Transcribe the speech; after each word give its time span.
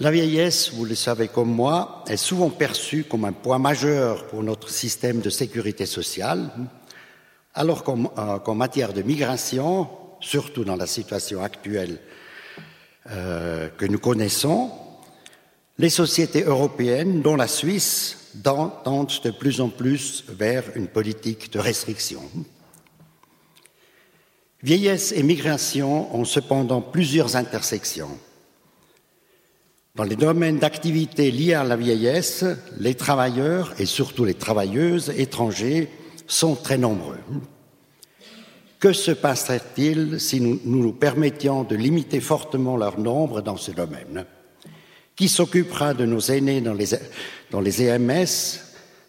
La 0.00 0.10
vieillesse, 0.10 0.72
vous 0.72 0.84
le 0.84 0.96
savez 0.96 1.28
comme 1.28 1.54
moi, 1.54 2.02
est 2.08 2.16
souvent 2.16 2.50
perçue 2.50 3.04
comme 3.04 3.24
un 3.24 3.32
point 3.32 3.60
majeur 3.60 4.26
pour 4.26 4.42
notre 4.42 4.68
système 4.68 5.20
de 5.20 5.30
sécurité 5.30 5.86
sociale, 5.86 6.50
alors 7.54 7.84
qu'en 7.84 8.12
euh, 8.18 8.54
matière 8.54 8.92
de 8.92 9.02
migration, 9.02 9.88
surtout 10.18 10.64
dans 10.64 10.74
la 10.74 10.88
situation 10.88 11.44
actuelle 11.44 12.00
euh, 13.08 13.68
que 13.68 13.86
nous 13.86 14.00
connaissons, 14.00 14.72
les 15.78 15.90
sociétés 15.90 16.42
européennes, 16.42 17.22
dont 17.22 17.36
la 17.36 17.46
Suisse, 17.46 18.32
tendent 18.42 19.12
de 19.22 19.30
plus 19.30 19.60
en 19.60 19.68
plus 19.68 20.24
vers 20.28 20.64
une 20.74 20.88
politique 20.88 21.52
de 21.52 21.60
restriction. 21.60 22.22
Vieillesse 24.60 25.12
et 25.12 25.22
migration 25.22 26.12
ont 26.16 26.24
cependant 26.24 26.80
plusieurs 26.80 27.36
intersections. 27.36 28.18
Dans 29.94 30.02
les 30.02 30.16
domaines 30.16 30.58
d'activité 30.58 31.30
liés 31.30 31.54
à 31.54 31.62
la 31.62 31.76
vieillesse, 31.76 32.44
les 32.80 32.96
travailleurs 32.96 33.72
et 33.78 33.86
surtout 33.86 34.24
les 34.24 34.34
travailleuses 34.34 35.12
étrangers 35.16 35.88
sont 36.26 36.56
très 36.56 36.78
nombreux. 36.78 37.20
Que 38.80 38.92
se 38.92 39.12
passerait-il 39.12 40.18
si 40.18 40.40
nous, 40.40 40.60
nous 40.64 40.92
permettions 40.92 41.62
de 41.62 41.76
limiter 41.76 42.18
fortement 42.18 42.76
leur 42.76 42.98
nombre 42.98 43.40
dans 43.40 43.56
ce 43.56 43.70
domaine? 43.70 44.26
Qui 45.14 45.28
s'occupera 45.28 45.94
de 45.94 46.06
nos 46.06 46.18
aînés 46.18 46.60
dans 46.60 46.74
les, 46.74 46.88
dans 47.52 47.60
les 47.60 47.82
EMS, 47.82 48.60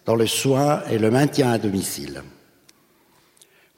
dans 0.05 0.15
le 0.15 0.27
soin 0.27 0.83
et 0.91 0.99
le 0.99 1.09
maintien 1.09 1.49
à 1.49 1.57
domicile? 1.57 2.21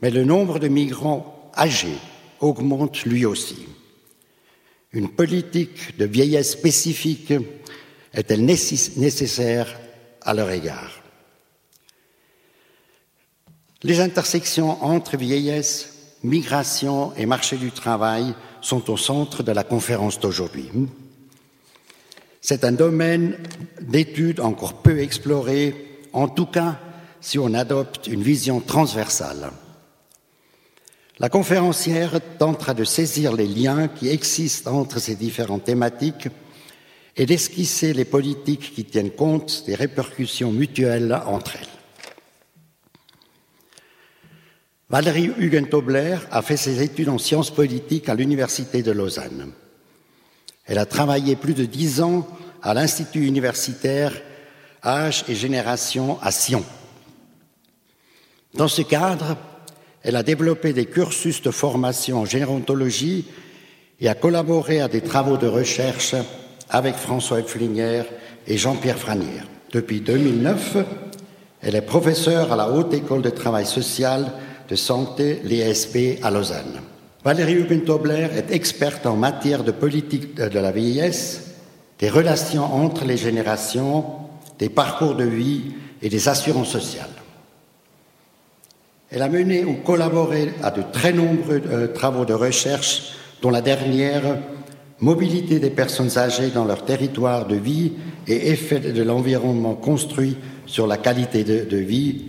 Mais 0.02 0.12
le 0.12 0.26
nombre 0.26 0.60
de 0.60 0.68
migrants 0.68 1.52
âgés 1.56 1.98
augmente 2.42 3.06
lui 3.06 3.26
aussi. 3.26 3.66
Une 4.94 5.10
politique 5.10 5.98
de 5.98 6.06
vieillesse 6.06 6.52
spécifique 6.52 7.34
est-elle 8.14 8.46
nécessaire 8.46 9.80
à 10.22 10.34
leur 10.34 10.50
égard? 10.50 11.04
Les 13.84 14.00
intersections 14.00 14.84
entre 14.84 15.18
vieillesse, 15.18 16.18
migration 16.24 17.14
et 17.16 17.26
marché 17.26 17.58
du 17.58 17.72
travail 17.72 18.34
sont 18.62 18.90
au 18.90 18.98
centre 18.98 19.44
de 19.44 19.52
la 19.52 19.64
conférence 19.64 20.20
d'aujourd'hui. 20.20 20.70
C'est 22.42 22.64
un 22.64 22.72
domaine 22.72 23.38
d'étude 23.82 24.40
encore 24.40 24.82
peu 24.82 25.00
exploré, 25.00 26.00
en 26.14 26.28
tout 26.28 26.46
cas 26.46 26.80
si 27.20 27.38
on 27.38 27.54
adopte 27.54 28.08
une 28.08 28.24
vision 28.24 28.62
transversale. 28.62 29.52
La 31.20 31.30
conférencière 31.30 32.20
tentera 32.38 32.76
de 32.76 32.84
saisir 32.84 33.34
les 33.34 33.48
liens 33.48 33.88
qui 33.88 34.10
existent 34.10 34.72
entre 34.74 35.00
ces 35.00 35.16
différentes 35.16 35.64
thématiques 35.64 36.28
et 37.16 37.26
d'esquisser 37.26 37.94
les 37.94 38.06
politiques 38.06 38.74
qui 38.76 38.86
tiennent 38.86 39.12
compte 39.12 39.64
des 39.66 39.74
répercussions 39.74 40.52
mutuelles 40.52 41.20
entre 41.26 41.56
elles. 41.56 41.68
Valérie 44.90 45.32
Hugentobler 45.38 46.18
a 46.30 46.42
fait 46.44 46.56
ses 46.56 46.84
études 46.84 47.10
en 47.10 47.18
sciences 47.18 47.52
politiques 47.52 48.10
à 48.10 48.16
l'Université 48.16 48.84
de 48.84 48.92
Lausanne. 48.92 49.52
Elle 50.66 50.78
a 50.78 50.86
travaillé 50.86 51.36
plus 51.36 51.56
de 51.56 51.66
dix 51.66 52.00
ans 52.02 52.28
à 52.62 52.76
l'Institut 52.76 53.26
universitaire 53.26 54.14
Âge 54.86 55.26
et 55.28 55.36
Génération 55.36 56.20
à 56.22 56.32
Sion. 56.32 56.64
Dans 58.54 58.68
ce 58.68 58.84
cadre, 58.84 59.36
elle 60.04 60.16
a 60.16 60.24
développé 60.24 60.74
des 60.74 60.86
cursus 60.86 61.42
de 61.42 61.52
formation 61.52 62.22
en 62.22 62.26
gérontologie 62.26 63.26
et 64.00 64.08
a 64.08 64.16
collaboré 64.16 64.80
à 64.82 64.88
des 64.88 65.02
travaux 65.02 65.38
de 65.38 65.48
recherche 65.48 66.16
avec 66.70 66.96
François 66.96 67.42
Pflinger 67.42 68.04
et 68.48 68.58
Jean-Pierre 68.58 69.00
Franière. 69.00 69.48
Depuis 69.72 70.02
2009, 70.02 70.78
elle 71.62 71.76
est 71.76 71.82
professeure 71.82 72.52
à 72.52 72.56
la 72.56 72.70
Haute 72.70 72.94
École 72.94 73.22
de 73.22 73.30
Travail 73.30 73.66
Social 73.66 74.32
de 74.70 74.76
Santé, 74.76 75.42
l'ESP, 75.44 76.20
à 76.24 76.32
Lausanne. 76.32 76.82
Valérie 77.24 77.56
Hubentobler 77.56 78.28
est 78.36 78.52
experte 78.52 79.06
en 79.06 79.16
matière 79.16 79.64
de 79.64 79.72
politique 79.72 80.36
de 80.36 80.60
la 80.60 80.72
vieillesse, 80.72 81.56
des 82.00 82.10
relations 82.10 82.64
entre 82.64 83.06
les 83.06 83.18
générations, 83.18 84.06
des 84.60 84.70
parcours 84.70 85.16
de 85.16 85.24
vie 85.24 85.74
et 86.02 86.10
des 86.10 86.30
assurances 86.30 86.70
sociales. 86.70 87.10
Elle 89.10 89.22
a 89.22 89.30
mené 89.30 89.64
ou 89.64 89.76
collaboré 89.76 90.54
à 90.62 90.72
de 90.72 90.84
très 90.92 91.14
nombreux 91.14 91.62
euh, 91.68 91.88
travaux 91.88 92.26
de 92.26 92.34
recherche, 92.34 93.14
dont 93.42 93.50
la 93.50 93.62
dernière 93.62 94.38
Mobilité 95.00 95.60
des 95.60 95.70
personnes 95.70 96.18
âgées 96.18 96.50
dans 96.50 96.66
leur 96.66 96.84
territoire 96.84 97.46
de 97.46 97.56
vie 97.56 97.94
et 98.28 98.50
effet 98.50 98.80
de 98.80 99.04
l'environnement 99.04 99.76
construit 99.76 100.38
sur 100.66 100.88
la 100.88 100.98
qualité 100.98 101.44
de, 101.44 101.78
vie, 101.78 102.26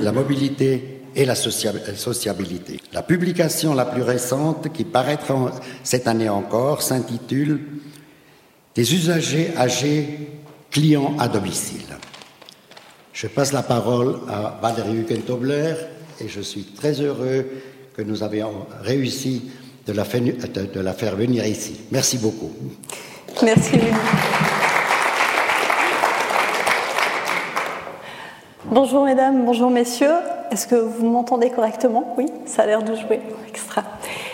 la 0.00 0.12
mobilité 0.12 1.02
et 1.16 1.24
la 1.24 1.34
sociabilité. 1.34 2.80
La 2.92 3.02
publication 3.02 3.74
la 3.74 3.84
plus 3.84 4.02
récente, 4.02 4.72
qui 4.72 4.84
paraîtra 4.84 5.50
cette 5.82 6.06
année 6.06 6.28
encore, 6.28 6.82
s'intitule 6.82 7.58
Des 8.76 8.94
usagers 8.94 9.50
âgés 9.56 10.06
clients 10.70 11.16
à 11.18 11.26
domicile. 11.26 11.82
Je 13.16 13.28
passe 13.28 13.54
la 13.54 13.62
parole 13.62 14.18
à 14.28 14.58
Valérie 14.60 14.98
Hukentobler 14.98 15.72
et 16.20 16.28
je 16.28 16.42
suis 16.42 16.64
très 16.64 17.00
heureux 17.00 17.46
que 17.96 18.02
nous 18.02 18.22
avions 18.22 18.66
réussi 18.82 19.50
de 19.86 19.94
la, 19.94 20.04
faire 20.92 21.16
venir 21.16 21.46
ici. 21.46 21.80
Merci 21.90 22.18
beaucoup. 22.18 22.50
Merci. 23.42 23.78
Bonjour 28.66 29.06
mesdames, 29.06 29.46
bonjour 29.46 29.70
messieurs. 29.70 30.16
Est-ce 30.50 30.66
que 30.66 30.74
vous 30.74 31.08
m'entendez 31.08 31.48
correctement? 31.48 32.14
Oui, 32.18 32.26
ça 32.44 32.64
a 32.64 32.66
l'air 32.66 32.82
de 32.82 32.94
jouer. 32.96 33.20
Extra. 33.48 33.82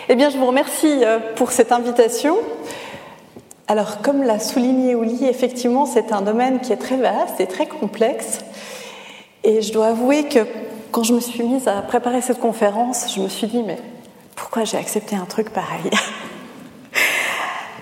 Eh 0.09 0.15
bien, 0.15 0.29
je 0.29 0.37
vous 0.37 0.47
remercie 0.47 1.05
euh, 1.05 1.19
pour 1.37 1.53
cette 1.53 1.71
invitation. 1.71 2.35
Alors, 3.69 4.01
comme 4.01 4.23
l'a 4.23 4.39
souligné 4.39 4.93
Ouli, 4.93 5.23
effectivement, 5.23 5.85
c'est 5.85 6.11
un 6.11 6.21
domaine 6.21 6.59
qui 6.59 6.73
est 6.73 6.77
très 6.77 6.97
vaste 6.97 7.39
et 7.39 7.47
très 7.47 7.65
complexe. 7.65 8.39
Et 9.43 9.61
je 9.61 9.73
dois 9.73 9.87
avouer 9.87 10.23
que 10.23 10.39
quand 10.91 11.03
je 11.03 11.13
me 11.13 11.19
suis 11.19 11.43
mise 11.43 11.67
à 11.67 11.81
préparer 11.81 12.21
cette 12.21 12.39
conférence, 12.39 13.13
je 13.13 13.21
me 13.21 13.27
suis 13.27 13.47
dit, 13.47 13.61
mais 13.63 13.77
pourquoi 14.35 14.63
j'ai 14.63 14.77
accepté 14.77 15.15
un 15.15 15.25
truc 15.25 15.49
pareil? 15.49 15.91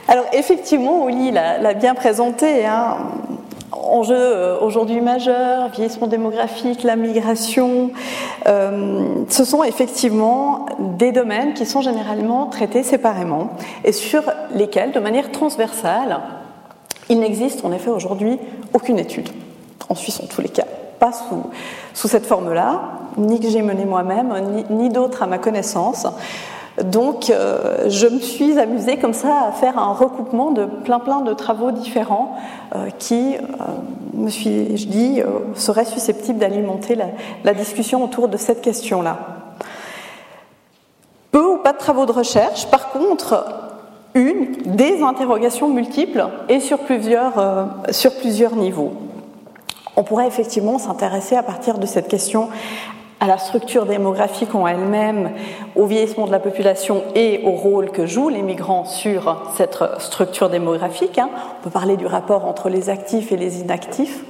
Alors 0.08 0.26
effectivement, 0.34 1.04
Oli 1.04 1.32
l'a 1.32 1.74
bien 1.74 1.94
présenté, 1.94 2.66
hein, 2.66 2.98
enjeu 3.72 4.16
euh, 4.16 4.60
aujourd'hui 4.60 5.02
majeur, 5.02 5.70
vieillissement 5.70 6.08
démographique, 6.08 6.84
la 6.84 6.96
migration, 6.96 7.92
euh, 8.48 9.24
ce 9.30 9.46
sont 9.46 9.64
effectivement 9.64 10.66
des 10.80 11.12
domaines 11.12 11.54
qui 11.54 11.66
sont 11.66 11.82
généralement 11.82 12.48
traités 12.48 12.84
séparément 12.84 13.52
et 13.84 13.92
sur 13.92 14.24
lesquels, 14.56 14.92
de 14.92 15.00
manière 15.00 15.32
transversale, 15.32 16.22
il 17.10 17.20
n'existe 17.20 17.64
en 17.64 17.72
effet 17.72 17.90
aujourd'hui 17.90 18.40
aucune 18.74 19.00
étude, 19.00 19.30
en 19.90 19.96
Suisse 19.96 20.20
en 20.22 20.28
tous 20.28 20.42
les 20.42 20.50
cas 20.50 20.66
pas 21.02 21.12
sous, 21.14 22.08
cette 22.08 22.28
forme-là, 22.28 22.80
ni 23.18 23.40
que 23.40 23.50
j'ai 23.50 23.64
mené 23.64 23.86
moi-même, 23.86 24.32
ni, 24.70 24.90
d'autres 24.90 25.24
à 25.24 25.26
ma 25.26 25.40
connaissance. 25.40 26.06
Donc, 26.84 27.32
euh, 27.32 27.90
je 27.90 28.06
me 28.06 28.20
suis 28.20 28.60
amusée 28.60 28.98
comme 28.98 29.14
ça 29.14 29.48
à 29.48 29.52
faire 29.52 29.80
un 29.80 29.94
recoupement 29.94 30.52
de 30.52 30.66
plein 30.66 31.00
plein 31.00 31.22
de 31.22 31.34
travaux 31.34 31.72
différents 31.72 32.38
euh, 32.76 32.90
qui, 33.00 33.36
euh, 33.36 33.40
me 34.14 34.30
suis, 34.30 34.78
je 34.78 35.24
seraient 35.56 35.86
susceptibles 35.86 36.38
d'alimenter 36.38 36.96
la, 37.44 37.54
discussion 37.56 38.04
autour 38.04 38.28
de 38.28 38.38
cette 38.38 38.62
question-là. 38.62 39.18
Peu 41.32 41.44
ou 41.44 41.58
pas 41.58 41.74
de 41.74 41.80
travaux 41.80 42.06
de 42.06 42.12
recherche, 42.12 42.68
par 42.68 42.92
contre, 42.92 43.44
une, 44.14 44.52
des 44.66 45.02
interrogations 45.02 45.68
multiples 45.68 46.28
et 46.48 46.60
sur 46.60 46.78
plusieurs 46.78 48.56
niveaux. 48.56 48.94
On 50.02 50.04
pourrait 50.04 50.26
effectivement 50.26 50.80
s'intéresser 50.80 51.36
à 51.36 51.44
partir 51.44 51.78
de 51.78 51.86
cette 51.86 52.08
question 52.08 52.50
à 53.20 53.28
la 53.28 53.38
structure 53.38 53.86
démographique 53.86 54.56
en 54.56 54.66
elle-même, 54.66 55.30
au 55.76 55.86
vieillissement 55.86 56.26
de 56.26 56.32
la 56.32 56.40
population 56.40 57.04
et 57.14 57.42
au 57.46 57.52
rôle 57.52 57.92
que 57.92 58.08
jouent 58.08 58.30
les 58.30 58.42
migrants 58.42 58.86
sur 58.86 59.44
cette 59.56 59.78
structure 60.00 60.50
démographique. 60.50 61.20
Hein. 61.20 61.30
On 61.60 61.64
peut 61.66 61.70
parler 61.70 61.98
du 61.98 62.08
rapport 62.08 62.48
entre 62.48 62.68
les 62.68 62.90
actifs 62.90 63.32
et 63.32 63.38
les 63.38 63.62
inactifs, 63.62 64.24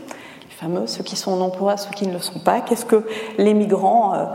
les 0.50 0.56
fameux 0.58 0.88
ceux 0.88 1.06
qui 1.06 1.16
sont 1.16 1.32
en 1.32 1.40
emploi, 1.40 1.78
ceux 1.78 1.92
qui 1.92 2.06
ne 2.06 2.12
le 2.12 2.20
sont 2.20 2.40
pas. 2.40 2.60
Qu'est-ce 2.60 2.86
que 2.86 3.08
les 3.38 3.54
migrants 3.54 4.14
euh, 4.14 4.26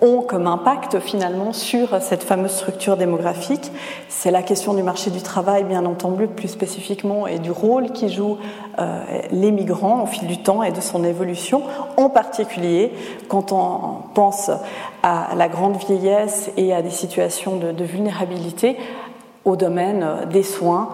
ont 0.00 0.22
comme 0.22 0.46
impact 0.46 1.00
finalement 1.00 1.52
sur 1.52 2.00
cette 2.00 2.22
fameuse 2.22 2.52
structure 2.52 2.96
démographique. 2.96 3.72
C'est 4.08 4.30
la 4.30 4.42
question 4.42 4.74
du 4.74 4.82
marché 4.82 5.10
du 5.10 5.22
travail, 5.22 5.64
bien 5.64 5.84
entendu, 5.86 6.26
plus 6.26 6.48
spécifiquement, 6.48 7.26
et 7.26 7.38
du 7.38 7.50
rôle 7.50 7.92
qui 7.92 8.08
jouent 8.08 8.38
euh, 8.78 9.00
les 9.30 9.50
migrants 9.50 10.02
au 10.02 10.06
fil 10.06 10.26
du 10.26 10.38
temps 10.38 10.62
et 10.62 10.72
de 10.72 10.80
son 10.80 11.04
évolution, 11.04 11.62
en 11.96 12.08
particulier 12.08 12.92
quand 13.28 13.52
on 13.52 14.02
pense 14.14 14.50
à 15.02 15.28
la 15.36 15.48
grande 15.48 15.76
vieillesse 15.76 16.50
et 16.56 16.72
à 16.72 16.82
des 16.82 16.90
situations 16.90 17.56
de, 17.56 17.72
de 17.72 17.84
vulnérabilité 17.84 18.76
au 19.44 19.56
domaine 19.56 20.06
des 20.30 20.42
soins, 20.42 20.90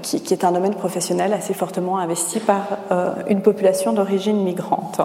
qui, 0.00 0.16
est 0.16 0.44
un 0.44 0.52
domaine 0.52 0.74
professionnel 0.74 1.34
assez 1.34 1.52
fortement 1.52 1.98
investi 1.98 2.40
par 2.40 2.78
une 3.28 3.42
population 3.42 3.92
d'origine 3.92 4.42
migrante. 4.42 5.00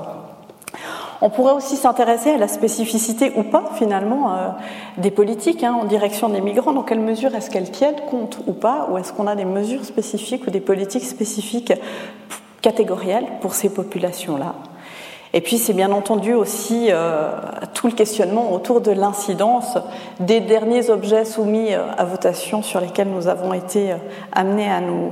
On 1.22 1.30
pourrait 1.30 1.54
aussi 1.54 1.78
s'intéresser 1.78 2.32
à 2.32 2.38
la 2.38 2.48
spécificité 2.48 3.32
ou 3.36 3.44
pas 3.44 3.72
finalement 3.76 4.56
des 4.98 5.12
politiques 5.12 5.64
hein, 5.64 5.78
en 5.82 5.86
direction 5.86 6.30
des 6.30 6.42
migrants. 6.42 6.74
Dans 6.74 6.84
quelle 6.84 7.00
mesure 7.00 7.34
est-ce 7.36 7.50
qu'elles 7.50 7.72
tiennent 7.72 8.02
compte 8.10 8.40
ou 8.48 8.54
pas 8.54 8.90
Ou 8.92 8.98
est-ce 8.98 9.14
qu'on 9.14 9.28
a 9.28 9.36
des 9.36 9.46
mesures 9.46 9.86
spécifiques 9.86 10.46
ou 10.48 10.52
des 10.52 10.60
politiques 10.60 11.06
spécifiques 11.06 11.74
catégorielles 12.62 13.28
pour 13.42 13.54
ces 13.54 13.70
populations-là? 13.70 14.56
Et 15.36 15.42
puis 15.42 15.58
c'est 15.58 15.74
bien 15.74 15.92
entendu 15.92 16.34
aussi 16.34 16.88
euh, 16.90 17.30
tout 17.74 17.88
le 17.88 17.94
questionnement 17.94 18.54
autour 18.54 18.80
de 18.80 18.92
l'incidence 18.92 19.78
des 20.22 20.40
derniers 20.40 20.90
objets 20.90 21.26
soumis 21.26 21.74
euh, 21.74 21.84
à 21.98 22.06
votation 22.06 22.64
sur 22.64 22.80
lesquels 22.80 23.10
nous 23.10 23.28
avons 23.28 23.54
été 23.54 23.92
euh, 23.92 23.98
amenés 24.32 24.72
à 24.72 24.80
nous, 24.80 25.12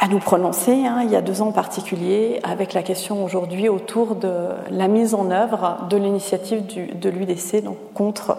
à 0.00 0.08
nous 0.08 0.18
prononcer, 0.18 0.86
hein, 0.86 1.00
il 1.02 1.10
y 1.10 1.16
a 1.16 1.22
deux 1.22 1.42
ans 1.42 1.48
en 1.48 1.52
particulier, 1.52 2.40
avec 2.44 2.72
la 2.72 2.82
question 2.82 3.24
aujourd'hui 3.24 3.68
autour 3.68 4.14
de 4.14 4.50
la 4.70 4.86
mise 4.86 5.14
en 5.14 5.30
œuvre 5.30 5.86
de 5.90 5.96
l'initiative 5.96 6.64
de 6.66 7.10
l'UDC 7.10 7.64
donc 7.64 7.76
contre 7.94 8.38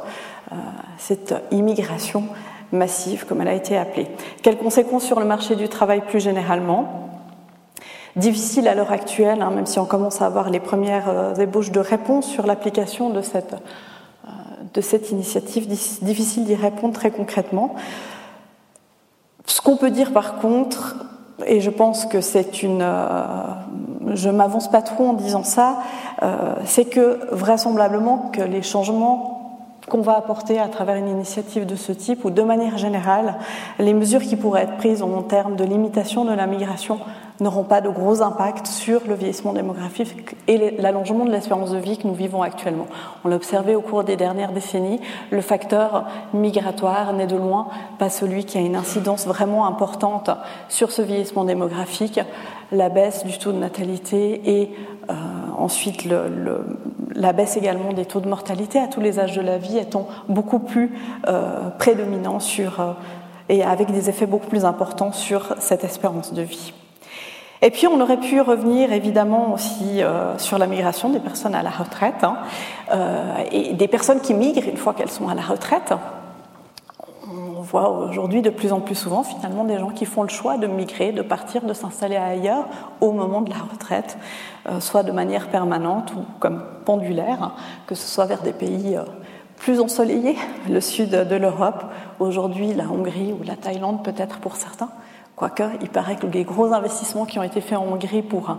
cette 0.98 1.36
immigration 1.52 2.24
massive, 2.72 3.26
comme 3.26 3.42
elle 3.42 3.48
a 3.48 3.54
été 3.54 3.78
appelée. 3.78 4.08
Quelles 4.42 4.58
conséquences 4.58 5.04
sur 5.04 5.20
le 5.20 5.26
marché 5.26 5.56
du 5.56 5.70
travail 5.70 6.02
plus 6.02 6.20
généralement? 6.20 7.10
Difficile 8.16 8.68
à 8.68 8.76
l'heure 8.76 8.92
actuelle, 8.92 9.42
hein, 9.42 9.52
même 9.52 9.66
si 9.66 9.80
on 9.80 9.86
commence 9.86 10.22
à 10.22 10.26
avoir 10.26 10.50
les 10.50 10.60
premières 10.60 11.10
euh, 11.10 11.36
ébauches 11.36 11.72
de 11.72 11.80
réponses 11.80 12.26
sur 12.26 12.46
l'application 12.48 13.12
de 13.12 13.22
cette, 13.22 13.54
euh, 13.54 14.30
de 14.74 14.82
cette 14.82 15.12
initiative, 15.12 15.68
difficile 15.68 16.46
d'y 16.46 16.56
répondre 16.56 16.94
très 16.94 17.12
concrètement. 17.12 17.76
Ce 19.46 19.62
qu'on 19.62 19.78
peut 19.78 19.92
dire 19.92 20.12
par 20.12 20.38
contre, 20.38 20.96
et 21.46 21.62
je 21.62 21.70
pense 21.70 22.06
que 22.06 22.22
c'est 22.22 22.64
une. 22.64 22.82
Euh, 22.82 23.24
je 24.14 24.30
m'avance 24.30 24.70
pas 24.70 24.82
trop 24.82 25.08
en 25.08 25.14
disant 25.14 25.44
ça, 25.44 25.78
c'est 26.66 26.86
que 26.86 27.20
vraisemblablement 27.32 28.32
que 28.34 28.42
les 28.42 28.64
changements 28.64 29.40
qu'on 29.90 30.02
va 30.02 30.16
apporter 30.16 30.60
à 30.60 30.68
travers 30.68 30.96
une 30.96 31.10
initiative 31.10 31.66
de 31.66 31.76
ce 31.76 31.92
type, 31.92 32.24
ou 32.24 32.30
de 32.30 32.42
manière 32.42 32.78
générale, 32.78 33.36
les 33.80 33.94
mesures 33.94 34.22
qui 34.22 34.36
pourraient 34.36 34.64
être 34.64 34.78
prises 34.78 35.02
en 35.02 35.22
termes 35.22 35.56
de 35.56 35.66
limitation 35.66 36.24
de 36.24 36.34
la 36.34 36.48
migration 36.48 37.00
n'auront 37.40 37.64
pas 37.64 37.82
de 37.82 37.90
gros 37.90 38.22
impacts 38.22 38.68
sur 38.68 39.02
le 39.08 39.16
vieillissement 39.16 39.54
démographique 39.54 40.36
et 40.48 40.72
l'allongement 40.78 41.26
de 41.26 41.32
l'espérance 41.32 41.72
de 41.72 41.78
vie 41.78 41.98
que 41.98 42.08
nous 42.08 42.14
vivons 42.14 42.42
actuellement. 42.42 42.88
On 43.24 43.30
l'a 43.30 43.36
observé 43.36 43.76
au 43.76 43.82
cours 43.82 44.04
des 44.04 44.18
dernières 44.18 44.52
décennies, 44.52 45.00
le 45.32 45.42
facteur 45.42 46.06
migratoire 46.34 47.14
n'est 47.14 47.28
de 47.28 47.38
loin 47.38 47.68
pas 47.98 48.10
celui 48.10 48.46
qui 48.46 48.58
a 48.58 48.62
une 48.62 48.76
incidence 48.76 49.26
vraiment 49.26 49.66
importante 49.66 50.30
sur 50.68 50.92
ce 50.92 51.02
vieillissement 51.02 51.46
démographique, 51.46 52.20
la 52.72 52.90
baisse 52.90 53.26
du 53.26 53.38
taux 53.38 53.52
de 53.52 53.58
natalité 53.58 54.60
et 54.60 54.76
euh, 55.10 55.14
ensuite 55.58 56.06
le, 56.06 56.66
la 57.16 57.34
baisse 57.34 57.58
également 57.58 57.94
des 57.94 58.06
taux 58.06 58.20
de 58.20 58.28
mortalité 58.28 58.80
à 58.80 58.88
tous 58.88 59.02
les 59.02 59.20
âges 59.20 59.36
de 59.36 59.42
la 59.42 59.58
vie 59.58 59.78
étant 59.78 60.08
beaucoup 60.28 60.60
plus 60.60 60.92
euh, 61.28 61.70
prédominants 61.78 62.40
sur, 62.40 62.80
euh, 62.80 62.94
et 63.50 63.64
avec 63.64 63.92
des 63.92 64.10
effets 64.10 64.28
beaucoup 64.28 64.48
plus 64.48 64.66
importants 64.66 65.12
sur 65.12 65.56
cette 65.60 65.84
espérance 65.84 66.34
de 66.34 66.42
vie. 66.42 66.74
Et 67.62 67.72
puis 67.72 67.88
on 67.88 68.00
aurait 68.00 68.20
pu 68.20 68.40
revenir 68.40 68.94
évidemment 68.94 69.54
aussi 69.54 70.02
euh, 70.02 70.38
sur 70.38 70.58
la 70.58 70.66
migration 70.66 71.10
des 71.10 71.20
personnes 71.20 71.56
à 71.56 71.62
la 71.62 71.70
retraite 71.70 72.24
hein, 72.24 72.38
euh, 72.94 73.44
et 73.52 73.74
des 73.74 73.88
personnes 73.90 74.22
qui 74.22 74.34
migrent 74.34 74.68
une 74.68 74.78
fois 74.78 74.94
qu'elles 74.94 75.10
sont 75.10 75.28
à 75.28 75.36
la 75.36 75.42
retraite. 75.42 75.94
On 77.28 77.62
voit 77.62 77.90
aujourd'hui 77.90 78.42
de 78.42 78.50
plus 78.50 78.72
en 78.72 78.80
plus 78.80 78.96
souvent 78.96 79.24
finalement 79.24 79.66
des 79.66 79.78
gens 79.78 79.90
qui 79.90 80.06
font 80.06 80.24
le 80.24 80.30
choix 80.30 80.58
de 80.58 80.68
migrer, 80.68 81.12
de 81.12 81.22
partir, 81.22 81.64
de 81.64 81.74
s'installer 81.74 82.16
ailleurs 82.16 82.66
au 83.02 83.12
moment 83.12 83.42
de 83.42 83.50
la 83.50 83.58
retraite, 83.58 84.18
euh, 84.70 84.80
soit 84.80 85.04
de 85.04 85.12
manière 85.12 85.50
permanente 85.50 86.14
ou 86.16 86.22
comme 86.40 86.64
pendulaire, 86.86 87.44
hein, 87.44 87.52
que 87.88 87.96
ce 87.96 88.08
soit 88.08 88.26
vers 88.26 88.42
des 88.42 88.54
pays 88.54 88.98
plus 89.58 89.82
ensoleillés, 89.82 90.38
le 90.70 90.80
sud 90.80 91.10
de 91.10 91.36
l'Europe, 91.36 91.84
aujourd'hui 92.22 92.74
la 92.74 92.86
Hongrie 92.86 93.34
ou 93.34 93.44
la 93.44 93.58
Thaïlande 93.58 94.02
peut-être 94.06 94.40
pour 94.40 94.56
certains 94.56 94.90
Quoique, 95.40 95.64
il 95.82 95.88
paraît 95.88 96.18
que 96.18 96.28
les 96.28 96.44
gros 96.44 96.74
investissements 96.74 97.24
qui 97.24 97.40
ont 97.40 97.44
été 97.44 97.62
faits 97.62 97.78
en 97.78 97.86
Hongrie 97.86 98.22
pour 98.22 98.50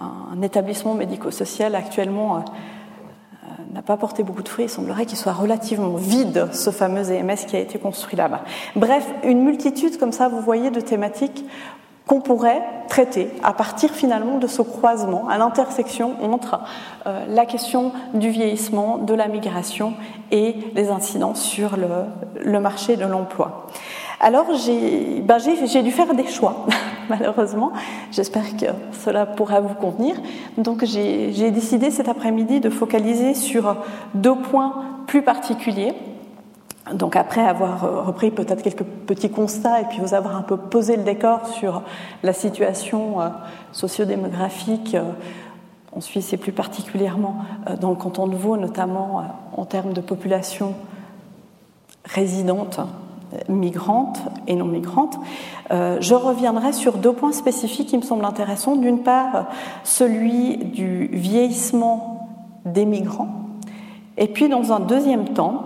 un, 0.00 0.42
établissement 0.42 0.94
médico-social 0.94 1.74
actuellement 1.74 2.36
euh, 2.36 2.38
euh, 2.38 3.74
n'a 3.74 3.82
pas 3.82 3.98
porté 3.98 4.22
beaucoup 4.22 4.42
de 4.42 4.48
fruits. 4.48 4.64
Il 4.64 4.70
semblerait 4.70 5.04
qu'il 5.04 5.18
soit 5.18 5.34
relativement 5.34 5.96
vide, 5.96 6.48
ce 6.52 6.70
fameux 6.70 7.12
EMS 7.12 7.36
qui 7.46 7.56
a 7.56 7.58
été 7.58 7.78
construit 7.78 8.16
là-bas. 8.16 8.44
Bref, 8.76 9.06
une 9.24 9.42
multitude 9.42 9.98
comme 9.98 10.12
ça, 10.12 10.28
vous 10.28 10.40
voyez, 10.40 10.70
de 10.70 10.80
thématiques 10.80 11.44
qu'on 12.06 12.22
pourrait 12.22 12.62
traiter 12.88 13.30
à 13.42 13.52
partir 13.52 13.90
finalement 13.90 14.38
de 14.38 14.46
ce 14.46 14.62
croisement, 14.62 15.28
à 15.28 15.36
l'intersection 15.36 16.16
entre 16.22 16.60
euh, 17.06 17.26
la 17.28 17.44
question 17.44 17.92
du 18.14 18.30
vieillissement, 18.30 18.96
de 18.96 19.12
la 19.12 19.28
migration 19.28 19.92
et 20.30 20.56
les 20.74 20.88
incidences 20.88 21.42
sur 21.42 21.76
le, 21.76 21.88
le 22.42 22.60
marché 22.60 22.96
de 22.96 23.04
l'emploi. 23.04 23.66
Alors 24.20 24.46
ben, 24.48 25.38
j'ai 25.38 25.82
dû 25.82 25.90
faire 25.90 26.14
des 26.14 26.26
choix, 26.26 26.66
malheureusement. 27.08 27.72
J'espère 28.10 28.56
que 28.56 28.66
cela 28.92 29.26
pourra 29.26 29.60
vous 29.60 29.74
convenir. 29.74 30.16
Donc 30.56 30.84
j'ai 30.84 31.50
décidé 31.50 31.90
cet 31.90 32.08
après-midi 32.08 32.60
de 32.60 32.70
focaliser 32.70 33.34
sur 33.34 33.76
deux 34.14 34.34
points 34.34 34.84
plus 35.06 35.22
particuliers. 35.22 35.94
Donc 36.94 37.16
après 37.16 37.42
avoir 37.42 38.06
repris 38.06 38.30
peut-être 38.30 38.62
quelques 38.62 38.84
petits 38.84 39.30
constats 39.30 39.80
et 39.80 39.84
puis 39.84 39.98
vous 39.98 40.14
avoir 40.14 40.36
un 40.36 40.42
peu 40.42 40.56
posé 40.56 40.96
le 40.96 41.02
décor 41.02 41.48
sur 41.48 41.82
la 42.22 42.32
situation 42.32 43.20
euh, 43.20 43.28
sociodémographique 43.72 44.94
euh, 44.94 45.02
en 45.90 46.00
Suisse 46.00 46.32
et 46.32 46.36
plus 46.36 46.52
particulièrement 46.52 47.38
euh, 47.68 47.76
dans 47.76 47.90
le 47.90 47.96
canton 47.96 48.28
de 48.28 48.36
Vaud, 48.36 48.56
notamment 48.56 49.24
en 49.56 49.64
termes 49.64 49.94
de 49.94 50.00
population 50.00 50.74
résidente 52.04 52.78
migrantes 53.48 54.20
et 54.46 54.54
non 54.54 54.66
migrantes. 54.66 55.18
Euh, 55.70 55.98
je 56.00 56.14
reviendrai 56.14 56.72
sur 56.72 56.94
deux 56.98 57.12
points 57.12 57.32
spécifiques 57.32 57.88
qui 57.88 57.96
me 57.96 58.02
semblent 58.02 58.24
intéressants. 58.24 58.76
D'une 58.76 59.02
part, 59.02 59.46
celui 59.84 60.56
du 60.56 61.08
vieillissement 61.12 62.28
des 62.64 62.84
migrants. 62.84 63.28
Et 64.16 64.28
puis, 64.28 64.48
dans 64.48 64.72
un 64.72 64.80
deuxième 64.80 65.28
temps, 65.30 65.62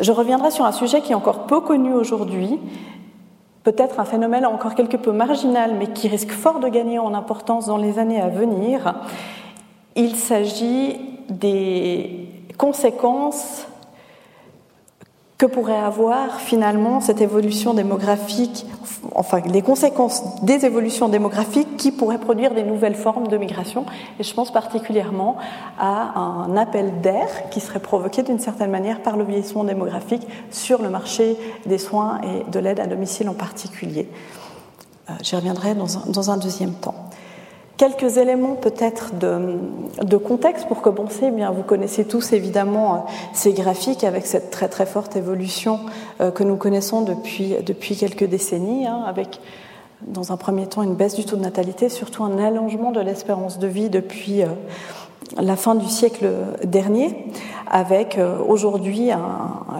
je 0.00 0.12
reviendrai 0.12 0.50
sur 0.50 0.64
un 0.64 0.72
sujet 0.72 1.00
qui 1.00 1.12
est 1.12 1.16
encore 1.16 1.46
peu 1.46 1.60
connu 1.60 1.92
aujourd'hui, 1.92 2.58
peut-être 3.64 3.98
un 3.98 4.04
phénomène 4.04 4.46
encore 4.46 4.74
quelque 4.74 4.96
peu 4.96 5.12
marginal, 5.12 5.74
mais 5.78 5.88
qui 5.88 6.08
risque 6.08 6.30
fort 6.30 6.60
de 6.60 6.68
gagner 6.68 6.98
en 6.98 7.14
importance 7.14 7.66
dans 7.66 7.76
les 7.76 7.98
années 7.98 8.20
à 8.20 8.28
venir. 8.28 8.94
Il 9.96 10.14
s'agit 10.14 10.96
des 11.28 12.28
conséquences 12.56 13.66
que 15.38 15.46
pourrait 15.46 15.78
avoir 15.78 16.40
finalement 16.40 17.00
cette 17.00 17.20
évolution 17.20 17.72
démographique, 17.72 18.66
enfin 19.14 19.40
les 19.46 19.62
conséquences 19.62 20.42
des 20.42 20.66
évolutions 20.66 21.08
démographiques 21.08 21.76
qui 21.76 21.92
pourraient 21.92 22.18
produire 22.18 22.54
des 22.54 22.64
nouvelles 22.64 22.96
formes 22.96 23.28
de 23.28 23.36
migration. 23.36 23.86
Et 24.18 24.24
je 24.24 24.34
pense 24.34 24.52
particulièrement 24.52 25.36
à 25.78 26.18
un 26.18 26.56
appel 26.56 27.00
d'air 27.00 27.28
qui 27.50 27.60
serait 27.60 27.78
provoqué 27.78 28.24
d'une 28.24 28.40
certaine 28.40 28.72
manière 28.72 29.00
par 29.00 29.16
le 29.16 29.22
vieillissement 29.22 29.62
démographique 29.62 30.26
sur 30.50 30.82
le 30.82 30.90
marché 30.90 31.36
des 31.66 31.78
soins 31.78 32.20
et 32.22 32.50
de 32.50 32.58
l'aide 32.58 32.80
à 32.80 32.88
domicile 32.88 33.28
en 33.28 33.34
particulier. 33.34 34.10
Euh, 35.08 35.12
j'y 35.22 35.36
reviendrai 35.36 35.76
dans 35.76 35.98
un, 35.98 36.10
dans 36.10 36.32
un 36.32 36.36
deuxième 36.36 36.72
temps. 36.72 36.96
Quelques 37.78 38.16
éléments 38.16 38.56
peut-être 38.56 39.12
de, 39.14 40.16
contexte 40.16 40.66
pour 40.66 40.82
commencer. 40.82 41.30
Bien, 41.30 41.52
vous 41.52 41.62
connaissez 41.62 42.04
tous 42.04 42.32
évidemment 42.32 42.94
euh, 42.94 42.98
ces 43.32 43.52
graphiques 43.52 44.02
avec 44.02 44.26
cette 44.26 44.50
très 44.50 44.66
très 44.66 44.84
forte 44.84 45.14
évolution 45.14 45.78
euh, 46.20 46.32
que 46.32 46.42
nous 46.42 46.56
connaissons 46.56 47.02
depuis, 47.02 47.54
depuis 47.64 47.94
quelques 47.94 48.24
décennies, 48.24 48.88
hein, 48.88 49.04
avec 49.06 49.40
dans 50.02 50.32
un 50.32 50.36
premier 50.36 50.66
temps 50.66 50.82
une 50.82 50.96
baisse 50.96 51.14
du 51.14 51.24
taux 51.24 51.36
de 51.36 51.42
natalité, 51.42 51.88
surtout 51.88 52.24
un 52.24 52.38
allongement 52.38 52.90
de 52.90 53.00
l'espérance 53.00 53.60
de 53.60 53.68
vie 53.68 53.90
depuis 53.90 54.42
euh, 54.42 54.46
la 55.40 55.54
fin 55.54 55.76
du 55.76 55.86
siècle 55.86 56.28
dernier, 56.64 57.26
avec 57.70 58.18
aujourd'hui 58.48 59.10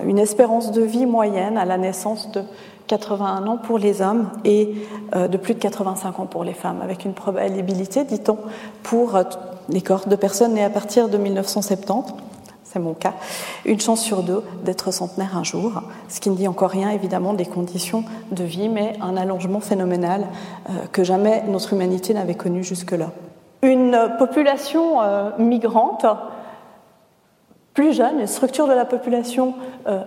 une 0.07 0.19
espérance 0.19 0.73
de 0.73 0.83
vie 0.83 1.07
moyenne 1.07 1.57
à 1.57 1.65
la 1.65 1.79
naissance 1.79 2.31
de 2.33 2.43
81 2.89 3.47
ans 3.47 3.59
pour 3.59 3.79
les 3.79 4.03
hommes 4.03 4.31
et 4.45 4.75
euh, 5.15 5.29
de 5.29 5.37
plus 5.37 5.55
de 5.55 5.61
85 5.61 6.19
ans 6.19 6.27
pour 6.27 6.43
les 6.43 6.55
femmes, 6.55 6.81
avec 6.83 7.05
une 7.05 7.13
probabilité, 7.13 8.05
dit-on, 8.05 8.39
pour 8.83 9.15
euh, 9.15 9.23
les 9.69 9.83
corps 9.83 10.09
de 10.09 10.17
personnes 10.17 10.55
nées 10.55 10.65
à 10.65 10.71
partir 10.71 11.09
de 11.09 11.19
1970, 11.19 12.15
c'est 12.65 12.79
mon 12.81 12.95
cas, 12.95 13.15
une 13.65 13.81
chance 13.81 14.01
sur 14.01 14.23
deux 14.23 14.43
d'être 14.65 14.91
centenaire 14.91 15.37
un 15.37 15.45
jour, 15.45 15.83
ce 16.09 16.21
qui 16.21 16.31
ne 16.31 16.35
dit 16.35 16.49
encore 16.49 16.71
rien 16.71 16.91
évidemment 16.91 17.33
des 17.33 17.47
conditions 17.47 18.05
de 18.33 18.45
vie, 18.45 18.69
mais 18.69 18.95
un 19.01 19.17
allongement 19.17 19.61
phénoménal 19.61 20.27
euh, 20.69 20.73
que 20.91 21.05
jamais 21.05 21.45
notre 21.49 21.73
humanité 21.73 22.13
n'avait 22.13 22.35
connu 22.35 22.65
jusque-là. 22.65 23.11
Une 23.63 23.99
population 24.19 24.99
migrante 25.37 26.07
plus 27.75 27.93
jeune, 27.93 28.21
une 28.21 28.29
structure 28.29 28.69
de 28.69 28.73
la 28.73 28.85
population 28.85 29.55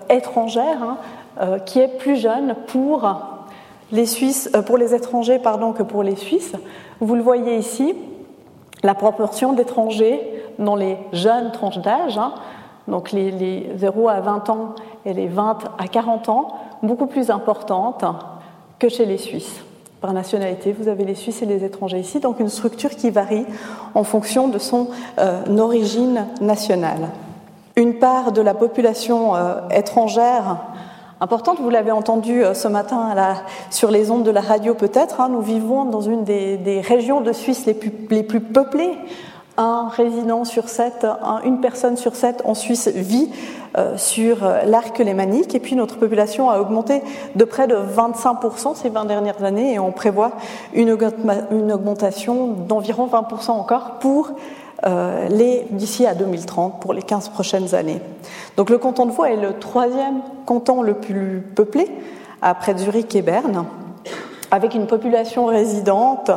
étrangère, 0.10 0.82
hein, 0.82 0.98
qui 1.66 1.80
est 1.80 1.98
plus 1.98 2.18
jeune 2.18 2.56
pour 2.68 3.10
les, 3.92 4.06
Suisses, 4.06 4.50
pour 4.66 4.78
les 4.78 4.94
étrangers 4.94 5.40
pardon, 5.40 5.74
que 5.74 5.84
pour 5.84 6.04
les 6.04 6.16
Suisses. 6.16 6.54
Vous 7.00 7.16
le 7.16 7.22
voyez 7.22 7.58
ici, 7.58 7.96
la 8.84 8.94
proportion 8.94 9.54
d'étrangers 9.54 10.22
dans 10.60 10.76
les 10.76 10.98
jeunes 11.14 11.52
tranches 11.52 11.80
d'âge, 11.80 12.18
hein, 12.18 12.34
donc 12.88 13.12
les, 13.12 13.32
les 13.32 13.72
0 13.78 14.10
à 14.10 14.20
20 14.20 14.50
ans 14.50 14.76
et 15.06 15.14
les 15.14 15.28
20 15.28 15.60
à 15.78 15.88
40 15.88 16.30
ans, 16.30 16.48
beaucoup 16.84 17.08
plus 17.08 17.30
importante 17.30 18.04
que 18.80 18.90
chez 18.90 19.06
les 19.06 19.18
Suisses. 19.18 19.62
Par 20.02 20.14
nationalité, 20.14 20.74
vous 20.74 20.88
avez 20.88 21.06
les 21.06 21.14
Suisses 21.14 21.44
et 21.44 21.46
les 21.46 21.64
étrangers 21.64 22.00
ici, 22.00 22.20
donc 22.20 22.40
une 22.40 22.50
structure 22.50 22.90
qui 22.90 23.12
varie 23.12 23.46
en 23.94 24.04
fonction 24.04 24.48
de 24.48 24.58
son 24.58 24.88
euh, 25.20 25.58
origine 25.58 26.26
nationale. 26.42 27.10
Une 27.76 28.00
part 28.00 28.32
de 28.32 28.42
la 28.42 28.56
population 28.56 29.36
euh, 29.36 29.60
étrangère 29.70 30.58
importante, 31.22 31.60
vous 31.62 31.70
l'avez 31.70 31.92
entendu 31.92 32.44
euh, 32.44 32.54
ce 32.54 32.68
matin 32.68 33.16
sur 33.70 33.92
les 33.92 34.12
ondes 34.12 34.24
de 34.24 34.32
la 34.32 34.42
radio 34.42 34.74
peut-être, 34.74 35.22
hein, 35.22 35.30
nous 35.30 35.42
vivons 35.42 35.86
dans 35.86 36.02
une 36.02 36.24
des, 36.24 36.82
régions 36.86 37.22
de 37.22 37.32
Suisse 37.32 37.66
les 37.66 37.74
plus, 38.24 38.42
peuplées. 38.42 38.98
Un 39.58 39.90
résident 39.90 40.44
sur 40.46 40.70
sept, 40.70 41.06
une 41.44 41.60
personne 41.60 41.98
sur 41.98 42.16
sept 42.16 42.42
en 42.46 42.56
Suisse 42.56 42.88
vit 42.88 43.30
euh, 43.78 43.96
sur 43.98 44.44
euh, 44.44 44.64
l'arc 44.64 44.98
lémanique. 44.98 45.54
Et 45.54 45.60
puis 45.60 45.76
notre 45.76 45.98
population 45.98 46.50
a 46.50 46.60
augmenté 46.60 47.02
de 47.36 47.44
près 47.44 47.68
de 47.68 47.76
25% 47.76 48.76
ces 48.76 48.90
20 48.90 49.06
dernières 49.06 49.44
années. 49.44 49.74
Et 49.74 49.80
on 49.80 49.92
prévoit 49.92 50.32
une, 50.74 50.92
augmentation 50.92 52.48
d'environ 52.48 53.08
20% 53.08 53.52
encore 53.52 54.00
pour 54.00 54.32
euh, 54.86 55.28
d'ici 55.72 56.06
à 56.06 56.16
2030 56.16 56.82
pour 56.82 56.94
les 56.94 57.02
15 57.02 57.30
prochaines 57.30 57.76
années. 57.76 58.02
Donc 58.58 58.70
le 58.70 58.78
canton 58.78 59.06
de 59.06 59.12
Vaud 59.12 59.26
est 59.26 59.36
le 59.36 59.54
troisième 59.60 60.22
canton 60.46 60.82
le 60.82 60.96
plus 60.96 61.42
peuplé 61.56 61.88
après 62.42 62.78
Zurich 62.78 63.16
et 63.16 63.22
Berne, 63.22 63.66
avec 64.50 64.74
une 64.74 64.88
population 64.88 65.46
résidente 65.46 66.32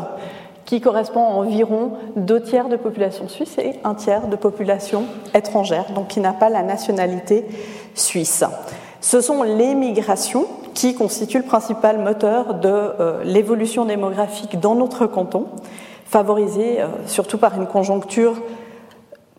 qui 0.64 0.80
correspond 0.80 1.24
à 1.24 1.30
environ 1.30 1.92
deux 2.16 2.42
tiers 2.42 2.68
de 2.68 2.76
population 2.76 3.28
suisse 3.28 3.58
et 3.58 3.80
un 3.84 3.94
tiers 3.94 4.28
de 4.28 4.36
population 4.36 5.04
étrangère, 5.34 5.86
donc 5.94 6.08
qui 6.08 6.20
n'a 6.20 6.32
pas 6.32 6.48
la 6.48 6.62
nationalité 6.62 7.46
suisse. 7.94 8.44
Ce 9.00 9.20
sont 9.20 9.42
les 9.42 9.74
migrations 9.74 10.46
qui 10.72 10.94
constituent 10.94 11.38
le 11.38 11.44
principal 11.44 11.98
moteur 11.98 12.54
de 12.54 12.68
euh, 12.68 13.22
l'évolution 13.24 13.84
démographique 13.84 14.58
dans 14.58 14.74
notre 14.74 15.06
canton, 15.06 15.46
favorisée 16.14 16.80
euh, 16.80 16.86
surtout 17.08 17.38
par 17.38 17.56
une 17.56 17.66
conjoncture 17.66 18.36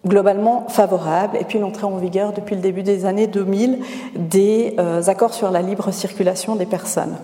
globalement 0.06 0.66
favorable, 0.68 1.38
et 1.40 1.46
puis 1.46 1.58
l'entrée 1.58 1.86
en 1.86 1.96
vigueur 1.96 2.34
depuis 2.34 2.54
le 2.54 2.62
début 2.62 2.84
des 2.84 3.06
années 3.06 3.28
2000 3.28 3.80
des 4.18 4.76
euh, 4.78 5.02
accords 5.08 5.34
sur 5.34 5.52
la 5.52 5.62
libre 5.62 5.92
circulation 5.92 6.58
des 6.58 6.66
personnes. 6.66 7.16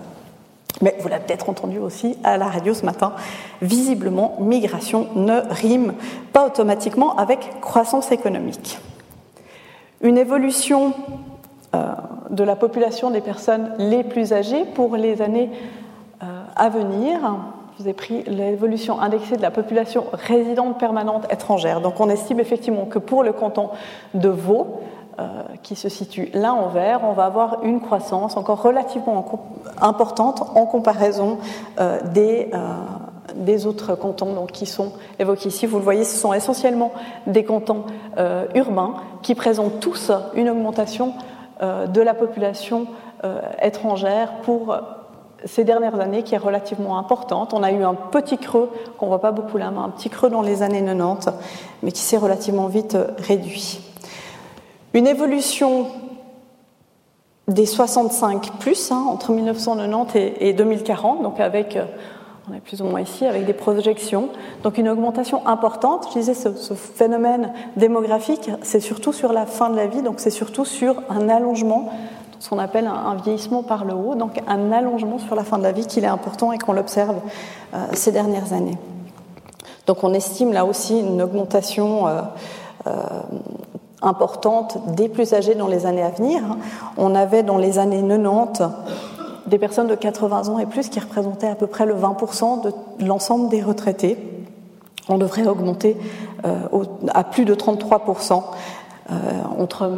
Mais 0.81 0.95
vous 1.01 1.09
l'avez 1.09 1.25
peut-être 1.25 1.49
entendu 1.49 1.79
aussi 1.79 2.17
à 2.23 2.37
la 2.37 2.45
radio 2.45 2.73
ce 2.73 2.85
matin, 2.85 3.11
visiblement, 3.61 4.37
migration 4.39 5.07
ne 5.15 5.41
rime 5.49 5.95
pas 6.31 6.45
automatiquement 6.47 7.17
avec 7.17 7.59
croissance 7.59 8.13
économique. 8.13 8.79
Une 9.99 10.17
évolution 10.17 10.93
euh, 11.75 11.87
de 12.29 12.43
la 12.45 12.55
population 12.55 13.11
des 13.11 13.21
personnes 13.21 13.73
les 13.79 14.05
plus 14.05 14.31
âgées 14.31 14.63
pour 14.75 14.95
les 14.95 15.21
années 15.21 15.49
à 16.55 16.69
venir. 16.69 17.19
Je 17.77 17.83
vous 17.83 17.89
ai 17.89 17.93
pris 17.93 18.23
l'évolution 18.23 18.99
indexée 18.99 19.37
de 19.37 19.41
la 19.41 19.51
population 19.51 20.05
résidente 20.11 20.77
permanente 20.77 21.25
étrangère. 21.31 21.79
Donc 21.79 21.99
on 21.99 22.09
estime 22.09 22.39
effectivement 22.39 22.85
que 22.85 22.99
pour 22.99 23.23
le 23.23 23.31
canton 23.31 23.69
de 24.13 24.29
Vaud, 24.29 24.81
euh, 25.19 25.43
qui 25.61 25.75
se 25.75 25.89
situe 25.89 26.29
là 26.33 26.53
en 26.53 26.67
vert, 26.67 27.01
on 27.03 27.13
va 27.13 27.25
avoir 27.25 27.63
une 27.63 27.81
croissance 27.81 28.37
encore 28.37 28.61
relativement 28.61 29.25
importante 29.79 30.41
en 30.55 30.65
comparaison 30.65 31.37
euh, 31.79 31.99
des, 32.13 32.49
euh, 32.53 32.57
des 33.35 33.65
autres 33.65 33.95
cantons 33.95 34.45
qui 34.45 34.65
sont 34.65 34.93
évoqués 35.19 35.49
ici. 35.49 35.65
Vous 35.65 35.77
le 35.77 35.83
voyez, 35.83 36.03
ce 36.03 36.17
sont 36.17 36.33
essentiellement 36.33 36.91
des 37.27 37.43
cantons 37.43 37.83
urbains 38.55 38.95
qui 39.21 39.35
présentent 39.35 39.79
tous 39.79 40.11
une 40.33 40.49
augmentation 40.49 41.13
de 41.61 42.01
la 42.01 42.13
population 42.13 42.87
étrangère 43.61 44.33
pour 44.43 44.75
ces 45.45 45.63
dernières 45.63 45.99
années 45.99 46.23
qui 46.23 46.35
est 46.35 46.39
relativement 46.39 46.97
importante. 46.97 47.53
On 47.53 47.63
a 47.63 47.71
eu 47.71 47.83
un 47.83 47.93
petit 47.93 48.37
creux, 48.37 48.69
qu'on 48.97 49.05
ne 49.05 49.09
voit 49.09 49.21
pas 49.21 49.31
beaucoup 49.31 49.57
là, 49.57 49.71
mais 49.71 49.79
un 49.79 49.89
petit 49.89 50.09
creux 50.09 50.29
dans 50.29 50.41
les 50.41 50.61
années 50.61 50.83
90, 50.83 51.29
mais 51.83 51.91
qui 51.91 52.01
s'est 52.01 52.17
relativement 52.17 52.67
vite 52.67 52.97
réduit. 53.17 53.79
Une 54.93 55.07
évolution 55.07 55.87
des 57.47 57.65
65 57.65 58.59
plus 58.59 58.91
hein, 58.91 59.03
entre 59.07 59.31
1990 59.31 60.33
et, 60.39 60.53
2040, 60.53 61.21
donc 61.23 61.39
avec, 61.39 61.75
euh, 61.75 61.85
on 62.49 62.53
est 62.53 62.59
plus 62.59 62.81
ou 62.81 62.85
moins 62.85 63.01
ici, 63.01 63.25
avec 63.25 63.45
des 63.45 63.53
projections, 63.53 64.29
donc 64.63 64.77
une 64.77 64.89
augmentation 64.89 65.45
importante. 65.47 66.07
Je 66.13 66.19
disais, 66.19 66.33
ce, 66.33 66.73
phénomène 66.73 67.53
démographique, 67.75 68.49
c'est 68.61 68.79
surtout 68.79 69.13
sur 69.13 69.33
la 69.33 69.45
fin 69.45 69.69
de 69.69 69.75
la 69.75 69.87
vie, 69.87 70.01
donc 70.01 70.19
c'est 70.19 70.29
surtout 70.29 70.65
sur 70.65 71.01
un 71.09 71.29
allongement, 71.29 71.89
ce 72.41 72.49
qu'on 72.49 72.57
appelle 72.57 72.87
un, 72.87 73.15
vieillissement 73.15 73.61
par 73.61 73.85
le 73.85 73.93
haut, 73.93 74.15
donc 74.15 74.41
un 74.47 74.71
allongement 74.71 75.19
sur 75.19 75.35
la 75.35 75.43
fin 75.43 75.59
de 75.59 75.63
la 75.63 75.71
vie 75.71 75.85
qu'il 75.85 76.03
est 76.03 76.07
important 76.07 76.51
et 76.51 76.57
qu'on 76.57 76.73
l'observe 76.73 77.17
euh, 77.73 77.85
ces 77.93 78.11
dernières 78.11 78.51
années. 78.51 78.79
Donc 79.85 80.03
on 80.03 80.11
estime 80.13 80.51
là 80.51 80.65
aussi 80.65 80.99
une 80.99 81.21
augmentation 81.21 82.07
euh, 82.07 82.21
importante 84.01 84.95
des 84.95 85.07
plus 85.07 85.33
âgés 85.33 85.53
dans 85.53 85.67
les 85.67 85.85
années 85.85 86.01
à 86.01 86.09
venir. 86.09 86.41
On 86.97 87.13
avait 87.13 87.43
dans 87.43 87.57
les 87.57 87.77
années 87.77 88.01
90 88.01 88.63
des 89.45 89.59
personnes 89.59 89.87
de 89.87 89.95
80 89.95 90.49
ans 90.49 90.59
et 90.59 90.65
plus 90.65 90.89
qui 90.89 90.99
représentaient 90.99 91.49
à 91.49 91.55
peu 91.55 91.67
près 91.67 91.85
le 91.85 91.93
20% 91.93 92.63
de 92.63 93.05
l'ensemble 93.05 93.49
des 93.49 93.61
retraités. 93.61 94.17
On 95.09 95.17
devrait 95.17 95.45
augmenter 95.45 95.97
euh, 96.45 96.55
à 97.13 97.23
plus 97.23 97.45
de 97.45 97.53
33% 97.53 98.33
euh, 98.33 98.37
entre 99.57 99.89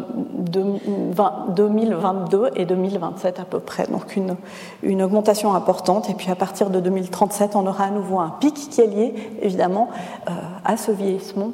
2022 0.53 2.51
et 2.55 2.65
2027 2.65 3.39
à 3.39 3.45
peu 3.45 3.59
près. 3.59 3.87
Donc 3.87 4.15
une, 4.15 5.01
augmentation 5.01 5.53
importante. 5.53 6.09
Et 6.09 6.13
puis 6.13 6.31
à 6.31 6.35
partir 6.35 6.69
de 6.69 6.79
2037, 6.79 7.55
on 7.55 7.67
aura 7.67 7.85
à 7.85 7.89
nouveau 7.89 8.19
un 8.19 8.33
pic 8.39 8.53
qui 8.53 8.81
est 8.81 8.87
lié 8.87 9.13
évidemment 9.41 9.89
euh, 10.27 10.31
à 10.65 10.77
ce 10.77 10.91
vieillissement 10.91 11.51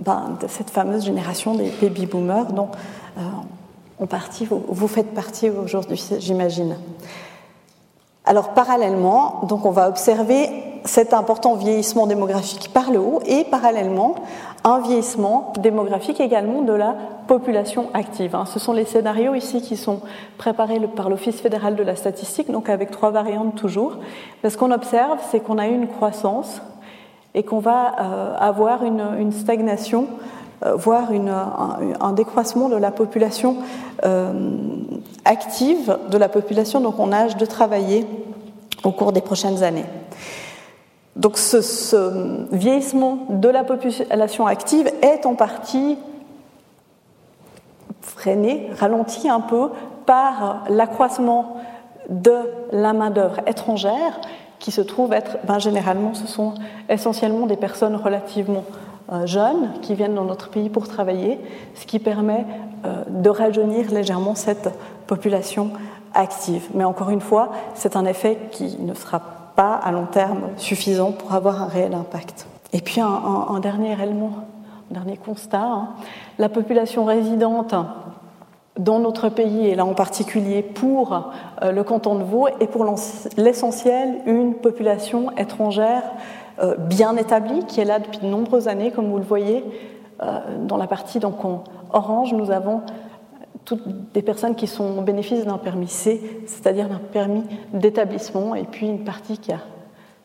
ben, 0.00 0.36
de 0.40 0.48
cette 0.48 0.70
fameuse 0.70 1.04
génération 1.04 1.54
des 1.54 1.72
baby 1.80 2.06
boomers 2.06 2.52
dont 2.52 2.68
euh, 3.18 4.06
partie, 4.06 4.46
vous, 4.46 4.88
faites 4.88 5.14
partie 5.14 5.48
aujourd'hui, 5.48 6.02
j'imagine. 6.18 6.76
Alors 8.26 8.54
parallèlement, 8.54 9.40
donc 9.48 9.64
on 9.64 9.70
va 9.70 9.88
observer 9.88 10.50
cet 10.86 11.12
important 11.12 11.54
vieillissement 11.54 12.06
démographique 12.06 12.70
par 12.72 12.90
le 12.90 12.98
haut 12.98 13.20
et 13.26 13.44
parallèlement 13.44 14.14
un 14.64 14.80
vieillissement 14.80 15.52
démographique 15.60 16.20
également 16.20 16.62
de 16.62 16.72
la 16.72 16.96
population 17.28 17.86
active. 17.94 18.34
Hein. 18.34 18.46
Ce 18.46 18.58
sont 18.58 18.72
les 18.72 18.84
scénarios 18.84 19.34
ici 19.34 19.62
qui 19.62 19.76
sont 19.76 20.00
préparés 20.38 20.80
par 20.80 21.08
l'Office 21.08 21.40
fédéral 21.40 21.76
de 21.76 21.84
la 21.84 21.94
statistique, 21.94 22.50
donc 22.50 22.68
avec 22.68 22.90
trois 22.90 23.10
variantes 23.10 23.54
toujours. 23.54 23.96
Mais 24.42 24.50
ce 24.50 24.58
qu'on 24.58 24.72
observe, 24.72 25.18
c'est 25.30 25.38
qu'on 25.38 25.58
a 25.58 25.68
eu 25.68 25.74
une 25.74 25.86
croissance 25.86 26.60
et 27.34 27.44
qu'on 27.44 27.60
va 27.60 27.94
euh, 28.00 28.36
avoir 28.38 28.82
une, 28.82 29.30
stagnation, 29.30 30.08
euh, 30.64 30.74
voire 30.74 31.10
un, 32.00 32.12
décroissement 32.12 32.68
de 32.68 32.76
la 32.76 32.90
population 32.90 33.58
euh, 34.04 34.32
active, 35.24 35.96
de 36.10 36.18
la 36.18 36.28
population 36.28 36.80
donc 36.80 36.98
en 36.98 37.12
âge 37.12 37.36
de 37.36 37.46
travailler 37.46 38.04
au 38.82 38.90
cours 38.90 39.12
des 39.12 39.20
prochaines 39.20 39.62
années. 39.62 39.84
Donc 41.16 41.38
ce, 41.38 42.54
vieillissement 42.54 43.26
de 43.30 43.48
la 43.48 43.64
population 43.64 44.46
active 44.46 44.90
est 45.02 45.24
en 45.24 45.34
partie 45.34 45.98
freiné, 48.02 48.68
ralenti 48.78 49.28
un 49.28 49.40
peu 49.40 49.70
par 50.04 50.64
l'accroissement 50.68 51.56
de 52.10 52.36
la 52.70 52.92
main-d'œuvre 52.92 53.40
étrangère 53.46 54.20
qui 54.58 54.70
se 54.70 54.82
trouvent 54.82 55.12
être, 55.12 55.38
ben, 55.44 55.58
généralement, 55.58 56.14
ce 56.14 56.26
sont 56.26 56.54
essentiellement 56.88 57.46
des 57.46 57.56
personnes 57.56 57.96
relativement 57.96 58.64
euh, 59.12 59.26
jeunes 59.26 59.70
qui 59.82 59.94
viennent 59.94 60.14
dans 60.14 60.24
notre 60.24 60.50
pays 60.50 60.68
pour 60.68 60.86
travailler, 60.86 61.40
ce 61.74 61.86
qui 61.86 61.98
permet 61.98 62.44
euh, 62.84 63.04
de 63.08 63.30
rajeunir 63.30 63.90
légèrement 63.90 64.34
cette 64.34 64.70
population 65.06 65.70
active. 66.14 66.68
Mais 66.74 66.84
encore 66.84 67.10
une 67.10 67.20
fois, 67.20 67.50
c'est 67.74 67.96
un 67.96 68.04
effet 68.04 68.38
qui 68.50 68.76
ne 68.80 68.94
sera 68.94 69.20
pas 69.20 69.35
à 69.64 69.90
long 69.92 70.06
terme 70.06 70.50
suffisant 70.56 71.12
pour 71.12 71.32
avoir 71.32 71.62
un 71.62 71.66
réel 71.66 71.94
impact. 71.94 72.46
Et 72.72 72.80
puis 72.80 73.00
un, 73.00 73.60
dernier 73.60 73.92
élément, 74.02 74.32
un 74.90 74.94
dernier 74.94 75.16
constat, 75.16 75.62
hein. 75.62 75.88
la 76.38 76.48
population 76.48 77.04
résidente 77.04 77.74
dans 78.78 78.98
notre 78.98 79.28
pays, 79.30 79.68
et 79.68 79.74
là 79.74 79.86
en 79.86 79.94
particulier 79.94 80.62
pour 80.62 81.32
euh, 81.62 81.72
le 81.72 81.82
canton 81.82 82.16
de 82.16 82.24
Vaud, 82.24 82.48
et 82.60 82.66
pour 82.66 82.84
l'essentiel 83.38 84.20
une 84.26 84.54
population 84.54 85.30
étrangère 85.38 86.02
euh, 86.62 86.76
bien 86.76 87.16
établie, 87.16 87.64
qui 87.66 87.80
est 87.80 87.84
là 87.84 87.98
depuis 87.98 88.18
de 88.18 88.26
nombreuses 88.26 88.68
années, 88.68 88.90
comme 88.90 89.10
vous 89.10 89.18
le 89.18 89.24
voyez. 89.24 89.64
Euh, 90.22 90.40
dans 90.66 90.76
la 90.76 90.86
partie 90.86 91.18
donc, 91.18 91.44
en 91.44 91.64
orange, 91.92 92.32
nous 92.32 92.50
avons 92.50 92.82
toutes 93.66 94.12
des 94.14 94.22
personnes 94.22 94.54
qui 94.54 94.66
sont 94.66 94.98
au 94.98 95.02
bénéfice 95.02 95.44
d'un 95.44 95.58
permis 95.58 95.88
C, 95.88 96.22
c'est-à-dire 96.46 96.88
d'un 96.88 97.00
permis 97.12 97.42
d'établissement, 97.74 98.54
et 98.54 98.62
puis 98.64 98.86
une 98.86 99.04
partie 99.04 99.36
qui 99.36 99.52
a 99.52 99.58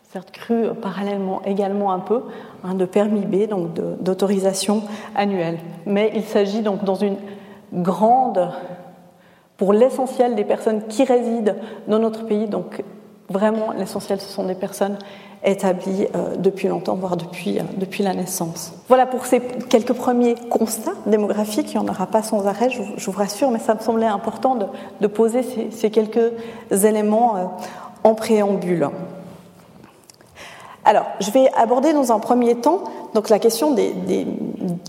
certes 0.04 0.32
cru 0.32 0.74
parallèlement 0.82 1.42
également 1.44 1.92
un 1.92 2.00
peu, 2.00 2.22
hein, 2.64 2.76
de 2.76 2.86
permis 2.86 3.22
B, 3.22 3.50
donc 3.50 3.74
d'autorisation 4.02 4.84
annuelle. 5.16 5.58
Mais 5.86 6.12
il 6.16 6.24
s'agit 6.24 6.62
donc 6.62 6.84
dans 6.84 6.96
une 6.96 7.16
grande, 7.74 8.52
pour 9.58 9.74
l'essentiel 9.74 10.36
des 10.36 10.44
personnes 10.44 10.88
qui 10.88 11.04
résident 11.04 11.56
dans 11.88 12.00
notre 12.00 12.26
pays, 12.26 12.48
donc 12.48 12.84
vraiment 13.30 13.72
l'essentiel 13.72 14.20
ce 14.20 14.28
sont 14.28 14.46
des 14.46 14.56
personnes 14.56 14.98
établies 15.44 16.08
euh, 16.16 16.36
depuis 16.38 16.68
longtemps, 16.68 16.96
voire 16.96 17.18
depuis, 17.18 17.60
euh, 17.60 17.64
depuis 17.78 18.04
la 18.04 18.14
naissance. 18.14 18.74
Voilà 18.88 19.06
pour 19.06 19.26
ces 19.26 19.40
quelques 19.40 19.94
premiers 19.94 20.36
constats 20.50 20.94
démographiques, 21.06 21.74
il 21.74 21.80
n'y 21.80 21.86
en 21.86 21.92
aura 21.92 22.06
pas 22.06 22.22
sans 22.22 22.46
arrêt, 22.46 22.70
je, 22.70 23.10
vous 23.10 23.18
rassure, 23.18 23.50
mais 23.50 23.60
ça 23.60 23.74
me 23.74 23.80
semblait 23.80 24.06
important 24.06 24.56
de, 24.56 24.66
de 25.00 25.08
poser 25.08 25.42
ces, 25.72 25.90
quelques 25.90 26.32
éléments 26.72 27.38
euh, 27.38 27.46
en 28.04 28.14
préambule. 28.14 28.90
Alors, 30.86 31.06
je 31.20 31.30
vais 31.32 31.50
aborder 31.56 31.94
dans 31.94 32.12
un 32.12 32.20
premier 32.20 32.56
temps 32.56 32.84
donc 33.14 33.30
la 33.30 33.40
question 33.40 33.72
des, 33.72 33.94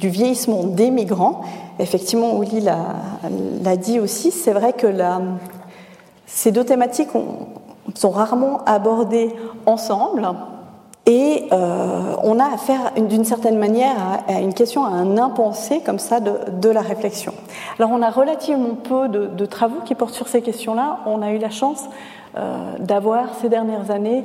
du 0.00 0.08
vieillissement 0.08 0.64
des 0.64 0.90
migrants. 0.90 1.42
Effectivement, 1.78 2.36
Ouli 2.36 2.60
l'a 2.60 3.76
dit 3.76 3.98
aussi, 3.98 4.30
c'est 4.30 4.52
vrai 4.52 4.72
que 4.72 4.86
la, 4.86 5.20
ces 6.26 6.50
deux 6.50 6.64
thématiques 6.64 7.14
ont, 7.14 7.48
sont 7.94 8.10
rarement 8.10 8.60
abordées 8.66 9.34
ensemble. 9.66 10.28
Et 11.04 11.48
euh, 11.50 12.14
on 12.22 12.38
a 12.38 12.44
affaire 12.44 12.92
d'une 12.96 13.24
certaine 13.24 13.58
manière 13.58 13.96
à, 14.28 14.40
une 14.40 14.54
question, 14.54 14.84
à 14.84 14.90
un 14.90 15.18
impensé 15.18 15.80
comme 15.80 15.98
ça 15.98 16.20
de, 16.20 16.68
la 16.68 16.80
réflexion. 16.80 17.34
Alors 17.78 17.90
on 17.92 18.02
a 18.02 18.10
relativement 18.10 18.74
peu 18.74 19.08
de, 19.08 19.46
travaux 19.46 19.80
qui 19.84 19.96
portent 19.96 20.14
sur 20.14 20.28
ces 20.28 20.42
questions-là. 20.42 21.00
On 21.06 21.20
a 21.20 21.32
eu 21.32 21.38
la 21.38 21.50
chance 21.50 21.84
euh, 22.36 22.76
d'avoir 22.78 23.34
ces 23.40 23.48
dernières 23.48 23.90
années 23.90 24.24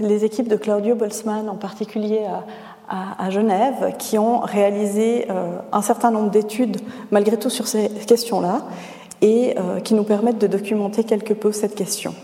les 0.00 0.24
équipes 0.24 0.48
de 0.48 0.56
Claudio 0.56 0.94
Boltzmann, 0.94 1.48
en 1.48 1.56
particulier 1.56 2.20
à, 2.88 3.30
Genève, 3.30 3.96
qui 3.98 4.16
ont 4.16 4.38
réalisé 4.38 5.26
euh, 5.28 5.58
un 5.72 5.82
certain 5.82 6.10
nombre 6.10 6.30
d'études, 6.30 6.76
malgré 7.10 7.36
tout, 7.36 7.50
sur 7.50 7.66
ces 7.66 7.88
questions-là, 7.88 8.60
et 9.22 9.56
qui 9.82 9.94
nous 9.94 10.04
permettent 10.04 10.38
de 10.38 10.46
documenter 10.46 11.02
quelque 11.02 11.34
peu 11.34 11.50
cette 11.50 11.74
question. 11.74 12.14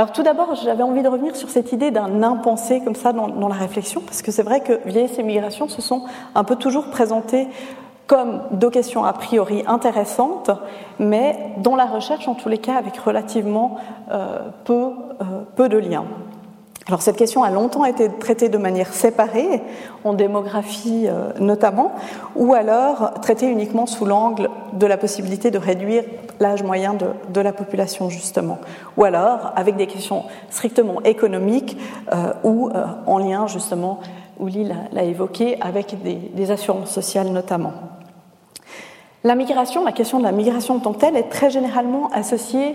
Alors 0.00 0.12
tout 0.12 0.22
d'abord, 0.22 0.54
j'avais 0.54 0.82
envie 0.82 1.02
de 1.02 1.08
revenir 1.08 1.36
sur 1.36 1.50
cette 1.50 1.72
idée 1.72 1.90
d'un 1.90 2.22
impensé 2.22 2.80
comme 2.80 2.94
ça 2.94 3.12
dans, 3.12 3.48
la 3.48 3.54
réflexion, 3.54 4.00
parce 4.00 4.22
que 4.22 4.32
c'est 4.32 4.42
vrai 4.42 4.60
que 4.60 4.80
vieillesse 4.86 5.18
et 5.18 5.22
migration 5.22 5.68
se 5.68 5.82
sont 5.82 6.04
un 6.34 6.42
peu 6.42 6.56
toujours 6.56 6.86
présentées 6.86 7.48
comme 8.06 8.40
deux 8.52 8.70
questions 8.70 9.04
a 9.04 9.12
priori 9.12 9.62
intéressantes, 9.66 10.50
mais 10.98 11.52
dans 11.58 11.76
la 11.76 11.84
recherche, 11.84 12.28
en 12.28 12.34
tous 12.34 12.48
les 12.48 12.56
cas, 12.56 12.76
avec 12.76 12.96
relativement 12.96 13.76
euh, 14.10 14.38
euh, 14.70 14.84
peu 15.54 15.68
de 15.68 15.76
liens. 15.76 16.06
Alors 16.90 17.02
cette 17.02 17.16
question 17.16 17.44
a 17.44 17.50
longtemps 17.50 17.84
été 17.84 18.08
traitée 18.08 18.48
de 18.48 18.58
manière 18.58 18.92
séparée, 18.92 19.62
en 20.02 20.12
démographie 20.12 21.06
euh, 21.06 21.30
notamment, 21.38 21.92
ou 22.34 22.52
alors 22.52 23.12
traitée 23.22 23.46
uniquement 23.46 23.86
sous 23.86 24.04
l'angle 24.04 24.50
de 24.72 24.86
la 24.86 24.96
possibilité 24.96 25.52
de 25.52 25.58
réduire 25.58 26.02
l'âge 26.40 26.64
moyen 26.64 26.94
de, 26.94 27.40
la 27.40 27.52
population 27.52 28.10
justement, 28.10 28.58
ou 28.96 29.04
alors 29.04 29.52
avec 29.54 29.76
des 29.76 29.86
questions 29.86 30.24
strictement 30.48 31.00
économiques 31.02 31.76
euh, 32.12 32.32
ou 32.42 32.70
euh, 32.70 32.84
en 33.06 33.18
lien 33.18 33.46
justement, 33.46 34.00
Ouli 34.40 34.68
l'a 34.90 35.04
évoqué, 35.04 35.58
avec 35.60 36.02
des, 36.02 36.14
des 36.16 36.50
assurances 36.50 36.90
sociales 36.90 37.28
notamment. 37.28 37.72
La 39.22 39.36
migration, 39.36 39.84
la 39.84 39.92
question 39.92 40.18
de 40.18 40.24
la 40.24 40.32
migration 40.32 40.74
en 40.74 40.80
tant 40.80 40.92
que 40.92 40.98
telle 40.98 41.16
est 41.16 41.28
très 41.28 41.50
généralement 41.50 42.10
associée 42.12 42.74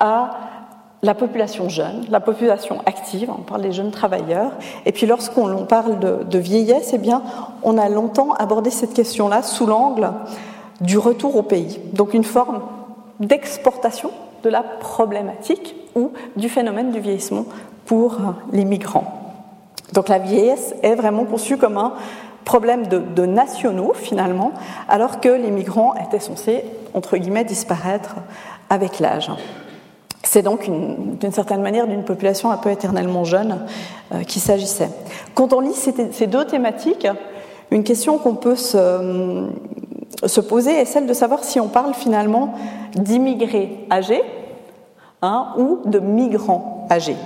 à 0.00 0.30
la 1.04 1.14
population 1.14 1.68
jeune, 1.68 2.04
la 2.10 2.20
population 2.20 2.80
active, 2.86 3.28
on 3.36 3.42
parle 3.42 3.62
des 3.62 3.72
jeunes 3.72 3.90
travailleurs, 3.90 4.52
et 4.86 4.92
puis 4.92 5.06
lorsqu'on 5.06 5.64
parle 5.64 5.98
de, 5.98 6.38
vieillesse, 6.38 6.94
eh 6.94 7.10
on 7.64 7.76
a 7.76 7.88
longtemps 7.88 8.34
abordé 8.34 8.70
cette 8.70 8.94
question-là 8.94 9.42
sous 9.42 9.66
l'angle 9.66 10.12
du 10.80 10.98
retour 10.98 11.34
au 11.34 11.42
pays, 11.42 11.80
donc 11.92 12.14
une 12.14 12.22
forme 12.22 12.60
d'exportation 13.18 14.12
de 14.44 14.48
la 14.48 14.62
problématique 14.62 15.74
ou 15.96 16.12
du 16.36 16.48
phénomène 16.48 16.92
du 16.92 17.00
vieillissement 17.00 17.46
pour 17.84 18.18
les 18.52 18.64
migrants. 18.64 19.34
Donc 19.94 20.08
la 20.08 20.20
vieillesse 20.20 20.72
est 20.84 20.94
vraiment 20.94 21.24
conçue 21.24 21.56
comme 21.56 21.78
un 21.78 21.94
problème 22.44 22.86
de 22.86 23.26
nationaux 23.26 23.92
finalement, 23.92 24.52
alors 24.88 25.20
que 25.20 25.28
les 25.28 25.50
migrants 25.50 25.94
étaient 25.96 26.20
censés, 26.20 26.64
entre 26.94 27.16
guillemets, 27.16 27.44
disparaître 27.44 28.14
avec 28.70 29.00
l'âge. 29.00 29.30
C'est 30.32 30.40
donc 30.40 30.70
d'une 31.20 31.30
certaine 31.30 31.60
manière 31.60 31.86
d'une 31.86 32.04
population 32.04 32.50
un 32.50 32.56
peu 32.56 32.70
éternellement 32.70 33.22
jeune 33.22 33.66
euh, 34.14 34.22
qu'il 34.22 34.40
s'agissait. 34.40 34.88
Quand 35.34 35.52
on 35.52 35.60
lit 35.60 35.74
ces, 35.74 36.26
deux 36.26 36.46
thématiques, 36.46 37.06
une 37.70 37.84
question 37.84 38.16
qu'on 38.16 38.36
peut 38.36 38.56
se, 38.56 39.50
se, 40.24 40.40
poser 40.40 40.70
est 40.70 40.86
celle 40.86 41.06
de 41.06 41.12
savoir 41.12 41.44
si 41.44 41.60
on 41.60 41.68
parle 41.68 41.92
finalement 41.92 42.54
d'immigrés 42.94 43.84
âgés 43.90 44.22
hein, 45.20 45.48
ou 45.58 45.80
de 45.84 45.98
migrants 45.98 46.86
âgés. 46.90 47.18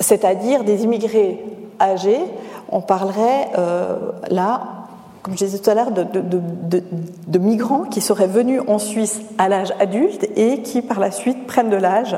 C'est-à-dire 0.00 0.64
des 0.64 0.84
immigrés 0.84 1.44
âgés, 1.78 2.20
on 2.70 2.80
parlerait 2.80 3.50
euh, 3.58 4.12
là 4.30 4.77
comme 5.22 5.36
je 5.36 5.44
disais 5.44 5.58
tout 5.58 5.70
à 5.70 5.74
l'heure, 5.74 5.90
de, 5.90 7.38
migrants 7.38 7.84
qui 7.84 8.00
seraient 8.00 8.26
venus 8.26 8.62
en 8.66 8.78
Suisse 8.78 9.20
à 9.38 9.48
l'âge 9.48 9.72
adulte 9.80 10.28
et 10.36 10.62
qui 10.62 10.82
par 10.82 11.00
la 11.00 11.10
suite 11.10 11.46
prennent 11.46 11.70
de 11.70 11.76
l'âge 11.76 12.16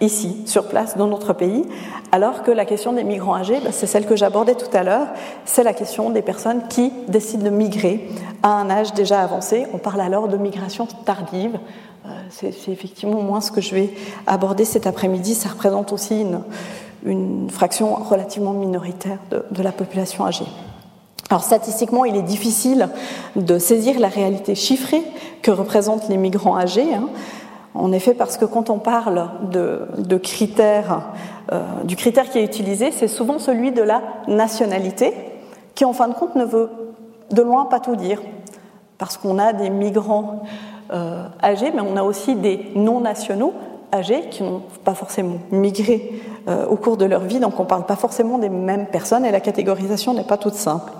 ici, 0.00 0.42
sur 0.46 0.68
place, 0.68 0.96
dans 0.96 1.06
notre 1.06 1.32
pays, 1.32 1.64
alors 2.12 2.42
que 2.42 2.50
la 2.50 2.64
question 2.64 2.92
des 2.92 3.04
migrants 3.04 3.36
âgés, 3.36 3.60
ben, 3.62 3.72
c'est 3.72 3.86
celle 3.86 4.06
que 4.06 4.16
j'abordais 4.16 4.54
tout 4.54 4.74
à 4.76 4.82
l'heure, 4.82 5.06
c'est 5.44 5.62
la 5.62 5.72
question 5.72 6.10
des 6.10 6.22
personnes 6.22 6.66
qui 6.68 6.92
décident 7.08 7.44
de 7.44 7.50
migrer 7.50 8.08
à 8.42 8.48
un 8.48 8.70
âge 8.70 8.92
déjà 8.92 9.20
avancé. 9.20 9.66
On 9.72 9.78
parle 9.78 10.00
alors 10.00 10.28
de 10.28 10.36
migration 10.36 10.86
tardive. 11.04 11.58
Euh, 12.06 12.08
c'est 12.30 12.68
effectivement 12.68 13.22
moins 13.22 13.40
ce 13.40 13.50
que 13.50 13.60
je 13.60 13.74
vais 13.74 13.94
aborder 14.26 14.64
cet 14.64 14.86
après-midi. 14.86 15.34
Ça 15.34 15.48
représente 15.48 15.92
aussi 15.92 16.20
une, 16.20 17.50
fraction 17.50 17.94
relativement 17.94 18.52
minoritaire 18.52 19.18
de 19.30 19.62
la 19.62 19.72
population 19.72 20.24
âgée. 20.24 20.46
Alors 21.30 21.42
statistiquement, 21.42 22.04
il 22.04 22.16
est 22.16 22.22
difficile 22.22 22.88
de 23.34 23.58
saisir 23.58 23.98
la 23.98 24.08
réalité 24.08 24.54
chiffrée 24.54 25.02
que 25.42 25.50
représentent 25.50 26.08
les 26.08 26.16
migrants 26.16 26.56
âgés. 26.56 26.94
Hein. 26.94 27.08
En 27.74 27.90
effet, 27.92 28.14
parce 28.14 28.36
que 28.36 28.44
quand 28.44 28.70
on 28.70 28.78
parle 28.78 29.28
de, 29.50 30.16
critères, 30.16 31.02
euh, 31.52 31.82
du 31.84 31.96
critère 31.96 32.30
qui 32.30 32.38
est 32.38 32.44
utilisé, 32.44 32.92
c'est 32.92 33.08
souvent 33.08 33.38
celui 33.38 33.72
de 33.72 33.82
la 33.82 34.02
nationalité, 34.28 35.12
qui 35.74 35.84
en 35.84 35.92
fin 35.92 36.08
de 36.08 36.14
compte 36.14 36.36
ne 36.36 36.44
veut 36.44 36.70
de 37.32 37.42
loin 37.42 37.64
pas 37.64 37.80
tout 37.80 37.96
dire, 37.96 38.22
parce 38.98 39.16
qu'on 39.16 39.38
a 39.38 39.52
des 39.52 39.70
migrants 39.70 40.42
euh, 40.92 41.24
âgés, 41.42 41.72
mais 41.74 41.80
on 41.80 41.96
a 41.96 42.04
aussi 42.04 42.36
des 42.36 42.70
non-nationaux 42.76 43.54
âgés 43.92 44.28
qui 44.30 44.44
n'ont 44.44 44.62
pas 44.84 44.94
forcément 44.94 45.38
migré 45.50 46.12
euh, 46.48 46.66
au 46.66 46.76
cours 46.76 46.96
de 46.96 47.06
leur 47.06 47.22
vie, 47.22 47.40
donc 47.40 47.58
on 47.58 47.64
ne 47.64 47.68
parle 47.68 47.86
pas 47.86 47.96
forcément 47.96 48.38
des 48.38 48.50
mêmes 48.50 48.86
personnes 48.86 49.24
et 49.24 49.32
la 49.32 49.40
catégorisation 49.40 50.14
n'est 50.14 50.24
pas 50.24 50.36
toute 50.36 50.54
simple. 50.54 50.92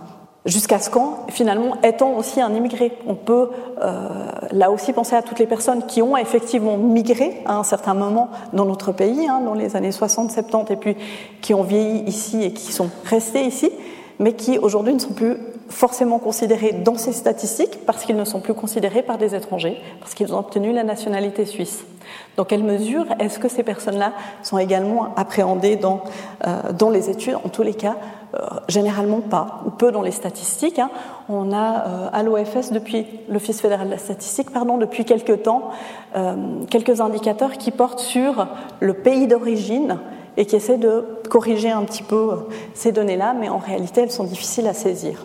Jusqu'à 0.47 0.79
ce 0.79 0.91
quand, 0.91 1.27
finalement, 1.31 1.81
étant 1.83 2.13
aussi 2.19 2.39
un 2.43 2.53
immigré, 2.53 2.93
on 3.07 3.15
peut 3.15 3.49
euh, 3.81 4.09
là 4.51 4.71
aussi 4.71 4.93
penser 4.93 5.17
à 5.17 5.23
toutes 5.23 5.39
les 5.39 5.47
personnes 5.47 5.87
qui 5.87 6.03
ont 6.03 6.19
effectivement 6.19 6.77
migré 6.77 7.41
à 7.47 7.57
un 7.57 7.63
certain 7.63 7.95
moment 7.95 8.29
dans 8.53 8.67
notre 8.67 8.93
pays, 8.93 9.27
hein, 9.27 9.41
dans 9.41 9.55
les 9.55 9.75
années 9.75 9.91
60, 9.91 10.31
70, 10.31 10.71
et 10.71 10.77
puis 10.77 10.97
qui 11.41 11.55
ont 11.55 11.63
vieilli 11.63 12.03
ici 12.07 12.43
et 12.43 12.53
qui 12.53 12.73
sont 12.73 12.91
restés 13.07 13.47
ici, 13.47 13.71
mais 14.19 14.35
qui 14.35 14.59
aujourd'hui 14.59 14.93
ne 14.93 14.99
sont 14.99 15.15
plus 15.15 15.39
forcément 15.75 16.19
considérés 16.19 16.73
dans 16.73 16.97
ces 16.97 17.13
statistiques 17.13 17.85
parce 17.85 18.05
qu'ils 18.05 18.17
ne 18.17 18.25
sont 18.25 18.41
plus 18.41 18.55
considérés 18.55 19.03
par 19.03 19.19
des 19.19 19.35
étrangers, 19.35 19.81
parce 20.01 20.15
qu'ils 20.15 20.33
ont 20.33 20.39
obtenu 20.39 20.73
la 20.73 20.85
nationalité 20.85 21.45
suisse. 21.45 21.85
Dans 22.37 22.45
quelle 22.45 22.63
mesure 22.63 23.07
est-ce 23.19 23.39
que 23.39 23.49
ces 23.49 23.63
personnes-là 23.63 24.13
sont 24.43 24.59
également 24.59 25.15
appréhendées 25.17 25.77
dans, 25.77 26.03
euh, 26.47 26.73
dans 26.73 26.91
les 26.91 27.11
études? 27.11 27.37
En 27.45 27.49
tous 27.49 27.63
les 27.63 27.75
cas, 27.75 27.97
euh, 28.35 28.39
généralement 28.69 29.21
pas, 29.21 29.63
ou 29.67 29.71
peu 29.71 29.91
dans 29.91 30.03
les 30.03 30.11
statistiques. 30.11 30.79
Hein. 30.79 30.91
On 31.29 31.53
a 31.53 31.87
euh, 31.87 32.09
à 32.13 32.23
l'OFS, 32.23 32.73
depuis 32.73 33.07
l'Office 33.29 33.61
fédéral 33.61 33.87
de 33.87 33.93
la 33.93 33.99
statistique, 33.99 34.51
pardon, 34.51 34.77
depuis 34.77 35.05
quelques 35.05 35.43
temps, 35.43 35.71
euh, 36.17 36.35
quelques 36.71 37.01
indicateurs 37.01 37.53
qui 37.53 37.71
portent 37.71 38.01
sur 38.01 38.47
le 38.81 38.95
pays 38.95 39.27
d'origine 39.27 39.99
et 40.37 40.47
qui 40.47 40.57
essaient 40.57 40.79
de 40.79 41.05
corriger 41.29 41.71
un 41.71 41.83
petit 41.85 42.03
peu 42.03 42.31
euh, 42.33 42.37
ces 42.75 42.93
données-là, 42.93 43.35
mais 43.39 43.49
en 43.49 43.59
réalité, 43.59 44.03
elles 44.03 44.11
sont 44.11 44.25
difficiles 44.25 44.67
à 44.67 44.75
saisir. 44.75 45.25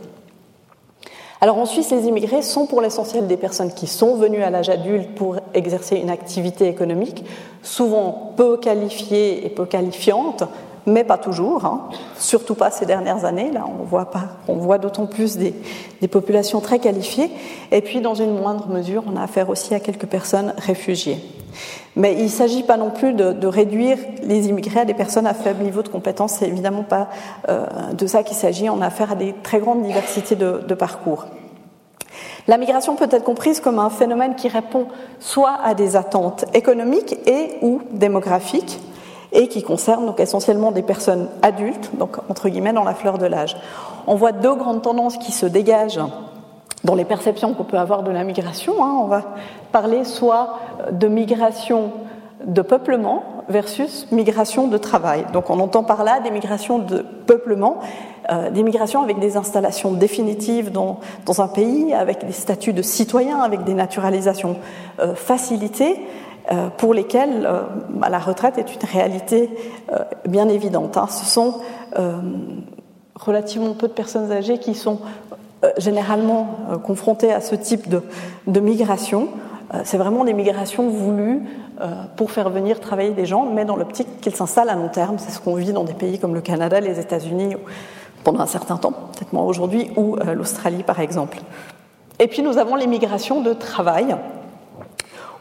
Alors 1.42 1.58
en 1.58 1.66
Suisse, 1.66 1.90
les 1.92 2.06
immigrés 2.06 2.42
sont 2.42 2.66
pour 2.66 2.82
l'essentiel 2.82 3.26
des 3.28 3.38
personnes 3.38 3.74
qui 3.74 3.88
sont 3.88 4.16
venues 4.16 4.44
à 4.44 4.50
l'âge 4.50 4.68
adulte 4.68 5.16
pour 5.16 5.38
exercer 5.54 5.96
une 5.96 6.10
activité 6.10 6.68
économique, 6.68 7.24
souvent 7.64 8.34
peu 8.36 8.58
qualifiée 8.58 9.46
et 9.46 9.50
peu 9.50 9.66
qualifiante, 9.66 10.44
mais 10.86 11.06
pas 11.06 11.18
toujours, 11.18 11.64
hein. 11.64 11.88
surtout 12.18 12.56
pas 12.56 12.72
ces 12.72 12.86
dernières 12.86 13.24
années. 13.24 13.52
Là, 13.52 13.66
on 13.68 13.84
voit, 13.84 14.12
pas, 14.12 14.38
on 14.50 14.56
voit 14.56 14.80
d'autant 14.80 15.06
plus 15.06 15.38
des, 15.38 15.54
populations 16.10 16.60
très 16.60 16.80
qualifiées. 16.80 17.32
Et 17.72 17.82
puis, 17.82 18.02
dans 18.02 18.16
une 18.16 18.38
moindre 18.38 18.68
mesure, 18.68 19.04
on 19.08 19.16
a 19.16 19.24
affaire 19.24 19.50
aussi 19.50 19.74
à 19.74 19.80
quelques 19.80 20.08
personnes 20.08 20.54
réfugiées. 20.58 21.20
Mais 21.96 22.14
il 22.14 22.24
ne 22.24 22.30
s'agit 22.30 22.64
pas 22.64 22.78
non 22.78 22.92
plus 22.92 23.14
de, 23.14 23.48
réduire 23.48 23.98
les 24.24 24.48
immigrés 24.48 24.82
à 24.82 24.86
des 24.86 24.94
personnes 24.94 25.28
à 25.28 25.34
faible 25.34 25.64
niveau 25.64 25.82
de 25.82 25.90
compétence. 25.90 26.34
C'est 26.34 26.48
évidemment 26.48 26.84
pas 26.84 27.10
euh, 27.50 27.66
de 27.94 28.08
ça 28.08 28.24
qu'il 28.24 28.38
s'agit. 28.38 28.70
On 28.70 28.82
a 28.82 28.88
affaire 28.88 29.12
à 29.12 29.16
des 29.16 29.34
très 29.44 29.60
grandes 29.60 29.84
diversités 29.84 30.36
de, 30.36 30.62
de 30.68 30.74
parcours. 30.76 31.26
La 32.48 32.58
migration 32.58 32.96
peut 32.96 33.08
être 33.12 33.24
comprise 33.24 33.60
comme 33.60 33.80
un 33.80 33.90
phénomène 33.90 34.36
qui 34.36 34.48
répond 34.48 34.88
soit 35.20 35.60
à 35.64 35.74
des 35.74 35.96
attentes 35.96 36.46
économiques 36.54 37.18
et 37.28 37.58
ou 37.62 37.82
démographiques, 37.92 38.80
et 39.32 39.48
qui 39.48 39.62
concerne 39.62 40.06
donc 40.06 40.20
essentiellement 40.20 40.72
des 40.72 40.82
personnes 40.82 41.30
adultes, 41.42 41.92
donc 41.98 42.18
entre 42.30 42.50
guillemets 42.50 42.74
dans 42.74 42.84
la 42.84 42.96
fleur 42.96 43.18
de 43.18 43.26
l'âge. 43.26 43.56
On 44.08 44.16
voit 44.16 44.32
deux 44.32 44.56
grandes 44.56 44.82
tendances 44.82 45.18
qui 45.18 45.32
se 45.32 45.46
dégagent 45.46 46.00
dans 46.84 46.96
les 46.96 47.06
perceptions 47.06 47.54
qu'on 47.54 47.64
peut 47.64 47.78
avoir 47.78 48.04
de 48.04 48.12
la 48.12 48.24
migration. 48.24 48.84
Hein. 48.84 49.00
On 49.02 49.08
va 49.08 49.24
parler 49.72 50.04
soit 50.04 50.60
de 50.92 51.08
migration 51.08 51.92
de 52.46 52.62
peuplement 52.62 53.24
versus 53.50 54.08
migration 54.12 54.68
de 54.68 54.78
travail. 54.78 55.26
Donc 55.34 55.50
on 55.50 55.60
entend 55.60 55.84
par 55.84 56.04
là 56.04 56.20
des 56.20 56.32
migrations 56.32 56.80
de 56.80 57.04
peuplement, 57.26 57.80
euh, 58.32 58.50
des 58.52 58.64
migrations 58.64 59.02
avec 59.02 59.20
des 59.20 59.38
installations 59.38 59.92
définitives 59.92 60.72
dans, 60.72 61.00
un 61.40 61.48
pays, 61.48 61.94
avec 61.94 62.26
des 62.26 62.32
statuts 62.32 62.74
de 62.74 62.82
citoyens, 62.82 63.40
avec 63.40 63.64
des 63.64 63.74
naturalisations 63.74 64.58
euh, 65.00 65.16
facilitées, 65.16 66.00
euh, 66.52 66.70
pour 66.70 66.94
lesquels 66.94 67.46
euh, 67.46 67.64
bah, 67.90 68.10
la 68.10 68.20
retraite 68.20 68.58
est 68.58 68.74
une 68.74 68.90
réalité 68.90 69.50
bien 70.28 70.48
évidente. 70.48 70.98
Hein. 70.98 71.08
Ce 71.10 71.26
sont 71.26 71.56
relativement 73.16 73.74
peu 73.74 73.88
de 73.88 73.94
personnes 73.94 74.32
âgées 74.32 74.60
qui 74.60 74.76
sont 74.76 75.00
généralement 75.78 76.58
confrontées 76.84 77.34
à 77.34 77.42
ce 77.42 77.56
type 77.56 77.90
de, 77.90 78.02
de 78.48 78.60
migration. 78.60 79.30
C'est 79.84 79.98
vraiment 79.98 80.24
des 80.24 80.34
migrations 80.34 80.90
voulues 80.90 81.42
pour 82.16 82.32
faire 82.32 82.50
venir 82.50 82.80
travailler 82.80 83.12
des 83.12 83.26
gens, 83.26 83.46
mais 83.46 83.66
dans 83.66 83.76
l'optique 83.76 84.22
qu'ils 84.22 84.36
s'installent 84.36 84.70
à 84.70 84.76
long 84.76 84.90
terme. 84.90 85.18
C'est 85.20 85.32
ce 85.32 85.40
qu'on 85.40 85.56
vit 85.56 85.74
dans 85.74 85.84
des 85.84 85.94
pays 85.94 86.18
comme 86.18 86.34
le 86.34 86.42
Canada, 86.42 86.80
les 86.80 87.00
États-Unis, 87.00 87.56
pendant 88.24 88.40
un 88.40 88.48
certain 88.48 88.78
temps, 88.78 88.92
peut-être 88.92 89.34
moins 89.34 89.44
aujourd'hui, 89.44 89.92
ou 89.96 90.16
l'Australie 90.34 90.84
par 90.84 91.00
exemple. 91.00 91.40
Et 92.20 92.28
puis 92.28 92.42
nous 92.42 92.58
avons 92.58 92.76
les 92.76 92.88
migrations 92.88 93.42
de 93.42 93.54
travail, 93.54 94.16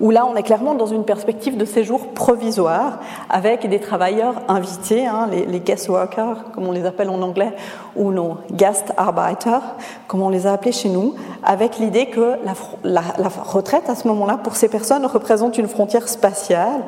où 0.01 0.11
là 0.11 0.27
on 0.27 0.37
est 0.37 0.43
clairement 0.43 0.75
dans 0.75 0.87
une 0.87 1.05
perspective 1.05 1.57
de 1.57 1.65
séjour 1.65 2.09
provisoire 2.09 3.01
avec 3.29 3.69
des 3.69 3.81
travailleurs 3.81 4.43
invités, 4.49 5.07
hein, 5.07 5.29
les, 5.31 5.61
guest 5.61 5.89
workers 5.89 6.53
comme 6.53 6.67
on 6.67 6.73
les 6.73 6.85
appelle 6.85 7.11
en 7.11 7.21
anglais, 7.23 7.53
ou 7.97 8.13
nos 8.13 8.39
Gastarbeiter 8.53 9.59
comme 10.07 10.23
on 10.23 10.29
les 10.29 10.47
a 10.47 10.53
appelés 10.53 10.73
chez 10.73 10.89
nous, 10.89 11.15
avec 11.43 11.79
l'idée 11.79 12.07
que 12.07 12.37
la, 12.85 13.03
retraite 13.45 13.89
à 13.89 13.95
ce 13.95 14.07
moment-là 14.09 14.39
pour 14.39 14.57
ces 14.57 14.69
personnes 14.69 15.05
représente 15.07 15.59
une 15.59 15.69
frontière 15.69 16.09
spatiale. 16.09 16.83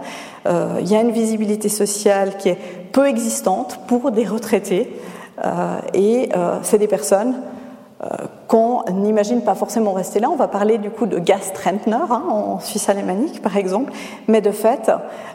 Euh, 0.47 0.79
il 0.81 0.91
y 0.91 0.95
a 0.95 1.01
une 1.01 1.11
visibilité 1.11 1.69
sociale 1.69 2.37
qui 2.39 2.49
est 2.49 2.59
peu 2.93 3.07
existante 3.07 3.81
pour 3.87 4.11
des 4.11 4.25
retraités 4.25 4.91
euh, 5.45 5.79
et 5.95 6.31
euh, 6.37 6.59
c'est 6.63 6.79
des 6.79 6.89
personnes 6.89 7.35
qu'on 8.47 8.83
n'imagine 8.91 9.43
pas 9.43 9.55
forcément 9.55 9.93
rester 9.93 10.21
là. 10.21 10.31
On 10.31 10.37
va 10.37 10.49
parler 10.49 10.79
du 10.79 10.91
coup 10.91 11.07
de 11.07 11.19
Gastrentner 11.19 11.97
hein, 12.11 12.23
en 12.31 12.59
Suisse 12.59 12.89
alémanique 12.89 13.43
par 13.43 13.57
exemple, 13.57 13.93
mais 14.27 14.41
de 14.41 14.51
fait 14.51 14.91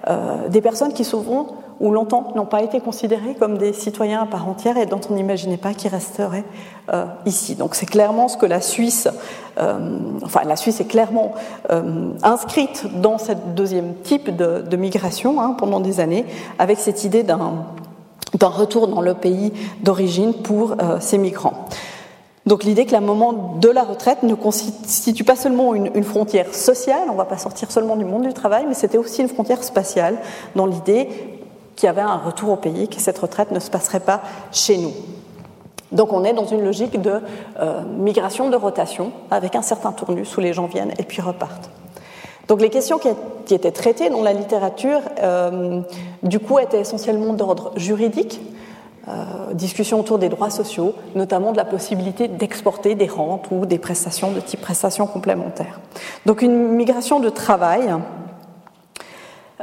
euh, 0.07 0.47
des 0.49 0.61
personnes 0.61 0.91
qui 0.91 1.03
souvent 1.03 1.47
ou 1.79 1.91
longtemps 1.91 2.31
n'ont 2.35 2.45
pas 2.45 2.63
été 2.63 2.79
considérées 2.79 3.35
comme 3.37 3.57
des 3.57 3.71
citoyens 3.73 4.21
à 4.23 4.25
part 4.25 4.47
entière 4.47 4.77
et 4.77 4.85
dont 4.85 4.99
on 5.09 5.13
n'imaginait 5.13 5.57
pas 5.57 5.73
qu'ils 5.73 5.91
resteraient 5.91 6.45
euh, 6.91 7.05
ici. 7.25 7.55
Donc 7.55 7.75
c'est 7.75 7.85
clairement 7.85 8.29
ce 8.29 8.37
que 8.37 8.45
la 8.45 8.61
Suisse, 8.61 9.07
euh, 9.59 9.99
enfin 10.23 10.41
la 10.45 10.55
Suisse 10.55 10.79
est 10.79 10.85
clairement 10.85 11.33
inscrite 12.23 12.87
dans 12.99 13.17
ce 13.17 13.33
deuxième 13.55 13.93
type 14.03 14.35
de, 14.35 14.75
migration 14.75 15.39
hein, 15.39 15.55
pendant 15.57 15.79
des 15.79 15.99
années, 15.99 16.25
avec 16.59 16.79
cette 16.79 17.03
idée 17.03 17.23
d'un 17.23 17.65
retour 18.41 18.87
dans 18.87 19.01
le 19.01 19.13
pays 19.13 19.53
d'origine 19.83 20.33
pour 20.33 20.75
ces 20.99 21.17
migrants. 21.17 21.67
Donc 22.45 22.63
l'idée 22.63 22.85
que 22.85 22.95
le 22.95 23.01
moment 23.01 23.55
de 23.59 23.69
la 23.69 23.83
retraite 23.83 24.21
ne 24.21 24.35
constitue 24.35 25.23
pas 25.23 25.35
seulement 25.35 25.73
une, 25.73 26.03
frontière 26.03 26.53
sociale, 26.53 27.03
on 27.07 27.13
ne 27.13 27.17
va 27.17 27.25
pas 27.25 27.39
sortir 27.39 27.71
seulement 27.71 27.95
du 27.95 28.05
monde 28.05 28.23
du 28.23 28.33
travail, 28.33 28.65
mais 28.67 28.75
c'était 28.75 28.99
aussi 28.99 29.21
une 29.21 29.29
frontière 29.29 29.63
spatiale, 29.63 30.17
dans 30.55 30.67
l'idée 30.67 31.09
qu'il 31.75 31.87
y 31.87 31.89
avait 31.89 32.01
un 32.01 32.17
retour 32.17 32.49
au 32.51 32.55
pays, 32.55 32.87
que 32.87 33.01
cette 33.01 33.17
retraite 33.17 33.51
ne 33.51 33.59
se 33.59 33.71
passerait 33.71 33.99
pas 33.99 34.21
chez 34.51 34.77
nous. 34.77 34.93
Donc 35.91 36.13
on 36.13 36.23
est 36.23 36.33
dans 36.33 36.45
une 36.45 36.63
logique 36.63 37.01
de 37.01 37.19
euh, 37.59 37.81
migration, 37.97 38.49
de 38.49 38.55
rotation, 38.55 39.11
avec 39.31 39.55
un 39.55 39.61
certain 39.63 39.91
tournus 39.91 40.37
où 40.37 40.39
les 40.39 40.53
gens 40.53 40.67
viennent 40.67 40.93
et 40.99 41.03
puis 41.03 41.21
repartent. 41.21 41.69
Donc 42.47 42.61
les 42.61 42.69
questions 42.69 42.99
qui, 42.99 43.55
étaient 43.55 43.71
traitées 43.71 44.09
dans 44.09 44.21
la 44.21 44.33
littérature, 44.33 45.01
euh, 45.21 45.81
du 46.21 46.39
coup, 46.39 46.59
étaient 46.59 46.79
essentiellement 46.79 47.33
d'ordre 47.33 47.71
juridique, 47.75 48.39
euh, 49.07 49.53
discussion 49.53 49.99
autour 49.99 50.17
des 50.17 50.29
droits 50.29 50.49
sociaux, 50.49 50.93
notamment 51.13 51.51
de 51.51 51.57
la 51.57 51.65
possibilité 51.65 52.27
d'exporter 52.27 52.95
des 52.95 53.05
rentes 53.05 53.47
ou 53.51 53.67
des 53.67 53.77
prestations 53.77 54.31
de 54.31 54.39
type 54.39 54.61
prestations 54.61 55.05
complémentaires. 55.05 55.79
Donc 56.25 56.41
une 56.41 56.69
migration 56.69 57.19
de 57.19 57.29
travail 57.29 57.93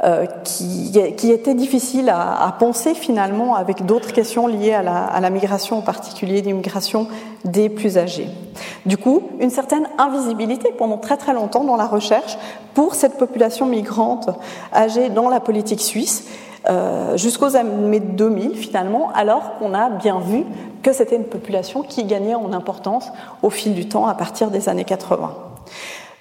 euh, 0.03 0.25
qui, 0.43 0.97
était 0.97 1.53
difficile 1.53 2.09
à, 2.09 2.45
à, 2.45 2.51
penser 2.53 2.93
finalement 2.93 3.55
avec 3.55 3.85
d'autres 3.85 4.11
questions 4.11 4.47
liées 4.47 4.73
à 4.73 4.81
la, 4.81 5.03
à 5.03 5.19
la 5.19 5.29
migration, 5.29 5.77
en 5.77 5.81
particulier 5.81 6.41
l'immigration 6.41 7.07
des 7.45 7.69
plus 7.69 7.97
âgés. 7.97 8.29
Du 8.85 8.97
coup, 8.97 9.23
une 9.39 9.49
certaine 9.49 9.87
invisibilité 9.97 10.73
pendant 10.77 10.97
très 10.97 11.17
très 11.17 11.33
longtemps 11.33 11.63
dans 11.63 11.75
la 11.75 11.85
recherche 11.85 12.37
pour 12.73 12.95
cette 12.95 13.17
population 13.17 13.65
migrante 13.65 14.29
âgée 14.73 15.09
dans 15.09 15.29
la 15.29 15.39
politique 15.39 15.81
suisse 15.81 16.27
euh, 16.69 17.17
jusqu'aux 17.17 17.55
années 17.55 17.99
2000 17.99 18.55
finalement, 18.55 19.11
alors 19.13 19.57
qu'on 19.57 19.73
a 19.73 19.89
bien 19.89 20.19
vu 20.19 20.45
que 20.81 20.93
c'était 20.93 21.15
une 21.15 21.25
population 21.25 21.81
qui 21.81 22.03
gagnait 22.05 22.35
en 22.35 22.53
importance 22.53 23.11
au 23.41 23.49
fil 23.49 23.73
du 23.73 23.87
temps 23.87 24.07
à 24.07 24.15
partir 24.15 24.51
des 24.51 24.69
années 24.69 24.85
80. 24.85 25.31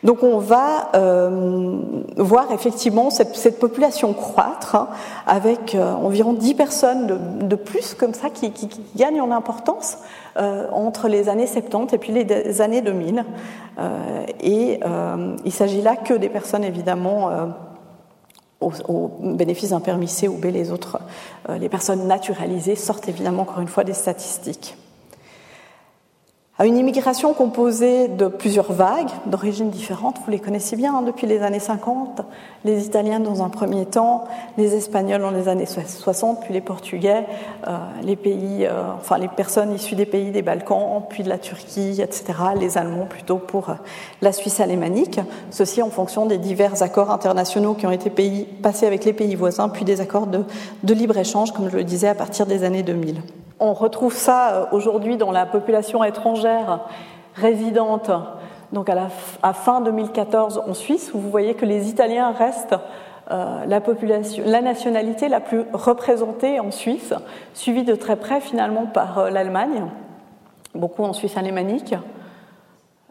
Donc 0.03 0.25
on 0.25 0.39
va 0.39 0.91
euh, 0.97 1.79
voir 2.17 2.51
effectivement 2.53 3.11
cette, 3.11 3.61
population 3.61 4.13
croître 4.13 4.75
hein, 4.75 4.89
avec 5.27 5.75
euh, 5.75 5.95
environ 5.95 6.33
10 6.33 6.55
personnes 6.55 7.39
de, 7.41 7.57
plus 7.57 7.95
comme 7.95 8.13
ça 8.13 8.29
qui, 8.29 8.53
gagnent 8.97 9.21
en 9.21 9.31
importance 9.31 9.99
entre 10.73 11.09
les 11.09 11.29
années 11.29 11.47
70 11.47 11.95
et 11.95 11.99
puis 11.99 12.13
les 12.13 12.61
années 12.63 12.81
2000. 12.81 13.25
Euh, 13.79 14.25
et 14.41 14.81
il 15.45 15.53
s'agit 15.53 15.83
là 15.83 15.95
que 15.97 16.15
des 16.15 16.29
personnes 16.29 16.65
évidemment 16.65 17.31
au, 18.63 19.11
bénéfice 19.21 19.71
d'un 19.71 19.81
permis 19.81 20.09
C 20.09 20.29
ou 20.29 20.37
B, 20.37 20.47
les 20.47 20.71
autres, 20.71 21.01
euh, 21.49 21.59
les 21.59 21.69
personnes 21.69 22.07
naturalisées 22.07 22.77
sortent 22.77 23.09
évidemment 23.09 23.43
encore 23.43 23.61
une 23.61 23.69
fois 23.69 23.85
des 23.85 23.95
statistiques 23.95 24.77
à 26.59 26.67
une 26.67 26.77
immigration 26.77 27.33
composée 27.33 28.09
de 28.09 28.29
plusieurs 28.29 28.73
vagues 28.73 29.09
d'origines 29.25 29.71
différentes. 29.71 30.19
Vous 30.23 30.31
les 30.31 30.39
connaissez 30.39 30.77
bien 30.77 30.95
hein, 30.95 31.03
depuis 31.03 31.27
les 31.27 31.41
années 31.41 31.59
50, 31.59 32.21
les 32.67 32.85
Italiens 32.85 33.21
dans 33.21 33.43
un 33.43 33.49
premier 33.49 33.87
temps, 33.87 34.25
les 34.59 34.75
Espagnols 34.75 35.23
dans 35.23 35.31
les 35.31 35.49
années 35.49 35.65
60, 35.67 36.43
puis 36.43 36.53
les 36.53 36.61
Portugais, 36.61 37.25
euh, 37.67 37.79
les 38.03 38.17
pays, 38.17 38.67
euh, 38.67 38.83
enfin 38.99 39.17
les 39.17 39.29
personnes 39.29 39.73
issues 39.73 39.95
des 39.95 40.05
pays 40.05 40.31
des 40.31 40.43
Balkans, 40.43 41.03
puis 41.09 41.23
de 41.23 41.31
la 41.31 41.39
Turquie, 41.39 42.03
etc. 42.03 42.25
Les 42.61 42.77
Allemands 42.77 43.07
plutôt 43.07 43.39
pour 43.39 43.71
euh, 43.71 43.75
la 44.21 44.33
Suisse 44.33 44.61
alémanique. 44.61 45.21
Ceci 45.51 45.81
en 45.81 45.91
fonction 45.91 46.27
des 46.27 46.37
divers 46.37 46.83
accords 46.83 47.11
internationaux 47.11 47.73
qui 47.73 47.87
ont 47.87 47.91
été 47.91 48.11
passés 48.63 48.87
avec 48.87 49.07
les 49.07 49.15
pays 49.15 49.37
voisins, 49.37 49.71
puis 49.71 49.87
des 49.87 50.03
accords 50.03 50.27
de, 50.27 50.45
de 50.83 50.95
libre 50.95 51.17
échange, 51.17 51.53
comme 51.53 51.71
je 51.71 51.77
le 51.79 51.85
disais, 51.85 52.09
à 52.09 52.15
partir 52.15 52.45
des 52.45 52.63
années 52.63 52.83
2000. 52.83 53.23
On 53.65 53.75
retrouve 53.75 54.13
ça 54.13 54.55
euh, 54.55 54.67
aujourd'hui 54.73 55.17
dans 55.17 55.31
la 55.31 55.47
population 55.47 56.03
étrangère 56.03 56.81
résidente, 57.37 58.11
donc 58.73 58.91
à 58.91 59.53
fin 59.53 59.81
2014 59.81 60.65
en 60.67 60.75
Suisse, 60.75 61.13
où 61.15 61.21
vous 61.21 61.31
voyez 61.31 61.55
que 61.55 61.65
les 61.65 61.89
Italiens 61.89 62.33
restent 62.33 62.75
euh, 63.31 63.65
la, 63.65 64.61
nationalité 64.63 65.29
la 65.29 65.39
plus 65.39 65.63
représentée 65.73 66.59
en 66.59 66.73
Suisse, 66.73 67.15
suivie 67.55 67.85
de 67.85 67.95
très 67.95 68.17
près 68.17 68.41
finalement 68.41 68.87
par 68.87 69.19
euh, 69.19 69.31
l'Allemagne, 69.31 69.85
beaucoup 70.75 71.05
en 71.05 71.13
Suisse 71.13 71.37
alémanique, 71.37 71.95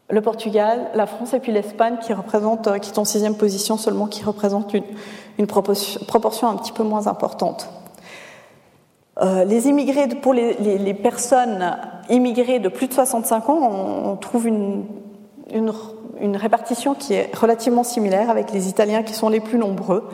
le 0.09 0.21
Portugal, 0.21 0.89
la 0.95 1.05
France 1.05 1.33
et 1.33 1.39
puis 1.39 1.53
l'Espagne 1.53 1.95
qui 2.01 2.11
qui 2.11 2.91
est 2.91 2.99
en 2.99 3.05
sixième 3.05 3.37
position 3.37 3.77
seulement, 3.77 4.07
qui 4.07 4.25
représentent 4.25 4.73
une 5.37 5.47
proportion 5.47 6.49
un 6.49 6.57
petit 6.57 6.73
peu 6.73 6.83
moins 6.83 7.07
importante. 7.07 7.69
Euh, 9.21 9.43
les 9.43 9.67
immigrés, 9.67 10.07
pour 10.07 10.33
les, 10.33 10.93
personnes 10.93 11.77
immigrées 12.09 12.59
de 12.59 12.69
plus 12.69 12.87
de 12.87 12.93
65 12.93 13.49
ans, 13.49 13.59
on, 14.05 14.15
trouve 14.15 14.47
une, 14.47 14.85
une, 15.53 16.35
répartition 16.35 16.95
qui 16.95 17.13
est 17.13 17.35
relativement 17.35 17.83
similaire 17.83 18.29
avec 18.29 18.51
les 18.51 18.67
Italiens 18.67 19.03
qui 19.03 19.13
sont 19.13 19.29
les 19.29 19.39
plus 19.39 19.57
nombreux. 19.57 20.09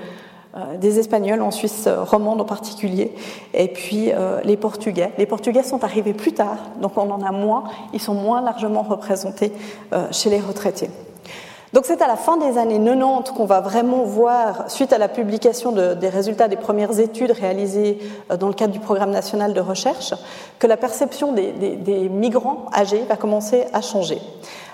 des 0.81 0.97
Espagnols 0.97 1.41
en 1.41 1.51
Suisse 1.51 1.87
romande 1.87 2.41
en 2.41 2.45
particulier, 2.45 3.13
et 3.53 3.67
puis 3.67 4.11
les 4.43 4.57
Portugais. 4.57 5.11
Les 5.17 5.27
Portugais 5.27 5.63
sont 5.63 5.83
arrivés 5.83 6.13
plus 6.13 6.33
tard, 6.33 6.57
donc 6.81 6.97
on 6.97 7.09
en 7.11 7.21
a 7.21 7.31
moins, 7.31 7.65
ils 7.93 8.01
sont 8.01 8.15
moins 8.15 8.41
largement 8.41 8.81
représentés 8.81 9.51
chez 10.11 10.29
les 10.29 10.39
retraités. 10.39 10.89
Donc 11.77 11.85
c'est 11.85 12.01
à 12.01 12.07
la 12.07 12.15
fin 12.15 12.37
des 12.37 12.57
années 12.57 12.83
90 12.83 13.33
qu'on 13.33 13.45
va 13.45 13.61
vraiment 13.61 14.01
voir, 14.03 14.67
suite 14.67 14.93
à 14.93 14.97
la 14.97 15.07
publication 15.07 15.71
des 15.71 16.09
résultats 16.09 16.47
des 16.47 16.55
premières 16.55 16.99
études 16.99 17.29
réalisées 17.29 17.99
euh, 18.31 18.35
dans 18.35 18.47
le 18.47 18.55
cadre 18.55 18.73
du 18.73 18.79
programme 18.79 19.11
national 19.11 19.53
de 19.53 19.59
recherche, 19.59 20.15
que 20.57 20.65
la 20.65 20.75
perception 20.75 21.33
des, 21.33 21.51
des 21.51 22.09
migrants 22.09 22.65
âgés 22.73 23.03
va 23.07 23.15
commencer 23.15 23.65
à 23.73 23.81
changer. 23.81 24.19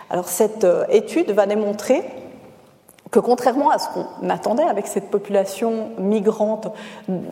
Alors 0.10 0.30
cette 0.30 0.64
euh, 0.64 0.86
étude 0.88 1.32
va 1.32 1.46
démontrer 1.46 2.06
que 3.14 3.20
contrairement 3.20 3.70
à 3.70 3.78
ce 3.78 3.90
qu'on 3.90 4.30
attendait 4.30 4.64
avec 4.64 4.88
cette 4.88 5.12
population 5.12 5.92
migrante, 6.00 6.70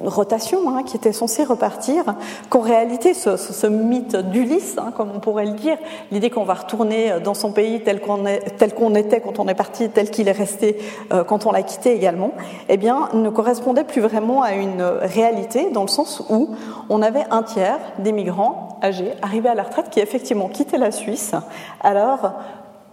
rotation, 0.05 0.69
hein, 0.69 0.83
qui 0.83 0.95
était 0.95 1.11
censée 1.11 1.43
repartir, 1.43 2.03
qu'en 2.49 2.59
réalité, 2.59 3.15
ce, 3.15 3.65
mythe 3.65 4.15
d'Ulysse, 4.15 4.75
hein, 4.77 4.93
comme 4.95 5.09
on 5.13 5.19
pourrait 5.19 5.47
le 5.47 5.53
dire, 5.53 5.77
l'idée 6.11 6.29
qu'on 6.29 6.43
va 6.43 6.53
retourner 6.53 7.19
dans 7.23 7.33
son 7.33 7.51
pays 7.51 7.81
tel 7.81 7.99
qu'on 7.99 8.95
était 8.95 9.21
quand 9.21 9.39
on 9.39 9.47
est 9.47 9.55
parti, 9.55 9.89
tel 9.89 10.11
qu'il 10.11 10.27
est 10.27 10.33
resté 10.33 10.77
euh, 11.11 11.23
quand 11.23 11.47
on 11.47 11.51
l'a 11.51 11.63
quitté 11.63 11.95
également, 11.95 12.31
eh 12.69 12.77
bien, 12.77 13.09
ne 13.13 13.29
correspondait 13.31 13.83
plus 13.83 14.01
vraiment 14.01 14.43
à 14.43 14.53
une 14.53 14.83
réalité, 14.83 15.71
dans 15.71 15.81
le 15.81 15.87
sens 15.87 16.23
où 16.29 16.51
on 16.89 17.01
avait 17.01 17.25
un 17.31 17.41
tiers 17.41 17.79
des 17.97 18.11
migrants 18.11 18.77
âgés 18.83 19.13
arrivés 19.23 19.49
à 19.49 19.55
la 19.55 19.63
retraite 19.63 19.89
qui 19.89 19.99
effectivement 19.99 20.47
quittaient 20.47 20.77
la 20.77 20.91
Suisse, 20.91 21.33
alors 21.81 22.33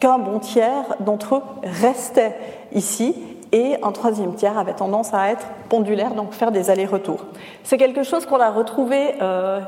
qu'un 0.01 0.18
bon 0.18 0.38
tiers 0.38 0.94
d'entre 1.01 1.37
eux 1.37 1.42
restaient 1.64 2.37
ici 2.73 3.15
et 3.53 3.77
un 3.83 3.93
troisième 3.93 4.35
tiers 4.35 4.59
avait 4.59 4.75
tendance 4.75 5.15
à 5.15 5.31
être 5.31 5.47
pendulaire, 5.69 6.15
donc 6.15 6.33
faire 6.33 6.51
des 6.51 6.71
allers-retours. 6.71 7.25
C'est 7.63 7.79
quelque 7.79 8.03
chose 8.03 8.27
qu'on 8.27 8.41
a 8.41 8.51
retrouvé 8.51 9.15
euh, 9.23 9.61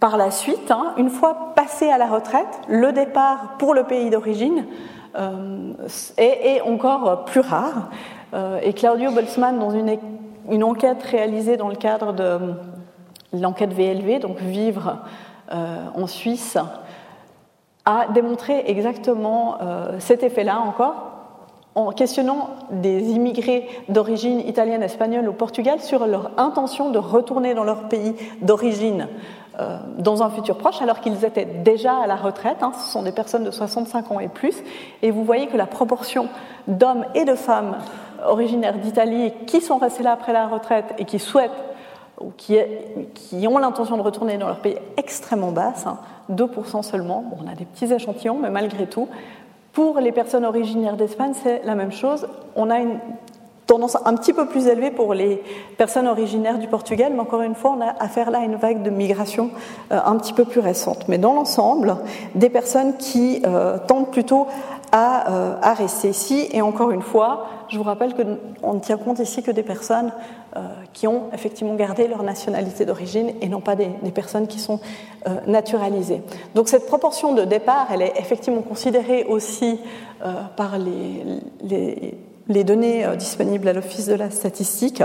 par 0.00 0.16
la 0.16 0.30
suite, 0.30 0.70
hein. 0.70 0.94
une 0.96 1.10
fois 1.10 1.54
passé 1.54 1.88
à 1.90 1.98
la 1.98 2.06
retraite, 2.06 2.60
le 2.68 2.92
départ 2.92 3.56
pour 3.58 3.74
le 3.74 3.84
pays 3.84 4.10
d'origine 4.10 4.66
euh, 5.16 5.72
est, 6.16 6.60
encore 6.62 7.24
plus 7.24 7.40
rare. 7.40 7.90
Euh, 8.34 8.58
et 8.62 8.72
Claudio 8.72 9.12
Boltzmann, 9.12 9.58
dans 9.58 9.70
une, 9.70 9.96
une, 10.50 10.64
enquête 10.64 11.02
réalisée 11.02 11.56
dans 11.56 11.68
le 11.68 11.76
cadre 11.76 12.12
de 12.12 12.38
l'enquête 13.32 13.72
VLV, 13.72 14.20
donc 14.20 14.38
Vivre 14.40 14.98
en 15.50 16.06
Suisse, 16.06 16.56
a 17.84 18.06
démontré 18.12 18.64
exactement 18.66 19.58
cet 19.98 20.22
effet-là 20.22 20.58
encore, 20.58 21.13
en 21.74 21.90
questionnant 21.90 22.50
des 22.70 23.10
immigrés 23.10 23.68
d'origine 23.88 24.40
italienne, 24.40 24.82
espagnole 24.82 25.28
ou 25.28 25.32
Portugal 25.32 25.80
sur 25.80 26.06
leur 26.06 26.30
intention 26.36 26.90
de 26.90 26.98
retourner 26.98 27.54
dans 27.54 27.64
leur 27.64 27.88
pays 27.88 28.14
d'origine 28.42 29.08
euh, 29.60 29.78
dans 29.98 30.22
un 30.22 30.30
futur 30.30 30.56
proche, 30.56 30.82
alors 30.82 31.00
qu'ils 31.00 31.24
étaient 31.24 31.44
déjà 31.44 31.96
à 31.96 32.06
la 32.06 32.16
retraite. 32.16 32.62
Hein, 32.62 32.72
ce 32.76 32.92
sont 32.92 33.02
des 33.02 33.12
personnes 33.12 33.44
de 33.44 33.50
65 33.50 34.10
ans 34.12 34.20
et 34.20 34.28
plus. 34.28 34.56
Et 35.02 35.10
vous 35.10 35.24
voyez 35.24 35.46
que 35.46 35.56
la 35.56 35.66
proportion 35.66 36.28
d'hommes 36.68 37.04
et 37.14 37.24
de 37.24 37.34
femmes 37.34 37.76
originaires 38.26 38.78
d'Italie 38.78 39.32
qui 39.46 39.60
sont 39.60 39.78
restés 39.78 40.02
là 40.02 40.12
après 40.12 40.32
la 40.32 40.46
retraite 40.46 40.94
et 40.98 41.04
qui 41.04 41.18
souhaitent 41.18 41.50
ou 42.20 42.30
qui, 42.36 42.56
ont 43.46 43.58
l'intention 43.58 43.96
de 43.96 44.02
retourner 44.02 44.38
dans 44.38 44.46
leur 44.46 44.60
pays 44.60 44.74
est 44.74 44.98
extrêmement 44.98 45.50
basse, 45.50 45.86
2% 46.30 46.76
hein, 46.76 46.82
seulement. 46.82 47.24
On 47.40 47.50
a 47.50 47.54
des 47.54 47.64
petits 47.64 47.92
échantillons, 47.92 48.38
mais 48.40 48.50
malgré 48.50 48.86
tout, 48.86 49.08
pour 49.74 49.98
les 49.98 50.12
personnes 50.12 50.44
originaires 50.44 50.96
d'Espagne, 50.96 51.32
c'est 51.42 51.62
la 51.64 51.74
même 51.74 51.92
chose. 51.92 52.26
On 52.54 52.70
a 52.70 52.78
une 52.78 52.98
tendance 53.66 53.96
un 54.04 54.14
petit 54.14 54.32
peu 54.32 54.46
plus 54.46 54.68
élevée 54.68 54.90
pour 54.90 55.14
les 55.14 55.42
personnes 55.76 56.06
originaires 56.06 56.58
du 56.58 56.68
Portugal, 56.68 57.12
mais 57.12 57.20
encore 57.20 57.42
une 57.42 57.54
fois, 57.54 57.76
on 57.76 57.80
a 57.80 57.90
affaire 57.98 58.30
là 58.30 58.38
à 58.38 58.44
une 58.44 58.56
vague 58.56 58.82
de 58.82 58.90
migration 58.90 59.50
euh, 59.90 59.98
un 60.04 60.16
petit 60.16 60.32
peu 60.32 60.44
plus 60.44 60.60
récente. 60.60 61.08
Mais 61.08 61.18
dans 61.18 61.34
l'ensemble, 61.34 61.96
des 62.34 62.50
personnes 62.50 62.96
qui 62.96 63.42
euh, 63.44 63.78
tendent 63.78 64.10
plutôt 64.10 64.46
euh, 64.94 65.56
à, 65.60 65.74
rester 65.74 66.10
ici. 66.10 66.48
Et 66.52 66.62
encore 66.62 66.92
une 66.92 67.02
fois, 67.02 67.46
je 67.68 67.76
vous 67.78 67.82
rappelle 67.82 68.14
qu'on 68.14 68.74
ne 68.74 68.78
tient 68.78 68.96
compte 68.96 69.18
ici 69.18 69.42
que 69.42 69.50
des 69.50 69.64
personnes 69.64 70.12
qui 70.92 71.08
ont 71.08 71.24
effectivement 71.32 71.74
gardé 71.74 72.06
leur 72.06 72.22
nationalité 72.22 72.84
d'origine 72.84 73.32
et 73.40 73.48
non 73.48 73.60
pas 73.60 73.74
des, 73.74 73.88
personnes 74.14 74.46
qui 74.46 74.60
sont 74.60 74.80
naturalisées. 75.46 76.22
Donc 76.54 76.68
cette 76.68 76.86
proportion 76.86 77.34
de 77.34 77.44
départ, 77.44 77.88
elle 77.92 78.02
est 78.02 78.12
effectivement 78.18 78.62
considérée 78.62 79.24
aussi 79.24 79.80
par 80.56 80.78
les, 80.78 82.16
les 82.48 82.64
données 82.64 83.04
euh, 83.04 83.16
disponibles 83.16 83.68
à 83.68 83.72
l'Office 83.72 84.06
de 84.06 84.14
la 84.14 84.30
statistique, 84.30 85.02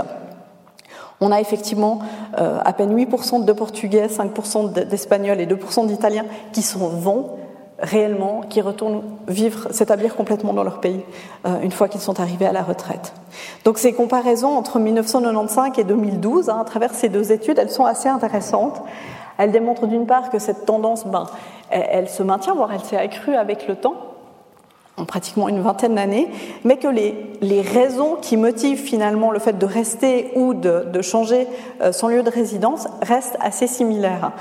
on 1.22 1.32
a 1.32 1.40
effectivement 1.40 2.00
euh, 2.38 2.58
à 2.64 2.72
peine 2.72 2.96
8% 2.96 3.44
de 3.44 3.52
Portugais, 3.52 4.06
5% 4.06 4.72
d'Espagnols 4.86 5.40
et 5.40 5.46
2% 5.46 5.86
d'Italiens 5.86 6.24
qui 6.52 6.62
s'en 6.62 6.88
vont 6.88 7.36
réellement, 7.82 8.42
qui 8.48 8.60
retournent 8.60 9.02
vivre, 9.28 9.68
s'établir 9.72 10.14
complètement 10.14 10.52
dans 10.52 10.64
leur 10.64 10.80
pays 10.80 11.00
euh, 11.46 11.60
une 11.62 11.72
fois 11.72 11.88
qu'ils 11.88 12.00
sont 12.00 12.20
arrivés 12.20 12.46
à 12.46 12.52
la 12.52 12.62
retraite. 12.62 13.12
Donc 13.64 13.78
ces 13.78 13.92
comparaisons 13.92 14.56
entre 14.56 14.78
1995 14.78 15.78
et 15.78 15.84
2012, 15.84 16.48
hein, 16.50 16.58
à 16.60 16.64
travers 16.64 16.94
ces 16.94 17.08
deux 17.08 17.32
études, 17.32 17.58
elles 17.58 17.70
sont 17.70 17.84
assez 17.84 18.08
intéressantes. 18.08 18.82
Elles 19.38 19.52
démontrent 19.52 19.86
d'une 19.86 20.06
part 20.06 20.30
que 20.30 20.38
cette 20.38 20.66
tendance, 20.66 21.06
ben, 21.06 21.26
elle 21.70 22.08
se 22.08 22.22
maintient, 22.22 22.54
voire 22.54 22.72
elle 22.72 22.84
s'est 22.84 22.98
accrue 22.98 23.34
avec 23.34 23.66
le 23.68 23.76
temps, 23.76 23.94
pratiquement 25.06 25.48
une 25.48 25.60
vingtaine 25.60 25.94
d'années, 25.94 26.28
mais 26.64 26.76
que 26.76 26.88
les, 26.88 27.14
les, 27.40 27.62
raisons 27.62 28.16
qui 28.20 28.36
motivent 28.36 28.82
finalement 28.82 29.30
le 29.30 29.38
fait 29.38 29.58
de 29.58 29.64
rester 29.64 30.30
ou 30.34 30.52
de, 30.52 30.86
de 30.92 31.02
changer 31.02 31.46
euh, 31.80 31.92
son 31.92 32.08
lieu 32.08 32.22
de 32.22 32.30
résidence 32.30 32.86
restent 33.02 33.38
assez 33.40 33.66
similaires. 33.66 34.32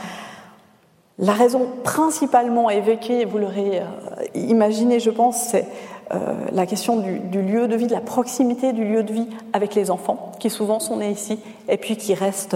La 1.20 1.34
raison 1.34 1.68
principalement 1.84 2.70
évoquée, 2.70 3.26
vous 3.26 3.40
l'aurez 3.40 3.82
euh, 3.82 4.24
imaginé, 4.36 5.02
je 5.02 5.10
pense, 5.10 5.38
c'est 5.38 5.66
euh, 6.14 6.18
la 6.54 6.66
question 6.66 6.96
du, 6.96 7.42
lieu 7.42 7.68
de 7.68 7.76
vie, 7.76 7.88
de 7.88 7.94
la 7.94 8.00
proximité 8.00 8.72
du 8.72 8.86
lieu 8.86 9.04
de 9.04 9.12
vie 9.12 9.28
avec 9.52 9.76
les 9.76 9.92
enfants, 9.92 10.32
qui 10.40 10.50
souvent 10.50 10.80
sont 10.80 10.96
nés 10.98 11.12
ici 11.12 11.38
et 11.68 11.76
puis 11.76 11.98
qui 11.98 12.14
restent 12.14 12.56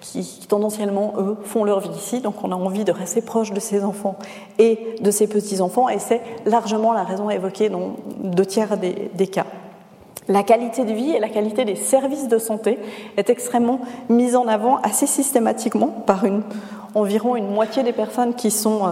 qui 0.00 0.46
tendanciellement, 0.48 1.14
eux, 1.18 1.36
font 1.42 1.64
leur 1.64 1.80
vie 1.80 1.90
ici. 1.90 2.20
Donc 2.20 2.42
on 2.44 2.52
a 2.52 2.54
envie 2.54 2.84
de 2.84 2.92
rester 2.92 3.20
proche 3.20 3.52
de 3.52 3.60
ses 3.60 3.84
enfants 3.84 4.16
et 4.58 4.96
de 5.00 5.10
ses 5.10 5.26
petits-enfants. 5.26 5.88
Et 5.88 5.98
c'est 5.98 6.22
largement 6.46 6.92
la 6.92 7.04
raison 7.04 7.28
évoquée 7.28 7.68
dans 7.68 7.96
deux 8.22 8.46
tiers 8.46 8.78
des, 8.78 9.26
cas. 9.26 9.46
La 10.28 10.42
qualité 10.44 10.84
de 10.84 10.92
vie 10.92 11.10
et 11.10 11.18
la 11.18 11.28
qualité 11.28 11.64
des 11.64 11.76
services 11.76 12.28
de 12.28 12.38
santé 12.38 12.78
est 13.16 13.28
extrêmement 13.28 13.80
mise 14.08 14.36
en 14.36 14.46
avant 14.46 14.76
assez 14.82 15.06
systématiquement 15.06 15.88
par 15.88 16.24
une, 16.24 16.42
environ 16.94 17.36
une 17.36 17.50
moitié 17.50 17.82
des 17.82 17.92
personnes 17.92 18.34
qui 18.34 18.50
sont 18.50 18.86
euh, 18.86 18.90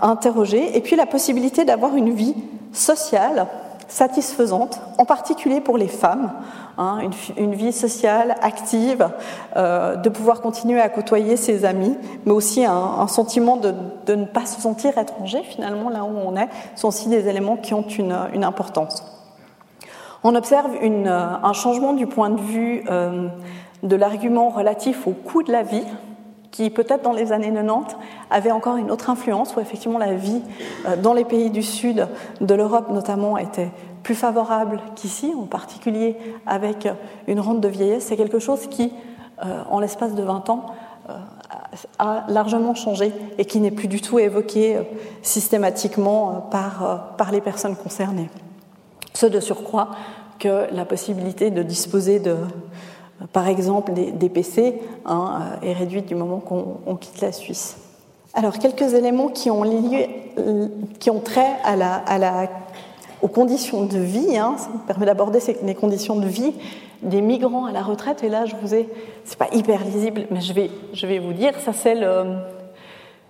interrogées. 0.00 0.76
Et 0.76 0.80
puis 0.80 0.96
la 0.96 1.06
possibilité 1.06 1.64
d'avoir 1.64 1.94
une 1.94 2.12
vie 2.12 2.34
sociale 2.72 3.46
satisfaisante, 3.88 4.80
en 4.98 5.06
particulier 5.06 5.60
pour 5.60 5.78
les 5.78 5.88
femmes, 5.88 6.32
hein, 6.76 6.98
une, 7.38 7.54
vie 7.54 7.72
sociale 7.72 8.36
active, 8.42 9.08
euh, 9.56 9.96
de 9.96 10.08
pouvoir 10.10 10.42
continuer 10.42 10.80
à 10.80 10.90
côtoyer 10.90 11.36
ses 11.38 11.64
amis, 11.64 11.96
mais 12.26 12.32
aussi 12.32 12.66
un, 12.66 13.08
sentiment 13.08 13.56
de, 13.56 13.74
ne 14.14 14.26
pas 14.26 14.44
se 14.44 14.60
sentir 14.60 14.98
étranger 14.98 15.42
finalement 15.42 15.88
là 15.88 16.04
où 16.04 16.14
on 16.22 16.36
est, 16.36 16.48
sont 16.76 16.88
aussi 16.88 17.08
des 17.08 17.28
éléments 17.28 17.56
qui 17.56 17.72
ont 17.72 17.82
une, 17.82 18.44
importance. 18.44 19.02
On 20.22 20.34
observe 20.34 20.70
un 20.82 21.52
changement 21.54 21.94
du 21.94 22.06
point 22.06 22.28
de 22.28 22.40
vue 22.40 22.84
euh, 22.90 23.28
de 23.82 23.96
l'argument 23.96 24.50
relatif 24.50 25.06
au 25.06 25.12
coût 25.12 25.42
de 25.42 25.52
la 25.52 25.62
vie, 25.62 25.84
qui 26.50 26.70
peut-être 26.70 27.02
dans 27.02 27.12
les 27.12 27.32
années 27.32 27.52
90 27.52 27.96
avait 28.30 28.50
encore 28.50 28.76
une 28.76 28.90
autre 28.90 29.10
influence, 29.10 29.54
où 29.56 29.60
effectivement 29.60 29.98
la 29.98 30.14
vie 30.14 30.42
euh, 30.86 30.96
dans 30.96 31.12
les 31.12 31.24
pays 31.24 31.50
du 31.50 31.62
sud 31.62 32.08
de 32.40 32.54
l'Europe 32.54 32.90
notamment 32.90 33.38
était 33.38 33.70
plus 34.02 34.14
favorable 34.14 34.80
qu'ici, 34.94 35.32
en 35.36 35.46
particulier 35.46 36.16
avec 36.46 36.88
une 37.26 37.40
rente 37.40 37.60
de 37.60 37.68
vieillesse. 37.68 38.06
C'est 38.06 38.16
quelque 38.16 38.38
chose 38.38 38.66
qui, 38.68 38.92
euh, 39.44 39.62
en 39.70 39.80
l'espace 39.80 40.14
de 40.14 40.22
20 40.22 40.48
ans, 40.50 40.66
euh, 41.10 41.14
a 41.98 42.24
largement 42.28 42.74
changé 42.74 43.12
et 43.36 43.44
qui 43.44 43.60
n'est 43.60 43.70
plus 43.70 43.88
du 43.88 44.00
tout 44.00 44.18
évoqué 44.18 44.78
systématiquement 45.22 46.46
par, 46.50 47.14
par 47.16 47.30
les 47.30 47.40
personnes 47.40 47.76
concernées. 47.76 48.30
Ce 49.14 49.26
de 49.26 49.40
surcroît 49.40 49.90
que 50.38 50.72
la 50.72 50.84
possibilité 50.84 51.50
de 51.50 51.62
disposer 51.62 52.20
de, 52.20 52.36
par 53.32 53.48
exemple, 53.48 53.92
des, 53.92 54.28
PC 54.28 54.80
hein, 55.04 55.40
est 55.62 55.72
réduite 55.72 56.06
du 56.06 56.14
moment 56.14 56.38
qu'on 56.38 56.96
quitte 56.96 57.20
la 57.20 57.32
Suisse. 57.32 57.76
Alors, 58.34 58.58
quelques 58.58 58.94
éléments 58.94 59.28
qui 59.28 59.50
ont, 59.50 59.64
trait 61.24 61.56
aux 63.20 63.28
conditions 63.28 63.84
de 63.84 63.98
vie, 63.98 64.36
hein, 64.36 64.54
ça 64.56 64.68
me 64.70 64.86
permet 64.86 65.06
d'aborder 65.06 65.40
les 65.64 65.74
conditions 65.74 66.16
de 66.16 66.26
vie 66.26 66.52
des 67.02 67.20
migrants 67.20 67.64
à 67.64 67.72
la 67.72 67.82
retraite. 67.82 68.22
Et 68.22 68.28
là, 68.28 68.44
je 68.44 68.54
vous 68.62 68.74
ai, 68.74 68.88
c'est 69.24 69.38
pas 69.38 69.48
hyper 69.52 69.84
lisible, 69.84 70.26
mais 70.30 70.40
je 70.40 70.52
vais, 70.52 71.18
vous 71.18 71.32
dire, 71.32 71.58
ça 71.58 71.72
c'est 71.72 71.96
le, 71.96 72.36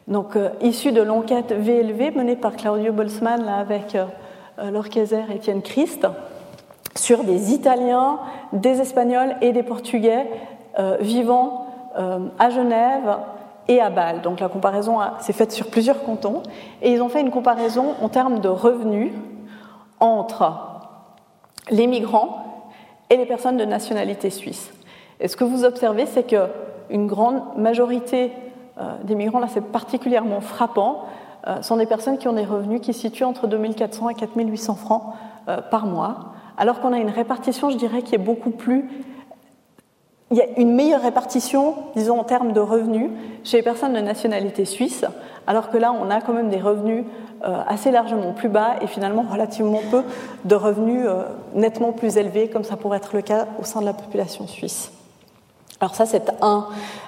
donc 0.07 0.37
euh, 0.37 0.51
issu 0.63 0.93
de 0.93 1.01
l'enquête 1.01 1.53
VLV 1.53 2.15
menée 2.17 2.37
par 2.37 2.57
Claudio 2.57 2.93
Boltzmann 2.93 3.49
avec 3.49 3.95
euh, 3.95 4.71
Laure 4.71 4.89
Kayser 4.89 5.23
et 5.31 5.37
Étienne 5.37 5.63
Christ 5.63 6.07
sur 6.99 7.25
des 7.25 7.53
Italiens, 7.53 8.19
des 8.53 8.81
Espagnols 8.81 9.37
et 9.41 9.53
des 9.53 9.63
Portugais 9.63 10.29
vivant 11.01 11.67
à 12.39 12.51
Genève 12.51 13.19
et 13.67 13.81
à 13.81 13.91
Bâle. 13.91 14.23
Donc 14.23 14.41
la 14.41 14.49
comparaison 14.49 14.99
s'est 15.19 15.33
faite 15.33 15.53
sur 15.53 15.69
plusieurs 15.71 16.03
cantons 16.05 16.43
et 16.83 16.93
ils 16.93 17.03
ont 17.03 17.09
fait 17.09 17.21
une 17.21 17.31
comparaison 17.31 17.95
en 18.01 18.09
termes 18.09 18.41
de 18.41 18.49
revenus 18.49 19.13
entre 20.01 20.53
les 21.71 21.87
migrants 21.87 22.45
et 23.11 23.17
les 23.17 23.27
personnes 23.27 23.57
de 23.57 23.65
nationalité 23.65 24.31
suisse. 24.31 24.73
Et 25.21 25.29
ce 25.29 25.37
que 25.37 25.45
vous 25.45 25.65
observez, 25.65 26.07
c'est 26.07 26.25
qu'une 26.25 27.07
grande 27.07 27.43
majorité 27.57 28.33
euh, 28.79 28.95
des 29.03 29.15
migrants, 29.15 29.41
là 29.41 29.49
c'est 29.49 29.65
particulièrement 29.65 30.41
frappant, 30.41 31.05
euh, 31.47 31.63
sont 31.63 31.77
des 31.77 31.87
personnes 31.87 32.19
qui 32.19 32.29
ont 32.29 32.33
des 32.33 32.45
revenus 32.45 32.81
qui 32.81 32.93
se 32.93 33.01
situent 33.01 33.25
entre 33.25 33.47
2400 33.47 34.11
et 34.11 34.15
4800 34.15 34.75
francs 34.75 35.03
euh, 35.49 35.61
par 35.61 35.87
mois, 35.87 36.33
alors 36.59 36.81
qu'on 36.81 36.93
a 36.93 36.99
une 36.99 37.11
répartition, 37.11 37.71
je 37.71 37.77
dirais, 37.77 38.03
qui 38.03 38.15
est 38.15 38.19
beaucoup 38.19 38.51
plus 38.51 38.85
il 40.31 40.37
y 40.37 40.43
a 40.43 40.47
une 40.59 40.75
meilleure 40.75 41.03
répartition, 41.03 41.75
disons, 41.97 42.21
en 42.21 42.25
termes 42.25 42.53
de 42.53 42.61
revenus 42.61 43.11
chez 43.45 43.59
les 43.59 43.63
personnes 43.63 43.95
de 43.95 44.01
nationalité 44.01 44.65
suisse, 44.67 45.05
alors 45.47 45.71
que 45.71 45.79
là, 45.79 45.93
on 45.93 46.11
a 46.11 46.21
quand 46.21 46.35
même 46.35 46.51
des 46.51 46.61
revenus 46.61 47.05
euh, 47.45 47.63
assez 47.67 47.91
largement 47.91 48.33
plus 48.33 48.51
bas 48.51 48.75
et 48.83 48.87
finalement 48.87 49.23
relativement 49.23 49.81
peu 49.91 50.03
de 50.45 50.55
revenus 50.55 51.05
euh, 51.07 51.23
nettement 51.55 51.93
plus 51.93 52.19
élevés, 52.19 52.49
comme 52.49 52.65
ça 52.65 52.77
pourrait 52.77 52.99
être 52.99 53.15
le 53.15 53.23
cas 53.23 53.47
au 53.59 53.65
sein 53.65 53.81
de 53.81 53.87
la 53.87 53.95
population 53.95 54.47
suisse. 54.47 54.93
Alors 55.81 55.95
ça, 55.95 56.05
c'est 56.05 56.31
un, 56.43 56.67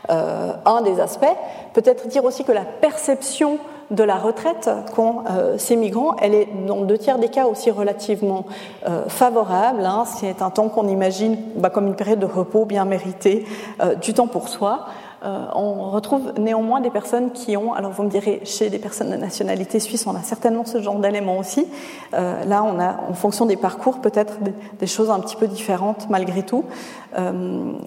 euh, 0.08 0.52
un 0.64 0.80
des 0.80 1.00
aspects. 1.00 1.26
Peut-être 1.74 2.06
dire 2.06 2.24
aussi 2.24 2.44
que 2.44 2.52
la 2.52 2.64
perception 2.64 3.58
de 3.90 4.04
la 4.04 4.16
retraite 4.16 4.70
qu'ont 4.94 5.24
euh, 5.28 5.58
ces 5.58 5.76
migrants, 5.76 6.14
elle 6.20 6.34
est 6.34 6.48
dans 6.66 6.82
deux 6.82 6.98
tiers 6.98 7.18
des 7.18 7.28
cas 7.28 7.46
aussi 7.46 7.70
relativement 7.70 8.46
euh, 8.88 9.04
favorable. 9.08 9.84
Hein. 9.84 10.04
C'est 10.06 10.42
un 10.42 10.50
temps 10.50 10.68
qu'on 10.68 10.88
imagine 10.88 11.36
bah, 11.56 11.70
comme 11.70 11.88
une 11.88 11.96
période 11.96 12.20
de 12.20 12.26
repos 12.26 12.64
bien 12.64 12.84
méritée, 12.84 13.44
euh, 13.82 13.94
du 13.96 14.14
temps 14.14 14.28
pour 14.28 14.48
soi. 14.48 14.86
on 15.22 15.90
retrouve 15.90 16.32
néanmoins 16.38 16.80
des 16.80 16.90
personnes 16.90 17.32
qui 17.32 17.56
ont, 17.56 17.74
alors 17.74 17.90
vous 17.90 18.04
me 18.04 18.08
direz, 18.08 18.40
chez 18.44 18.70
des 18.70 18.78
personnes 18.78 19.10
de 19.10 19.16
nationalité 19.16 19.78
suisse, 19.80 20.06
on 20.06 20.14
a 20.14 20.22
certainement 20.22 20.64
ce 20.64 20.80
genre 20.80 20.98
d'éléments 20.98 21.38
aussi. 21.38 21.66
là, 22.12 22.62
on 22.64 22.80
a, 22.80 23.00
en 23.10 23.12
fonction 23.12 23.44
des 23.44 23.58
parcours, 23.58 24.00
peut-être 24.00 24.40
des, 24.40 24.54
des, 24.78 24.86
choses 24.86 25.10
un 25.10 25.20
petit 25.20 25.36
peu 25.36 25.46
différentes 25.46 26.08
malgré 26.08 26.42
tout. 26.42 26.64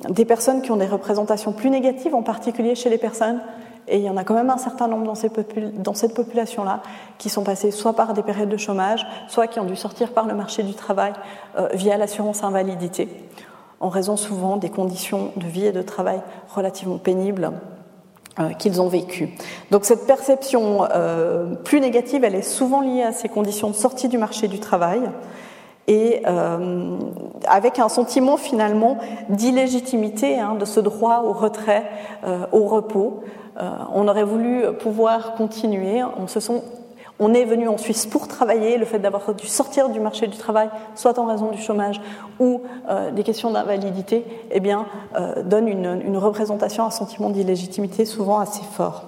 des 0.10 0.26
personnes 0.26 0.62
qui 0.62 0.72
ont 0.72 0.78
des 0.78 0.86
représentations 0.86 1.54
plus 1.54 1.72
négatives, 1.72 2.14
en 2.14 2.22
particulier 2.22 2.76
chez 2.76 2.92
les 2.92 3.00
personnes 3.00 3.40
et 3.94 3.98
il 3.98 4.04
y 4.04 4.10
en 4.10 4.18
a 4.18 4.24
quand 4.24 4.34
même 4.34 4.50
un 4.50 4.58
certain 4.58 4.88
nombre 4.88 5.06
dans, 5.06 5.94
cette 5.94 6.16
population-là 6.16 6.82
qui 7.20 7.30
sont 7.30 7.44
passés 7.44 7.70
soit 7.70 7.94
par 7.94 8.16
des 8.16 8.24
périodes 8.24 8.50
de 8.50 8.58
chômage, 8.58 9.06
soit 9.28 9.46
qui 9.46 9.60
ont 9.60 9.66
dû 9.66 9.76
sortir 9.76 10.14
par 10.14 10.26
le 10.26 10.34
marché 10.34 10.64
du 10.64 10.74
travail 10.74 11.14
euh, 11.60 11.70
via 11.74 11.96
l'assurance 11.96 12.44
invalidité, 12.44 13.08
en 13.80 13.90
raison 13.90 14.18
souvent 14.18 14.58
des 14.58 14.70
conditions 14.70 15.32
de 15.36 15.46
vie 15.46 15.68
et 15.68 15.72
de 15.72 15.84
travail 15.84 16.22
relativement 16.56 16.98
pénibles 16.98 17.52
euh, 18.40 18.50
qu'ils 18.54 18.82
ont 18.82 18.88
vécues. 18.88 19.30
Donc 19.70 19.86
cette 19.86 20.08
perception 20.08 20.88
euh, 20.92 21.54
plus 21.54 21.80
négative, 21.80 22.24
elle 22.24 22.34
est 22.34 22.42
souvent 22.42 22.82
liée 22.82 23.04
à 23.04 23.12
ces 23.12 23.30
conditions 23.30 23.70
de 23.70 23.76
sortie 23.76 24.08
du 24.08 24.18
marché 24.18 24.48
du 24.48 24.60
travail 24.60 25.02
et 25.86 26.24
avec 27.46 27.78
un 27.78 27.90
sentiment 27.90 28.38
finalement 28.38 29.00
d'illégitimité 29.28 30.40
hein, 30.40 30.56
de 30.56 30.64
ce 30.64 30.80
droit 30.80 31.24
au 31.26 31.34
retrait, 31.34 31.84
au 32.54 32.64
repos. 32.68 33.22
Euh, 33.58 33.70
on 33.94 34.08
aurait 34.08 34.24
voulu 34.24 34.64
pouvoir 34.80 35.36
continuer. 35.36 36.04
On, 36.04 36.28
sont, 36.28 36.64
est 37.34 37.46
venu 37.46 37.68
en 37.68 37.78
Suisse 37.78 38.06
pour 38.06 38.28
travailler. 38.28 38.78
Le 38.78 38.86
fait 38.86 39.00
d'avoir 39.00 39.34
dû 39.34 39.48
sortir 39.48 39.90
du 39.90 40.00
marché 40.00 40.28
du 40.28 40.38
travail, 40.38 40.70
soit 40.96 41.18
en 41.20 41.26
raison 41.26 41.52
du 41.52 41.62
chômage 41.62 42.02
ou 42.40 42.62
euh, 42.90 43.12
des 43.12 43.24
questions 43.24 43.52
d'invalidité, 43.52 44.26
eh 44.52 44.60
bien, 44.60 44.86
euh, 45.16 45.44
donne 45.44 45.68
une, 45.68 46.18
représentation, 46.18 46.86
un 46.86 46.92
sentiment 46.92 47.30
d'illégitimité 47.30 48.06
souvent 48.06 48.40
assez 48.40 48.64
fort. 48.74 49.04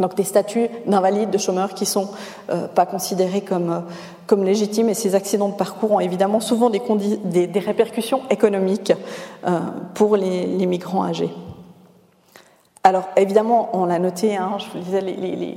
Donc 0.00 0.16
des 0.16 0.24
statuts 0.24 0.68
d'invalides, 0.86 1.30
de 1.30 1.38
chômeurs 1.38 1.74
qui 1.74 1.86
sont 1.86 2.10
euh, 2.50 2.66
pas 2.66 2.84
considérés 2.84 3.42
comme, 3.42 3.84
légitimes 4.42 4.88
et 4.88 4.94
ces 4.94 5.14
accidents 5.14 5.48
de 5.48 5.54
parcours 5.54 5.92
ont 5.92 6.00
évidemment 6.00 6.40
souvent 6.40 6.68
des, 6.68 7.60
répercussions 7.60 8.22
économiques 8.30 8.92
pour 9.94 10.16
les, 10.16 10.66
migrants 10.66 11.04
âgés. 11.04 11.30
Alors 12.86 13.08
évidemment, 13.16 13.70
on 13.72 13.86
l'a 13.86 13.98
noté, 13.98 14.36
hein, 14.36 14.58
je 14.58 14.66
vous 14.70 14.84
disais, 14.84 15.00
les, 15.00 15.14
les, 15.14 15.56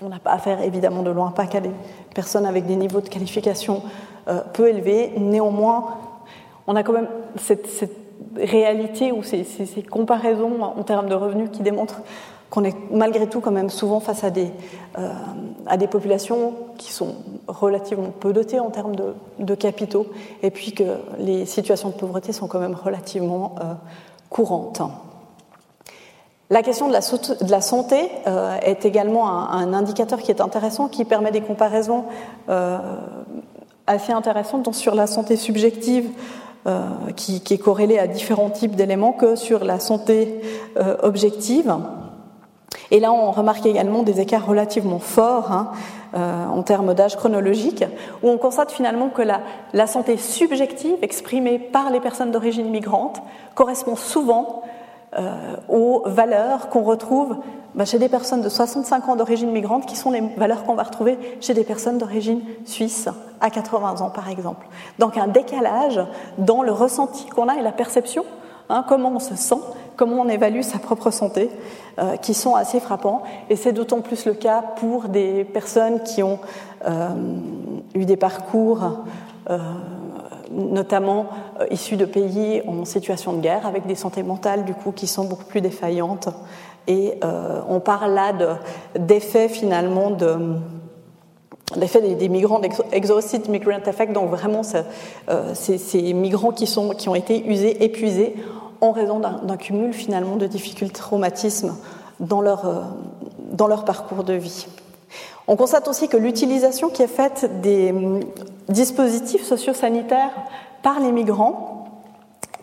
on 0.00 0.08
n'a 0.08 0.18
pas 0.18 0.32
affaire 0.32 0.62
évidemment 0.62 1.02
de 1.02 1.10
loin 1.10 1.30
pas 1.30 1.46
qu'à 1.46 1.60
des 1.60 1.70
personnes 2.14 2.46
avec 2.46 2.64
des 2.64 2.76
niveaux 2.76 3.02
de 3.02 3.08
qualification 3.10 3.82
euh, 4.28 4.40
peu 4.54 4.70
élevés. 4.70 5.12
Néanmoins, 5.18 5.98
on 6.66 6.74
a 6.74 6.82
quand 6.82 6.94
même 6.94 7.08
cette, 7.36 7.68
réalité 8.36 9.12
ou 9.12 9.22
ces, 9.22 9.44
comparaisons 9.90 10.62
en 10.62 10.82
termes 10.84 11.08
de 11.10 11.14
revenus 11.14 11.50
qui 11.52 11.62
démontrent 11.62 12.00
qu'on 12.48 12.64
est 12.64 12.76
malgré 12.90 13.26
tout 13.26 13.40
quand 13.40 13.50
même 13.50 13.68
souvent 13.68 14.00
face 14.00 14.24
à 14.24 14.30
des, 14.30 14.50
euh, 14.98 15.86
populations 15.90 16.54
qui 16.78 16.92
sont 16.92 17.16
relativement 17.46 18.08
peu 18.08 18.32
dotées 18.32 18.60
en 18.60 18.70
termes 18.70 18.96
de, 18.96 19.14
de, 19.38 19.54
capitaux, 19.54 20.06
et 20.42 20.50
puis 20.50 20.72
que 20.72 20.84
les 21.18 21.44
situations 21.44 21.90
de 21.90 21.94
pauvreté 21.94 22.32
sont 22.32 22.46
quand 22.46 22.60
même 22.60 22.74
relativement 22.74 23.54
euh, 23.60 23.74
courantes. 24.30 24.80
La 26.54 26.62
question 26.62 26.86
de 26.86 26.92
la, 27.50 27.60
santé 27.60 28.12
euh, 28.28 28.56
est 28.62 28.84
également 28.84 29.28
un, 29.28 29.74
indicateur 29.74 30.20
qui 30.22 30.30
est 30.30 30.40
intéressant, 30.40 30.86
qui 30.86 31.04
permet 31.04 31.32
des 31.32 31.40
comparaisons 31.40 32.04
euh, 32.48 32.78
assez 33.88 34.12
intéressantes 34.12 34.62
tant 34.62 34.72
sur 34.72 34.94
la 34.94 35.08
santé 35.08 35.34
subjective 35.34 36.08
euh, 36.68 36.84
qui, 37.16 37.42
est 37.50 37.58
corrélée 37.58 37.98
à 37.98 38.06
différents 38.06 38.50
types 38.50 38.76
d'éléments 38.76 39.10
que 39.10 39.34
sur 39.34 39.64
la 39.64 39.80
santé 39.80 40.42
objective. 41.02 41.74
Et 42.92 43.00
là, 43.00 43.12
on 43.12 43.32
remarque 43.32 43.66
également 43.66 44.04
des 44.04 44.20
écarts 44.20 44.46
relativement 44.46 45.00
forts 45.00 45.50
hein, 45.50 45.72
en 46.12 46.62
termes 46.62 46.94
d'âge 46.94 47.16
chronologique, 47.16 47.84
où 48.22 48.28
on 48.28 48.38
constate 48.38 48.70
finalement 48.70 49.08
que 49.08 49.22
la, 49.22 49.86
santé 49.88 50.18
subjective 50.18 50.94
exprimée 51.02 51.58
par 51.58 51.90
les 51.90 51.98
personnes 51.98 52.30
d'origine 52.30 52.70
migrante 52.70 53.20
correspond 53.56 53.96
souvent 53.96 54.62
aux 55.68 56.02
valeurs 56.06 56.68
qu'on 56.68 56.82
retrouve 56.82 57.36
bah, 57.74 57.84
chez 57.84 57.98
des 57.98 58.08
personnes 58.08 58.40
de 58.40 58.48
65 58.48 59.08
ans 59.08 59.16
d'origine 59.16 59.50
migrante, 59.50 59.86
qui 59.86 59.96
sont 59.96 60.10
les 60.10 60.20
valeurs 60.36 60.64
qu'on 60.64 60.74
va 60.74 60.82
retrouver 60.82 61.18
chez 61.40 61.54
des 61.54 61.64
personnes 61.64 61.98
d'origine 61.98 62.40
suisse 62.64 63.08
à 63.40 63.50
80 63.50 64.00
ans, 64.00 64.10
par 64.10 64.28
exemple. 64.28 64.66
Donc 64.98 65.16
un 65.16 65.28
décalage 65.28 66.00
dans 66.38 66.62
le 66.62 66.72
ressenti 66.72 67.26
qu'on 67.26 67.48
a 67.48 67.54
et 67.54 67.62
la 67.62 67.72
perception, 67.72 68.24
hein, 68.68 68.84
comment 68.88 69.12
on 69.14 69.20
se 69.20 69.36
sent 69.36 69.60
comment 69.96 70.20
on 70.20 70.28
évalue 70.28 70.62
sa 70.62 70.78
propre 70.78 71.10
santé, 71.10 71.50
euh, 71.98 72.16
qui 72.16 72.34
sont 72.34 72.54
assez 72.54 72.80
frappants. 72.80 73.22
Et 73.50 73.56
c'est 73.56 73.72
d'autant 73.72 74.00
plus 74.00 74.26
le 74.26 74.34
cas 74.34 74.62
pour 74.62 75.08
des 75.08 75.44
personnes 75.44 76.02
qui 76.02 76.22
ont 76.22 76.38
euh, 76.86 77.08
eu 77.94 78.04
des 78.04 78.16
parcours, 78.16 79.04
euh, 79.50 79.58
notamment 80.54 81.26
euh, 81.60 81.66
issus 81.70 81.96
de 81.96 82.04
pays 82.04 82.62
en 82.66 82.84
situation 82.84 83.32
de 83.32 83.40
guerre, 83.40 83.66
avec 83.66 83.86
des 83.86 83.94
santé 83.94 84.22
mentales 84.22 84.64
du 84.64 84.74
coup 84.74 84.92
qui 84.92 85.06
sont 85.06 85.24
beaucoup 85.24 85.44
plus 85.44 85.60
défaillantes. 85.60 86.28
Et 86.86 87.14
euh, 87.24 87.60
on 87.68 87.80
parle 87.80 88.12
là 88.12 88.32
d'effets 88.98 89.48
finalement 89.48 90.10
de 90.10 90.56
des, 91.76 92.28
migrants, 92.28 92.60
exhausted 92.92 93.48
migrant 93.48 93.80
effect, 93.86 94.12
donc 94.12 94.30
vraiment 94.30 94.60
euh, 95.28 95.54
ces 95.54 96.12
migrants 96.12 96.52
qui, 96.52 96.66
sont, 96.66 96.90
qui 96.90 97.08
ont 97.08 97.14
été 97.14 97.46
usés, 97.46 97.82
épuisés 97.82 98.36
en 98.82 98.92
raison 98.92 99.18
d'un 99.18 99.56
cumul 99.56 99.94
finalement 99.94 100.36
de 100.36 100.46
difficultés, 100.46 100.92
traumatismes 100.92 101.74
dans 102.20 102.42
leur, 102.42 102.94
dans 103.50 103.66
leur 103.66 103.86
parcours 103.86 104.24
de 104.24 104.34
vie. 104.34 104.66
On 105.46 105.56
constate 105.56 105.88
aussi 105.88 106.08
que 106.08 106.16
l'utilisation 106.16 106.88
qui 106.88 107.02
est 107.02 107.06
faite 107.06 107.60
des 107.60 107.92
hum, 107.92 108.20
dispositifs 108.68 109.44
sociosanitaires 109.44 110.32
par 110.82 111.00
les 111.00 111.12
migrants 111.12 111.86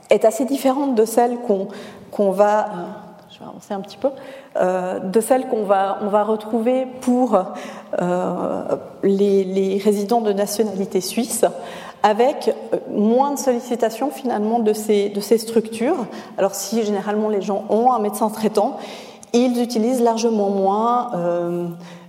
est 0.10 0.26
assez 0.26 0.46
différente 0.46 0.96
de 0.96 1.06
celle 1.06 1.38
qu'on 1.40 1.68
qu 2.12 2.32
va, 2.32 2.66
euh, 2.66 3.48
avancer 3.48 3.74
un 3.74 3.82
petit 3.82 3.98
peu, 3.98 4.10
euh, 4.58 5.00
de 5.00 5.22
celle 5.22 5.48
qu'on 5.48 5.64
va, 5.64 6.24
retrouver 6.24 6.86
pour 7.02 7.36
euh, 8.00 8.64
les, 9.04 9.82
résidents 9.84 10.22
de 10.22 10.34
nationalité 10.34 11.02
suisse, 11.02 11.46
avec 12.04 12.54
moins 12.92 13.32
de 13.32 13.40
sollicitations 13.40 14.12
finalement 14.12 14.60
de 14.60 14.74
ces, 14.74 15.38
structures. 15.38 16.06
Alors 16.38 16.54
si 16.54 16.84
généralement 16.84 17.30
les 17.30 17.42
gens 17.42 17.64
ont 17.70 17.92
un 17.92 18.00
médecin 18.00 18.30
traitant, 18.30 18.78
ils 19.34 19.62
utilisent 19.62 20.02
largement 20.02 20.50
moins 20.50 21.12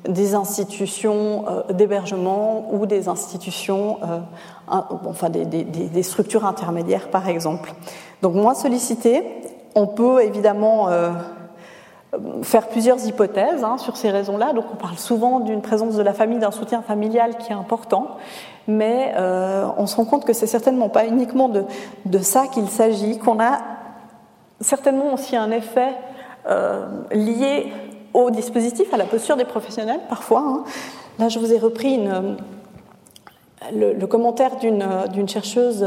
des 0.08 0.34
institutions 0.34 1.44
euh, 1.48 1.72
d'hébergement 1.72 2.68
ou 2.72 2.86
des 2.86 3.08
institutions, 3.08 3.98
euh, 4.02 4.18
enfin 4.68 5.30
des, 5.30 6.02
structures 6.02 6.44
intermédiaires 6.44 7.08
par 7.08 7.28
exemple. 7.28 7.72
Donc 8.22 8.34
moins 8.34 8.54
sollicités, 8.54 9.22
on 9.74 9.86
peut 9.86 10.22
évidemment 10.22 10.88
faire 12.42 12.68
plusieurs 12.68 13.04
hypothèses 13.06 13.64
hein, 13.64 13.78
sur 13.78 13.96
ces 13.96 14.10
raisons-là. 14.10 14.52
Donc 14.52 14.66
on 14.72 14.76
parle 14.76 14.98
souvent 14.98 15.40
d'une 15.40 15.62
présence 15.62 15.96
de 15.96 16.02
la 16.02 16.12
famille, 16.12 16.38
d'un 16.38 16.50
soutien 16.50 16.82
familial 16.82 17.36
qui 17.38 17.52
est 17.52 17.54
important, 17.54 18.18
mais 18.68 19.12
euh, 19.16 19.66
on 19.76 19.86
se 19.86 19.96
rend 19.96 20.04
compte 20.04 20.24
que 20.24 20.32
c'est 20.32 20.46
certainement 20.46 20.88
pas 20.88 21.06
uniquement 21.06 21.48
de, 21.48 22.18
ça 22.18 22.46
qu'il 22.46 22.68
s'agit, 22.68 23.18
qu'on 23.18 23.40
a 23.40 23.58
certainement 24.60 25.14
aussi 25.14 25.36
un 25.36 25.50
effet 25.50 25.94
euh, 26.48 26.86
lié 27.12 27.72
au 28.14 28.30
dispositif, 28.30 28.92
à 28.92 28.96
la 28.96 29.04
posture 29.04 29.36
des 29.36 29.44
professionnels 29.44 30.00
parfois. 30.08 30.40
Hein. 30.40 30.64
Là, 31.18 31.28
je 31.28 31.38
vous 31.38 31.52
ai 31.52 31.58
repris 31.58 32.00
le, 33.72 34.06
commentaire 34.06 34.56
d'une 34.56 35.28
chercheuse 35.28 35.86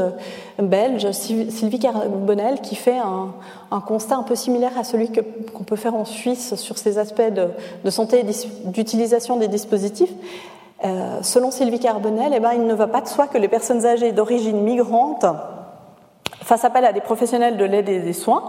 belge, 0.58 1.10
Sylvie 1.10 1.78
Carbonel, 1.78 2.60
qui 2.60 2.74
fait 2.74 2.98
un, 2.98 3.80
constat 3.80 4.16
un 4.16 4.22
peu 4.22 4.34
similaire 4.34 4.78
à 4.78 4.84
celui 4.84 5.10
qu'on 5.10 5.64
peut 5.64 5.76
faire 5.76 5.94
en 5.94 6.04
Suisse 6.04 6.54
sur 6.54 6.78
ces 6.78 6.98
aspects 6.98 7.32
de, 7.84 7.90
santé 7.90 8.20
et 8.20 8.70
d'utilisation 8.70 9.36
des 9.36 9.48
dispositifs. 9.48 10.12
Euh, 10.84 11.20
selon 11.22 11.50
Sylvie 11.50 11.80
Carbonel, 11.80 12.32
eh 12.34 12.40
ben, 12.40 12.52
il 12.54 12.66
ne 12.66 12.74
va 12.74 12.86
pas 12.86 13.00
de 13.00 13.08
soi 13.08 13.28
que 13.28 13.38
les 13.38 13.48
personnes 13.48 13.86
âgées 13.86 14.12
d'origine 14.12 14.60
migrante 14.60 15.24
fassent 16.42 16.66
appel 16.66 16.84
à 16.84 16.92
des 16.92 17.00
professionnels 17.00 17.56
de 17.56 17.64
l'aide 17.64 17.88
et 17.88 18.00
des 18.00 18.12
soins 18.12 18.44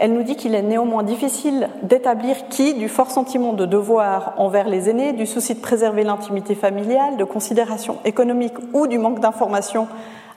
elle 0.00 0.14
nous 0.14 0.22
dit 0.22 0.34
qu'il 0.34 0.54
est 0.54 0.62
néanmoins 0.62 1.02
difficile 1.02 1.68
d'établir 1.82 2.48
qui, 2.48 2.72
du 2.72 2.88
fort 2.88 3.10
sentiment 3.10 3.52
de 3.52 3.66
devoir 3.66 4.32
envers 4.38 4.66
les 4.66 4.88
aînés, 4.88 5.12
du 5.12 5.26
souci 5.26 5.54
de 5.54 5.60
préserver 5.60 6.04
l'intimité 6.04 6.54
familiale, 6.54 7.18
de 7.18 7.24
considération 7.24 7.98
économique 8.06 8.54
ou 8.72 8.86
du 8.86 8.96
manque 8.96 9.20
d'information 9.20 9.88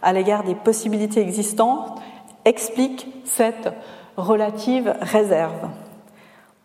à 0.01 0.11
l'égard 0.11 0.43
des 0.43 0.53
possibilités 0.53 1.21
existantes, 1.21 1.97
explique 2.43 3.07
cette 3.23 3.73
relative 4.17 4.95
réserve. 4.99 5.69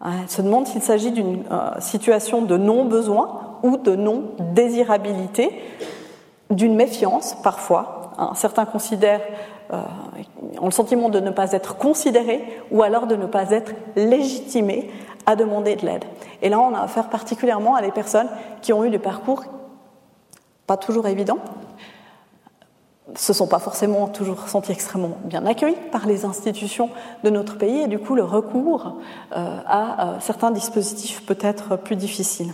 Elle 0.04 0.28
se 0.28 0.42
demande 0.42 0.66
s'il 0.66 0.82
s'agit 0.82 1.12
d'une 1.12 1.44
euh, 1.52 1.70
situation 1.78 2.42
de 2.42 2.56
non-besoin 2.56 3.58
ou 3.62 3.76
de 3.76 3.94
non-désirabilité, 3.94 5.50
d'une 6.50 6.74
méfiance 6.74 7.36
parfois. 7.44 8.10
certains 8.34 8.64
considèrent 8.64 9.22
euh, 9.22 9.57
ont 9.70 10.64
le 10.66 10.70
sentiment 10.70 11.08
de 11.08 11.20
ne 11.20 11.30
pas 11.30 11.52
être 11.52 11.76
considérés 11.76 12.42
ou 12.70 12.82
alors 12.82 13.06
de 13.06 13.16
ne 13.16 13.26
pas 13.26 13.50
être 13.50 13.72
légitimés 13.96 14.90
à 15.26 15.36
demander 15.36 15.76
de 15.76 15.84
l'aide. 15.84 16.04
Et 16.40 16.48
là, 16.48 16.58
on 16.58 16.74
a 16.74 16.80
affaire 16.80 17.08
particulièrement 17.08 17.74
à 17.74 17.82
des 17.82 17.90
personnes 17.90 18.28
qui 18.62 18.72
ont 18.72 18.84
eu 18.84 18.90
des 18.90 18.98
parcours 18.98 19.44
pas 20.66 20.76
toujours 20.76 21.06
évidents, 21.06 21.38
se 23.14 23.32
sont 23.32 23.46
pas 23.46 23.58
forcément 23.58 24.06
toujours 24.06 24.48
sentis 24.48 24.72
extrêmement 24.72 25.16
bien 25.24 25.46
accueillis 25.46 25.76
par 25.90 26.06
les 26.06 26.26
institutions 26.26 26.90
de 27.24 27.30
notre 27.30 27.56
pays 27.56 27.80
et 27.80 27.86
du 27.86 27.98
coup 27.98 28.14
le 28.14 28.22
recours 28.22 28.98
euh, 29.34 29.58
à 29.66 30.08
euh, 30.16 30.20
certains 30.20 30.50
dispositifs 30.50 31.24
peut 31.24 31.38
être 31.40 31.76
plus 31.76 31.96
difficile. 31.96 32.52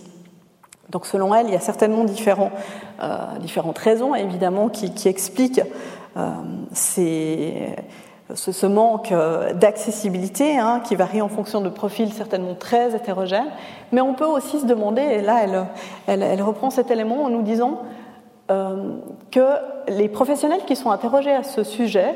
Donc 0.91 1.07
selon 1.07 1.35
elle, 1.35 1.47
il 1.47 1.53
y 1.53 1.57
a 1.57 1.61
certainement 1.61 2.05
euh, 2.05 3.39
différentes 3.41 3.79
raisons 3.79 4.15
évidemment 4.15 4.69
qui, 4.69 5.09
expliquent 5.09 5.59
euh, 5.61 5.65
c'est 6.73 7.77
ce, 8.33 8.67
manque 8.67 9.13
euh, 9.13 9.53
d'accessibilité 9.53 10.57
hein, 10.59 10.81
qui 10.83 10.97
varie 10.97 11.21
en 11.21 11.29
fonction 11.29 11.61
de 11.61 11.69
profils 11.69 12.13
certainement 12.13 12.55
très 12.55 12.95
hétérogènes. 12.97 13.51
Mais 13.93 14.01
on 14.01 14.15
peut 14.15 14.25
aussi 14.25 14.61
se 14.61 14.67
demander, 14.67 15.03
et 15.03 15.21
là 15.21 15.67
elle, 16.07 16.23
elle, 16.23 16.43
reprend 16.43 16.71
cet 16.71 16.91
élément 16.91 17.25
en 17.25 17.29
nous 17.29 17.43
disant 17.43 17.83
euh, 18.51 18.95
que 19.31 19.47
les 19.89 20.09
professionnels 20.09 20.63
qui 20.67 20.77
sont 20.77 20.91
interrogés 20.91 21.33
à 21.33 21.43
ce 21.43 21.65
sujet 21.65 22.15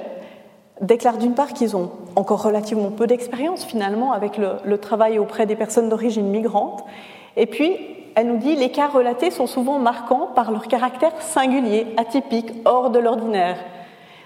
déclarent 0.80 1.18
d'une 1.18 1.34
part 1.34 1.52
qu'ils 1.52 1.76
ont 1.76 1.90
encore 2.14 2.42
relativement 2.42 2.90
peu 2.90 3.06
d'expérience 3.06 3.64
finalement 3.64 4.12
avec 4.12 4.38
le, 4.38 4.52
le, 4.64 4.78
travail 4.78 5.18
auprès 5.18 5.44
des 5.44 5.56
personnes 5.56 5.88
d'origine 5.88 6.28
migrante. 6.28 6.84
Et 7.36 7.46
puis, 7.46 7.76
elle 8.14 8.28
nous 8.28 8.36
dit 8.36 8.54
les 8.54 8.70
cas 8.70 8.86
relatés 8.86 9.30
sont 9.30 9.46
souvent 9.46 9.78
marquants 9.78 10.28
par 10.34 10.52
leur 10.52 10.68
caractère 10.68 11.20
singulier, 11.20 11.86
atypique, 11.96 12.52
hors 12.64 12.90
de 12.90 12.98
l'ordinaire. 12.98 13.56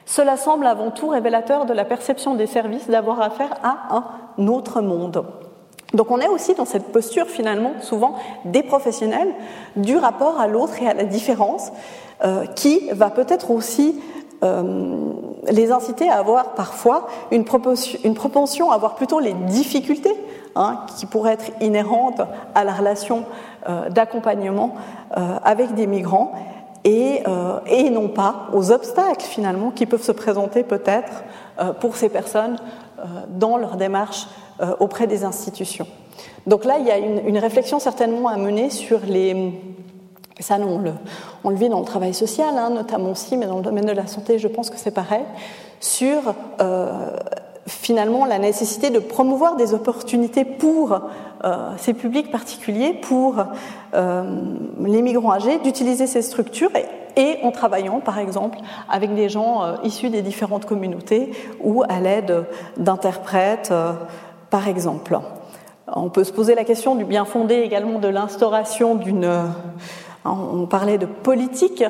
Cela 0.07 0.37
semble 0.37 0.67
avant 0.67 0.91
tout 0.91 1.09
révélateur 1.09 1.67
de 1.67 1.73
la 1.73 1.85
perception 1.85 2.35
des 2.35 2.47
services 2.47 2.89
d'avoir 2.89 3.21
affaire 3.21 3.55
à 3.63 3.95
un 4.39 4.47
autre 4.49 4.81
monde. 4.81 5.25
Donc 5.95 6.11
on 6.11 6.21
est 6.21 6.29
aussi 6.29 6.55
dans 6.55 6.65
cette 6.65 6.91
posture 6.91 7.27
finalement 7.27 7.73
souvent 7.81 8.15
des 8.45 8.63
professionnels 8.63 9.33
du 9.77 9.97
rapport 9.97 10.41
à 10.41 10.47
l'autre 10.47 10.81
et 10.83 10.89
à 10.89 10.95
la 10.95 11.05
différence 11.05 11.71
euh, 12.25 12.47
qui 12.47 12.89
va 12.93 13.11
peut-être 13.11 13.51
aussi 13.51 14.01
euh, 14.43 15.13
les 15.51 15.71
inciter 15.71 16.09
à 16.09 16.19
avoir 16.19 16.55
parfois 16.55 17.09
une, 17.31 17.45
propension 17.45 18.71
à 18.71 18.75
avoir 18.75 18.95
plutôt 18.95 19.21
les 19.21 19.35
difficultés 19.35 20.15
hein, 20.57 20.81
qui 20.97 21.07
pourraient 21.07 21.35
être 21.35 21.51
inhérentes 21.61 22.23
à 22.55 22.65
la 22.65 22.73
relation 22.73 23.25
euh, 23.69 23.89
d'accompagnement 23.91 24.75
avec 25.45 25.75
des 25.75 25.87
migrants 25.87 26.33
euh, 26.85 27.61
et, 27.67 27.91
non 27.91 28.09
pas 28.09 28.49
aux 28.53 28.73
obstacles 28.73 29.25
finalement 29.25 29.71
qui 29.71 29.87
peuvent 29.87 30.03
se 30.03 30.13
présenter 30.13 30.65
peut-être 30.65 31.23
euh, 31.61 31.73
pour 31.73 31.97
ces 31.97 32.09
personnes 32.09 32.57
euh, 32.99 33.03
dans 33.29 33.57
leur 33.57 33.77
démarche 33.77 34.27
auprès 34.79 35.09
des 35.09 35.25
institutions. 35.25 35.89
Donc 36.47 36.65
là, 36.65 36.77
il 36.79 36.87
y 36.87 36.91
a 36.93 36.99
une, 36.99 37.39
réflexion 37.39 37.81
certainement 37.81 38.29
à 38.29 38.37
mener 38.37 38.71
sur 38.71 39.01
les... 39.05 39.61
Ça, 40.39 40.57
on 40.61 40.79
le, 40.79 40.93
on 41.43 41.51
le 41.51 41.57
vit 41.57 41.69
dans 41.69 41.81
le 41.81 41.85
travail 41.85 42.15
social, 42.15 42.57
hein, 42.57 42.71
notamment 42.71 43.11
aussi, 43.11 43.37
mais 43.37 43.47
dans 43.47 43.57
le 43.57 43.63
domaine 43.63 43.87
de 43.87 43.93
la 43.93 44.07
santé, 44.07 44.39
je 44.39 44.47
pense 44.47 44.71
que 44.71 44.77
c'est 44.77 44.93
pareil, 44.93 45.25
sur 45.81 46.35
finalement 47.81 48.25
la 48.25 48.39
nécessité 48.39 48.91
de 48.91 48.99
promouvoir 48.99 49.57
des 49.57 49.75
opportunités 49.75 50.45
pour 50.45 51.01
euh, 51.45 51.71
ces 51.77 51.95
publics 51.95 52.31
particuliers, 52.31 52.93
pour 52.93 53.37
euh, 53.95 54.23
les 54.81 55.03
migrants 55.03 55.33
âgés, 55.33 55.59
d'utiliser 55.59 56.07
ces 56.07 56.23
structures 56.23 56.71
et, 57.17 57.39
en 57.43 57.51
travaillant 57.51 58.01
par 58.01 58.19
exemple 58.19 58.59
avec 58.89 59.15
des 59.15 59.29
gens 59.29 59.65
euh, 59.65 59.75
issus 59.83 60.09
des 60.09 60.23
différentes 60.23 60.67
communautés 60.67 61.33
ou 61.61 61.83
à 61.89 62.01
l'aide 62.01 62.45
d'interprètes 62.77 63.73
par 64.51 64.69
exemple. 64.69 65.19
On 65.89 66.11
peut 66.11 66.25
se 66.25 66.33
poser 66.33 66.55
la 66.55 66.65
question 66.65 66.95
du 66.95 67.05
bien 67.05 67.25
fondé 67.25 67.57
également 67.57 67.99
de 67.99 68.09
l'instauration 68.09 68.95
d'une 68.95 69.29
on 70.25 70.67
parlait 70.67 70.99
de 70.99 71.07
politique 71.07 71.83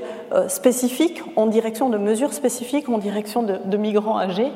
spécifique 0.49 1.23
en 1.37 1.47
direction 1.47 1.91
de 1.91 1.99
mesures 1.99 2.33
spécifiques 2.33 2.89
en 2.89 2.97
direction 2.97 3.43
de, 3.43 3.59
de 3.63 3.77
migrants 3.77 4.19
âgés 4.19 4.51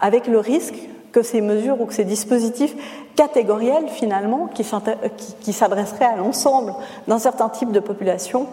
avec 0.00 0.26
le 0.26 0.38
risque 0.38 0.74
que 1.12 1.22
ces 1.22 1.40
mesures 1.40 1.80
ou 1.80 1.86
que 1.86 1.94
ces 1.94 2.04
dispositifs 2.04 2.74
catégoriels, 3.16 3.88
finalement, 3.88 4.48
qui 4.48 5.52
s'adresseraient 5.52 6.04
à 6.04 6.16
l'ensemble 6.16 6.74
d'un 7.08 7.18
certain 7.18 7.48
type 7.48 7.72
de 7.72 7.80
population, 7.80 8.46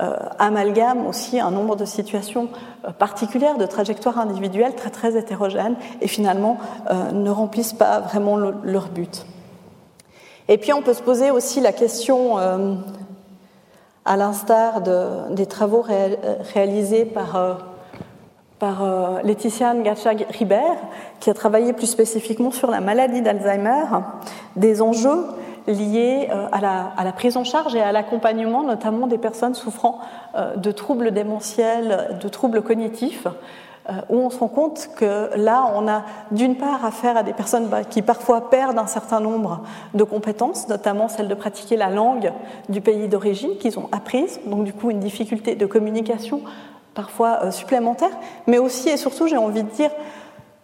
euh, 0.00 0.16
amalgament 0.40 1.06
aussi 1.06 1.38
un 1.38 1.52
nombre 1.52 1.76
de 1.76 1.84
situations 1.84 2.48
euh, 2.84 2.90
particulières, 2.90 3.58
de 3.58 3.66
trajectoires 3.66 4.18
individuelles 4.18 4.74
très 4.74 4.90
très 4.90 5.16
hétérogènes, 5.16 5.76
et 6.00 6.08
finalement 6.08 6.58
euh, 6.90 7.12
ne 7.12 7.30
remplissent 7.30 7.74
pas 7.74 8.00
vraiment 8.00 8.36
leur 8.36 8.88
but. 8.88 9.24
Et 10.48 10.58
puis 10.58 10.72
on 10.72 10.82
peut 10.82 10.94
se 10.94 11.02
poser 11.02 11.30
aussi 11.30 11.60
la 11.60 11.72
question, 11.72 12.36
à 14.04 14.16
l'instar 14.16 14.82
des 15.30 15.46
travaux 15.46 15.82
réalisés 16.52 17.06
par 17.06 17.73
par 18.58 18.82
euh, 18.82 19.20
Laetitia 19.22 19.74
Ngachag-Ribert, 19.74 20.78
qui 21.20 21.30
a 21.30 21.34
travaillé 21.34 21.72
plus 21.72 21.86
spécifiquement 21.86 22.50
sur 22.50 22.70
la 22.70 22.80
maladie 22.80 23.22
d'Alzheimer, 23.22 23.84
des 24.56 24.80
enjeux 24.80 25.24
liés 25.66 26.28
euh, 26.30 26.46
à, 26.52 26.60
la, 27.04 27.12
prise 27.12 27.36
en 27.36 27.44
charge 27.44 27.74
et 27.74 27.80
à 27.80 27.92
l'accompagnement, 27.92 28.62
notamment 28.62 29.06
des 29.06 29.18
personnes 29.18 29.54
souffrant 29.54 29.98
euh, 30.34 30.56
de 30.56 30.70
troubles 30.70 31.10
démentiels, 31.10 32.18
de 32.22 32.28
troubles 32.28 32.62
cognitifs, 32.62 33.26
où 34.08 34.16
on 34.16 34.30
se 34.30 34.38
rend 34.38 34.48
compte 34.48 34.88
que 34.96 35.28
là, 35.36 35.70
on 35.74 35.86
a 35.86 36.04
d'une 36.30 36.56
part 36.56 36.86
affaire 36.86 37.18
à 37.18 37.22
des 37.22 37.34
personnes 37.34 37.66
bah, 37.66 37.84
qui 37.84 38.00
parfois 38.00 38.48
perdent 38.48 38.78
un 38.78 38.86
certain 38.86 39.20
nombre 39.20 39.60
de 39.92 40.02
compétences, 40.04 40.70
notamment 40.70 41.08
celle 41.08 41.28
de 41.28 41.34
pratiquer 41.34 41.76
la 41.76 41.90
langue 41.90 42.32
du 42.70 42.80
pays 42.80 43.08
d'origine 43.08 43.58
qu'ils 43.58 43.78
ont 43.78 43.90
apprise, 43.92 44.40
donc 44.46 44.64
du 44.64 44.72
coup 44.72 44.90
une 44.90 45.00
difficulté 45.00 45.54
de 45.54 45.66
communication 45.66 46.40
parfois 46.94 47.40
euh, 47.42 47.50
supplémentaires, 47.50 48.16
mais 48.46 48.58
aussi 48.58 48.88
et 48.88 48.96
surtout, 48.96 49.26
j'ai 49.26 49.36
envie 49.36 49.62
de 49.62 49.70
dire, 49.70 49.90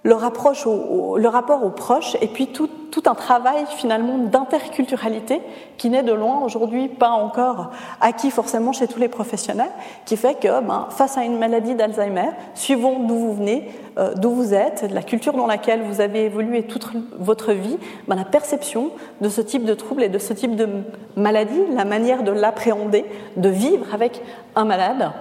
le, 0.02 0.14
rapproche 0.14 0.64
le 0.64 1.28
rapport 1.28 1.64
aux 1.64 1.70
proches 1.70 2.16
et 2.22 2.26
puis 2.26 2.46
tout, 2.46 2.70
tout 2.90 3.02
un 3.06 3.14
travail 3.14 3.64
finalement 3.68 4.16
d'interculturalité 4.16 5.42
qui 5.76 5.90
n'est 5.90 6.02
de 6.02 6.12
loin 6.12 6.40
aujourd'hui 6.42 6.88
pas 6.88 7.10
encore 7.10 7.70
acquis 8.00 8.30
forcément 8.30 8.72
chez 8.72 8.86
tous 8.86 8.98
les 8.98 9.08
professionnels, 9.08 9.70
qui 10.06 10.16
fait 10.16 10.34
que 10.34 10.60
ben, 10.62 10.86
face 10.90 11.18
à 11.18 11.24
une 11.24 11.38
maladie 11.38 11.74
d'Alzheimer, 11.74 12.30
suivant 12.54 12.98
d'où 13.00 13.14
vous 13.14 13.34
venez, 13.34 13.70
euh, 13.98 14.14
d'où 14.14 14.30
vous 14.30 14.54
êtes, 14.54 14.88
de 14.88 14.94
la 14.94 15.02
culture 15.02 15.34
dans 15.34 15.46
laquelle 15.46 15.82
vous 15.82 16.00
avez 16.00 16.24
évolué 16.24 16.62
toute 16.62 16.88
votre 17.18 17.52
vie, 17.52 17.76
ben, 18.08 18.16
la 18.16 18.24
perception 18.24 18.90
de 19.20 19.28
ce 19.28 19.42
type 19.42 19.64
de 19.64 19.74
trouble 19.74 20.02
et 20.02 20.08
de 20.08 20.18
ce 20.18 20.32
type 20.32 20.56
de 20.56 20.68
maladie, 21.16 21.60
la 21.74 21.84
manière 21.84 22.22
de 22.22 22.32
l'appréhender, 22.32 23.04
de 23.36 23.48
vivre 23.50 23.92
avec 23.92 24.22
un 24.56 24.64
malade, 24.64 25.12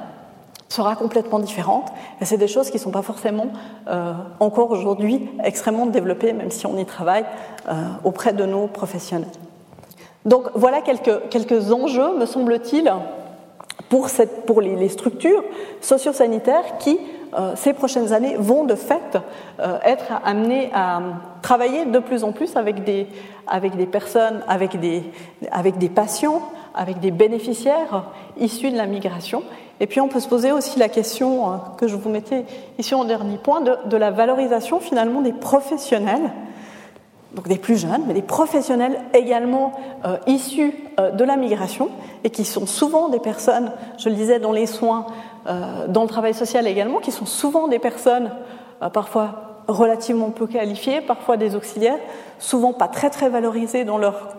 sera 0.70 0.96
complètement 0.96 1.40
différente. 1.40 1.92
Et 2.22 2.26
c'est 2.26 2.38
des 2.38 2.48
choses 2.48 2.70
qui 2.70 2.78
ne 2.78 2.82
sont 2.82 2.92
pas 2.92 3.02
forcément 3.02 3.48
euh, 3.90 4.14
encore 4.40 4.70
aujourd'hui 4.72 5.28
extrêmement 5.44 5.88
développées, 5.88 6.32
même 6.32 6.52
si 6.52 6.66
on 6.68 6.78
y 6.78 6.86
travaille 6.86 7.26
euh, 7.68 7.74
auprès 8.04 8.34
de 8.34 8.46
nos 8.46 8.68
professionnels. 8.68 9.28
Donc 10.26 10.44
voilà 10.54 10.82
quelques, 10.82 11.30
quelques 11.30 11.72
enjeux, 11.72 12.18
me 12.18 12.26
semble-t-il, 12.26 12.92
pour, 13.90 14.08
pour 14.46 14.62
les, 14.62 14.76
les 14.76 14.90
structures 14.90 15.44
sociosanitaires 15.82 16.78
qui, 16.78 17.00
euh, 17.34 17.54
ces 17.56 17.74
prochaines 17.74 18.14
années, 18.14 18.36
vont 18.38 18.66
de 18.66 18.76
fait 18.76 19.18
être 19.84 20.06
amenées 20.24 20.70
à 20.74 21.02
travailler 21.42 21.86
de 21.86 22.00
plus 22.00 22.24
en 22.24 22.32
plus 22.32 22.56
avec 22.56 22.84
des, 22.84 23.08
avec 23.48 23.76
des 23.76 23.88
personnes, 23.88 24.44
avec 24.48 24.80
des, 24.80 25.04
avec 25.52 25.80
des 25.80 25.90
patients, 25.90 26.42
avec 26.76 27.00
des 27.00 27.12
bénéficiaires 27.12 28.06
issus 28.38 28.72
de 28.72 28.78
la 28.78 28.86
migration 28.86 29.42
et 29.80 29.88
puis 29.88 30.02
on 30.02 30.08
peut 30.08 30.20
se 30.20 30.28
poser 30.28 30.52
aussi 30.52 30.78
la 30.78 30.90
question 30.90 31.48
euh, 31.48 31.56
que 31.78 31.88
je 31.88 31.96
vous 31.96 32.10
mettais 32.10 32.46
ici 32.78 32.94
en 32.96 33.06
dernier 33.06 33.38
point 33.38 33.62
de, 33.62 33.98
la 33.98 34.12
valorisation 34.12 34.80
finalement 34.80 35.22
des 35.22 35.32
professionnels, 35.32 36.32
donc 37.34 37.48
des 37.48 37.58
plus 37.58 37.78
jeunes, 37.78 38.04
mais 38.08 38.14
des 38.14 38.22
professionnels 38.22 39.00
également 39.14 39.74
euh, 40.06 40.18
issus 40.28 40.74
euh, 41.00 41.12
de 41.12 41.24
la 41.24 41.38
migration 41.38 41.90
et 42.24 42.30
qui 42.30 42.44
sont 42.44 42.66
souvent 42.66 43.08
des 43.10 43.20
personnes, 43.20 43.72
je 43.98 44.10
le 44.10 44.16
disais, 44.16 44.40
dans 44.40 44.52
les 44.52 44.66
soins, 44.66 45.06
dans 45.88 46.04
le 46.04 46.10
travail 46.10 46.34
social 46.34 46.68
également, 46.68 47.00
qui 47.00 47.12
sont 47.12 47.26
souvent 47.26 47.70
des 47.70 47.80
personnes 47.80 48.30
parfois 48.94 49.64
relativement 49.70 50.32
peu 50.32 50.48
qualifiées, 50.48 51.00
parfois 51.00 51.38
des 51.38 51.56
auxiliaires, 51.56 51.98
souvent 52.40 52.74
pas 52.74 52.90
très 52.90 53.10
très 53.10 53.30
valorisées 53.30 53.86
dans 53.86 53.98
leurs 53.98 54.36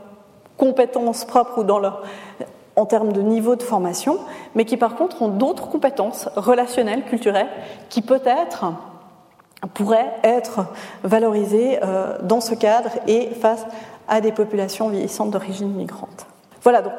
compétences 0.59 1.24
propres 1.24 1.62
ou 1.62 1.64
dans 1.64 1.78
leur 1.78 2.03
en 2.76 2.86
termes 2.86 3.12
de 3.12 3.20
niveau 3.20 3.56
de 3.56 3.62
formation, 3.62 4.18
mais 4.54 4.64
qui 4.64 4.76
par 4.76 4.96
contre 4.96 5.22
ont 5.22 5.28
d'autres 5.28 5.68
compétences 5.68 6.28
relationnelles, 6.36 7.04
culturelles, 7.04 7.48
qui 7.88 8.02
peut-être 8.02 8.66
pourraient 9.74 10.14
être 10.22 10.66
valorisées 11.02 11.78
euh, 11.82 12.16
dans 12.22 12.40
ce 12.40 12.54
cadre 12.54 12.90
et 13.06 13.28
face 13.34 13.66
à 14.08 14.20
des 14.20 14.32
populations 14.32 14.88
vieillissantes 14.88 15.30
d'origine 15.30 15.72
migrante. 15.72 16.26
Voilà, 16.62 16.82
donc 16.82 16.94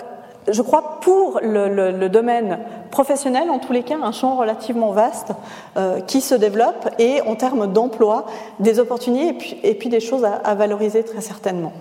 je 0.48 0.62
crois 0.62 1.00
pour 1.02 1.40
le, 1.42 2.08
domaine 2.08 2.60
professionnel, 2.90 3.50
en 3.50 3.60
tous 3.60 3.74
les 3.74 3.84
cas, 3.84 3.98
un 4.02 4.12
champ 4.12 4.36
relativement 4.36 4.92
vaste 4.92 5.34
euh, 5.78 6.00
qui 6.02 6.22
se 6.22 6.36
développe 6.36 6.90
et 7.00 7.22
en 7.22 7.36
termes 7.36 7.72
d'emploi, 7.72 8.26
des 8.60 8.80
opportunités 8.80 9.60
et 9.64 9.76
puis, 9.76 9.90
des 9.90 10.00
choses 10.00 10.26
à 10.26 10.56
valoriser 10.56 11.04
très 11.04 11.22
certainement. 11.22 11.74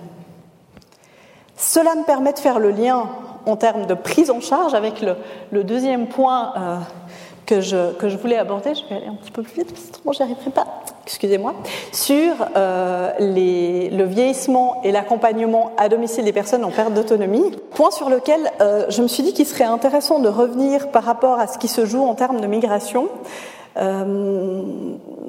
Cela 1.56 1.94
me 1.94 2.04
permet 2.04 2.32
de 2.32 2.38
faire 2.38 2.58
le 2.58 2.70
lien 2.70 3.08
en 3.46 3.56
termes 3.56 3.86
de 3.86 3.94
prise 3.94 4.30
en 4.30 4.40
charge 4.40 4.74
avec 4.74 5.02
le, 5.02 5.64
deuxième 5.64 6.06
point 6.06 6.52
euh, 6.56 6.76
que, 7.46 7.60
je, 7.60 7.92
que 7.94 8.08
je 8.08 8.16
voulais 8.16 8.36
aborder. 8.36 8.74
Je 8.74 8.88
vais 8.88 9.00
aller 9.00 9.06
un 9.06 9.14
petit 9.14 9.30
peu 9.30 9.42
plus 9.42 9.54
vite, 9.62 9.76
sinon 9.76 10.12
j'y 10.12 10.22
arriverai 10.22 10.50
pas. 10.50 10.66
Excusez-moi. 11.04 11.54
Sur 11.92 12.34
euh, 12.56 13.12
le 13.18 14.04
vieillissement 14.04 14.80
et 14.84 14.92
l'accompagnement 14.92 15.72
à 15.76 15.88
domicile 15.88 16.24
des 16.24 16.32
personnes 16.32 16.64
en 16.64 16.70
perte 16.70 16.94
d'autonomie. 16.94 17.52
Point 17.74 17.90
sur 17.90 18.08
lequel 18.08 18.40
euh, 18.60 18.86
je 18.88 19.02
me 19.02 19.08
suis 19.08 19.22
dit 19.22 19.32
qu'il 19.32 19.46
serait 19.46 19.64
intéressant 19.64 20.20
de 20.20 20.28
revenir 20.28 20.88
par 20.88 21.04
rapport 21.04 21.38
à 21.38 21.46
ce 21.46 21.58
qui 21.58 21.68
se 21.68 21.84
joue 21.86 22.04
en 22.04 22.14
termes 22.14 22.40
de 22.40 22.46
migration. 22.46 23.08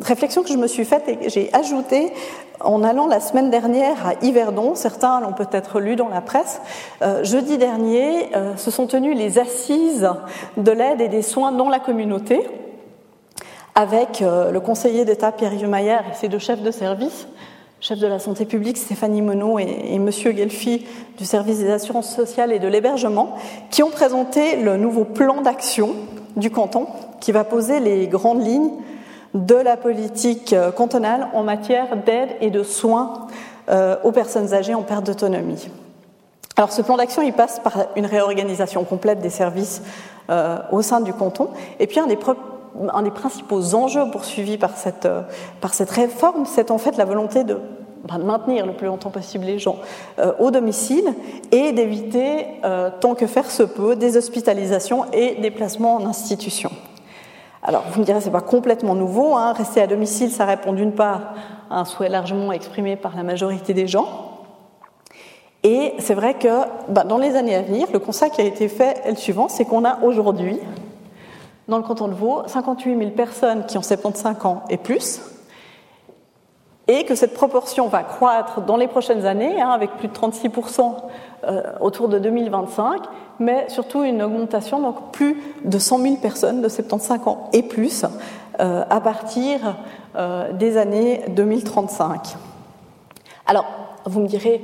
Réflexion 0.01 0.43
que 0.43 0.49
je 0.49 0.57
me 0.57 0.67
suis 0.67 0.83
faite 0.83 1.03
et 1.07 1.15
que 1.15 1.29
j'ai 1.29 1.49
ajoutée 1.53 2.11
en 2.63 2.83
allant 2.83 3.07
la 3.07 3.19
semaine 3.19 3.49
dernière 3.49 4.05
à 4.05 4.13
Yverdon, 4.21 4.75
certains 4.75 5.19
l'ont 5.19 5.33
peut-être 5.33 5.79
lu 5.79 5.95
dans 5.95 6.09
la 6.09 6.21
presse, 6.21 6.61
euh, 7.01 7.23
jeudi 7.23 7.57
dernier 7.57 8.35
euh, 8.35 8.55
se 8.57 8.71
sont 8.71 8.87
tenues 8.87 9.13
les 9.13 9.39
assises 9.39 10.09
de 10.57 10.71
l'aide 10.71 11.01
et 11.01 11.07
des 11.07 11.21
soins 11.21 11.51
dans 11.51 11.69
la 11.69 11.79
communauté 11.79 12.47
avec 13.75 14.21
euh, 14.21 14.51
le 14.51 14.59
conseiller 14.59 15.05
d'État 15.05 15.31
Pierre 15.31 15.67
Mayer 15.67 15.99
et 16.11 16.15
ses 16.15 16.27
deux 16.27 16.39
chefs 16.39 16.61
de 16.61 16.71
service, 16.71 17.27
chef 17.79 17.99
de 17.99 18.07
la 18.07 18.19
santé 18.19 18.45
publique 18.45 18.77
Stéphanie 18.77 19.21
Monod 19.21 19.59
et, 19.61 19.93
et 19.93 19.99
Monsieur 19.99 20.31
Gelfi 20.31 20.85
du 21.17 21.25
service 21.25 21.59
des 21.59 21.71
assurances 21.71 22.13
sociales 22.13 22.51
et 22.51 22.59
de 22.59 22.67
l'hébergement, 22.67 23.35
qui 23.69 23.83
ont 23.83 23.89
présenté 23.89 24.57
le 24.57 24.77
nouveau 24.77 25.05
plan 25.05 25.41
d'action 25.41 25.95
du 26.35 26.49
canton 26.49 26.87
qui 27.19 27.31
va 27.31 27.43
poser 27.43 27.79
les 27.79 28.07
grandes 28.07 28.45
lignes 28.45 28.71
de 29.33 29.55
la 29.55 29.77
politique 29.77 30.53
euh, 30.53 30.71
cantonale 30.71 31.27
en 31.33 31.43
matière 31.43 31.95
d'aide 31.97 32.29
et 32.41 32.49
de 32.49 32.63
soins 32.63 33.27
euh, 33.69 33.95
aux 34.03 34.11
personnes 34.11 34.53
âgées 34.53 34.73
en 34.73 34.83
perte 34.83 35.05
d'autonomie. 35.05 35.69
Alors 36.57 36.71
ce 36.71 36.81
plan 36.81 36.97
d'action, 36.97 37.21
il 37.21 37.33
passe 37.33 37.59
par 37.59 37.85
une 37.95 38.05
réorganisation 38.05 38.83
complète 38.83 39.19
des 39.19 39.29
services 39.29 39.81
euh, 40.29 40.57
au 40.71 40.81
sein 40.81 41.01
du 41.01 41.13
canton. 41.13 41.49
Et 41.79 41.87
puis 41.87 41.99
un 41.99 42.07
des, 42.07 42.17
principaux 43.11 43.73
enjeux 43.73 44.09
poursuivis 44.11 44.57
par 44.57 44.71
cette, 44.77 45.07
réforme, 45.89 46.45
c'est 46.45 46.69
en 46.69 46.77
fait 46.77 46.97
la 46.97 47.05
volonté 47.05 47.45
de, 47.45 47.57
ben, 48.07 48.17
maintenir 48.19 48.65
le 48.65 48.73
plus 48.73 48.87
longtemps 48.87 49.11
possible 49.11 49.45
les 49.45 49.59
gens 49.59 49.77
au 50.39 50.51
domicile 50.51 51.13
et 51.51 51.71
d'éviter, 51.71 52.45
tant 52.99 53.15
que 53.15 53.27
faire 53.27 53.49
se 53.49 53.63
peut, 53.63 53.95
des 53.95 54.17
hospitalisations 54.17 55.05
et 55.13 55.35
des 55.35 55.51
placements 55.51 55.95
en 55.95 56.05
institution. 56.05 56.71
Alors, 57.63 57.83
vous 57.91 57.99
me 57.99 58.05
direz, 58.05 58.21
c'est 58.21 58.31
pas 58.31 58.41
complètement 58.41 58.95
nouveau. 58.95 59.35
Hein. 59.35 59.53
Rester 59.53 59.81
à 59.81 59.87
domicile, 59.87 60.31
ça 60.31 60.45
répond 60.45 60.73
d'une 60.73 60.93
part 60.93 61.33
à 61.69 61.79
un 61.79 61.85
souhait 61.85 62.09
largement 62.09 62.51
exprimé 62.51 62.95
par 62.95 63.15
la 63.15 63.23
majorité 63.23 63.73
des 63.73 63.87
gens. 63.87 64.31
Et 65.63 65.93
c'est 65.99 66.15
vrai 66.15 66.33
que 66.33 66.47
bah, 66.89 67.03
dans 67.03 67.19
les 67.19 67.35
années 67.35 67.55
à 67.55 67.61
venir, 67.61 67.87
le 67.93 67.99
constat 67.99 68.29
qui 68.29 68.41
a 68.41 68.43
été 68.43 68.67
fait 68.67 68.99
est 69.05 69.11
le 69.11 69.15
suivant 69.15 69.47
c'est 69.47 69.65
qu'on 69.65 69.85
a 69.85 70.01
aujourd'hui, 70.01 70.59
dans 71.67 71.77
le 71.77 71.83
canton 71.83 72.07
de 72.07 72.13
Vaud, 72.13 72.41
58 72.47 72.97
000 72.97 73.11
personnes 73.11 73.65
qui 73.67 73.77
ont 73.77 73.83
75 73.83 74.43
ans 74.45 74.63
et 74.69 74.77
plus, 74.77 75.21
et 76.87 77.05
que 77.05 77.15
cette 77.15 77.33
proportion 77.33 77.87
va 77.87 78.03
croître 78.03 78.61
dans 78.61 78.77
les 78.77 78.87
prochaines 78.87 79.25
années, 79.25 79.61
hein, 79.61 79.69
avec 79.69 79.91
plus 79.97 80.07
de 80.07 80.13
36% 80.13 80.95
euh, 81.43 81.61
autour 81.79 82.09
de 82.09 82.19
2025, 82.19 83.01
mais 83.39 83.69
surtout 83.69 84.03
une 84.03 84.21
augmentation, 84.21 84.79
donc 84.79 85.11
plus 85.11 85.41
de 85.63 85.79
100 85.79 85.99
000 85.99 86.15
personnes 86.17 86.61
de 86.61 86.69
75 86.69 87.27
ans 87.27 87.49
et 87.53 87.63
plus 87.63 88.05
euh, 88.59 88.83
à 88.89 88.99
partir 89.01 89.75
euh, 90.15 90.51
des 90.53 90.77
années 90.77 91.21
2035. 91.29 92.35
Alors, 93.45 93.65
vous 94.05 94.19
me 94.19 94.27
direz, 94.27 94.61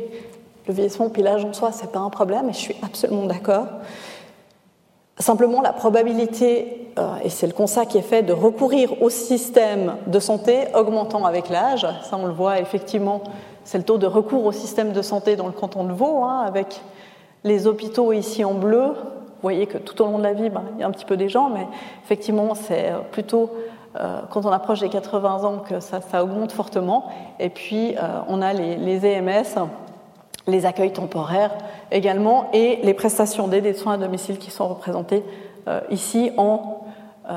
le 0.68 0.74
vieillissement 0.74 1.09
puis 1.09 1.22
l'âge 1.22 1.45
en 1.45 1.53
soi, 1.53 1.72
c'est 1.72 1.91
pas 1.91 1.99
un 1.99 2.09
problème, 2.09 2.49
et 2.49 2.53
je 2.53 2.57
suis 2.57 2.76
absolument 2.84 3.26
d'accord. 3.26 3.68
Simplement, 5.20 5.61
la 5.61 5.74
probabilité, 5.74 6.91
euh, 6.99 7.15
et 7.24 7.30
c'est 7.30 7.47
le 7.47 7.53
constat 7.53 7.88
qui 7.88 7.97
est 7.97 8.03
fait, 8.03 8.22
de 8.22 8.34
recourir 8.34 9.01
au 9.01 9.09
système 9.09 9.95
de 10.05 10.20
santé 10.20 10.65
augmentant 10.76 11.26
avec 11.26 11.49
l'âge, 11.49 11.88
ça 12.03 12.18
on 12.18 12.28
le 12.28 12.34
voit 12.34 12.59
effectivement, 12.59 13.24
c'est 13.63 13.80
le 13.80 13.84
taux 13.84 13.97
de 13.97 14.05
recours 14.05 14.45
au 14.45 14.51
système 14.51 14.91
de 14.91 15.01
santé 15.01 15.36
dans 15.36 15.47
le 15.47 15.53
canton 15.53 15.86
de 15.86 15.91
Vaud, 15.91 16.24
hein, 16.24 16.43
avec 16.45 16.82
les 17.43 17.65
hôpitaux 17.65 18.13
ici 18.13 18.45
en 18.45 18.53
bleu. 18.53 18.89
Vous 18.89 19.41
voyez 19.41 19.65
que 19.65 19.80
tout 19.80 19.99
au 20.03 20.05
long 20.05 20.20
de 20.20 20.24
la 20.24 20.34
vie, 20.34 20.49
ben, 20.49 20.63
il 20.76 20.82
y 20.82 20.84
a 20.84 20.88
un 20.88 20.91
petit 20.91 21.05
peu 21.05 21.18
des 21.18 21.30
gens, 21.30 21.49
mais 21.49 21.68
effectivement, 22.03 22.53
c'est 22.53 22.93
plutôt 23.11 23.51
euh, 23.99 24.22
quand 24.30 24.45
on 24.45 24.51
approche 24.51 24.82
des 24.82 24.89
80 24.89 25.43
ans 25.43 25.59
que 25.68 25.80
ça, 25.80 25.99
augmente 26.22 26.51
fortement. 26.51 27.05
Et 27.39 27.49
puis, 27.49 27.95
euh, 27.95 28.20
on 28.28 28.41
a 28.41 28.53
les, 28.53 28.76
les 28.76 29.05
EMS 29.05 29.68
les 30.47 30.65
accueils 30.65 30.93
temporaires 30.93 31.51
également 31.91 32.49
et 32.53 32.79
les 32.83 32.93
prestations 32.93 33.47
d'aide 33.47 33.65
et 33.65 33.73
de 33.73 33.77
soins 33.77 33.93
à 33.93 33.97
domicile 33.97 34.37
qui 34.37 34.49
sont 34.49 34.67
représentées 34.67 35.23
euh, 35.67 35.81
ici 35.89 36.31
en, 36.37 36.79
euh, 37.29 37.33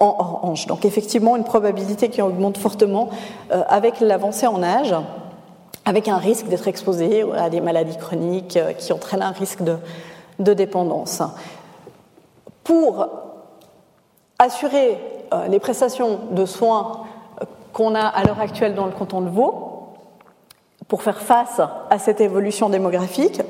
en 0.00 0.16
orange. 0.18 0.66
Donc 0.66 0.84
effectivement 0.84 1.36
une 1.36 1.44
probabilité 1.44 2.08
qui 2.08 2.20
augmente 2.20 2.58
fortement 2.58 3.08
euh, 3.52 3.62
avec 3.68 4.00
l'avancée 4.00 4.48
en 4.48 4.62
âge, 4.62 4.94
avec 5.84 6.08
un 6.08 6.18
risque 6.18 6.48
d'être 6.48 6.66
exposé 6.68 7.24
à 7.36 7.48
des 7.48 7.60
maladies 7.60 7.96
chroniques 7.96 8.58
qui 8.78 8.92
entraînent 8.92 9.22
un 9.22 9.30
risque 9.30 9.62
de, 9.62 9.76
de 10.38 10.52
dépendance. 10.52 11.22
Pour 12.64 13.08
assurer 14.38 14.98
les 15.48 15.58
prestations 15.58 16.20
de 16.32 16.44
soins 16.44 17.04
qu'on 17.72 17.94
a 17.94 18.02
à 18.02 18.24
l'heure 18.24 18.40
actuelle 18.40 18.74
dans 18.74 18.86
le 18.86 18.92
canton 18.92 19.20
de 19.22 19.28
Vaud, 19.28 19.69
pour 20.90 21.04
faire 21.04 21.20
face 21.20 21.60
à 21.88 21.98
cette 22.00 22.20
évolution 22.20 22.68
démographique, 22.68 23.40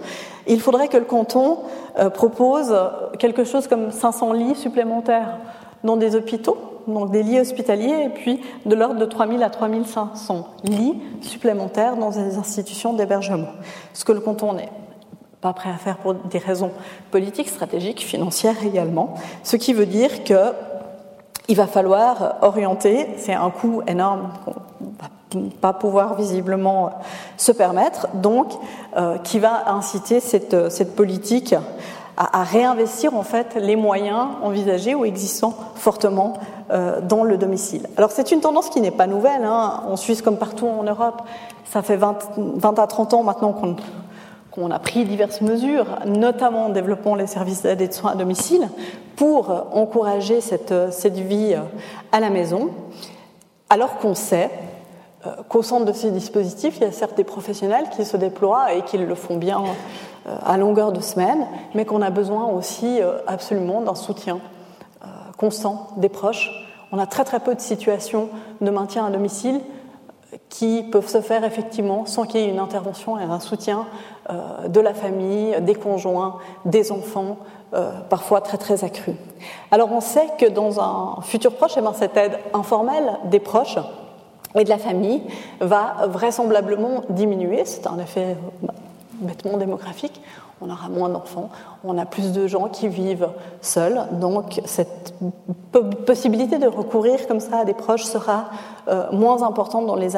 il 0.46 0.60
faudrait 0.60 0.88
que 0.88 0.98
le 0.98 1.06
canton 1.06 1.60
euh, 1.98 2.10
propose 2.10 2.74
quelque 3.18 3.44
chose 3.44 3.66
comme 3.66 3.90
500 3.90 4.34
lits 4.34 4.54
supplémentaires 4.54 5.38
dans 5.82 5.96
des 5.96 6.14
hôpitaux, 6.14 6.58
donc 6.86 7.10
des 7.10 7.22
lits 7.22 7.40
hospitaliers, 7.40 8.04
et 8.04 8.08
puis 8.10 8.40
de 8.66 8.74
l'ordre 8.74 9.00
de 9.00 9.06
3000 9.06 9.42
à 9.42 9.48
3500 9.48 10.48
lits 10.64 11.00
supplémentaires 11.22 11.96
dans 11.96 12.10
des 12.10 12.36
institutions 12.36 12.92
d'hébergement. 12.92 13.48
Ce 13.94 14.04
que 14.04 14.12
le 14.12 14.20
canton 14.20 14.52
n'est 14.52 14.68
pas 15.40 15.54
prêt 15.54 15.70
à 15.70 15.78
faire 15.78 15.96
pour 15.96 16.12
des 16.12 16.38
raisons 16.38 16.72
politiques, 17.10 17.48
stratégiques, 17.48 18.00
financières 18.00 18.62
également. 18.66 19.14
Ce 19.44 19.56
qui 19.56 19.72
veut 19.72 19.86
dire 19.86 20.24
que 20.24 20.52
il 21.48 21.56
va 21.56 21.66
falloir 21.66 22.36
orienter, 22.42 23.08
c'est 23.16 23.32
un 23.32 23.50
coût 23.50 23.80
énorme 23.86 24.28
qu'on 24.44 24.52
va 25.00 25.08
pas 25.60 25.72
pouvoir 25.72 26.14
visiblement 26.14 26.90
se 27.36 27.52
permettre, 27.52 28.08
donc 28.14 28.52
euh, 28.96 29.18
qui 29.18 29.38
va 29.38 29.70
inciter 29.70 30.20
cette, 30.20 30.70
cette 30.70 30.94
politique 30.94 31.54
à, 32.16 32.42
réinvestir 32.42 33.14
en 33.14 33.22
fait 33.22 33.54
les 33.56 33.76
moyens 33.76 34.28
envisagés 34.42 34.94
ou 34.94 35.04
existants 35.04 35.54
fortement 35.74 36.34
euh, 36.70 37.00
dans 37.00 37.24
le 37.24 37.38
domicile. 37.38 37.86
Alors 37.96 38.10
c'est 38.10 38.30
une 38.30 38.40
tendance 38.40 38.68
qui 38.68 38.80
n'est 38.80 38.90
pas 38.90 39.06
nouvelle, 39.06 39.44
hein. 39.44 39.82
en 39.88 39.96
Suisse 39.96 40.20
comme 40.20 40.36
partout 40.36 40.66
en 40.66 40.82
Europe. 40.82 41.22
Ça 41.64 41.82
fait 41.82 41.96
20, 41.96 42.18
20 42.36 42.78
à 42.78 42.86
30 42.86 43.14
ans 43.14 43.22
maintenant 43.22 43.52
qu'on 43.52 43.76
qu'on 44.50 44.72
a 44.72 44.80
pris 44.80 45.04
diverses 45.04 45.42
mesures, 45.42 45.86
notamment 46.06 46.66
en 46.66 46.68
développant 46.70 47.14
les 47.14 47.28
services 47.28 47.62
d'aide 47.62 47.80
et 47.82 47.86
de 47.86 47.92
soins 47.92 48.10
à 48.10 48.14
domicile, 48.16 48.68
pour 49.14 49.68
encourager 49.72 50.40
cette, 50.40 50.74
cette 50.90 51.18
vie 51.18 51.54
à 52.10 52.18
la 52.18 52.30
maison, 52.30 52.70
alors 53.68 53.98
qu'on 53.98 54.16
sait 54.16 54.50
euh, 54.50 54.69
qu'au 55.48 55.62
centre 55.62 55.84
de 55.84 55.92
ces 55.92 56.10
dispositifs, 56.10 56.76
il 56.78 56.82
y 56.82 56.86
a 56.86 56.92
certes 56.92 57.16
des 57.16 57.24
professionnels 57.24 57.90
qui 57.90 58.04
se 58.04 58.16
déploient 58.16 58.72
et 58.72 58.82
qui 58.82 58.98
le 58.98 59.14
font 59.14 59.36
bien 59.36 59.62
euh, 60.26 60.36
à 60.42 60.56
longueur 60.56 60.92
de 60.92 61.00
semaine, 61.00 61.46
mais 61.74 61.84
qu'on 61.84 62.02
a 62.02 62.10
besoin 62.10 62.46
aussi 62.46 63.00
euh, 63.00 63.18
absolument 63.26 63.80
d'un 63.80 63.94
soutien 63.94 64.40
constant 65.36 65.88
des 65.96 66.10
proches. 66.10 66.50
On 66.92 66.98
a 66.98 67.06
très 67.06 67.24
très 67.24 67.40
peu 67.40 67.54
de 67.54 67.60
situations 67.60 68.28
de 68.60 68.70
maintien 68.70 69.06
à 69.06 69.10
domicile 69.10 69.62
qui 70.48 70.82
peuvent 70.82 71.08
se 71.08 71.20
faire 71.20 71.44
effectivement 71.44 72.06
sans 72.06 72.24
qu'il 72.24 72.40
y 72.40 72.44
ait 72.44 72.48
une 72.48 72.58
intervention 72.58 73.18
et 73.18 73.22
un 73.22 73.40
soutien 73.40 73.86
euh, 74.28 74.68
de 74.68 74.80
la 74.80 74.94
famille, 74.94 75.56
des 75.62 75.74
conjoints, 75.74 76.36
des 76.64 76.92
enfants, 76.92 77.38
euh, 77.74 77.92
parfois 78.08 78.40
très 78.40 78.58
très 78.58 78.84
accru. 78.84 79.14
Alors 79.70 79.92
on 79.92 80.00
sait 80.00 80.28
que 80.38 80.46
dans 80.46 80.80
un 80.80 81.20
futur 81.22 81.54
proche, 81.54 81.72
eh 81.76 81.80
ben, 81.80 81.92
cette 81.94 82.16
aide 82.16 82.38
informelle 82.52 83.18
des 83.24 83.40
proches 83.40 83.78
et 84.54 84.64
de 84.64 84.68
la 84.68 84.78
famille 84.78 85.22
va 85.60 86.06
vraisemblablement 86.08 87.02
diminuer. 87.08 87.64
C'est 87.64 87.86
un 87.86 87.98
effet 87.98 88.36
bah, 88.62 88.74
bêtement 89.20 89.56
démographique. 89.56 90.20
On 90.62 90.68
aura 90.68 90.90
moins 90.90 91.08
d'enfants, 91.08 91.48
on 91.84 91.96
a 91.96 92.04
plus 92.04 92.32
de 92.32 92.46
gens 92.46 92.68
qui 92.68 92.86
vivent 92.86 93.28
seuls, 93.62 94.02
donc 94.12 94.60
cette 94.66 95.14
possibilité 96.04 96.58
de 96.58 96.66
recourir 96.66 97.26
comme 97.26 97.40
ça 97.40 97.60
à 97.60 97.64
des 97.64 97.72
proches 97.72 98.02
sera 98.02 98.50
euh, 98.88 99.10
moins 99.10 99.42
importante 99.42 99.86
dans 99.86 99.96
les, 99.96 100.16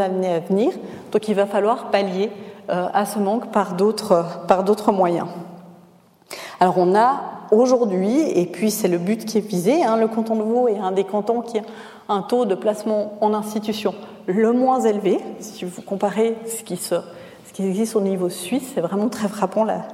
années 0.00 0.32
à 0.32 0.40
venir. 0.40 0.72
Donc 1.12 1.28
il 1.28 1.36
va 1.36 1.46
falloir 1.46 1.92
pallier 1.92 2.32
euh, 2.70 2.88
à 2.92 3.06
ce 3.06 3.20
manque 3.20 3.52
par 3.52 3.74
d'autres 3.74 4.90
moyens. 4.90 5.28
Alors 6.58 6.74
on 6.78 6.96
a 6.96 7.37
aujourd'hui, 7.50 8.20
et 8.20 8.46
puis 8.46 8.70
c'est 8.70 8.88
le 8.88 8.98
but 8.98 9.24
qui 9.24 9.38
est 9.38 9.46
visé, 9.46 9.82
hein, 9.82 9.96
le 9.96 10.08
canton 10.08 10.36
de 10.36 10.42
Vaud 10.42 10.68
est 10.68 10.78
un 10.78 10.92
des 10.92 11.04
cantons 11.04 11.40
qui 11.40 11.58
a 11.58 11.62
un 12.08 12.22
taux 12.22 12.44
de 12.44 12.54
placement 12.54 13.14
en 13.20 13.34
institution 13.34 13.94
le 14.28 14.52
moins 14.52 14.80
élevé. 14.80 15.18
Si 15.40 15.64
vous 15.64 15.82
comparez 15.82 16.36
ce 16.46 16.62
qui, 16.62 16.76
se, 16.76 16.96
ce 17.46 17.52
qui 17.52 17.66
existe 17.66 17.96
au 17.96 18.00
niveau 18.00 18.28
suisse, 18.28 18.72
c'est 18.74 18.80
vraiment 18.80 19.08
très 19.08 19.28
frappant, 19.28 19.64
là, 19.64 19.88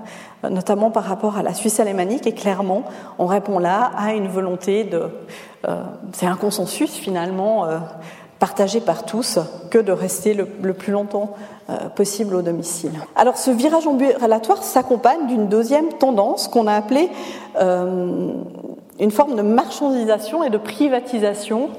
notamment 0.50 0.90
par 0.90 1.04
rapport 1.04 1.38
à 1.38 1.42
la 1.42 1.54
Suisse 1.54 1.80
alémanique, 1.80 2.26
et 2.26 2.32
clairement, 2.32 2.82
on 3.18 3.26
répond 3.26 3.58
là 3.58 3.92
à 3.96 4.12
une 4.12 4.28
volonté 4.28 4.84
de... 4.84 5.08
Euh, 5.66 5.82
c'est 6.12 6.26
un 6.26 6.36
consensus 6.36 6.92
finalement. 6.92 7.64
Euh, 7.64 7.78
partagé 8.44 8.80
par 8.80 9.04
tous 9.06 9.38
que 9.70 9.78
de 9.78 9.90
rester 9.90 10.34
le, 10.34 10.74
plus 10.74 10.92
longtemps 10.92 11.30
euh, 11.70 11.88
possible 11.88 12.34
au 12.34 12.42
domicile. 12.42 12.92
Alors 13.16 13.38
ce 13.38 13.50
virage 13.50 13.86
ambulatoire 13.86 14.62
s'accompagne 14.62 15.26
d'une 15.28 15.48
deuxième 15.48 15.94
tendance 15.94 16.46
qu'on 16.48 16.66
a 16.66 16.74
appelée 16.74 17.08
euh, 17.58 18.34
une 19.00 19.10
forme 19.10 19.34
de 19.36 19.40
marchandisation 19.40 20.44
et 20.44 20.50
de 20.50 20.58
privatisation 20.58 21.70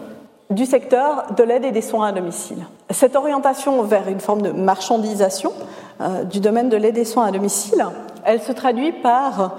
du 0.50 0.66
secteur 0.66 1.26
de 1.38 1.44
l'aide 1.44 1.66
et 1.66 1.72
des 1.72 1.84
soins 1.84 2.08
à 2.08 2.12
domicile. 2.12 2.66
Cette 2.90 3.16
orientation 3.16 3.84
vers 3.84 4.08
une 4.08 4.20
forme 4.20 4.42
de 4.42 4.50
marchandisation 4.50 5.54
euh, 6.02 6.24
du 6.24 6.40
domaine 6.40 6.70
de 6.70 6.78
l'aide 6.78 6.98
et 6.98 7.02
des 7.02 7.06
soins 7.06 7.28
à 7.28 7.32
domicile, 7.32 7.86
elle 8.24 8.42
se 8.42 8.52
traduit 8.52 8.92
par 8.92 9.58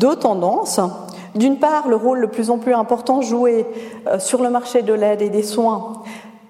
deux 0.00 0.16
tendances. 0.16 0.80
D'une 1.34 1.58
part, 1.58 1.88
le 1.88 1.96
rôle 1.96 2.18
le 2.18 2.28
plus 2.28 2.50
en 2.50 2.58
plus 2.58 2.74
important 2.74 3.22
joué 3.22 3.66
sur 4.18 4.42
le 4.42 4.50
marché 4.50 4.82
de 4.82 4.92
l'aide 4.92 5.22
et 5.22 5.30
des 5.30 5.42
soins 5.42 6.02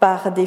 par 0.02 0.32
des, 0.32 0.46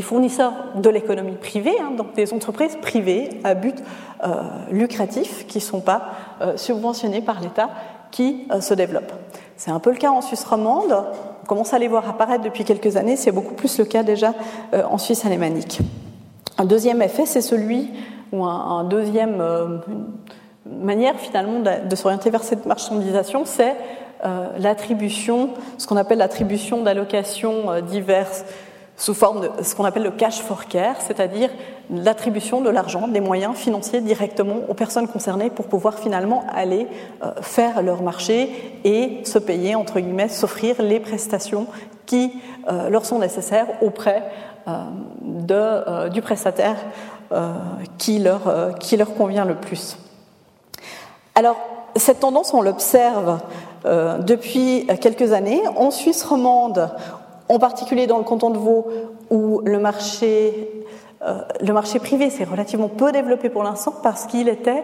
fournisseurs 0.00 0.52
de 0.76 0.88
l'économie 0.88 1.36
privée, 1.36 1.76
hein, 1.78 1.90
donc 1.94 2.14
des 2.14 2.32
entreprises 2.32 2.74
privées 2.80 3.28
à 3.44 3.52
but 3.52 3.76
euh, 4.24 4.44
lucratif 4.70 5.46
qui 5.46 5.58
ne 5.58 5.62
sont 5.62 5.82
pas 5.82 6.04
euh, 6.40 6.56
subventionnées 6.56 7.20
par 7.20 7.42
l'État 7.42 7.68
qui 8.10 8.46
euh, 8.50 8.62
se 8.62 8.72
développent. 8.72 9.12
C'est 9.58 9.70
un 9.70 9.78
peu 9.78 9.90
le 9.90 9.98
cas 9.98 10.08
en 10.08 10.22
Suisse 10.22 10.42
romande. 10.44 11.04
On 11.42 11.46
commence 11.46 11.74
à 11.74 11.78
les 11.78 11.86
voir 11.86 12.08
apparaître 12.08 12.42
depuis 12.42 12.64
quelques 12.64 12.96
années. 12.96 13.16
C'est 13.16 13.30
beaucoup 13.30 13.52
plus 13.52 13.78
le 13.78 13.84
cas 13.84 14.02
déjà 14.02 14.32
en 14.72 14.96
Suisse 14.96 15.26
alémanique. 15.26 15.80
Un 16.56 16.64
deuxième 16.64 17.02
effet, 17.02 17.26
c'est 17.26 17.42
celui, 17.42 17.90
ou 18.32 18.46
un, 18.46 18.84
deuxième 18.84 19.42
manière 20.70 21.16
finalement 21.16 21.60
de 21.60 21.96
s'orienter 21.96 22.30
vers 22.30 22.42
cette 22.42 22.66
marchandisation, 22.66 23.44
c'est 23.44 23.74
euh, 24.24 24.48
l'attribution, 24.58 25.50
ce 25.76 25.86
qu'on 25.86 25.96
appelle 25.96 26.18
l'attribution 26.18 26.82
d'allocations 26.82 27.70
euh, 27.70 27.80
diverses 27.80 28.44
sous 28.96 29.14
forme 29.14 29.42
de 29.42 29.62
ce 29.62 29.76
qu'on 29.76 29.84
appelle 29.84 30.02
le 30.02 30.10
cash 30.10 30.40
for 30.40 30.66
care, 30.66 31.00
c'est-à-dire 31.00 31.50
l'attribution 31.88 32.60
de 32.60 32.68
l'argent, 32.68 33.06
des 33.06 33.20
moyens 33.20 33.54
financiers 33.54 34.00
directement 34.00 34.56
aux 34.68 34.74
personnes 34.74 35.06
concernées 35.06 35.50
pour 35.50 35.66
pouvoir 35.66 36.00
finalement 36.00 36.42
aller 36.52 36.88
euh, 37.22 37.30
faire 37.42 37.80
leur 37.80 38.02
marché 38.02 38.80
et 38.82 39.20
se 39.24 39.38
payer, 39.38 39.76
entre 39.76 40.00
guillemets, 40.00 40.28
s'offrir 40.28 40.82
les 40.82 40.98
prestations 40.98 41.66
qui 42.06 42.32
leur 42.90 43.04
sont 43.04 43.18
nécessaires 43.18 43.66
auprès 43.82 44.22
du 46.10 46.22
prestataire 46.22 46.76
qui 47.98 48.18
leur 48.18 49.14
convient 49.14 49.44
le 49.44 49.56
plus. 49.56 49.98
Alors, 51.38 51.56
cette 51.94 52.18
tendance, 52.18 52.52
on 52.52 52.62
l'observe 52.62 53.38
euh, 53.86 54.18
depuis 54.18 54.88
quelques 55.00 55.30
années. 55.30 55.62
En 55.76 55.92
Suisse 55.92 56.24
romande, 56.24 56.90
en 57.48 57.60
particulier 57.60 58.08
dans 58.08 58.18
le 58.18 58.24
canton 58.24 58.50
de 58.50 58.58
Vaud, 58.58 58.88
où 59.30 59.60
le 59.64 59.78
marché, 59.78 60.84
euh, 61.24 61.38
privé 62.02 62.30
s'est 62.30 62.42
relativement 62.42 62.88
peu 62.88 63.12
développé 63.12 63.50
pour 63.50 63.62
l'instant 63.62 63.94
parce 64.02 64.26
qu'il 64.26 64.48
était, 64.48 64.82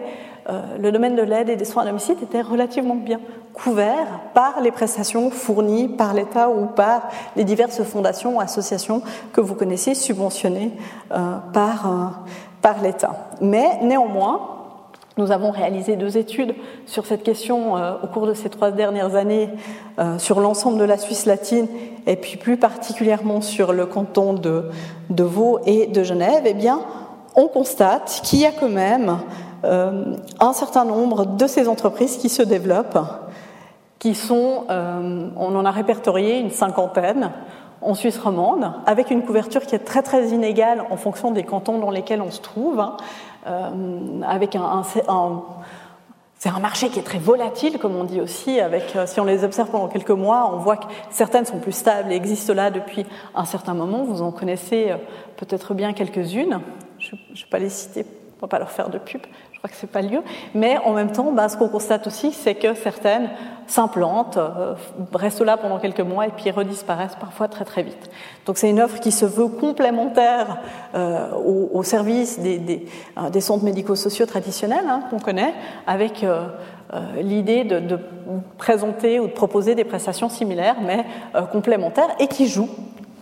euh, 0.49 0.61
le 0.79 0.93
domaine 0.93 1.17
de 1.17 1.23
l'aide 1.23 1.49
et 1.49 1.57
des 1.57 1.65
soins 1.65 1.83
à 1.83 1.87
domicile 1.87 2.15
était 2.23 2.41
relativement 2.41 2.95
bien 2.95 3.19
couvert 3.53 4.21
par 4.33 4.61
les 4.61 4.71
prestations 4.71 5.31
fournies 5.31 5.89
par 5.89 6.13
l'État 6.13 6.49
ou 6.49 6.67
par 6.67 7.09
les 7.35 7.43
diverses 7.43 7.83
fondations 7.83 8.37
ou 8.37 8.39
associations 8.39 9.01
que 9.33 9.41
vous 9.41 9.55
connaissez 9.55 9.93
subventionnées 9.93 10.71
par 11.51 12.01
l'État. 12.81 13.27
Mais 13.41 13.79
néanmoins, 13.81 14.54
nous 15.17 15.31
avons 15.31 15.51
réalisé 15.51 15.95
deux 15.95 16.17
études 16.17 16.55
sur 16.85 17.05
cette 17.05 17.23
question 17.23 17.77
euh, 17.77 17.93
au 18.03 18.07
cours 18.07 18.27
de 18.27 18.33
ces 18.33 18.49
trois 18.49 18.71
dernières 18.71 19.15
années 19.15 19.49
euh, 19.97 20.19
sur 20.19 20.41
l'ensemble 20.41 20.77
de 20.77 20.83
la 20.83 20.97
Suisse 20.97 21.25
latine 21.25 21.67
et 22.05 22.17
puis 22.17 22.37
plus 22.37 22.57
particulièrement 22.57 23.39
sur 23.39 23.71
le 23.71 23.85
canton 23.85 24.33
de, 24.33 24.69
de 25.09 25.23
Vaud 25.23 25.59
et 25.65 25.87
de 25.87 26.03
Genève. 26.03 26.43
Eh 26.45 26.53
bien, 26.53 26.81
on 27.35 27.47
constate 27.47 28.21
qu'il 28.23 28.39
y 28.39 28.45
a 28.45 28.51
quand 28.51 28.69
même 28.69 29.17
euh, 29.63 30.15
un 30.41 30.53
certain 30.53 30.83
nombre 30.83 31.25
de 31.25 31.47
ces 31.47 31.69
entreprises 31.69 32.17
qui 32.17 32.29
se 32.29 32.43
développent, 32.43 32.99
qui 33.99 34.13
sont, 34.13 34.65
on 34.69 35.55
en 35.55 35.65
a 35.65 35.71
répertorié 35.71 36.37
une 36.37 36.51
cinquantaine 36.51 37.31
en 37.81 37.93
Suisse 37.93 38.17
romande, 38.17 38.71
avec 38.85 39.11
une 39.11 39.23
couverture 39.23 39.61
qui 39.61 39.75
est 39.75 39.79
très 39.79 40.01
très 40.01 40.29
inégale 40.29 40.83
en 40.89 40.97
fonction 40.97 41.31
des 41.31 41.43
cantons 41.43 41.79
dans 41.79 41.91
lesquels 41.91 42.21
on 42.21 42.31
se 42.31 42.41
trouve. 42.41 42.79
Hein. 42.79 42.97
Euh, 43.47 44.21
avec 44.27 44.55
un, 44.55 44.83
c'est 46.45 46.49
un 46.49 46.59
marché 46.59 46.89
qui 46.89 46.99
est 46.99 47.03
très 47.03 47.17
volatile, 47.17 47.79
comme 47.79 47.95
on 47.95 48.03
dit 48.03 48.21
aussi. 48.21 48.59
Avec, 48.59 48.95
euh, 48.95 49.05
si 49.07 49.19
on 49.19 49.25
les 49.25 49.43
observe 49.43 49.69
pendant 49.69 49.87
quelques 49.87 50.11
mois, 50.11 50.51
on 50.53 50.57
voit 50.57 50.77
que 50.77 50.85
certaines 51.09 51.45
sont 51.45 51.59
plus 51.59 51.71
stables 51.71 52.11
et 52.11 52.15
existent 52.15 52.53
là 52.53 52.71
depuis 52.71 53.05
un 53.33 53.45
certain 53.45 53.73
moment. 53.73 54.03
Vous 54.03 54.21
en 54.21 54.31
connaissez 54.31 54.91
euh, 54.91 54.97
peut-être 55.37 55.73
bien 55.73 55.93
quelques-unes. 55.93 56.59
Je 56.99 57.15
ne 57.15 57.35
vais 57.35 57.49
pas 57.49 57.59
les 57.59 57.69
citer 57.69 58.03
pour 58.37 58.47
ne 58.47 58.51
pas 58.51 58.59
leur 58.59 58.69
faire 58.69 58.89
de 58.89 58.97
pub 58.97 59.21
que 59.67 59.75
c'est 59.75 59.89
pas 59.89 60.01
lieu. 60.01 60.21
Mais 60.53 60.77
en 60.77 60.93
même 60.93 61.11
temps, 61.11 61.31
bah, 61.31 61.49
ce 61.49 61.57
qu'on 61.57 61.67
constate 61.67 62.07
aussi, 62.07 62.31
c'est 62.31 62.55
que 62.55 62.73
certaines 62.73 63.29
s'implantent, 63.67 64.37
euh, 64.37 64.75
restent 65.13 65.41
là 65.41 65.57
pendant 65.57 65.79
quelques 65.79 66.01
mois 66.01 66.27
et 66.27 66.31
puis 66.31 66.51
redisparaissent 66.51 67.15
parfois 67.19 67.47
très 67.47 67.65
très 67.65 67.83
vite. 67.83 68.09
Donc 68.45 68.57
c'est 68.57 68.69
une 68.69 68.79
offre 68.79 68.99
qui 68.99 69.11
se 69.11 69.25
veut 69.25 69.47
complémentaire 69.47 70.59
euh, 70.93 71.31
au, 71.33 71.83
service 71.83 72.39
des, 72.39 72.85
euh, 73.17 73.39
centres 73.39 73.63
médico-sociaux 73.63 74.25
traditionnels 74.25 74.85
hein, 74.87 75.01
qu'on 75.09 75.19
connaît, 75.19 75.53
avec 75.87 76.25
l'idée 77.17 77.63
de, 77.63 77.99
présenter 78.57 79.19
ou 79.19 79.27
de 79.27 79.31
proposer 79.31 79.75
des 79.75 79.83
prestations 79.83 80.29
similaires 80.29 80.77
mais 80.81 81.05
complémentaires 81.51 82.09
et 82.19 82.27
qui 82.27 82.47
jouent 82.47 82.69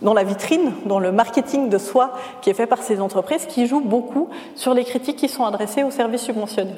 dans 0.04 0.14
la 0.14 0.22
vitrine, 0.22 0.72
dans 0.86 1.00
le 1.00 1.10
marketing 1.10 1.68
de 1.68 1.78
soi 1.78 2.12
qui 2.42 2.50
est 2.50 2.54
fait 2.54 2.66
par 2.66 2.82
ces 2.82 3.00
entreprises, 3.00 3.46
qui 3.46 3.66
jouent 3.66 3.80
beaucoup 3.80 4.28
sur 4.54 4.74
les 4.74 4.84
critiques 4.84 5.16
qui 5.16 5.28
sont 5.28 5.44
adressées 5.44 5.82
aux 5.82 5.90
services 5.90 6.22
subventionnés. 6.22 6.76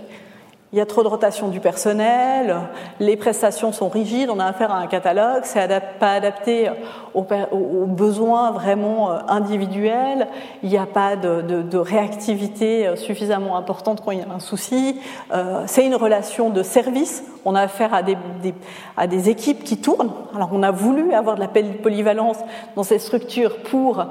Il 0.73 0.79
y 0.79 0.81
a 0.81 0.87
trop 0.87 1.05
de 1.05 1.09
rotation 1.09 1.49
du 1.49 1.61
personnel, 1.61 2.57
les 2.99 3.17
prestations 3.17 3.71
sont 3.71 3.89
rigides, 3.89 4.31
on 4.31 4.41
a 4.41 4.47
affaire 4.47 4.73
à 4.73 4.79
un 4.79 4.89
catalogue, 4.89 5.43
c'est 5.45 5.67
pas 6.01 6.13
adapté 6.13 6.69
aux, 7.15 7.87
besoins 7.87 8.51
vraiment 8.51 9.11
euh, 9.11 9.19
individuels, 9.29 10.27
il 10.63 10.69
n'y 10.69 10.77
a 10.77 10.87
pas 10.87 11.15
de, 11.17 11.79
réactivité 11.79 12.87
euh, 12.87 12.97
suffisamment 12.97 13.57
importante 13.57 14.03
quand 14.05 14.11
il 14.11 14.19
y 14.19 14.23
a 14.23 14.29
un 14.29 14.41
souci, 14.41 14.99
euh, 15.33 15.63
c'est 15.67 15.87
une 15.87 15.95
relation 15.95 16.51
de 16.51 16.63
service, 16.65 17.25
on 17.45 17.55
a 17.55 17.61
affaire 17.61 17.95
à 17.95 18.03
des, 18.03 19.31
équipes 19.31 19.63
qui 19.63 19.79
tournent, 19.79 20.11
alors 20.35 20.51
on 20.53 20.65
a 20.65 20.73
voulu 20.73 21.15
avoir 21.15 21.37
de 21.37 21.41
la 21.41 21.49
polyvalence 21.49 22.39
dans 22.75 22.83
ces 22.83 22.99
structures 22.99 23.59
pour, 23.59 24.05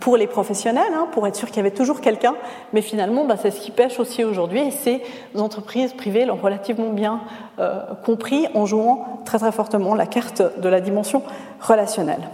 pour 0.00 0.16
les 0.16 0.26
professionnels, 0.26 0.92
hein, 0.92 1.06
pour 1.12 1.26
être 1.28 1.36
sûr 1.36 1.48
qu'il 1.48 1.58
y 1.58 1.60
avait 1.60 1.70
toujours 1.70 2.00
quelqu'un, 2.00 2.34
mais 2.72 2.82
finalement 2.82 3.24
bah, 3.24 3.36
c'est 3.40 3.52
ce 3.52 3.60
qui 3.60 3.70
pêche 3.70 4.00
aussi 4.00 4.24
aujourd'hui 4.24 4.60
et 4.60 4.70
c'est 4.72 5.02
entreprises 5.52 5.92
privées 5.92 6.24
l'ont 6.24 6.36
relativement 6.36 6.90
bien 6.90 7.20
euh, 7.58 7.80
compris 8.04 8.46
en 8.54 8.64
jouant 8.64 9.20
très 9.24 9.38
très 9.38 9.52
fortement 9.52 9.94
la 9.94 10.06
carte 10.06 10.42
de 10.60 10.68
la 10.68 10.80
dimension 10.80 11.22
relationnelle. 11.60 12.28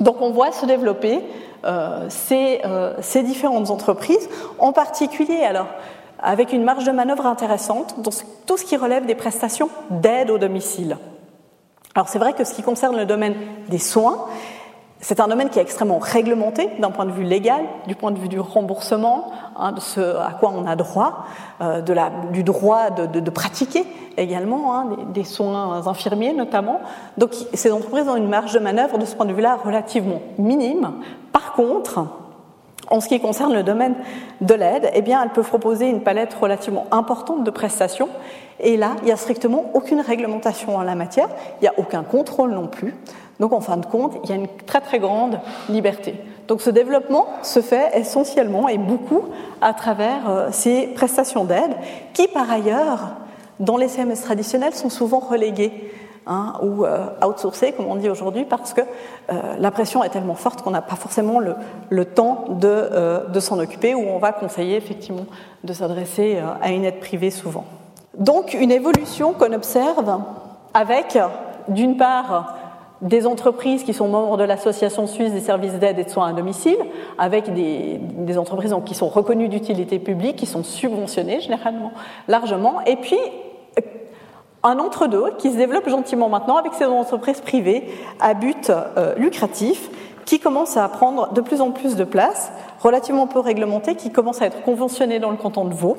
Donc 0.00 0.20
on 0.20 0.30
voit 0.30 0.52
se 0.52 0.66
développer 0.66 1.20
euh, 1.64 2.06
ces, 2.08 2.60
euh, 2.64 2.94
ces, 3.00 3.22
différentes 3.22 3.70
entreprises, 3.70 4.28
en 4.58 4.72
particulier 4.72 5.42
alors 5.42 5.68
avec 6.22 6.52
une 6.52 6.64
marge 6.64 6.84
de 6.84 6.92
manœuvre 6.92 7.26
intéressante 7.26 8.00
dans 8.00 8.10
tout 8.46 8.56
ce 8.56 8.64
qui 8.64 8.76
relève 8.76 9.06
des 9.06 9.14
prestations 9.14 9.70
d'aide 9.90 10.30
au 10.30 10.38
domicile. 10.38 10.98
Alors 11.94 12.08
c'est 12.08 12.18
vrai 12.18 12.34
que 12.34 12.44
ce 12.44 12.52
qui 12.52 12.62
concerne 12.62 12.96
le 12.96 13.06
domaine 13.06 13.34
des 13.68 13.78
soins, 13.78 14.26
c'est 15.00 15.20
un 15.20 15.28
domaine 15.28 15.50
qui 15.50 15.58
est 15.58 15.62
extrêmement 15.62 15.98
réglementé 15.98 16.70
d'un 16.78 16.90
point 16.90 17.04
de 17.04 17.12
vue 17.12 17.24
légal, 17.24 17.62
du 17.86 17.94
point 17.94 18.10
de 18.10 18.18
vue 18.18 18.28
du 18.28 18.40
remboursement, 18.40 19.30
hein, 19.56 19.72
de 19.72 19.80
ce 19.80 20.00
à 20.00 20.32
quoi 20.38 20.52
on 20.54 20.66
a 20.66 20.76
droit, 20.76 21.24
euh, 21.60 21.80
du 22.32 22.42
droit 22.42 22.90
de, 22.90 23.30
pratiquer 23.30 23.84
également, 24.16 24.74
hein, 24.74 24.86
des, 24.96 25.22
des, 25.22 25.24
soins 25.24 25.86
infirmiers 25.86 26.32
notamment. 26.32 26.80
Donc 27.18 27.30
ces 27.52 27.72
entreprises 27.72 28.08
ont 28.08 28.16
une 28.16 28.28
marge 28.28 28.52
de 28.52 28.58
manœuvre 28.58 28.98
de 28.98 29.04
ce 29.04 29.14
point 29.16 29.26
de 29.26 29.32
vue-là 29.32 29.58
relativement 29.62 30.20
minime. 30.38 30.92
Par 31.32 31.52
contre, 31.52 32.06
en 32.90 33.00
ce 33.00 33.08
qui 33.08 33.20
concerne 33.20 33.54
le 33.54 33.62
domaine 33.62 33.94
de 34.40 34.54
l'aide, 34.54 34.90
eh 34.94 35.02
bien, 35.02 35.22
elles 35.22 35.30
peuvent 35.30 35.48
proposer 35.48 35.88
une 35.88 36.02
palette 36.02 36.34
relativement 36.34 36.86
importante 36.90 37.44
de 37.44 37.50
prestations. 37.50 38.08
Et 38.60 38.76
là, 38.76 38.96
il 39.02 39.06
n'y 39.06 39.12
a 39.12 39.16
strictement 39.16 39.64
aucune 39.74 40.00
réglementation 40.00 40.76
en 40.76 40.82
la 40.82 40.94
matière, 40.94 41.28
il 41.60 41.62
n'y 41.62 41.68
a 41.68 41.74
aucun 41.78 42.02
contrôle 42.02 42.52
non 42.52 42.66
plus. 42.66 42.94
Donc 43.40 43.52
en 43.52 43.60
fin 43.60 43.76
de 43.76 43.86
compte, 43.86 44.16
il 44.24 44.30
y 44.30 44.32
a 44.32 44.36
une 44.36 44.48
très 44.66 44.80
très 44.80 44.98
grande 44.98 45.40
liberté. 45.68 46.14
Donc 46.48 46.60
ce 46.60 46.70
développement 46.70 47.26
se 47.42 47.60
fait 47.60 47.90
essentiellement 47.98 48.68
et 48.68 48.78
beaucoup 48.78 49.22
à 49.60 49.72
travers 49.72 50.28
euh, 50.28 50.48
ces 50.52 50.88
prestations 50.88 51.44
d'aide 51.44 51.72
qui 52.12 52.28
par 52.28 52.50
ailleurs, 52.50 53.14
dans 53.60 53.76
les 53.76 53.88
CMS 53.88 54.20
traditionnels, 54.22 54.74
sont 54.74 54.90
souvent 54.90 55.20
reléguées 55.20 55.92
hein, 56.26 56.54
ou 56.62 56.84
euh, 56.84 57.06
outsourcées, 57.26 57.72
comme 57.72 57.86
on 57.86 57.96
dit 57.96 58.10
aujourd'hui, 58.10 58.44
parce 58.44 58.74
que 58.74 58.82
euh, 58.82 59.34
la 59.58 59.70
pression 59.70 60.04
est 60.04 60.10
tellement 60.10 60.34
forte 60.34 60.62
qu'on 60.62 60.70
n'a 60.70 60.82
pas 60.82 60.96
forcément 60.96 61.40
le, 61.40 62.04
temps 62.04 62.44
de, 62.50 63.30
de 63.32 63.40
s'en 63.40 63.58
occuper 63.58 63.94
ou 63.94 64.02
on 64.08 64.18
va 64.18 64.32
conseiller 64.32 64.76
effectivement 64.76 65.26
de 65.62 65.72
s'adresser 65.72 66.38
à 66.60 66.70
une 66.70 66.84
aide 66.84 67.00
privée 67.00 67.30
souvent. 67.30 67.64
Donc 68.18 68.54
une 68.54 68.70
évolution 68.70 69.32
qu'on 69.32 69.52
observe 69.52 70.20
avec, 70.74 71.18
d'une 71.68 71.96
part, 71.96 72.63
des 73.04 73.26
entreprises 73.26 73.84
qui 73.84 73.92
sont 73.92 74.08
membres 74.08 74.38
de 74.38 74.44
l'Association 74.44 75.06
suisse 75.06 75.32
des 75.32 75.40
services 75.40 75.74
d'aide 75.74 75.98
et 75.98 76.04
de 76.04 76.08
soins 76.08 76.28
à 76.28 76.32
domicile, 76.32 76.78
avec 77.18 77.52
des, 77.52 78.38
entreprises 78.38 78.74
qui 78.86 78.94
sont 78.94 79.08
reconnues 79.08 79.48
d'utilité 79.48 79.98
publique, 79.98 80.36
qui 80.36 80.46
sont 80.46 80.64
subventionnées 80.64 81.40
généralement 81.40 81.92
largement, 82.28 82.80
et 82.86 82.96
puis 82.96 83.18
euh, 83.78 83.82
un 84.62 84.78
entre-deux 84.78 85.34
qui 85.38 85.52
se 85.52 85.56
développe 85.58 85.88
gentiment 85.88 86.30
maintenant 86.30 86.56
avec 86.56 86.72
ces 86.72 86.86
entreprises 86.86 87.42
privées 87.42 87.84
à 88.20 88.32
but 88.32 88.70
euh, 88.70 89.14
lucratif 89.16 89.90
qui 90.24 90.40
commencent 90.40 90.76
à 90.76 90.88
prendre 90.88 91.32
de 91.32 91.40
plus 91.40 91.60
en 91.60 91.70
plus 91.70 91.96
de 91.96 92.04
place, 92.04 92.52
relativement 92.80 93.26
peu 93.26 93.40
réglementées, 93.40 93.94
qui 93.94 94.10
commencent 94.10 94.42
à 94.42 94.46
être 94.46 94.62
conventionnées 94.62 95.18
dans 95.18 95.30
le 95.30 95.36
canton 95.36 95.64
de 95.64 95.74
Vaud, 95.74 95.96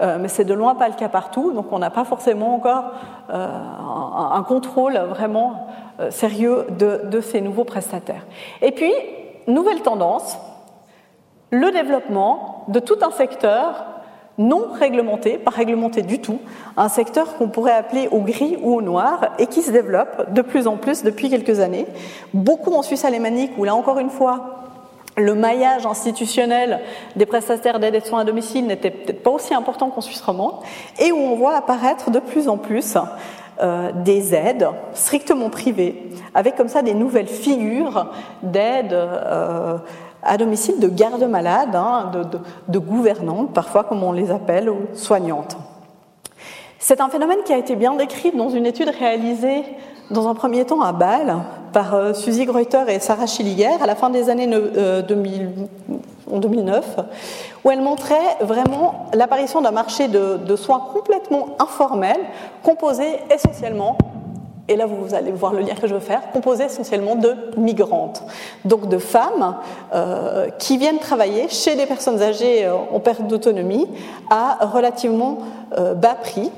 euh, 0.00 0.18
mais 0.20 0.28
c'est 0.28 0.44
de 0.44 0.54
loin 0.54 0.74
pas 0.74 0.88
le 0.88 0.94
cas 0.94 1.08
partout, 1.08 1.52
donc 1.52 1.66
on 1.72 1.78
n'a 1.78 1.90
pas 1.90 2.04
forcément 2.04 2.54
encore 2.54 2.92
un, 3.28 4.30
un, 4.32 4.42
contrôle 4.42 4.98
vraiment 5.08 5.66
euh, 6.00 6.10
sérieux 6.10 6.66
de, 6.70 7.20
ces 7.20 7.40
nouveaux 7.40 7.62
prestataires. 7.62 8.26
Et 8.62 8.72
puis, 8.72 8.92
nouvelle 9.46 9.80
tendance, 9.80 10.38
le 11.50 11.70
développement 11.70 12.64
de 12.66 12.80
tout 12.80 12.98
un 13.02 13.12
secteur 13.12 13.86
non 14.38 14.66
réglementé, 14.78 15.38
pas 15.38 15.50
réglementé 15.50 16.02
du 16.02 16.18
tout, 16.20 16.38
un 16.76 16.88
secteur 16.88 17.36
qu'on 17.36 17.48
pourrait 17.48 17.72
appeler 17.72 18.08
au 18.10 18.20
gris 18.20 18.56
ou 18.60 18.74
au 18.74 18.82
noir 18.82 19.28
et 19.38 19.46
qui 19.46 19.62
se 19.62 19.70
développe 19.70 20.32
de 20.32 20.42
plus 20.42 20.66
en 20.66 20.76
plus 20.76 21.02
depuis 21.02 21.30
quelques 21.30 21.60
années. 21.60 21.86
Beaucoup 22.32 22.72
en 22.72 22.82
Suisse 22.82 23.04
alémanique, 23.04 23.52
où 23.58 23.64
là 23.64 23.74
encore 23.74 23.98
une 23.98 24.10
fois, 24.10 24.64
le 25.16 25.34
maillage 25.34 25.86
institutionnel 25.86 26.80
des 27.14 27.26
prestataires 27.26 27.78
d'aide 27.78 27.94
et 27.94 28.00
de 28.00 28.04
soins 28.04 28.20
à 28.20 28.24
domicile 28.24 28.66
n'était 28.66 28.90
peut-être 28.90 29.22
pas 29.22 29.30
aussi 29.30 29.54
important 29.54 29.90
qu'en 29.90 30.00
Suisse 30.00 30.20
romande, 30.20 30.54
et 30.98 31.12
où 31.12 31.16
on 31.16 31.36
voit 31.36 31.56
apparaître 31.56 32.10
de 32.10 32.18
plus 32.18 32.48
en 32.48 32.56
plus 32.56 32.96
euh, 33.62 33.92
des 34.04 34.34
aides 34.34 34.68
strictement 34.94 35.50
privées, 35.50 36.10
avec 36.34 36.56
comme 36.56 36.66
ça 36.66 36.82
des 36.82 36.94
nouvelles 36.94 37.28
figures 37.28 38.10
d'aide 38.42 38.92
euh, 38.92 39.78
à 40.24 40.36
domicile, 40.36 40.80
de 40.80 40.88
garde-malade, 40.88 41.74
hein, 41.74 42.10
de, 42.12 42.24
de, 42.24 42.38
de 42.68 42.78
gouvernantes, 42.78 43.52
parfois 43.52 43.84
comme 43.84 44.02
on 44.02 44.12
les 44.12 44.30
appelle, 44.30 44.70
ou 44.70 44.78
soignantes. 44.94 45.56
C'est 46.78 47.00
un 47.00 47.08
phénomène 47.08 47.38
qui 47.44 47.52
a 47.52 47.56
été 47.56 47.76
bien 47.76 47.94
décrit 47.94 48.32
dans 48.32 48.50
une 48.50 48.66
étude 48.66 48.90
réalisée 48.90 49.64
dans 50.10 50.28
un 50.28 50.34
premier 50.34 50.64
temps 50.64 50.82
à 50.82 50.92
Bâle 50.92 51.36
par 51.72 51.94
euh, 51.94 52.12
Suzy 52.12 52.44
Greuter 52.44 52.84
et 52.88 52.98
Sarah 52.98 53.26
Schilliger 53.26 53.70
à 53.80 53.86
la 53.86 53.94
fin 53.94 54.10
des 54.10 54.28
années 54.28 54.46
2000, 54.46 55.50
en 56.30 56.38
2009, 56.38 56.96
où 57.64 57.70
elle 57.70 57.80
montrait 57.80 58.36
vraiment 58.40 59.06
l'apparition 59.14 59.60
d'un 59.60 59.70
marché 59.70 60.08
de, 60.08 60.56
soins 60.56 60.82
complètement 60.92 61.48
informel, 61.58 62.16
composé 62.62 63.04
essentiellement 63.30 63.96
et 64.68 64.76
là 64.76 64.86
vous 64.86 65.14
allez 65.14 65.30
voir 65.30 65.52
le 65.52 65.60
lien 65.60 65.74
que 65.74 65.86
je 65.86 65.94
veux 65.94 66.00
faire, 66.00 66.30
composé 66.32 66.64
essentiellement 66.64 67.16
de 67.16 67.34
migrantes, 67.56 68.22
donc 68.64 68.88
de 68.88 68.98
femmes 68.98 69.56
euh, 69.94 70.48
qui 70.58 70.78
viennent 70.78 70.98
travailler 70.98 71.48
chez 71.48 71.76
des 71.76 71.86
personnes 71.86 72.22
âgées 72.22 72.64
euh, 72.64 72.74
en 72.74 73.00
perte 73.00 73.26
d'autonomie 73.26 73.86
à 74.30 74.66
relativement 74.66 75.38
euh, 75.76 75.94
bas 75.94 76.14
prix, 76.14 76.50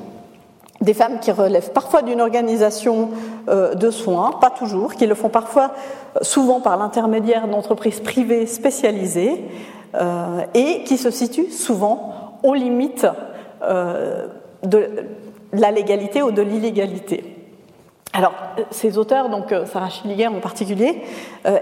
des 0.80 0.94
femmes 0.94 1.18
qui 1.20 1.32
relèvent 1.32 1.72
parfois 1.72 2.02
d'une 2.02 2.20
organisation 2.20 3.08
de 3.48 3.90
soins, 3.90 4.32
pas 4.32 4.50
toujours, 4.50 4.94
qui 4.94 5.06
le 5.06 5.14
font 5.14 5.30
parfois 5.30 5.70
souvent 6.20 6.60
par 6.60 6.76
l'intermédiaire 6.76 7.48
d'entreprises 7.48 8.00
privées 8.00 8.44
spécialisées 8.44 9.42
et 10.52 10.84
qui 10.84 10.98
se 10.98 11.10
situent 11.10 11.50
souvent 11.50 12.38
aux 12.42 12.52
limites 12.52 13.06
de 13.62 14.88
la 15.54 15.70
légalité 15.70 16.22
ou 16.22 16.30
de 16.30 16.42
l'illégalité. 16.42 17.35
Alors, 18.12 18.32
ces 18.70 18.96
auteurs, 18.96 19.28
donc 19.28 19.52
euh, 19.52 19.66
Sarah 19.66 19.90
Schilliger 19.90 20.28
en 20.28 20.40
particulier, 20.40 21.02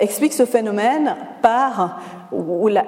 expliquent 0.01 0.33
ce 0.33 0.47
phénomène 0.47 1.17
par 1.43 2.01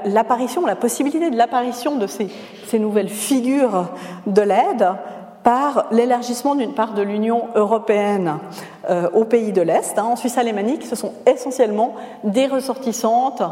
l'apparition, 0.05 0.67
la 0.67 0.77
possibilité 0.77 1.31
de 1.31 1.37
l'apparition 1.37 1.97
de 1.97 2.07
ces, 2.07 2.79
nouvelles 2.79 3.09
figures 3.09 3.89
de 4.27 4.43
l'aide 4.43 4.89
par 5.47 5.87
l'élargissement 5.93 6.57
d'une 6.57 6.75
part 6.75 6.95
de 6.95 7.03
l'Union 7.03 7.45
européenne 7.55 8.39
euh, 8.91 9.09
aux 9.15 9.25
pays 9.25 9.53
de 9.53 9.63
l'Est. 9.63 9.97
En 9.97 10.17
Suisse 10.17 10.39
alémanique, 10.39 10.85
ce 10.85 10.97
sont 10.97 11.13
essentiellement 11.25 11.95
des 12.25 12.49
ressortissantes 12.49 13.43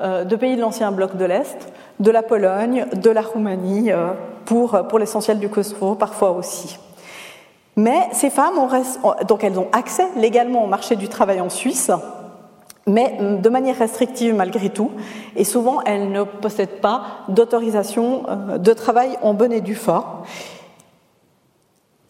euh, 0.00 0.24
de 0.24 0.34
pays 0.34 0.56
de 0.56 0.60
l'ancien 0.60 0.90
bloc 0.90 1.16
de 1.16 1.24
l'Est, 1.24 1.72
de 2.00 2.10
la 2.10 2.24
Pologne, 2.24 2.86
de 2.92 3.10
la 3.10 3.22
Roumanie, 3.22 3.92
euh, 3.92 4.08
pour 4.46 4.98
l'essentiel 4.98 5.38
du 5.38 5.48
Kosovo 5.48 5.94
parfois 5.94 6.32
aussi. 6.32 6.76
Mais 7.76 8.08
ces 8.12 8.30
femmes 8.30 8.58
ont, 8.58 8.68
donc 9.26 9.44
accès 9.72 10.06
légalement 10.16 10.64
au 10.64 10.68
marché 10.68 10.96
du 10.96 11.08
travail 11.08 11.40
en 11.40 11.50
Suisse, 11.50 11.90
mais 12.86 13.18
de 13.20 13.48
manière 13.48 13.78
restrictive 13.78 14.34
malgré 14.34 14.70
tout, 14.70 14.90
et 15.36 15.44
souvent 15.44 15.80
elles 15.82 16.12
ne 16.12 16.22
possèdent 16.22 16.80
pas 16.80 17.02
d'autorisation 17.28 18.24
de 18.58 18.72
travail 18.72 19.18
en 19.22 19.34
bonne 19.34 19.52
et 19.52 19.60
due. 19.60 19.78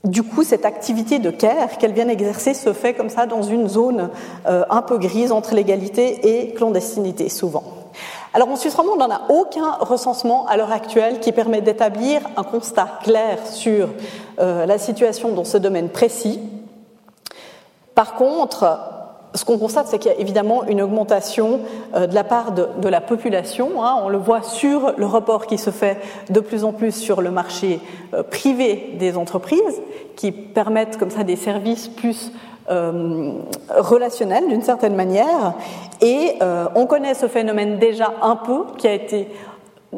Du 0.04 0.22
coup, 0.22 0.44
cette 0.44 0.66
activité 0.66 1.18
de 1.18 1.30
care 1.30 1.78
qu'elles 1.78 1.94
viennent 1.94 2.10
exercer 2.10 2.52
se 2.52 2.74
fait 2.74 2.92
comme 2.92 3.08
ça 3.08 3.24
dans 3.24 3.40
une 3.40 3.68
zone 3.68 4.10
euh, 4.46 4.62
un 4.68 4.82
peu 4.82 4.98
grise 4.98 5.32
entre 5.32 5.54
légalité 5.54 6.42
et 6.42 6.52
clandestinité, 6.52 7.30
souvent. 7.30 7.64
Alors 8.34 8.48
en 8.48 8.56
Suisse 8.56 8.74
romande, 8.74 9.00
on 9.00 9.06
n'a 9.06 9.20
aucun 9.28 9.70
recensement 9.78 10.44
à 10.48 10.56
l'heure 10.56 10.72
actuelle 10.72 11.20
qui 11.20 11.30
permet 11.30 11.60
d'établir 11.60 12.20
un 12.36 12.42
constat 12.42 12.98
clair 13.04 13.38
sur 13.46 13.90
euh, 14.40 14.66
la 14.66 14.76
situation 14.76 15.32
dans 15.32 15.44
ce 15.44 15.56
domaine 15.56 15.88
précis. 15.88 16.40
Par 17.94 18.16
contre, 18.16 18.80
ce 19.36 19.44
qu'on 19.44 19.56
constate, 19.56 19.86
c'est 19.86 20.00
qu'il 20.00 20.10
y 20.10 20.14
a 20.14 20.18
évidemment 20.18 20.64
une 20.64 20.82
augmentation 20.82 21.60
euh, 21.94 22.08
de 22.08 22.14
la 22.16 22.24
part 22.24 22.50
de, 22.50 22.88
la 22.88 23.00
population. 23.00 23.84
Hein. 23.84 24.00
On 24.02 24.08
le 24.08 24.18
voit 24.18 24.42
sur 24.42 24.94
le 24.96 25.06
report 25.06 25.46
qui 25.46 25.56
se 25.56 25.70
fait 25.70 25.98
de 26.28 26.40
plus 26.40 26.64
en 26.64 26.72
plus 26.72 26.92
sur 26.92 27.22
le 27.22 27.30
marché 27.30 27.78
euh, 28.14 28.24
privé 28.24 28.96
des 28.98 29.16
entreprises, 29.16 29.80
qui 30.16 30.32
permettent 30.32 30.98
comme 30.98 31.10
ça 31.10 31.22
des 31.22 31.36
services 31.36 31.86
plus 31.86 32.32
euh, 32.70 33.32
relationnels 33.76 34.48
d'une 34.48 34.62
certaine 34.62 34.94
manière. 34.94 35.54
Et 36.00 36.38
on 36.74 36.86
connaît 36.86 37.14
ce 37.14 37.28
phénomène 37.28 37.78
déjà 37.78 38.12
un 38.20 38.36
peu, 38.36 38.64
qui 38.76 38.86
a 38.86 38.92
été 38.92 39.28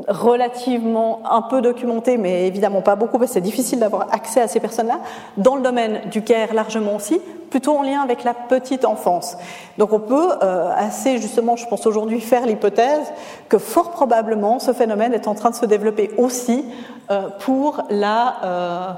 relativement 0.09 1.21
un 1.29 1.43
peu 1.43 1.61
documenté, 1.63 2.17
mais 2.19 2.47
évidemment 2.47 2.83
pas 2.83 2.97
beaucoup, 2.97 3.19
parce 3.19 3.31
que 3.31 3.35
c'est 3.35 3.41
difficile 3.41 3.81
d'avoir 3.81 4.09
accès 4.13 4.41
à 4.41 4.49
ces 4.49 4.61
personnes-là, 4.61 5.01
dans 5.37 5.57
le 5.57 5.63
domaine 5.63 6.03
du 6.11 6.23
care 6.23 6.55
largement 6.55 6.97
aussi, 6.97 7.21
plutôt 7.51 7.77
en 7.77 7.83
lien 7.83 8.01
avec 8.01 8.25
la 8.25 8.35
petite 8.35 8.85
enfance. 8.85 9.37
Donc 9.79 9.93
on 9.93 10.01
peut 10.01 10.29
euh, 10.43 10.71
assez 10.77 11.19
justement, 11.19 11.57
je 11.57 11.67
pense 11.67 11.87
aujourd'hui, 11.87 12.21
faire 12.21 12.47
l'hypothèse 12.47 13.13
que 13.49 13.59
fort 13.59 13.91
probablement 13.91 14.59
ce 14.59 14.73
phénomène 14.73 15.15
est 15.15 15.29
en 15.29 15.35
train 15.35 15.51
de 15.51 15.55
se 15.55 15.67
développer 15.67 16.11
aussi 16.19 16.65
euh, 17.11 17.29
pour 17.41 17.83
euh, 17.91 18.89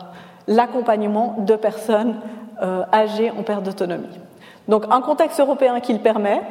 l'accompagnement 0.46 1.36
de 1.38 1.56
personnes 1.56 2.16
âgées 2.92 3.30
en 3.30 3.42
perte 3.42 3.62
d'autonomie. 3.62 4.18
Donc 4.68 4.84
un 4.90 5.00
contexte 5.00 5.40
européen 5.40 5.80
qui 5.80 5.92
le 5.92 5.98
permet, 5.98 6.42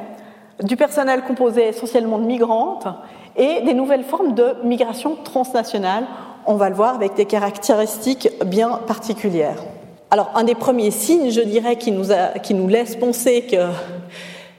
du 0.64 0.76
personnel 0.76 1.22
composé 1.22 1.68
essentiellement 1.68 2.18
de 2.18 2.26
migrantes 2.26 2.88
et 3.36 3.62
des 3.62 3.74
nouvelles 3.74 4.04
formes 4.04 4.34
de 4.34 4.56
migration 4.64 5.16
transnationale. 5.24 6.06
On 6.46 6.56
va 6.56 6.70
le 6.70 6.76
voir 6.76 6.96
avec 6.96 7.14
des 7.14 7.26
caractéristiques 7.26 8.30
bien 8.46 8.80
particulières. 8.88 9.62
Alors, 10.10 10.32
un 10.36 10.44
des 10.44 10.56
premiers 10.56 10.92
signes, 10.92 11.32
je 11.32 11.42
dirais, 11.42 11.76
qui 11.76 11.92
nous, 11.92 12.06
qui 12.42 12.54
nous 12.54 12.68
laisse 12.68 12.96
penser 12.96 13.44
que, 13.44 13.68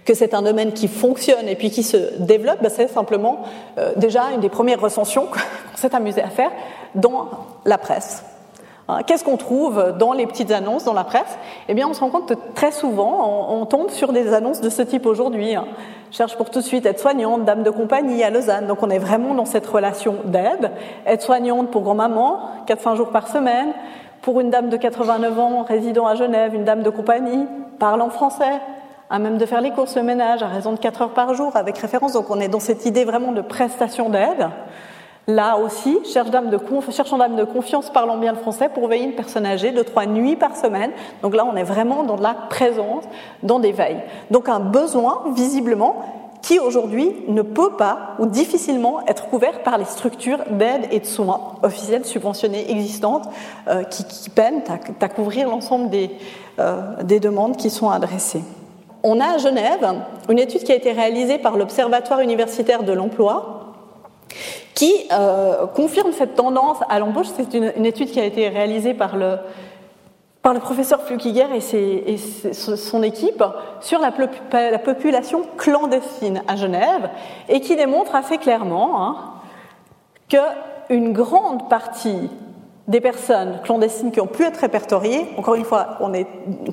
que 0.05 0.14
c'est 0.14 0.34
un 0.34 0.42
domaine 0.42 0.72
qui 0.72 0.86
fonctionne 0.86 1.49
et 1.49 1.57
puis 1.57 1.70
qui 1.70 1.82
se 1.82 2.18
développe, 2.18 2.62
ben, 2.62 2.70
c'est 2.70 2.88
simplement 2.88 3.42
euh, 3.78 3.92
déjà 3.96 4.30
une 4.34 4.40
des 4.40 4.51
premières 4.51 4.80
recensions 4.80 5.26
qu'on 5.26 5.76
s'est 5.76 5.94
amusé 5.94 6.22
à 6.22 6.28
faire 6.28 6.51
dans 6.94 7.30
la 7.64 7.78
presse. 7.78 8.22
Hein, 8.91 9.01
qu'est-ce 9.07 9.22
qu'on 9.22 9.36
trouve 9.36 9.95
dans 9.99 10.14
les 10.14 10.26
petites 10.26 10.51
annonces 10.51 10.84
dans 10.84 10.95
la 10.95 11.05
presse? 11.05 11.39
Eh 11.68 11.74
bien, 11.74 11.86
on 11.86 11.93
se 11.93 12.01
rend 12.01 12.09
compte 12.09 12.26
que 12.26 12.34
très 12.55 12.72
souvent, 12.72 13.47
on, 13.51 13.66
tombe 13.66 13.91
sur 13.91 14.14
des 14.14 14.32
annonces 14.32 14.62
de 14.62 14.70
ce 14.70 14.80
type 14.80 15.05
aujourd'hui. 15.05 15.55
Hein. 15.55 15.66
Cherche 16.11 16.36
pour 16.36 16.49
tout 16.49 16.61
de 16.61 16.64
suite 16.64 16.86
être 16.86 16.99
soignante, 16.99 17.45
dame 17.45 17.62
de 17.62 17.70
compagnie 17.70 18.24
à 18.24 18.30
Lausanne. 18.30 18.66
Donc, 18.66 18.82
on 18.82 18.89
est 18.89 18.99
vraiment 18.99 19.34
dans 19.34 19.45
cette 19.45 19.66
relation 19.66 20.16
d'aide. 20.24 20.70
Être 21.05 21.20
soignante 21.20 21.70
pour 21.70 21.82
grand-maman, 21.82 22.41
4-5 22.66 22.97
jours 22.97 23.11
par 23.11 23.28
semaine. 23.28 23.74
Pour 24.22 24.41
une 24.41 24.49
dame 24.49 24.70
de 24.70 24.76
89 24.78 25.39
ans, 25.39 25.62
résidant 25.64 26.07
à 26.07 26.14
Genève, 26.14 26.55
une 26.55 26.64
dame 26.64 26.82
de 26.82 26.91
compagnie, 26.91 27.47
parlant 27.78 28.09
français, 28.09 28.59
à 29.11 29.18
même 29.18 29.36
de 29.36 29.45
faire 29.45 29.61
les 29.61 29.70
courses, 29.70 29.97
le 29.97 30.03
ménage, 30.03 30.43
à 30.43 30.47
raison 30.47 30.72
de 30.72 30.78
4 30.78 31.03
heures 31.03 31.14
par 31.14 31.34
jour, 31.34 31.55
avec 31.57 31.76
référence. 31.76 32.14
Donc, 32.14 32.30
on 32.30 32.41
est 32.41 32.49
dans 32.49 32.59
cette 32.59 32.86
idée 32.86 33.05
vraiment 33.05 33.32
de 33.32 33.43
prestation 33.43 34.09
d'aide. 34.09 34.49
Là 35.29 35.59
aussi, 35.59 35.99
cherchant 36.11 36.31
dame, 36.31 36.49
de 36.49 37.37
de 37.37 37.45
confiance 37.45 37.91
parlant 37.91 38.16
bien 38.16 38.33
le 38.33 38.39
français 38.39 38.70
pour 38.70 38.89
veiller 38.89 39.05
une 39.05 39.14
personne 39.14 39.45
âgée 39.45 39.72
de 39.72 39.83
trois 39.83 40.07
nuits 40.07 40.37
par 40.37 40.57
semaine. 40.57 40.91
Donc 41.20 41.37
là, 41.37 41.45
on 41.45 41.55
est 41.55 41.64
vraiment 41.64 42.03
dans 42.03 42.16
la 42.16 42.33
présence, 42.33 43.05
dans 43.43 43.59
des 43.59 43.72
veilles. 43.72 44.01
Donc 44.31 44.49
un 44.49 44.59
besoin, 44.59 45.24
visiblement, 45.37 45.97
qui 46.41 46.59
aujourd'hui 46.59 47.14
ne 47.29 47.43
peut 47.43 47.72
pas 47.72 48.14
ou 48.18 48.24
difficilement 48.24 49.07
être 49.07 49.29
couvert 49.29 49.62
par 49.62 49.76
les 49.76 49.85
structures 49.85 50.39
d'aide 50.51 50.87
et 50.91 51.01
de 51.01 51.05
soins 51.05 51.57
officielles 51.62 52.07
subventionnées 52.07 52.70
existantes 52.70 53.29
euh, 53.68 53.83
qui, 53.83 54.31
peinent 54.31 54.62
à, 55.01 55.09
couvrir 55.09 55.51
l'ensemble 55.51 55.91
des, 55.91 56.11
euh, 56.59 57.03
des 57.03 57.20
demandes 57.20 57.59
qui 57.59 57.68
sont 57.68 57.91
adressées. 57.91 58.45
On 59.03 59.20
a 59.20 59.35
à 59.35 59.39
Genève 59.39 59.95
une 60.31 60.39
étude 60.39 60.64
qui 60.64 60.72
a 60.72 60.74
été 60.74 60.93
réalisée 60.93 61.37
par 61.37 61.59
l'Observatoire 61.59 62.20
universitaire 62.20 62.83
de 62.83 62.93
l'emploi 62.93 63.57
qui 64.74 64.93
euh, 65.12 65.66
confirme 65.66 66.12
cette 66.12 66.35
tendance 66.35 66.79
à 66.89 66.99
l'embauche. 66.99 67.29
C'est 67.37 67.55
une, 67.55 67.87
étude 67.87 68.11
qui 68.11 68.20
a 68.20 68.24
été 68.24 68.49
réalisée 68.49 68.95
par 68.95 69.16
le, 69.16 69.37
par 70.43 70.55
le 70.55 70.61
professeur 70.61 71.03
Flukiger 71.03 71.47
et, 71.55 72.16
son 72.16 73.03
équipe 73.03 73.43
sur 73.81 74.01
la, 74.01 74.12
la, 74.70 74.79
population 74.79 75.43
clandestine 75.57 76.43
à 76.47 76.57
Genève 76.57 77.11
et 77.49 77.61
qui 77.61 77.76
démontre 77.76 78.14
assez 78.14 78.39
clairement 78.39 79.03
hein, 79.03 79.16
qu'une 80.29 81.12
grande 81.12 81.68
partie 81.68 82.31
des 82.89 83.01
personnes 83.01 83.61
clandestines 83.62 84.11
qui 84.11 84.20
ont 84.20 84.26
pu 84.26 84.43
être 84.43 84.61
répertoriées. 84.61 85.26
Encore 85.36 85.55
une 85.55 85.64
fois, 85.64 85.99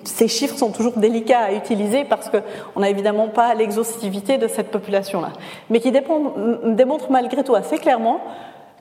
ces 0.05 0.29
chiffres 0.29 0.57
sont 0.57 0.71
toujours 0.71 0.97
délicats 0.97 1.41
à 1.41 1.51
utiliser 1.53 2.05
parce 2.05 2.29
qu'on 2.29 2.79
n'a 2.79 2.89
évidemment 2.89 3.27
pas 3.27 3.53
l'exhaustivité 3.53 4.37
de 4.37 4.47
cette 4.47 4.71
population-là, 4.71 5.33
mais 5.69 5.81
qui 5.81 5.91
démontrent 5.91 7.11
malgré 7.11 7.43
tout 7.43 7.55
assez 7.55 7.77
clairement 7.77 8.21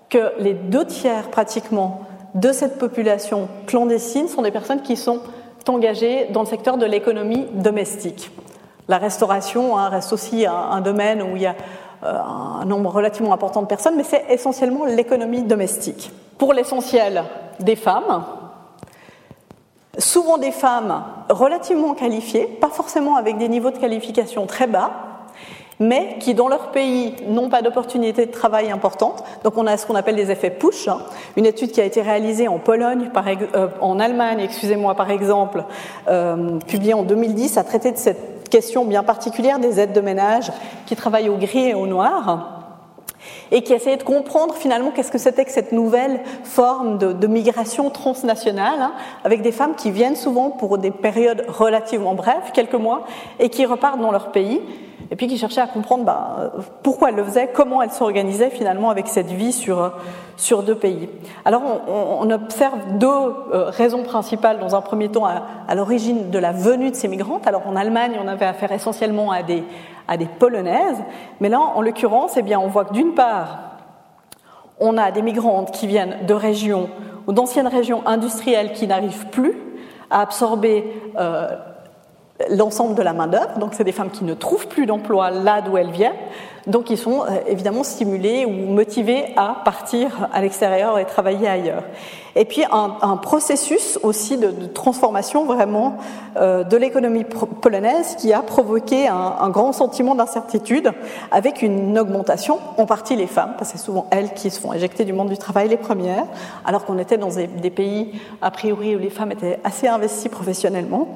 que 0.08 0.32
les 0.38 0.54
deux 0.54 0.84
tiers 0.84 1.28
pratiquement 1.28 2.02
de 2.34 2.52
cette 2.52 2.78
population 2.78 3.48
clandestine 3.66 4.28
sont 4.28 4.42
des 4.42 4.52
personnes 4.52 4.82
qui 4.82 4.96
sont 4.96 5.20
engagées 5.68 6.28
dans 6.30 6.40
le 6.40 6.46
secteur 6.46 6.76
de 6.76 6.86
l'économie 6.86 7.46
domestique. 7.52 8.30
La 8.86 8.98
restauration 8.98 9.78
hein, 9.78 9.88
reste 9.88 10.12
aussi 10.12 10.44
un, 10.46 10.80
domaine 10.82 11.22
où 11.22 11.36
il 11.36 11.42
y 11.42 11.46
a 11.46 11.54
un 12.04 12.64
nombre 12.64 12.90
relativement 12.90 13.32
important 13.32 13.62
de 13.62 13.66
personnes, 13.66 13.96
mais 13.96 14.04
c'est 14.04 14.24
essentiellement 14.28 14.84
l'économie 14.84 15.42
domestique. 15.42 16.12
Pour 16.38 16.52
l'essentiel, 16.52 17.24
des 17.60 17.76
femmes, 17.76 18.24
souvent 19.98 20.38
des 20.38 20.50
femmes 20.50 21.04
relativement 21.28 21.94
qualifiées, 21.94 22.46
pas 22.60 22.68
forcément 22.68 23.16
avec 23.16 23.38
des 23.38 23.48
niveaux 23.48 23.70
de 23.70 23.78
qualification 23.78 24.46
très 24.46 24.66
bas, 24.66 24.90
mais 25.80 26.16
qui 26.20 26.34
dans 26.34 26.48
leur 26.48 26.70
pays 26.70 27.14
n'ont 27.26 27.48
pas 27.48 27.62
d'opportunité 27.62 28.26
de 28.26 28.30
travail 28.30 28.70
importante. 28.70 29.24
Donc 29.42 29.56
on 29.56 29.66
a 29.66 29.76
ce 29.76 29.86
qu'on 29.86 29.96
appelle 29.96 30.16
des 30.16 30.30
effets 30.30 30.50
push. 30.50 30.88
Hein. 30.88 30.98
Une 31.36 31.46
étude 31.46 31.72
qui 31.72 31.80
a 31.80 31.84
été 31.84 32.00
réalisée 32.00 32.48
en 32.48 32.58
Pologne, 32.58 33.10
par, 33.12 33.24
euh, 33.26 33.68
en 33.80 33.98
Allemagne, 33.98 34.40
excusez-moi 34.40 34.94
par 34.94 35.10
exemple, 35.10 35.64
euh, 36.08 36.58
publiée 36.60 36.94
en 36.94 37.02
2010, 37.02 37.58
a 37.58 37.64
traité 37.64 37.90
de 37.90 37.96
cette 37.96 38.33
question 38.54 38.84
bien 38.84 39.02
particulière 39.02 39.58
des 39.58 39.80
aides 39.80 39.92
de 39.92 40.00
ménage 40.00 40.52
qui 40.86 40.94
travaillent 40.94 41.28
au 41.28 41.36
gris 41.36 41.70
et 41.70 41.74
au 41.74 41.88
noir 41.88 42.60
et 43.50 43.62
qui 43.62 43.72
essayaient 43.72 43.96
de 43.96 44.04
comprendre 44.04 44.54
finalement 44.54 44.92
qu'est-ce 44.92 45.10
que 45.10 45.18
c'était 45.18 45.44
que 45.44 45.50
cette 45.50 45.72
nouvelle 45.72 46.20
forme 46.44 46.98
de, 46.98 47.26
migration 47.26 47.90
transnationale, 47.90 48.80
hein, 48.80 48.92
avec 49.24 49.42
des 49.42 49.50
femmes 49.50 49.74
qui 49.74 49.90
viennent 49.90 50.14
souvent 50.14 50.50
pour 50.50 50.78
des 50.78 50.92
périodes 50.92 51.44
relativement 51.48 52.14
brèves, 52.14 52.52
quelques 52.52 52.74
mois, 52.74 53.06
et 53.40 53.48
qui 53.48 53.66
repartent 53.66 54.00
dans 54.00 54.12
leur 54.12 54.30
pays 54.30 54.60
et 55.10 55.16
puis 55.16 55.26
qui 55.26 55.38
cherchait 55.38 55.60
à 55.60 55.66
comprendre 55.66 56.04
bah, 56.04 56.52
pourquoi 56.82 57.10
elle 57.10 57.16
le 57.16 57.24
faisait, 57.24 57.50
comment 57.52 57.82
elle 57.82 57.90
s'organisait 57.90 58.50
finalement 58.50 58.90
avec 58.90 59.08
cette 59.08 59.30
vie 59.30 59.52
sur, 59.52 59.92
sur 60.36 60.62
deux 60.62 60.74
pays. 60.74 61.08
Alors 61.44 61.62
on, 61.88 62.30
observe 62.30 62.78
deux 62.98 63.06
euh, 63.06 63.70
raisons 63.70 64.02
principales 64.02 64.58
dans 64.58 64.74
un 64.74 64.80
premier 64.80 65.08
temps 65.08 65.26
à, 65.26 65.74
l'origine 65.74 66.30
de 66.30 66.38
la 66.38 66.52
venue 66.52 66.90
de 66.90 66.96
ces 66.96 67.08
migrantes. 67.08 67.46
Alors 67.46 67.66
en 67.66 67.76
Allemagne, 67.76 68.18
on 68.22 68.28
avait 68.28 68.46
affaire 68.46 68.72
essentiellement 68.72 69.30
à 69.30 69.42
des, 69.42 69.62
à 70.08 70.16
des 70.16 70.26
Polonaises, 70.26 71.02
mais 71.40 71.48
là 71.48 71.60
en 71.60 71.80
l'occurrence, 71.82 72.36
eh 72.36 72.42
bien, 72.42 72.58
on 72.58 72.68
voit 72.68 72.84
que 72.84 72.94
d'une 72.94 73.14
part, 73.14 73.58
on 74.80 74.96
a 74.98 75.10
des 75.10 75.22
migrantes 75.22 75.70
qui 75.70 75.86
viennent 75.86 76.26
de 76.26 76.34
régions 76.34 76.88
ou 77.26 77.32
d'anciennes 77.32 77.68
régions 77.68 78.06
industrielles 78.06 78.72
qui 78.72 78.86
n'arrivent 78.86 79.26
plus 79.28 79.56
à 80.10 80.20
absorber 80.20 80.84
euh, 81.18 81.48
l'ensemble 82.50 82.94
de 82.94 83.02
la 83.02 83.12
main-d'œuvre. 83.12 83.58
Donc, 83.58 83.74
c'est 83.74 83.84
des 83.84 83.92
femmes 83.92 84.10
qui 84.10 84.24
ne 84.24 84.34
trouvent 84.34 84.66
plus 84.66 84.86
d'emploi 84.86 85.30
là 85.30 85.62
d'où 85.62 85.76
elles 85.76 85.90
viennent. 85.90 86.12
Donc, 86.66 86.88
ils 86.88 86.98
sont 86.98 87.22
euh, 87.22 87.40
évidemment 87.46 87.84
stimulés 87.84 88.46
ou 88.46 88.50
motivés 88.50 89.26
à 89.36 89.60
partir 89.64 90.28
à 90.32 90.40
l'extérieur 90.40 90.98
et 90.98 91.04
travailler 91.04 91.46
ailleurs. 91.46 91.84
Et 92.36 92.46
puis, 92.46 92.64
un, 92.72 93.16
processus 93.18 93.98
aussi 94.02 94.36
de, 94.38 94.50
transformation 94.66 95.44
vraiment 95.44 95.98
euh, 96.36 96.64
de 96.64 96.76
l'économie 96.76 97.24
polonaise 97.24 98.16
qui 98.16 98.32
a 98.32 98.40
provoqué 98.42 99.06
un, 99.06 99.48
grand 99.50 99.72
sentiment 99.72 100.16
d'incertitude 100.16 100.90
avec 101.30 101.62
une 101.62 101.96
augmentation, 101.96 102.58
en 102.76 102.86
partie 102.86 103.14
les 103.14 103.28
femmes, 103.28 103.54
parce 103.56 103.70
que 103.70 103.78
c'est 103.78 103.84
souvent 103.84 104.06
elles 104.10 104.32
qui 104.32 104.50
se 104.50 104.58
font 104.58 104.72
éjecter 104.72 105.04
du 105.04 105.12
monde 105.12 105.28
du 105.28 105.38
travail 105.38 105.68
les 105.68 105.76
premières, 105.76 106.24
alors 106.64 106.84
qu'on 106.86 106.98
était 106.98 107.18
dans 107.18 107.28
des, 107.28 107.46
des 107.46 107.70
pays, 107.70 108.20
a 108.42 108.50
priori, 108.50 108.96
où 108.96 108.98
les 108.98 109.10
femmes 109.10 109.30
étaient 109.30 109.60
assez 109.62 109.86
investies 109.86 110.28
professionnellement 110.28 111.08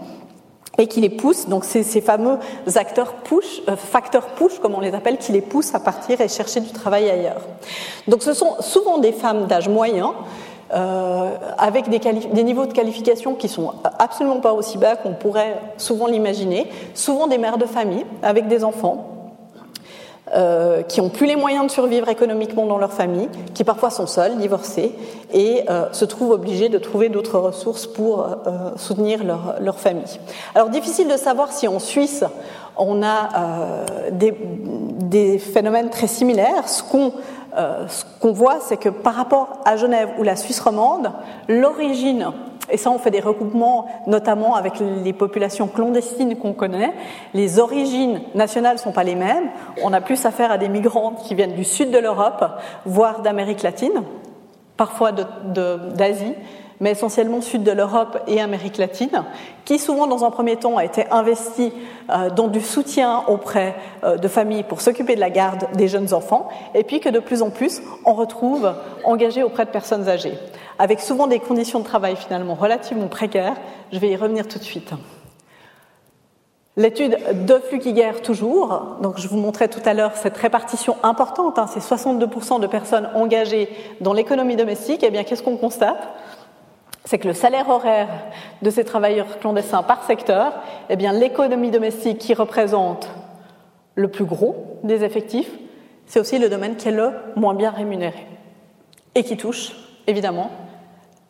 et 0.78 0.86
qui 0.86 1.00
les 1.00 1.10
poussent, 1.10 1.48
donc 1.48 1.64
c'est 1.64 1.82
ces 1.82 2.00
fameux 2.00 2.38
acteurs 2.76 3.14
push, 3.14 3.62
euh, 3.68 3.76
facteurs 3.76 4.28
push, 4.28 4.58
comme 4.60 4.74
on 4.74 4.80
les 4.80 4.94
appelle, 4.94 5.18
qui 5.18 5.32
les 5.32 5.40
poussent 5.40 5.74
à 5.74 5.80
partir 5.80 6.20
et 6.20 6.28
chercher 6.28 6.60
du 6.60 6.70
travail 6.70 7.10
ailleurs. 7.10 7.42
Donc 8.06 8.22
ce 8.22 8.32
sont 8.32 8.56
souvent 8.60 8.98
des 8.98 9.12
femmes 9.12 9.46
d'âge 9.46 9.68
moyen, 9.68 10.14
euh, 10.72 11.34
avec 11.56 11.88
des, 11.88 11.98
des, 11.98 12.44
niveaux 12.44 12.66
de 12.66 12.72
qualification 12.74 13.34
qui 13.34 13.48
sont 13.48 13.72
absolument 13.98 14.40
pas 14.40 14.52
aussi 14.52 14.76
bas 14.76 14.96
qu'on 14.96 15.14
pourrait 15.14 15.58
souvent 15.78 16.06
l'imaginer, 16.06 16.70
souvent 16.94 17.26
des 17.26 17.38
mères 17.38 17.56
de 17.58 17.64
famille 17.64 18.04
avec 18.22 18.48
des 18.48 18.64
enfants, 18.64 19.17
euh, 20.34 20.82
qui 20.82 21.00
ont 21.00 21.08
plus 21.08 21.26
les 21.26 21.36
moyens 21.36 21.66
de 21.66 21.70
survivre 21.70 22.08
économiquement 22.08 22.66
dans 22.66 22.76
leur 22.76 22.92
famille, 22.92 23.28
qui 23.54 23.64
parfois 23.64 23.88
sont 23.88 24.06
seuls, 24.06 24.36
divorcés, 24.36 24.94
et 25.32 25.64
euh, 25.70 25.86
se 25.92 26.04
trouvent 26.04 26.32
obligés 26.32 26.68
de 26.68 26.78
trouver 26.78 27.08
d'autres 27.08 27.38
ressources 27.38 27.86
pour 27.86 28.20
euh, 28.20 28.70
soutenir 28.76 29.24
leur, 29.24 29.78
famille. 29.78 30.20
Alors 30.54 30.68
difficile 30.68 31.08
de 31.08 31.16
savoir 31.16 31.52
si 31.52 31.66
en 31.66 31.78
Suisse 31.78 32.24
on 32.76 33.02
a 33.02 33.28
des, 34.10 35.38
phénomènes 35.38 35.90
très 35.90 36.06
similaires. 36.06 36.68
Ce 36.68 36.82
qu'on 36.82 37.12
qu'on 38.20 38.32
voit, 38.32 38.58
c'est 38.60 38.76
que 38.76 38.88
par 38.88 39.14
rapport 39.14 39.48
à 39.64 39.76
Genève 39.76 40.10
ou 40.18 40.22
la 40.22 40.36
Suisse 40.36 40.60
romande, 40.60 41.10
l'origine 41.48 42.30
et 42.70 42.76
ça, 42.76 42.90
on 42.90 42.98
fait 42.98 43.10
des 43.10 43.20
recoupements, 43.20 43.86
notamment 44.06 44.54
avec 44.54 44.74
les 44.80 45.12
populations 45.12 45.68
clandestines 45.68 46.36
qu'on 46.36 46.52
connaît. 46.52 46.92
Les 47.34 47.58
origines 47.58 48.20
nationales 48.34 48.74
ne 48.74 48.80
sont 48.80 48.92
pas 48.92 49.04
les 49.04 49.14
mêmes. 49.14 49.50
On 49.82 49.92
a 49.92 50.00
plus 50.00 50.24
affaire 50.26 50.50
à 50.50 50.58
des 50.58 50.68
migrants 50.68 51.12
qui 51.12 51.34
viennent 51.34 51.54
du 51.54 51.64
sud 51.64 51.90
de 51.90 51.98
l'Europe, 51.98 52.44
voire 52.84 53.22
d'Amérique 53.22 53.62
latine, 53.62 54.02
parfois 54.76 55.12
d'Asie, 55.12 56.34
mais 56.80 56.92
essentiellement 56.92 57.40
sud 57.40 57.62
de 57.62 57.72
l'Europe 57.72 58.18
et 58.26 58.40
Amérique 58.40 58.78
latine, 58.78 59.24
qui 59.64 59.78
souvent 59.78 60.06
dans 60.06 60.24
un 60.24 60.30
premier 60.30 60.56
temps 60.56 60.76
a 60.76 60.84
été 60.84 61.06
investi 61.10 61.72
euh, 62.10 62.30
dans 62.30 62.48
du 62.48 62.60
soutien 62.60 63.24
auprès 63.28 63.74
euh, 64.04 64.16
de 64.16 64.28
familles 64.28 64.64
pour 64.64 64.80
s'occuper 64.80 65.14
de 65.14 65.20
la 65.20 65.30
garde 65.30 65.66
des 65.74 65.88
jeunes 65.88 66.14
enfants, 66.14 66.48
et 66.74 66.84
puis 66.84 67.00
que 67.00 67.08
de 67.08 67.18
plus 67.18 67.42
en 67.42 67.50
plus 67.50 67.82
on 68.04 68.14
retrouve 68.14 68.72
engagés 69.04 69.42
auprès 69.42 69.64
de 69.64 69.70
personnes 69.70 70.08
âgées 70.08 70.38
avec 70.78 71.00
souvent 71.00 71.26
des 71.26 71.40
conditions 71.40 71.80
de 71.80 71.84
travail 71.84 72.16
finalement 72.16 72.54
relativement 72.54 73.08
précaires. 73.08 73.54
Je 73.92 73.98
vais 73.98 74.10
y 74.10 74.16
revenir 74.16 74.46
tout 74.46 74.58
de 74.58 74.64
suite. 74.64 74.92
L'étude 76.76 77.18
de 77.44 77.54
Flukiger 77.54 78.12
toujours, 78.22 78.98
donc 79.02 79.18
je 79.18 79.26
vous 79.26 79.36
montrais 79.36 79.66
tout 79.66 79.80
à 79.84 79.94
l'heure 79.94 80.12
cette 80.14 80.36
répartition 80.36 80.96
importante, 81.02 81.58
hein, 81.58 81.66
c'est 81.66 81.80
62% 81.80 82.60
de 82.60 82.68
personnes 82.68 83.10
engagées 83.16 83.68
dans 84.00 84.12
l'économie 84.12 84.54
domestique, 84.54 85.02
et 85.02 85.06
eh 85.06 85.10
bien 85.10 85.24
qu'est-ce 85.24 85.42
qu'on 85.42 85.56
constate? 85.56 86.08
C'est 87.08 87.16
que 87.16 87.26
le 87.26 87.32
salaire 87.32 87.70
horaire 87.70 88.10
de 88.60 88.68
ces 88.68 88.84
travailleurs 88.84 89.38
clandestins 89.38 89.82
par 89.82 90.04
secteur, 90.04 90.52
eh 90.90 90.96
bien 90.96 91.14
l'économie 91.14 91.70
domestique 91.70 92.18
qui 92.18 92.34
représente 92.34 93.08
le 93.94 94.08
plus 94.08 94.26
gros 94.26 94.76
des 94.82 95.04
effectifs, 95.04 95.50
c'est 96.04 96.20
aussi 96.20 96.38
le 96.38 96.50
domaine 96.50 96.76
qui 96.76 96.88
est 96.88 96.92
le 96.92 97.12
moins 97.34 97.54
bien 97.54 97.70
rémunéré 97.70 98.26
et 99.14 99.24
qui 99.24 99.38
touche 99.38 99.72
évidemment 100.06 100.50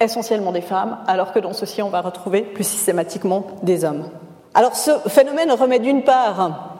essentiellement 0.00 0.50
des 0.50 0.62
femmes, 0.62 0.98
alors 1.06 1.32
que 1.32 1.38
dans 1.38 1.52
ceci, 1.52 1.80
on 1.80 1.90
va 1.90 2.00
retrouver 2.00 2.42
plus 2.42 2.66
systématiquement 2.66 3.46
des 3.62 3.84
hommes. 3.84 4.10
Alors 4.54 4.74
ce 4.74 4.90
phénomène 5.08 5.52
remet 5.52 5.78
d'une 5.78 6.02
part 6.02 6.77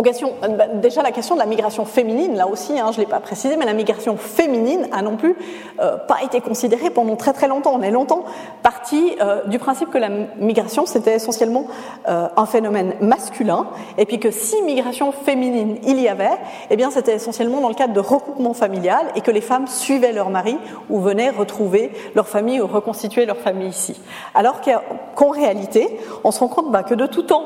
question, 0.00 0.32
euh, 0.42 0.48
bah, 0.48 0.68
déjà 0.68 1.02
la 1.02 1.12
question 1.12 1.34
de 1.34 1.40
la 1.40 1.46
migration 1.46 1.84
féminine, 1.84 2.34
là 2.34 2.46
aussi, 2.46 2.78
hein, 2.78 2.88
je 2.92 2.96
ne 2.98 3.04
l'ai 3.04 3.10
pas 3.10 3.20
précisé, 3.20 3.56
mais 3.58 3.66
la 3.66 3.74
migration 3.74 4.16
féminine 4.16 4.88
a 4.90 5.02
non 5.02 5.16
plus 5.16 5.36
euh, 5.80 5.98
pas 5.98 6.22
été 6.22 6.40
considérée 6.40 6.88
pendant 6.88 7.14
très 7.16 7.34
très 7.34 7.46
longtemps. 7.46 7.74
On 7.74 7.82
est 7.82 7.90
longtemps 7.90 8.24
parti 8.62 9.16
euh, 9.20 9.44
du 9.44 9.58
principe 9.58 9.90
que 9.90 9.98
la 9.98 10.08
migration 10.38 10.86
c'était 10.86 11.14
essentiellement 11.14 11.66
un 12.06 12.46
phénomène 12.46 12.94
masculin, 13.00 13.66
et 13.98 14.06
puis 14.06 14.18
que 14.18 14.30
si 14.30 14.62
migration 14.62 15.12
féminine 15.12 15.76
il 15.84 16.00
y 16.00 16.08
avait, 16.08 16.30
eh 16.70 16.76
bien 16.76 16.90
c'était 16.90 17.14
essentiellement 17.14 17.60
dans 17.60 17.68
le 17.68 17.74
cadre 17.74 17.92
de 17.92 18.00
recoupement 18.00 18.54
familial 18.54 19.06
et 19.14 19.20
que 19.20 19.30
les 19.30 19.40
femmes 19.40 19.66
suivaient 19.66 20.12
leur 20.12 20.30
mari 20.30 20.56
ou 20.88 21.00
venaient 21.00 21.30
retrouver 21.30 21.92
leur 22.14 22.28
famille 22.28 22.60
ou 22.60 22.66
reconstituer 22.66 23.26
leur 23.26 23.38
famille 23.38 23.68
ici. 23.68 24.00
Alors 24.34 24.60
qu'en 24.60 25.30
réalité, 25.30 25.98
on 26.24 26.30
se 26.30 26.40
rend 26.40 26.48
compte 26.48 26.70
bah, 26.70 26.82
que 26.82 26.94
de 26.94 27.06
tout 27.06 27.22
temps, 27.22 27.42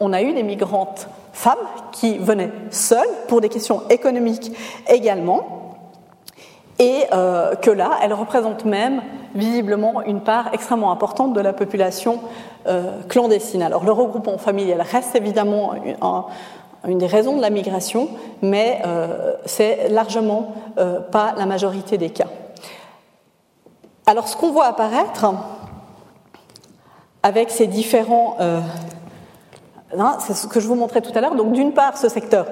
on 0.00 0.12
a 0.12 0.22
eu 0.22 0.32
des 0.32 0.42
migrantes 0.42 1.08
femmes 1.32 1.56
qui 1.92 2.18
venaient 2.18 2.52
seules 2.70 3.08
pour 3.28 3.40
des 3.40 3.48
questions 3.48 3.82
économiques 3.90 4.52
également, 4.88 5.58
et 6.78 7.04
euh, 7.12 7.54
que 7.56 7.70
là, 7.70 7.90
elles 8.02 8.12
représentent 8.12 8.64
même 8.64 9.02
visiblement 9.34 10.02
une 10.02 10.20
part 10.20 10.50
extrêmement 10.52 10.92
importante 10.92 11.32
de 11.32 11.40
la 11.40 11.52
population 11.52 12.20
euh, 12.66 13.02
clandestine. 13.08 13.62
Alors 13.62 13.84
le 13.84 13.92
regroupement 13.92 14.38
familial 14.38 14.80
reste 14.80 15.14
évidemment 15.14 15.72
une 16.86 16.98
des 16.98 17.06
raisons 17.06 17.36
de 17.36 17.42
la 17.42 17.50
migration, 17.50 18.08
mais 18.42 18.80
euh, 18.86 19.34
c'est 19.44 19.88
largement 19.88 20.54
pas 21.10 21.34
la 21.36 21.46
majorité 21.46 21.98
des 21.98 22.10
cas. 22.10 22.28
Alors 24.06 24.28
ce 24.28 24.36
qu'on 24.36 24.52
voit 24.52 24.66
apparaître 24.66 25.26
avec 27.22 27.50
ces 27.50 27.66
différents 27.66 28.36
C'est 30.20 30.34
ce 30.34 30.46
que 30.46 30.60
je 30.60 30.68
vous 30.68 30.74
montrais 30.74 31.00
tout 31.00 31.12
à 31.14 31.20
l'heure. 31.20 31.34
Donc 31.34 31.52
d'une 31.52 31.72
part, 31.72 31.96
ce 31.96 32.08
secteur 32.08 32.46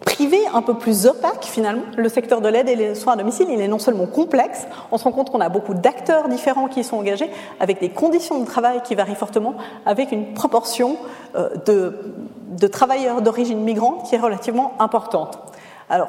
privé 0.00 0.38
un 0.54 0.62
peu 0.62 0.74
plus 0.74 1.06
opaque 1.06 1.44
finalement. 1.44 1.82
Le 1.96 2.08
secteur 2.08 2.40
de 2.40 2.48
l'aide 2.48 2.68
et 2.68 2.76
les 2.76 2.94
soins 2.94 3.14
à 3.14 3.16
domicile, 3.16 3.48
il 3.50 3.60
est 3.60 3.68
non 3.68 3.78
seulement 3.78 4.06
complexe, 4.06 4.66
on 4.92 4.98
se 4.98 5.04
rend 5.04 5.12
compte 5.12 5.30
qu'on 5.30 5.40
a 5.40 5.48
beaucoup 5.48 5.74
d'acteurs 5.74 6.28
différents 6.28 6.68
qui 6.68 6.84
sont 6.84 6.96
engagés, 6.96 7.28
avec 7.60 7.80
des 7.80 7.88
conditions 7.90 8.40
de 8.40 8.46
travail 8.46 8.82
qui 8.82 8.94
varient 8.94 9.14
fortement, 9.14 9.54
avec 9.84 10.12
une 10.12 10.32
proportion 10.32 10.96
euh, 11.34 11.48
de, 11.66 12.14
de 12.48 12.66
travailleurs 12.66 13.20
d'origine 13.20 13.60
migrante 13.60 14.04
qui 14.08 14.14
est 14.14 14.18
relativement 14.18 14.72
importante. 14.78 15.38
Alors, 15.90 16.08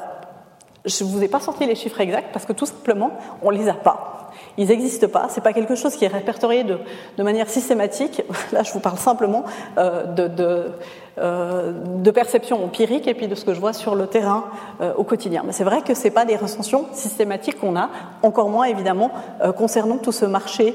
je 0.88 1.04
ne 1.04 1.08
vous 1.08 1.22
ai 1.22 1.28
pas 1.28 1.40
sorti 1.40 1.66
les 1.66 1.74
chiffres 1.74 2.00
exacts 2.00 2.28
parce 2.32 2.44
que 2.44 2.52
tout 2.52 2.66
simplement, 2.66 3.10
on 3.42 3.50
ne 3.50 3.58
les 3.58 3.68
a 3.68 3.74
pas. 3.74 4.18
Ils 4.56 4.68
n'existent 4.68 5.08
pas. 5.08 5.28
C'est 5.30 5.40
pas 5.40 5.52
quelque 5.52 5.74
chose 5.74 5.94
qui 5.94 6.04
est 6.04 6.08
répertorié 6.08 6.64
de, 6.64 6.78
manière 7.22 7.48
systématique. 7.48 8.22
Là, 8.52 8.62
je 8.62 8.72
vous 8.72 8.80
parle 8.80 8.98
simplement 8.98 9.44
euh, 9.78 10.04
de, 10.04 10.72
euh, 11.18 12.12
perception 12.12 12.64
empirique 12.64 13.06
et 13.06 13.14
puis 13.14 13.28
de 13.28 13.34
ce 13.34 13.44
que 13.44 13.54
je 13.54 13.60
vois 13.60 13.72
sur 13.72 13.94
le 13.94 14.06
terrain 14.06 14.46
euh, 14.80 14.92
au 14.96 15.04
quotidien. 15.04 15.42
Mais 15.46 15.52
c'est 15.52 15.64
vrai 15.64 15.82
que 15.82 15.94
c'est 15.94 16.10
pas 16.10 16.24
des 16.24 16.36
recensions 16.36 16.86
systématiques 16.92 17.58
qu'on 17.58 17.76
a, 17.76 17.90
encore 18.22 18.48
moins 18.48 18.64
évidemment 18.64 19.10
concernant 19.56 19.98
tout 19.98 20.12
ce 20.12 20.24
marché 20.24 20.74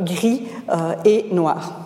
gris 0.00 0.46
et 1.04 1.26
noir. 1.32 1.80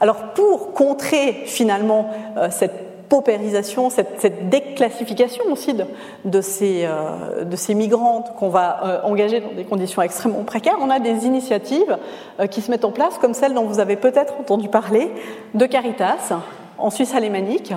Alors, 0.00 0.32
pour 0.34 0.72
contrer 0.72 1.42
finalement 1.46 2.10
cette 2.50 2.89
paupérisation, 3.10 3.90
cette, 3.90 4.48
déclassification 4.48 5.44
aussi 5.50 5.74
de, 5.74 5.84
de, 6.24 6.40
ces, 6.40 6.84
euh, 6.86 7.44
de 7.44 7.56
ces 7.56 7.74
migrantes 7.74 8.34
qu'on 8.38 8.48
va 8.48 8.80
euh, 8.84 9.00
engager 9.02 9.40
dans 9.40 9.52
des 9.52 9.64
conditions 9.64 10.00
extrêmement 10.00 10.44
précaires, 10.44 10.76
on 10.80 10.88
a 10.88 11.00
des 11.00 11.26
initiatives 11.26 11.98
euh, 12.38 12.46
qui 12.46 12.62
se 12.62 12.70
mettent 12.70 12.84
en 12.86 12.92
place, 12.92 13.18
comme 13.18 13.34
celle 13.34 13.52
dont 13.52 13.66
vous 13.66 13.80
avez 13.80 13.96
peut-être 13.96 14.34
entendu 14.40 14.68
parler, 14.68 15.10
de 15.54 15.66
Caritas, 15.66 16.32
en 16.78 16.88
Suisse 16.88 17.14
alémanique. 17.14 17.74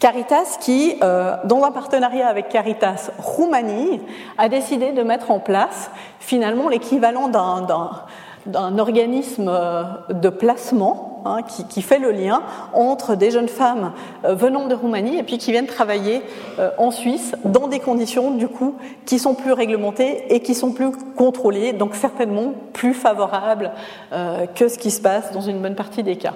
Caritas 0.00 0.58
qui, 0.60 0.94
dans 1.00 1.64
un 1.64 1.72
partenariat 1.72 2.28
avec 2.28 2.48
Caritas 2.48 3.10
Roumanie, 3.18 4.00
a 4.38 4.48
décidé 4.48 4.92
de 4.92 5.02
mettre 5.02 5.32
en 5.32 5.40
place 5.40 5.90
finalement 6.20 6.68
l'équivalent 6.68 7.26
d'un 7.26 7.90
d'un 8.48 8.78
organisme 8.78 9.48
euh, 9.48 9.84
de 10.10 10.28
placement 10.28 11.22
hein, 11.24 11.42
qui, 11.42 11.82
fait 11.82 11.98
le 11.98 12.10
lien 12.10 12.42
entre 12.72 13.14
des 13.14 13.30
jeunes 13.30 13.48
femmes 13.48 13.92
euh, 14.24 14.34
venant 14.34 14.66
de 14.66 14.74
Roumanie 14.74 15.18
et 15.18 15.22
puis 15.22 15.38
qui 15.38 15.52
viennent 15.52 15.66
travailler 15.66 16.22
euh, 16.58 16.70
en 16.78 16.90
Suisse 16.90 17.36
dans 17.44 17.68
des 17.68 17.78
conditions 17.78 18.32
du 18.32 18.48
coup 18.48 18.74
qui 19.04 19.18
sont 19.18 19.34
plus 19.34 19.52
réglementées 19.52 20.34
et 20.34 20.40
qui 20.40 20.54
sont 20.54 20.72
plus 20.72 20.90
contrôlées, 21.16 21.72
donc 21.72 21.94
certainement 21.94 22.54
plus 22.72 22.94
favorables 22.94 23.72
que 24.54 24.68
ce 24.68 24.78
qui 24.78 24.90
se 24.90 25.00
passe 25.00 25.32
dans 25.32 25.40
une 25.40 25.60
bonne 25.60 25.74
partie 25.74 26.02
des 26.02 26.16
cas. 26.16 26.34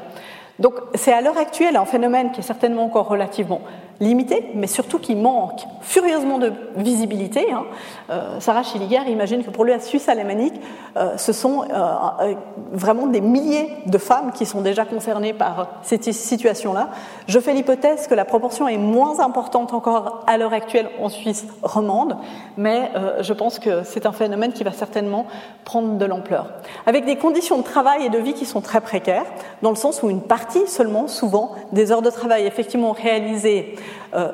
Donc 0.59 0.75
c'est 0.95 1.13
à 1.13 1.21
l'heure 1.21 1.39
actuelle 1.39 1.77
un 1.77 1.85
phénomène 1.85 2.31
qui 2.31 2.41
est 2.41 2.45
certainement 2.45 2.85
encore 2.85 3.09
relativement 3.09 3.63
limité, 4.03 4.51
mais 4.55 4.67
surtout 4.67 4.99
qui 4.99 5.15
manque 5.15 5.65
furieusement 5.81 6.39
de 6.39 6.53
visibilité. 6.77 7.53
Hein. 7.53 7.65
Euh, 8.11 8.41
Sarah 8.41 8.63
Schilliger 8.63 9.03
imagine 9.09 9.45
que 9.45 9.51
pour 9.51 9.65
lui, 9.65 9.73
la 9.73 9.81
Suisse 9.81 10.09
alémanique, 10.09 10.55
euh, 10.97 11.17
ce 11.17 11.33
sont 11.33 11.63
euh, 11.63 12.35
vraiment 12.73 13.07
des 13.07 13.21
milliers 13.21 13.69
de 13.87 13.99
femmes 13.99 14.33
qui 14.33 14.45
sont 14.45 14.61
déjà 14.61 14.85
concernées 14.85 15.33
par 15.33 15.69
cette 15.83 16.05
situation-là. 16.13 16.91
Je 17.29 17.39
fais 17.39 17.53
l'hypothèse 17.53 18.09
que 18.09 18.15
la 18.15 18.25
proportion 18.25 18.67
est 18.67 18.77
moins 18.77 19.21
importante 19.21 19.73
encore 19.73 20.25
à 20.27 20.37
l'heure 20.37 20.53
actuelle 20.53 20.89
en 21.01 21.09
Suisse 21.09 21.47
romande, 21.63 22.17
mais 22.57 22.91
je 23.21 23.33
pense 23.33 23.59
que 23.59 23.83
c'est 23.85 24.07
un 24.07 24.13
phénomène 24.13 24.53
qui 24.53 24.65
va 24.65 24.73
certainement 24.73 25.27
prendre 25.65 25.97
de 25.99 26.05
l'ampleur. 26.05 26.47
Avec 26.87 27.05
des 27.05 27.17
conditions 27.17 27.59
de 27.59 27.63
travail 27.63 28.07
et 28.07 28.09
de 28.09 28.19
vie 28.19 28.35
qui 28.35 28.47
sont 28.47 28.61
très 28.61 28.81
précaires, 28.81 29.25
dans 29.63 29.71
le 29.71 29.77
sens 29.77 30.03
où 30.03 30.11
une 30.11 30.23
partie 30.23 30.67
seulement, 30.67 31.09
souvent, 31.09 31.53
des 31.73 31.93
heures 31.93 32.03
de 32.03 32.11
travail 32.11 32.47
effectivement 32.47 32.93
réalisées 32.93 33.77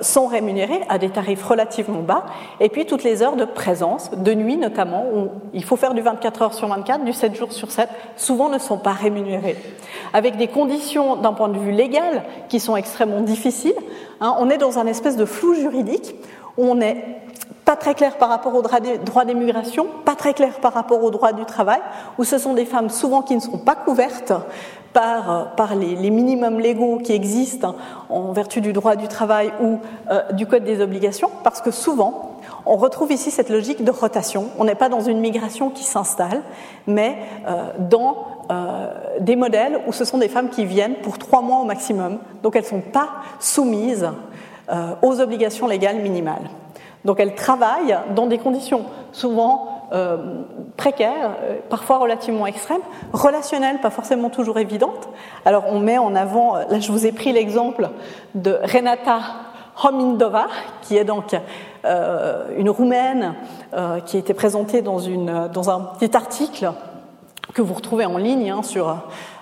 sont 0.01 0.27
rémunérés 0.27 0.81
à 0.89 0.99
des 0.99 1.11
tarifs 1.11 1.45
relativement 1.45 2.01
bas, 2.01 2.25
et 2.61 2.69
puis 2.69 2.87
toutes 2.87 3.05
les 3.05 3.23
heures 3.23 3.37
de 3.37 3.45
présence, 3.45 4.11
de 4.11 4.35
nuit 4.35 4.57
notamment, 4.57 5.05
où 5.15 5.29
il 5.53 5.65
faut 5.65 5.77
faire 5.77 5.95
du 5.95 6.01
24 6.01 6.43
heures 6.43 6.55
sur 6.55 6.69
24, 6.69 7.05
du 7.05 7.13
7 7.13 7.35
jours 7.35 7.53
sur 7.53 7.71
7, 7.71 7.89
souvent 8.17 8.49
ne 8.49 8.59
sont 8.59 8.79
pas 8.79 8.93
rémunérés. 8.93 9.57
Avec 10.13 10.37
des 10.37 10.49
conditions 10.49 11.17
d'un 11.17 11.33
point 11.33 11.49
de 11.49 11.59
vue 11.59 11.73
légal 11.73 12.25
qui 12.49 12.61
sont 12.61 12.77
extrêmement 12.77 13.21
difficiles, 13.21 13.75
hein, 14.21 14.35
on 14.39 14.51
est 14.51 14.59
dans 14.59 14.79
un 14.79 14.87
espèce 14.87 15.17
de 15.17 15.25
flou 15.25 15.55
juridique 15.55 16.15
où 16.57 16.65
on 16.65 16.81
est 16.81 16.97
pas 17.65 17.77
très 17.77 17.95
clair 17.95 18.17
par 18.17 18.31
rapport 18.31 18.55
au 18.55 18.63
droit 18.63 19.25
des 19.27 19.35
migrations, 19.35 19.87
pas 20.07 20.15
très 20.15 20.33
clair 20.33 20.55
par 20.55 20.73
rapport 20.73 21.05
au 21.05 21.11
droit 21.11 21.33
du 21.33 21.45
travail, 21.45 21.81
où 22.17 22.25
ce 22.25 22.39
sont 22.39 22.55
des 22.55 22.65
femmes 22.65 22.89
souvent 22.89 23.21
qui 23.21 23.35
ne 23.35 23.41
sont 23.41 23.59
pas 23.59 23.75
couvertes 23.75 24.33
par, 24.99 25.55
par 25.55 25.77
les, 25.77 26.11
minimums 26.11 26.59
légaux 26.59 26.99
qui 26.99 27.13
existent 27.13 27.77
en 28.09 28.33
vertu 28.33 28.61
du 28.61 28.73
droit 28.73 28.97
du 28.97 29.07
travail 29.07 29.53
ou 29.63 29.79
euh, 30.11 30.33
du 30.33 30.45
code 30.45 30.65
des 30.65 30.81
obligations, 30.81 31.31
parce 31.45 31.61
que 31.61 31.71
souvent, 31.71 32.41
on 32.67 32.75
retrouve 32.75 33.13
ici 33.13 33.31
cette 33.31 33.49
logique 33.49 33.85
de 33.85 33.93
rotation. 33.93 34.47
On 34.59 34.65
n'est 34.65 34.75
pas 34.75 34.89
dans 34.89 35.01
une 35.01 35.21
migration 35.21 35.71
qui 35.71 35.85
s'installe, 35.85 36.43
mais 36.89 37.17
euh, 37.47 37.71
dans 37.79 38.27
euh, 38.51 38.89
des 39.21 39.37
modèles 39.37 39.79
où 39.87 39.93
ce 39.93 40.05
sont 40.05 40.19
des 40.19 40.29
femmes 40.29 40.49
qui 40.49 40.65
viennent 40.65 40.97
pour 40.97 41.17
trois 41.17 41.43
mois 41.43 41.61
au 41.61 41.65
maximum, 41.65 42.19
donc 42.43 42.57
elles 42.57 42.65
ne 42.65 42.69
sont 42.69 42.81
pas 42.81 43.09
soumises 43.39 44.11
aux 45.01 45.21
obligations 45.21 45.67
légales 45.67 46.01
minimales. 46.01 46.51
Donc 47.05 47.21
elles 47.21 47.35
travaillent 47.37 47.97
dans 48.15 48.27
des 48.27 48.37
conditions 48.37 48.85
souvent 49.13 49.78
euh, 49.91 50.43
précaires, 50.77 51.31
euh, 51.43 51.57
parfois 51.71 51.97
relativement 51.97 52.47
extrêmes, 52.47 52.83
relationnelles, 53.15 53.81
pas 53.81 53.89
forcément 53.89 54.29
toujours 54.29 54.59
évidentes. 54.59 55.09
Alors 55.47 55.65
on 55.69 55.81
met 55.81 55.97
en 55.97 56.15
avant, 56.15 56.57
euh, 56.57 56.65
là 56.69 56.79
je 56.79 56.93
vous 56.93 57.07
ai 57.07 57.13
pris 57.13 57.33
l'exemple 57.33 57.89
de 58.35 58.59
Renata 58.65 59.19
Homindova, 59.83 60.49
qui 60.83 60.97
est 60.97 61.05
donc 61.05 61.35
une 62.59 62.69
Roumaine 62.69 63.35
qui 64.05 64.17
a 64.17 64.19
été 64.19 64.35
présentée 64.35 64.83
dans 64.83 65.71
un 65.71 65.81
petit 65.99 66.17
article 66.17 66.73
que 67.55 67.63
vous 67.63 67.75
retrouvez 67.75 68.05
en 68.05 68.19
ligne 68.19 68.51
hein, 68.51 68.63
sur 68.65 68.97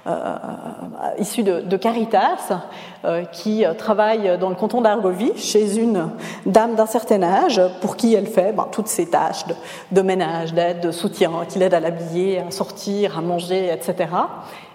euh, 0.06 0.10
euh, 0.10 1.20
issu 1.20 1.42
de, 1.42 1.76
Caritas, 1.76 2.60
euh, 3.04 3.24
qui 3.24 3.64
travaille 3.76 4.38
dans 4.38 4.48
le 4.48 4.54
canton 4.54 4.80
d'Argovie 4.80 5.32
chez 5.36 5.78
une 5.78 6.10
dame 6.44 6.76
d'un 6.76 6.86
certain 6.86 7.22
âge 7.24 7.60
pour 7.80 7.96
qui 7.96 8.14
elle 8.14 8.26
fait 8.26 8.52
ben, 8.52 8.68
toutes 8.70 8.86
ces 8.86 9.06
tâches 9.06 9.44
de, 9.90 10.02
ménage, 10.02 10.54
d'aide, 10.54 10.80
de 10.80 10.92
soutien, 10.92 11.32
qui 11.48 11.58
l'aide 11.58 11.74
à 11.74 11.80
l'habiller, 11.80 12.38
à 12.38 12.50
sortir, 12.52 13.18
à 13.18 13.20
manger, 13.20 13.72
etc. 13.72 14.08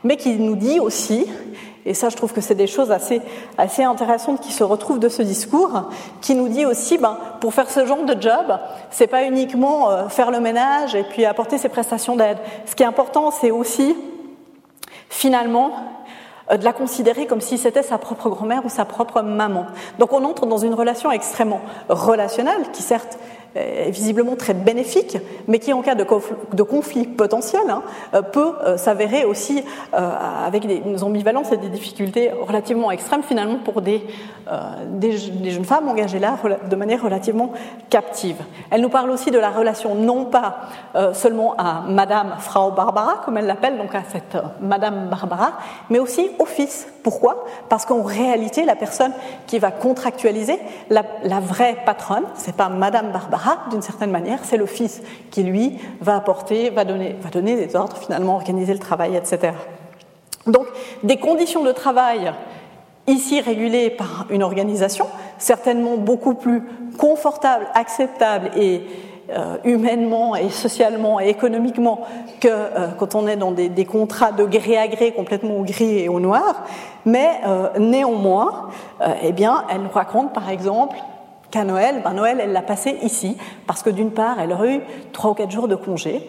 Mais 0.04 0.18
qui 0.18 0.38
nous 0.38 0.56
dit 0.56 0.80
aussi 0.80 1.26
et 1.84 1.96
ça, 1.96 2.10
je 2.10 2.16
trouve 2.16 2.32
que 2.32 2.42
c'est 2.42 2.54
des 2.54 2.68
choses 2.68 2.92
assez, 2.92 3.22
assez 3.58 3.84
intéressantes 3.84 4.40
qui 4.42 4.52
se 4.52 4.64
retrouvent 4.64 5.00
de 5.00 5.10
ce 5.10 5.24
discours, 5.24 5.90
qui 6.22 6.36
nous 6.36 6.48
dit 6.48 6.64
aussi, 6.64 7.00
ben, 7.00 7.18
pour 7.40 7.56
faire 7.56 7.72
ce 7.72 7.88
genre 7.88 8.04
de 8.04 8.22
job, 8.22 8.60
c'est 8.92 9.08
pas 9.08 9.24
uniquement 9.24 10.08
faire 10.10 10.30
le 10.30 10.40
ménage 10.40 10.94
et 10.94 11.02
puis 11.02 11.26
apporter 11.26 11.58
ses 11.58 11.70
prestations 11.70 12.16
d'aide. 12.16 12.38
Ce 12.68 12.76
qui 12.76 12.84
est 12.84 12.86
important, 12.86 13.32
c'est 13.32 13.50
aussi 13.50 13.96
finalement, 15.12 15.74
euh, 16.52 16.58
de 16.58 16.64
la 16.64 16.74
considérer 16.74 17.28
comme 17.28 17.42
si 17.42 17.58
c'était 17.58 17.84
sa 17.84 17.98
propre 17.98 18.30
grand-mère 18.30 18.66
ou 18.66 18.70
sa 18.70 18.86
propre 18.86 19.22
maman. 19.22 19.68
Donc 20.00 20.14
on 20.14 20.24
entre 20.24 20.48
dans 20.48 20.58
une 20.58 20.74
relation 20.74 21.12
extrêmement 21.12 21.62
relationnelle, 21.90 22.72
qui 22.74 22.82
certes 22.82 23.20
visiblement 23.90 24.36
très 24.38 24.54
bénéfique, 24.54 25.18
mais 25.48 25.60
qui 25.60 25.74
en 25.74 25.82
cas 25.82 25.96
de, 25.96 26.64
conflit 26.64 27.06
potentiel 27.06 27.64
hein, 27.70 27.84
euh, 28.14 28.22
peut 28.22 28.54
euh, 28.64 28.78
s'avérer 28.78 29.26
aussi 29.26 29.64
avec 29.92 30.66
des, 30.66 31.04
ambivalences 31.04 31.52
et 31.52 31.58
des 31.58 31.70
difficultés 31.70 32.32
relativement 32.32 32.92
extrêmes 32.92 33.24
finalement 33.24 33.58
pour 33.58 33.82
des, 33.82 34.02
des, 34.88 35.18
jeunes 35.18 35.66
femmes 35.66 35.88
engagées 35.90 36.20
là 36.20 36.38
de 36.70 36.76
manière 36.76 37.04
relativement 37.04 37.52
captive. 37.90 38.38
Elle 38.70 38.82
nous 38.82 38.90
parle 38.90 39.10
aussi 39.10 39.32
de 39.32 39.40
la 39.40 39.50
relation 39.50 39.96
non 39.96 40.26
pas 40.26 40.62
seulement 41.14 41.56
à 41.58 41.82
Madame 41.88 42.36
Frau 42.40 42.72
Barbara, 42.72 43.22
comme 43.26 43.38
elle 43.38 43.48
l'appelle, 43.48 43.78
donc 43.78 43.94
à 43.96 44.04
cette 44.10 44.38
Madame 44.62 45.10
Barbara, 45.10 45.54
mais 45.90 46.00
aussi 46.00 46.30
au 46.40 46.46
fils. 46.46 46.88
Pourquoi? 47.04 47.46
Parce 47.70 47.86
qu'en 47.86 48.04
réalité, 48.04 48.64
la 48.64 48.76
personne 48.76 49.12
qui 49.48 49.60
va 49.60 49.72
contractualiser, 49.72 50.60
la, 50.90 51.04
la 51.24 51.40
vraie 51.40 51.78
patronne, 51.86 52.26
c'est 52.36 52.56
pas 52.56 52.70
Madame 52.70 53.12
Barbara, 53.12 53.41
d'une 53.70 53.82
certaine 53.82 54.12
manière, 54.12 54.40
c'est 54.44 54.58
le 54.58 54.66
fils 54.66 55.02
qui 55.30 55.44
lui 55.44 55.78
va 56.00 56.16
apporter, 56.16 56.70
va 56.70 56.84
donner, 56.84 57.16
des 57.34 57.76
ordres, 57.76 57.98
finalement 57.98 58.36
organiser 58.36 58.74
le 58.74 58.80
travail, 58.80 59.16
etc. 59.16 59.54
Donc, 60.48 60.66
des 61.04 61.18
conditions 61.18 61.64
de 61.64 61.72
travail 61.72 62.32
ici 63.08 63.42
régulées 63.42 63.90
par 63.90 64.26
une 64.30 64.44
organisation, 64.44 65.08
certainement 65.38 65.98
beaucoup 65.98 66.34
plus 66.34 66.64
confortables, 66.98 67.68
acceptables 67.74 68.52
et 68.56 68.84
euh, 69.32 69.58
humainement 69.64 70.36
et 70.36 70.50
socialement 70.50 71.20
et 71.20 71.30
économiquement 71.30 72.02
que 72.42 72.50
euh, 72.50 72.88
quand 72.98 73.16
on 73.16 73.28
est 73.28 73.38
dans 73.38 73.52
des, 73.52 73.86
contrats 73.86 74.32
de 74.32 74.44
gré 74.44 74.78
à 74.78 74.88
gré 74.88 75.14
complètement 75.14 75.58
au 75.58 75.64
gris 75.64 76.00
et 76.00 76.10
au 76.10 76.20
noir. 76.20 76.64
Mais 77.06 77.30
euh, 77.48 77.70
néanmoins, 77.80 78.70
eh 79.24 79.32
bien, 79.32 79.64
elle 79.70 79.84
nous 79.84 79.90
raconte 79.90 80.34
par 80.34 80.50
exemple 80.50 80.98
qu'à 81.52 81.64
Noël, 81.64 82.02
ben 82.04 82.14
Noël, 82.14 82.40
elle 82.42 82.54
l'a 82.54 82.62
passé 82.62 82.98
ici, 83.04 83.38
parce 83.68 83.84
que 83.84 83.90
d'une 83.90 84.12
part, 84.12 84.40
elle 84.40 84.52
aurait 84.52 84.76
eu 84.78 84.82
trois 85.12 85.32
ou 85.32 85.34
quatre 85.34 85.52
jours 85.52 85.68
de 85.68 85.76
congé, 85.76 86.28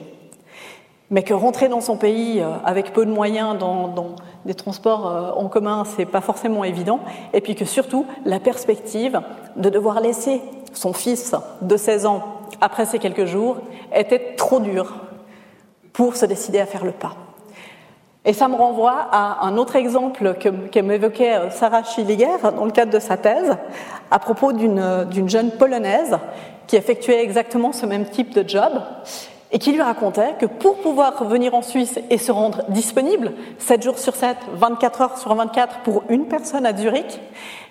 mais 1.11 1.23
que 1.23 1.35
rentrer 1.35 1.69
dans 1.69 1.81
son 1.81 1.97
pays 1.97 2.43
avec 2.65 2.93
peu 2.93 3.07
de 3.07 3.11
moyens 3.11 3.57
dans, 3.59 3.89
dans 3.89 4.17
des 4.47 4.55
transports 4.55 5.35
en 5.37 5.49
commun, 5.49 5.85
c'est 5.85 6.07
pas 6.07 6.23
forcément 6.23 6.65
évident, 6.65 7.01
et 7.33 7.41
puis 7.41 7.55
que 7.55 7.65
surtout, 7.65 8.07
la 8.25 8.41
perspective 8.41 9.21
de 9.57 9.69
devoir 9.69 10.01
laisser 10.01 10.41
son 10.73 10.93
fils 10.93 11.35
de 11.61 11.77
16 11.77 12.07
ans 12.07 12.23
après 12.61 12.87
ces 12.87 12.99
quelques 12.99 13.27
jours, 13.27 13.59
était 13.95 14.35
trop 14.37 14.61
dur 14.61 14.95
pour 15.93 16.17
se 16.17 16.27
décider 16.27 16.61
à 16.61 16.67
faire 16.67 16.85
le 16.85 16.93
pas. 16.93 17.15
Et 18.25 18.33
ça 18.33 18.47
me 18.47 18.55
renvoie 18.55 19.09
à 19.11 19.45
un 19.45 19.57
autre 19.57 19.75
exemple 19.75 20.35
que, 20.35 20.79
m'évoquait 20.79 21.35
euh, 21.35 21.51
Sarah 21.51 21.83
Schilliger 21.83 22.39
dans 22.57 22.65
le 22.65 22.71
cadre 22.71 22.93
de 22.93 23.01
sa 23.01 23.17
thèse, 23.17 23.57
à 24.13 24.19
propos 24.21 24.53
d'une 24.53 25.29
jeune 25.29 25.51
polonaise 25.51 26.19
qui 26.69 26.77
effectuait 26.77 27.23
exactement 27.23 27.73
ce 27.73 27.85
même 27.85 28.05
type 28.05 28.33
de 28.33 28.49
job 28.49 28.73
et 29.51 29.59
qui 29.59 29.73
lui 29.73 29.83
racontait 29.83 30.35
que 30.39 30.47
pour 30.47 30.79
pouvoir 30.79 31.19
revenir 31.19 31.55
en 31.55 31.63
Suisse 31.63 31.99
et 32.11 32.17
se 32.17 32.31
rendre 32.31 32.63
disponible 32.69 33.33
7 33.59 33.83
jours 33.83 33.99
sur 33.99 34.15
7, 34.15 34.37
24 34.55 35.01
heures 35.01 35.19
sur 35.19 35.35
24 35.35 35.81
pour 35.81 36.05
une 36.09 36.27
personne 36.27 36.65
à 36.65 36.77
Zurich, 36.77 37.21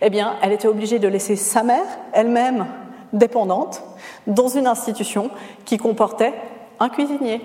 eh 0.02 0.10
bien, 0.10 0.36
elle 0.42 0.52
était 0.52 0.68
obligée 0.68 1.00
de 1.00 1.08
laisser 1.08 1.38
sa 1.38 1.64
mère, 1.64 1.86
elle-même 2.12 2.68
dépendante, 3.14 3.84
dans 4.28 4.50
une 4.50 4.68
institution 4.68 5.32
qui 5.64 5.78
comportait 5.78 6.34
un 6.80 6.90
cuisinier 6.90 7.42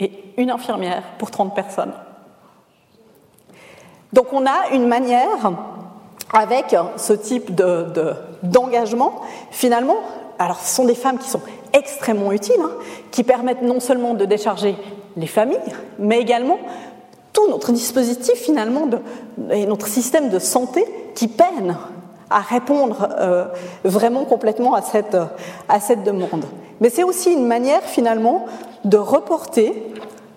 et 0.00 0.10
une 0.36 0.50
infirmière 0.50 1.02
pour 1.18 1.30
30 1.30 1.54
personnes. 1.54 1.92
Donc 4.12 4.32
on 4.32 4.46
a 4.46 4.68
une 4.72 4.86
manière, 4.86 5.52
avec 6.32 6.76
ce 6.96 7.12
type 7.12 7.54
d'engagement, 7.54 9.10
de, 9.10 9.54
finalement, 9.54 9.96
alors 10.38 10.58
ce 10.58 10.74
sont 10.74 10.84
des 10.84 10.94
femmes 10.94 11.18
qui 11.18 11.28
sont 11.28 11.40
extrêmement 11.72 12.32
utiles, 12.32 12.60
hein, 12.60 12.70
qui 13.10 13.24
permettent 13.24 13.62
non 13.62 13.80
seulement 13.80 14.14
de 14.14 14.24
décharger 14.24 14.76
les 15.16 15.26
familles, 15.26 15.58
mais 15.98 16.20
également 16.20 16.58
tout 17.32 17.48
notre 17.48 17.72
dispositif 17.72 18.34
finalement 18.34 18.88
et 19.50 19.66
notre 19.66 19.88
système 19.88 20.30
de 20.30 20.38
santé 20.38 20.84
qui 21.14 21.28
peine 21.28 21.76
à 22.30 22.40
répondre 22.40 23.08
euh, 23.18 23.46
vraiment 23.84 24.24
complètement 24.24 24.74
à 24.74 24.82
cette, 24.82 25.16
à 25.68 25.80
cette 25.80 26.04
demande. 26.04 26.44
Mais 26.80 26.90
c'est 26.90 27.04
aussi 27.04 27.32
une 27.32 27.46
manière 27.46 27.82
finalement 27.82 28.46
de 28.84 28.96
reporter, 28.96 29.72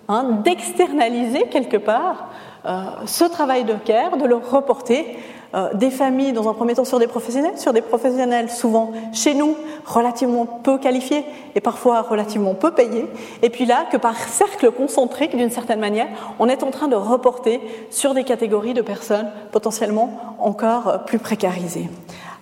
hein, 0.08 0.40
d'externaliser 0.44 1.44
quelque 1.50 1.76
part 1.76 2.28
euh, 2.66 2.82
ce 3.06 3.24
travail 3.24 3.64
de 3.64 3.74
care, 3.74 4.16
de 4.16 4.24
le 4.24 4.36
reporter 4.36 5.16
euh, 5.54 5.72
des 5.72 5.90
familles, 5.90 6.32
dans 6.32 6.48
un 6.48 6.52
premier 6.52 6.74
temps, 6.74 6.84
sur 6.84 6.98
des 6.98 7.06
professionnels, 7.06 7.56
sur 7.56 7.72
des 7.72 7.80
professionnels 7.80 8.50
souvent 8.50 8.92
chez 9.12 9.34
nous 9.34 9.56
relativement 9.86 10.44
peu 10.44 10.76
qualifiés 10.76 11.24
et 11.54 11.60
parfois 11.60 12.02
relativement 12.02 12.54
peu 12.54 12.72
payés, 12.72 13.06
et 13.42 13.48
puis 13.48 13.64
là 13.64 13.86
que 13.90 13.96
par 13.96 14.18
cercle 14.18 14.70
concentrique, 14.70 15.34
d'une 15.34 15.50
certaine 15.50 15.80
manière, 15.80 16.08
on 16.38 16.48
est 16.48 16.62
en 16.62 16.70
train 16.70 16.88
de 16.88 16.96
reporter 16.96 17.60
sur 17.90 18.12
des 18.12 18.24
catégories 18.24 18.74
de 18.74 18.82
personnes 18.82 19.30
potentiellement 19.50 20.36
encore 20.38 21.04
plus 21.06 21.18
précarisées, 21.18 21.88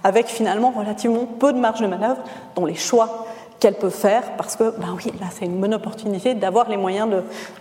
avec 0.03 0.26
finalement 0.26 0.72
relativement 0.76 1.26
peu 1.26 1.53
de 1.53 1.59
marge 1.59 1.80
de 1.80 1.86
manœuvre 1.86 2.22
dans 2.57 2.64
les 2.64 2.74
choix 2.74 3.26
qu'elle 3.61 3.74
peut 3.74 3.90
faire, 3.90 4.36
parce 4.36 4.57
que, 4.57 4.70
ben 4.78 4.88
oui, 4.96 5.12
là, 5.20 5.26
c'est 5.30 5.46
une 5.46 5.61
bonne 5.61 5.74
opportunité 5.74 6.34
d'avoir 6.34 6.68
les 6.68 6.76
moyens 6.76 7.09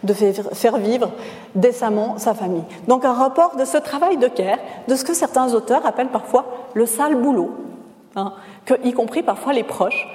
de, 0.04 0.14
faire 0.14 0.78
vivre 0.78 1.12
décemment 1.54 2.18
sa 2.18 2.34
famille. 2.34 2.64
Donc, 2.88 3.06
un 3.06 3.14
rapport 3.14 3.56
de 3.56 3.66
ce 3.66 3.78
travail 3.78 4.18
de 4.18 4.28
care, 4.28 4.58
de 4.88 4.96
ce 4.96 5.04
que 5.04 5.14
certains 5.14 5.54
auteurs 5.54 5.86
appellent 5.86 6.10
parfois 6.10 6.46
le 6.74 6.86
sale 6.86 7.16
boulot, 7.16 7.56
hein, 8.16 8.34
que, 8.66 8.74
y 8.84 8.94
compris 8.94 9.24
parfois 9.24 9.54
les 9.54 9.64
proches, 9.64 10.08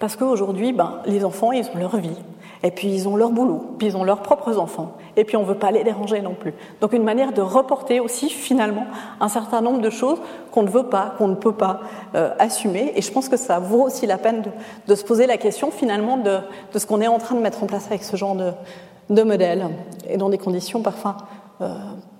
parce 0.00 0.16
qu'aujourd'hui, 0.16 0.72
ben, 0.72 1.00
les 1.06 1.24
enfants, 1.24 1.52
ils 1.52 1.66
ont 1.66 1.78
leur 1.78 1.96
vie. 1.98 2.16
Et 2.62 2.70
puis 2.70 2.88
ils 2.88 3.08
ont 3.08 3.16
leur 3.16 3.30
boulot, 3.30 3.74
puis 3.78 3.86
ils 3.86 3.96
ont 3.96 4.04
leurs 4.04 4.20
propres 4.20 4.58
enfants, 4.58 4.92
et 5.16 5.24
puis 5.24 5.36
on 5.38 5.42
ne 5.42 5.46
veut 5.46 5.54
pas 5.54 5.70
les 5.70 5.82
déranger 5.82 6.20
non 6.20 6.34
plus. 6.34 6.52
Donc 6.82 6.92
une 6.92 7.04
manière 7.04 7.32
de 7.32 7.40
reporter 7.40 8.00
aussi 8.00 8.28
finalement 8.28 8.86
un 9.18 9.28
certain 9.28 9.62
nombre 9.62 9.80
de 9.80 9.88
choses 9.88 10.18
qu'on 10.52 10.62
ne 10.62 10.68
veut 10.68 10.82
pas, 10.82 11.14
qu'on 11.16 11.28
ne 11.28 11.36
peut 11.36 11.54
pas 11.54 11.80
euh, 12.14 12.34
assumer. 12.38 12.92
Et 12.96 13.02
je 13.02 13.10
pense 13.10 13.30
que 13.30 13.38
ça 13.38 13.60
vaut 13.60 13.84
aussi 13.84 14.04
la 14.06 14.18
peine 14.18 14.42
de, 14.86 14.94
se 14.94 15.04
poser 15.04 15.26
la 15.26 15.38
question 15.38 15.70
finalement 15.70 16.18
de, 16.18 16.40
ce 16.76 16.84
qu'on 16.84 17.00
est 17.00 17.08
en 17.08 17.16
train 17.16 17.34
de 17.34 17.40
mettre 17.40 17.62
en 17.62 17.66
place 17.66 17.86
avec 17.86 18.04
ce 18.04 18.16
genre 18.16 18.36
de, 18.36 19.22
modèle, 19.22 19.66
et 20.08 20.18
dans 20.18 20.28
des 20.28 20.38
conditions 20.38 20.82
parfois 20.82 21.16
euh, 21.62 21.74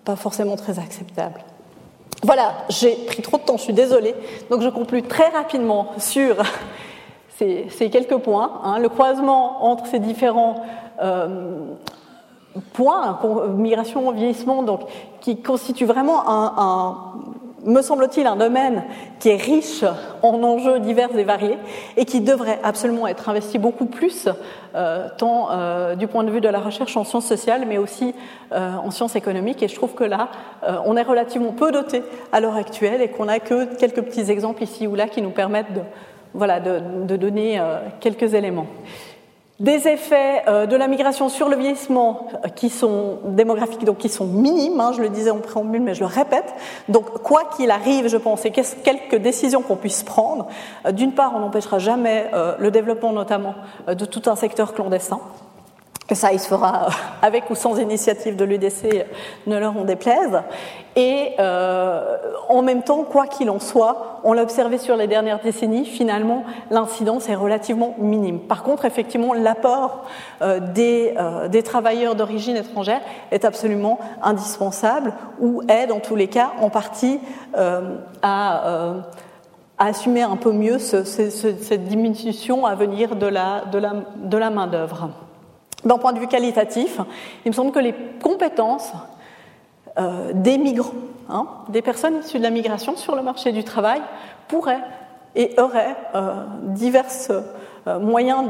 pas 0.06 0.16
forcément 0.16 0.56
très 0.56 0.78
acceptables. 0.78 1.44
Voilà, 2.22 2.52
j'ai 2.70 2.96
pris 3.06 3.20
trop 3.20 3.36
de 3.36 3.42
temps, 3.42 3.58
je 3.58 3.62
suis 3.62 3.72
désolée. 3.74 4.14
Donc 4.50 4.62
je 4.62 4.68
conclue 4.70 5.02
très 5.02 5.28
rapidement 5.28 5.92
sur 5.98 6.36
ces, 7.68 7.90
quelques 7.90 8.18
points, 8.18 8.60
hein, 8.64 8.78
le 8.78 8.88
croisement 8.88 9.64
entre 9.64 9.86
ces 9.86 9.98
différents 9.98 10.62
points, 12.72 13.18
migration, 13.56 14.10
vieillissement, 14.12 14.62
donc, 14.62 14.80
qui 15.20 15.40
constitue 15.40 15.86
vraiment 15.86 16.22
me 17.64 17.82
semble-t-il, 17.82 18.26
un 18.26 18.36
domaine 18.36 18.84
qui 19.18 19.28
est 19.28 19.36
riche 19.36 19.84
en 20.22 20.42
enjeux 20.42 20.80
divers 20.80 21.14
et 21.16 21.24
variés 21.24 21.58
et 21.96 22.04
qui 22.04 22.20
devrait 22.20 22.58
absolument 22.62 23.06
être 23.06 23.28
investi 23.28 23.58
beaucoup 23.58 23.86
plus, 23.86 24.28
euh, 24.74 25.08
tant 25.18 25.50
euh, 25.50 25.94
du 25.94 26.06
point 26.06 26.24
de 26.24 26.30
vue 26.30 26.40
de 26.40 26.48
la 26.48 26.60
recherche 26.60 26.96
en 26.96 27.04
sciences 27.04 27.26
sociales, 27.26 27.64
mais 27.66 27.78
aussi 27.78 28.14
euh, 28.52 28.72
en 28.82 28.90
sciences 28.90 29.16
économiques. 29.16 29.62
Et 29.62 29.68
je 29.68 29.74
trouve 29.74 29.94
que 29.94 30.04
là, 30.04 30.28
on 30.84 30.96
est 30.96 31.02
relativement 31.02 31.52
peu 31.52 31.72
doté 31.72 32.02
à 32.32 32.40
l'heure 32.40 32.56
actuelle 32.56 33.02
et 33.02 33.08
qu'on 33.08 33.26
n'a 33.26 33.40
que 33.40 33.74
quelques 33.76 34.02
petits 34.02 34.30
exemples 34.30 34.62
ici 34.62 34.86
ou 34.86 34.94
là 34.94 35.08
qui 35.08 35.22
nous 35.22 35.30
permettent 35.30 35.72
de, 35.72 35.80
voilà, 36.34 36.60
de, 36.60 37.16
donner 37.16 37.60
quelques 38.00 38.34
éléments 38.34 38.66
des 39.60 39.86
effets 39.88 40.42
euh, 40.48 40.66
de 40.66 40.74
la 40.74 40.88
migration 40.88 41.28
sur 41.28 41.50
le 41.50 41.56
vieillissement 41.56 42.28
euh, 42.44 42.48
qui 42.48 42.70
sont 42.70 43.18
démographiques, 43.26 43.84
donc 43.84 43.98
qui 43.98 44.08
sont 44.08 44.26
minimes, 44.26 44.80
hein, 44.80 44.92
je 44.96 45.02
le 45.02 45.10
disais 45.10 45.30
en 45.30 45.38
préambule, 45.38 45.82
mais 45.82 45.94
je 45.94 46.00
le 46.00 46.06
répète. 46.06 46.54
Donc, 46.88 47.22
quoi 47.22 47.44
qu'il 47.56 47.70
arrive, 47.70 48.08
je 48.08 48.16
pense, 48.16 48.44
et 48.46 48.50
quelques 48.50 49.16
décisions 49.16 49.60
qu'on 49.60 49.76
puisse 49.76 50.02
prendre, 50.02 50.48
euh, 50.86 50.92
d'une 50.92 51.12
part, 51.12 51.34
on 51.36 51.40
n'empêchera 51.40 51.78
jamais 51.78 52.30
le 52.58 52.70
développement 52.70 53.12
notamment 53.12 53.54
de 53.86 54.04
tout 54.04 54.22
un 54.26 54.36
secteur 54.36 54.72
clandestin 54.72 55.20
que 56.10 56.16
ça, 56.16 56.32
il 56.32 56.40
se 56.40 56.48
fera 56.48 56.86
euh, 56.86 56.90
avec 57.22 57.48
ou 57.50 57.54
sans 57.54 57.78
initiative 57.78 58.34
de 58.34 58.44
l'UDC, 58.44 59.06
ne 59.46 59.58
leur 59.58 59.76
en 59.78 59.84
déplaise. 59.84 60.42
Et 60.96 61.34
euh, 61.38 62.16
en 62.48 62.62
même 62.62 62.82
temps, 62.82 63.04
quoi 63.04 63.28
qu'il 63.28 63.48
en 63.48 63.60
soit, 63.60 64.20
on 64.24 64.32
l'a 64.32 64.42
observé 64.42 64.76
sur 64.76 64.96
les 64.96 65.06
dernières 65.06 65.38
décennies, 65.38 65.84
finalement, 65.84 66.42
l'incidence 66.72 67.28
est 67.28 67.36
relativement 67.36 67.94
minime. 67.98 68.40
Par 68.40 68.64
contre, 68.64 68.86
effectivement, 68.86 69.34
l'apport 69.34 70.04
euh, 70.42 70.58
des, 70.58 71.62
travailleurs 71.62 72.16
d'origine 72.16 72.56
étrangère 72.56 73.02
est 73.30 73.44
absolument 73.44 74.00
indispensable, 74.20 75.12
ou 75.38 75.62
aide, 75.68 75.92
en 75.92 76.00
tous 76.00 76.16
les 76.16 76.26
cas, 76.26 76.50
en 76.60 76.70
partie 76.70 77.20
à 78.22 78.94
assumer 79.78 80.22
un 80.22 80.36
peu 80.36 80.50
mieux 80.50 80.80
ce, 80.80 81.04
cette 81.04 81.84
diminution 81.84 82.66
à 82.66 82.74
venir 82.74 83.14
de 83.14 83.26
la, 83.26 83.64
de 83.72 83.78
la, 83.78 83.92
de 84.16 84.36
la 84.36 84.50
main-d'œuvre. 84.50 85.10
D'un 85.84 85.98
point 85.98 86.12
de 86.12 86.18
vue 86.18 86.26
qualitatif, 86.26 86.98
il 87.44 87.50
me 87.50 87.54
semble 87.54 87.72
que 87.72 87.78
les 87.78 87.94
compétences 88.22 88.92
euh, 89.98 90.32
des 90.34 90.58
migrants, 90.58 90.92
hein, 91.28 91.46
des 91.68 91.82
personnes 91.82 92.20
issues 92.20 92.38
de 92.38 92.42
la 92.42 92.50
migration 92.50 92.96
sur 92.96 93.16
le 93.16 93.22
marché 93.22 93.52
du 93.52 93.64
travail, 93.64 94.00
pourraient 94.48 94.82
et 95.34 95.54
auraient 95.58 95.96
euh, 96.14 96.44
divers 96.66 97.06
euh, 97.30 97.98
moyens 97.98 98.44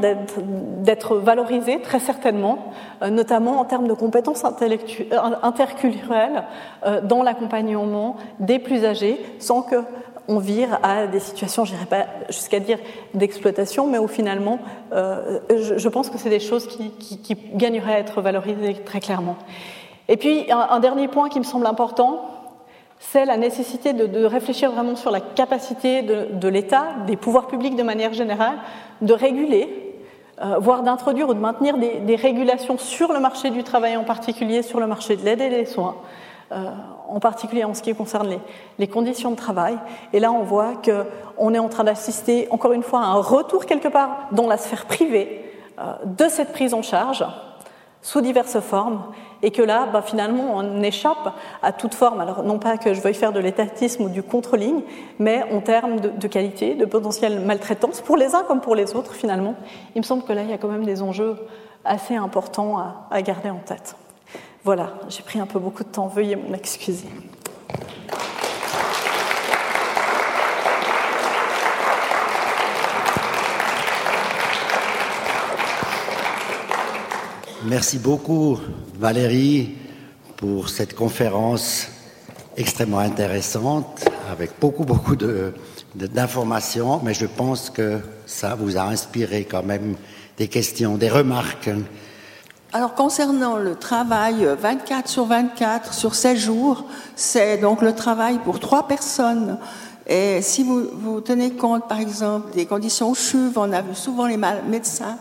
d'être 0.79 1.15
valorisées, 1.15 1.81
très 1.81 1.99
certainement, 1.99 2.73
notamment 3.01 3.59
en 3.59 3.65
termes 3.65 3.87
de 3.87 3.93
compétences 3.93 4.43
interculturelles 4.43 6.43
dans 7.03 7.23
l'accompagnement 7.23 8.17
des 8.39 8.59
plus 8.59 8.83
âgés, 8.83 9.23
sans 9.39 9.61
que 9.61 9.77
on 10.27 10.39
vire 10.39 10.79
à 10.83 11.07
des 11.07 11.19
situations, 11.19 11.65
je 11.65 11.73
n'irai 11.73 11.85
pas 11.85 12.05
jusqu'à 12.29 12.59
dire 12.59 12.79
d'exploitation, 13.13 13.87
mais 13.87 13.97
où 13.97 14.07
finalement, 14.07 14.59
euh, 14.93 15.39
je, 15.49 15.89
pense 15.89 16.09
que 16.09 16.17
c'est 16.17 16.29
des 16.29 16.39
choses 16.39 16.67
qui, 16.67 17.37
gagneraient 17.53 17.95
à 17.95 17.99
être 17.99 18.21
valorisées 18.21 18.75
très 18.85 18.99
clairement. 18.99 19.35
Et 20.07 20.17
puis, 20.17 20.45
un, 20.51 20.79
dernier 20.79 21.07
point 21.07 21.29
qui 21.29 21.39
me 21.39 21.43
semble 21.43 21.65
important, 21.65 22.29
c'est 22.99 23.25
la 23.25 23.37
nécessité 23.37 23.93
de, 23.93 24.25
réfléchir 24.25 24.71
vraiment 24.71 24.95
sur 24.95 25.11
la 25.11 25.21
capacité 25.21 26.01
de, 26.01 26.47
l'État, 26.47 26.87
des 27.07 27.15
pouvoirs 27.15 27.47
publics 27.47 27.75
de 27.75 27.83
manière 27.83 28.13
générale, 28.13 28.57
de 29.01 29.13
réguler, 29.13 29.95
euh, 30.43 30.57
voire 30.59 30.83
d'introduire 30.83 31.29
ou 31.29 31.33
de 31.33 31.39
maintenir 31.39 31.77
des, 31.77 32.15
régulations 32.15 32.77
sur 32.77 33.13
le 33.13 33.19
marché 33.19 33.49
du 33.49 33.63
travail 33.63 33.97
en 33.97 34.03
particulier, 34.03 34.61
sur 34.61 34.79
le 34.79 34.87
marché 34.87 35.15
de 35.15 35.23
l'aide 35.23 35.41
et 35.41 35.49
des 35.49 35.65
soins, 35.65 35.95
en 36.51 37.19
particulier 37.19 37.63
en 37.63 37.73
ce 37.73 37.81
qui 37.81 37.93
concerne 37.93 38.39
les, 38.77 38.87
conditions 38.87 39.31
de 39.31 39.35
travail. 39.35 39.77
Et 40.13 40.19
là, 40.19 40.31
on 40.31 40.43
voit 40.43 40.73
qu'on 40.75 41.53
est 41.53 41.59
en 41.59 41.69
train 41.69 41.83
d'assister, 41.83 42.47
encore 42.51 42.73
une 42.73 42.83
fois, 42.83 43.01
à 43.01 43.05
un 43.05 43.21
retour 43.21 43.65
quelque 43.65 43.87
part 43.87 44.27
dans 44.31 44.47
la 44.47 44.57
sphère 44.57 44.85
privée 44.85 45.43
euh, 45.79 45.93
de 46.05 46.27
cette 46.29 46.51
prise 46.51 46.73
en 46.73 46.81
charge 46.81 47.25
sous 48.01 48.21
diverses 48.21 48.59
formes, 48.59 49.03
et 49.43 49.51
que 49.51 49.61
là, 49.61 49.87
bah, 49.91 50.01
finalement, 50.01 50.55
on 50.55 50.81
échappe 50.81 51.33
à 51.61 51.71
toute 51.71 51.93
forme. 51.93 52.19
Alors, 52.19 52.43
non 52.43 52.57
pas 52.57 52.77
que 52.77 52.95
je 52.95 53.01
veuille 53.01 53.13
faire 53.13 53.31
de 53.31 53.39
l'étatisme 53.39 54.03
ou 54.03 54.09
du 54.09 54.23
contre-ligne, 54.23 54.81
mais 55.19 55.43
en 55.51 55.61
termes 55.61 55.99
de, 55.99 56.27
qualité, 56.27 56.73
de 56.73 56.85
potentielle 56.85 57.39
maltraitance, 57.41 58.01
pour 58.01 58.17
les 58.17 58.33
uns 58.33 58.43
comme 58.43 58.61
pour 58.61 58.75
les 58.75 58.95
autres, 58.95 59.13
finalement. 59.13 59.53
Il 59.95 60.01
me 60.01 60.05
semble 60.05 60.23
que 60.23 60.33
là, 60.33 60.41
il 60.41 60.49
y 60.49 60.53
a 60.53 60.57
quand 60.57 60.67
même 60.67 60.85
des 60.85 61.03
enjeux 61.03 61.37
assez 61.85 62.15
importants 62.15 62.79
à 63.09 63.21
garder 63.21 63.51
en 63.51 63.59
tête. 63.59 63.95
Voilà, 64.63 64.93
j'ai 65.09 65.23
pris 65.23 65.39
un 65.39 65.47
peu 65.47 65.57
beaucoup 65.57 65.83
de 65.83 65.89
temps, 65.89 66.07
veuillez 66.07 66.35
m'en 66.35 66.53
excuser. 66.53 67.07
Merci 77.65 77.97
beaucoup 77.97 78.59
Valérie 78.99 79.77
pour 80.37 80.69
cette 80.69 80.95
conférence 80.95 81.87
extrêmement 82.55 82.99
intéressante 82.99 84.05
avec 84.29 84.51
beaucoup 84.59 84.83
beaucoup 84.83 85.15
d'informations, 85.95 87.01
mais 87.03 87.15
je 87.15 87.25
pense 87.25 87.71
que 87.71 87.99
ça 88.27 88.53
vous 88.53 88.77
a 88.77 88.83
inspiré 88.83 89.45
quand 89.45 89.63
même 89.63 89.95
des 90.37 90.47
questions, 90.47 90.97
des 90.97 91.09
remarques 91.09 91.71
alors 92.73 92.95
concernant 92.95 93.57
le 93.57 93.75
travail 93.75 94.45
24 94.45 95.09
sur 95.09 95.25
24 95.25 95.93
sur 95.93 96.15
16 96.15 96.37
jours, 96.39 96.85
c'est 97.17 97.57
donc 97.57 97.81
le 97.81 97.93
travail 97.93 98.39
pour 98.39 98.61
trois 98.61 98.87
personnes. 98.87 99.57
Et 100.07 100.41
si 100.41 100.63
vous, 100.63 100.85
vous 100.93 101.19
tenez 101.19 101.51
compte, 101.51 101.89
par 101.89 101.99
exemple, 101.99 102.53
des 102.53 102.65
conditions 102.65 103.13
chuves, 103.13 103.57
on 103.57 103.73
a 103.73 103.81
vu 103.81 103.93
souvent 103.93 104.25
les 104.25 104.37
médecins 104.37 105.17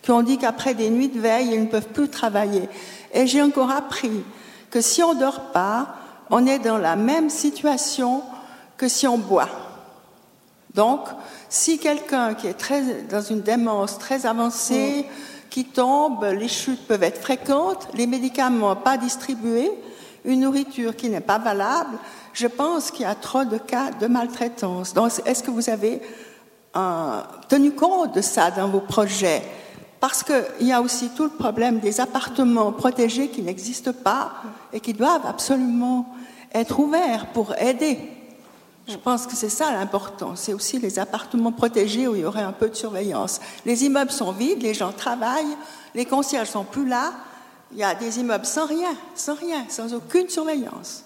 qui 0.00 0.12
ont 0.12 0.22
dit 0.22 0.38
qu'après 0.38 0.74
des 0.74 0.90
nuits 0.90 1.08
de 1.08 1.18
veille, 1.18 1.50
ils 1.52 1.62
ne 1.62 1.66
peuvent 1.66 1.88
plus 1.88 2.08
travailler. 2.08 2.68
Et 3.12 3.26
j'ai 3.26 3.42
encore 3.42 3.72
appris 3.72 4.22
que 4.70 4.80
si 4.80 5.02
on 5.02 5.14
dort 5.14 5.50
pas, 5.52 5.96
on 6.30 6.46
est 6.46 6.60
dans 6.60 6.78
la 6.78 6.94
même 6.94 7.30
situation 7.30 8.22
que 8.76 8.86
si 8.86 9.08
on 9.08 9.18
boit. 9.18 9.48
Donc, 10.74 11.00
si 11.48 11.78
quelqu'un 11.78 12.34
qui 12.34 12.46
est 12.46 12.54
très, 12.54 13.02
dans 13.10 13.20
une 13.20 13.42
démence 13.42 13.98
très 13.98 14.24
avancée, 14.24 15.04
mm 15.08 15.31
qui 15.52 15.66
tombent, 15.66 16.24
les 16.24 16.48
chutes 16.48 16.86
peuvent 16.88 17.02
être 17.02 17.20
fréquentes, 17.20 17.86
les 17.92 18.06
médicaments 18.06 18.74
pas 18.74 18.96
distribués, 18.96 19.70
une 20.24 20.40
nourriture 20.40 20.96
qui 20.96 21.10
n'est 21.10 21.20
pas 21.20 21.36
valable. 21.36 21.98
Je 22.32 22.46
pense 22.46 22.90
qu'il 22.90 23.02
y 23.02 23.08
a 23.08 23.14
trop 23.14 23.44
de 23.44 23.58
cas 23.58 23.90
de 23.90 24.06
maltraitance. 24.06 24.94
Donc, 24.94 25.12
est-ce 25.26 25.42
que 25.42 25.50
vous 25.50 25.68
avez 25.68 26.00
euh, 26.74 27.20
tenu 27.50 27.72
compte 27.72 28.14
de 28.14 28.22
ça 28.22 28.50
dans 28.50 28.68
vos 28.68 28.80
projets? 28.80 29.42
Parce 30.00 30.22
qu'il 30.22 30.66
y 30.66 30.72
a 30.72 30.80
aussi 30.80 31.10
tout 31.10 31.24
le 31.24 31.28
problème 31.28 31.80
des 31.80 32.00
appartements 32.00 32.72
protégés 32.72 33.28
qui 33.28 33.42
n'existent 33.42 33.92
pas 33.92 34.32
et 34.72 34.80
qui 34.80 34.94
doivent 34.94 35.26
absolument 35.26 36.06
être 36.54 36.78
ouverts 36.78 37.26
pour 37.26 37.54
aider 37.58 37.98
je 38.88 38.96
pense 38.96 39.26
que 39.26 39.36
c'est 39.36 39.48
ça 39.48 39.70
l'important. 39.72 40.34
C'est 40.34 40.52
aussi 40.52 40.78
les 40.78 40.98
appartements 40.98 41.52
protégés 41.52 42.08
où 42.08 42.16
il 42.16 42.22
y 42.22 42.24
aurait 42.24 42.42
un 42.42 42.52
peu 42.52 42.68
de 42.68 42.74
surveillance. 42.74 43.40
Les 43.64 43.84
immeubles 43.84 44.10
sont 44.10 44.32
vides, 44.32 44.62
les 44.62 44.74
gens 44.74 44.92
travaillent, 44.92 45.56
les 45.94 46.04
concierges 46.04 46.48
sont 46.48 46.64
plus 46.64 46.88
là. 46.88 47.12
Il 47.70 47.78
y 47.78 47.84
a 47.84 47.94
des 47.94 48.18
immeubles 48.18 48.44
sans 48.44 48.66
rien, 48.66 48.94
sans 49.14 49.34
rien, 49.34 49.64
sans 49.68 49.94
aucune 49.94 50.28
surveillance. 50.28 51.04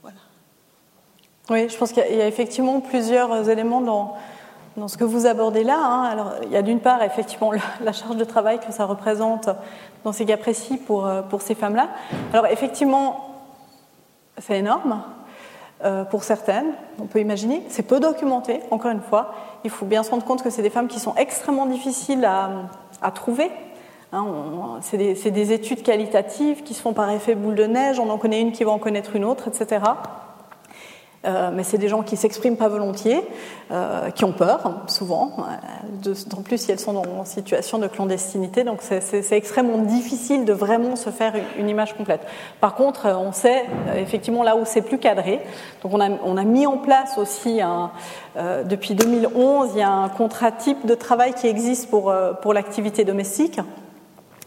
Voilà. 0.00 0.18
Oui, 1.50 1.68
je 1.68 1.76
pense 1.76 1.92
qu'il 1.92 2.02
y 2.02 2.22
a 2.22 2.28
effectivement 2.28 2.80
plusieurs 2.80 3.48
éléments 3.50 3.80
dans, 3.80 4.16
dans 4.76 4.88
ce 4.88 4.96
que 4.96 5.04
vous 5.04 5.26
abordez 5.26 5.64
là. 5.64 5.78
Hein. 5.78 6.04
Alors, 6.04 6.32
il 6.44 6.50
y 6.50 6.56
a 6.56 6.62
d'une 6.62 6.80
part 6.80 7.02
effectivement 7.02 7.50
la 7.80 7.92
charge 7.92 8.16
de 8.16 8.24
travail 8.24 8.60
que 8.60 8.72
ça 8.72 8.84
représente 8.84 9.48
dans 10.04 10.12
ces 10.12 10.24
cas 10.24 10.36
précis 10.36 10.76
pour, 10.76 11.06
euh, 11.06 11.22
pour 11.22 11.42
ces 11.42 11.56
femmes-là. 11.56 11.88
Alors 12.32 12.46
effectivement, 12.46 13.44
c'est 14.38 14.58
énorme. 14.58 15.02
Euh, 15.84 16.04
pour 16.04 16.24
certaines, 16.24 16.72
on 16.98 17.04
peut 17.04 17.20
imaginer. 17.20 17.62
C'est 17.68 17.82
peu 17.82 18.00
documenté, 18.00 18.60
encore 18.70 18.90
une 18.90 19.02
fois. 19.02 19.34
Il 19.62 19.70
faut 19.70 19.84
bien 19.84 20.02
se 20.02 20.10
rendre 20.10 20.24
compte 20.24 20.42
que 20.42 20.48
c'est 20.48 20.62
des 20.62 20.70
femmes 20.70 20.88
qui 20.88 20.98
sont 20.98 21.14
extrêmement 21.16 21.66
difficiles 21.66 22.24
à, 22.24 23.10
trouver. 23.10 23.50
Hein, 24.12 24.26
c'est 24.80 24.96
des, 24.96 25.14
des, 25.30 25.52
études 25.52 25.82
qualitatives 25.82 26.62
qui 26.62 26.72
se 26.72 26.80
font 26.80 26.94
par 26.94 27.10
effet 27.10 27.34
boule 27.34 27.56
de 27.56 27.64
neige. 27.64 27.98
On 27.98 28.08
en 28.08 28.16
connaît 28.16 28.40
une 28.40 28.52
qui 28.52 28.64
va 28.64 28.70
en 28.70 28.78
connaître 28.78 29.16
une 29.16 29.24
autre, 29.24 29.48
etc. 29.48 29.82
euh, 31.26 31.50
mais 31.52 31.64
c'est 31.64 31.78
des 31.78 31.88
gens 31.88 32.02
qui 32.02 32.16
s'expriment 32.16 32.56
pas 32.56 32.68
volontiers, 32.68 33.20
euh, 33.72 34.10
qui 34.10 34.24
ont 34.24 34.32
peur, 34.32 34.82
souvent, 34.86 35.32
euh, 36.06 36.14
en 36.36 36.42
plus 36.42 36.58
si 36.58 36.70
elles 36.70 36.78
sont 36.78 36.96
en 36.96 37.24
situation 37.24 37.78
de 37.78 37.88
clandestinité, 37.88 38.62
donc 38.62 38.78
c'est 38.80 39.32
extrêmement 39.32 39.78
difficile 39.78 40.44
de 40.44 40.52
vraiment 40.52 40.94
se 40.94 41.10
faire 41.10 41.34
une, 41.58 41.68
image 41.68 41.96
complète. 41.96 42.20
Par 42.60 42.76
contre, 42.76 43.08
on 43.08 43.32
sait 43.32 43.64
effectivement 43.96 44.44
là 44.44 44.56
où 44.56 44.60
c'est 44.64 44.82
plus 44.82 44.98
cadré, 44.98 45.40
donc 45.82 45.92
on 45.94 46.36
a, 46.36 46.44
mis 46.44 46.66
en 46.66 46.78
place 46.78 47.18
aussi, 47.18 47.60
depuis 48.36 48.94
2011, 48.94 49.70
il 49.74 49.80
y 49.80 49.82
a 49.82 49.90
un 49.90 50.08
contrat 50.08 50.52
type 50.52 50.86
de 50.86 50.94
travail 50.94 51.34
qui 51.34 51.48
existe 51.48 51.90
pour, 51.90 52.14
pour 52.40 52.54
l'activité 52.54 53.04
domestique 53.04 53.58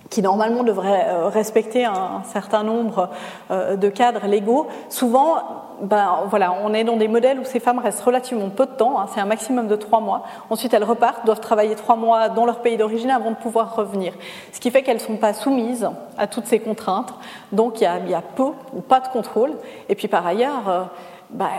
qui 0.09 0.21
normalement 0.21 0.63
devrait 0.63 1.27
respecter 1.27 1.83
un, 1.83 2.23
certain 2.31 2.63
nombre 2.63 3.09
de 3.49 3.89
cadres 3.89 4.25
légaux, 4.27 4.67
souvent, 4.87 5.67
ben, 5.81 6.21
voilà, 6.29 6.53
on 6.63 6.73
est 6.73 6.83
dans 6.83 6.97
des 6.97 7.07
modèles 7.07 7.39
où 7.39 7.45
ces 7.45 7.59
femmes 7.59 7.79
restent 7.79 8.01
relativement 8.01 8.49
peu 8.49 8.65
de 8.65 8.71
temps, 8.71 8.99
hein, 8.99 9.05
c'est 9.13 9.19
un 9.19 9.25
maximum 9.25 9.67
de 9.67 9.75
trois 9.75 9.99
mois. 9.99 10.23
Ensuite, 10.49 10.73
elles 10.73 10.83
repartent, 10.83 11.25
doivent 11.25 11.39
travailler 11.39 11.75
trois 11.75 11.95
mois 11.95 12.29
dans 12.29 12.45
leur 12.45 12.59
pays 12.59 12.77
d'origine 12.77 13.11
avant 13.11 13.31
de 13.31 13.35
pouvoir 13.35 13.75
revenir. 13.75 14.13
Ce 14.51 14.59
qui 14.59 14.71
fait 14.71 14.83
qu'elles 14.83 14.97
ne 14.97 15.01
sont 15.01 15.17
pas 15.17 15.33
soumises 15.33 15.89
à 16.17 16.27
toutes 16.27 16.45
ces 16.45 16.59
contraintes. 16.59 17.13
Donc, 17.51 17.81
il 17.81 17.83
y 17.83 18.13
a, 18.13 18.21
peu 18.21 18.51
ou 18.73 18.81
pas 18.81 18.99
de 18.99 19.07
contrôle. 19.07 19.53
Et 19.87 19.95
puis, 19.95 20.07
par 20.07 20.25
ailleurs, 20.25 20.67
euh, 20.69 20.83
ben, 21.29 21.49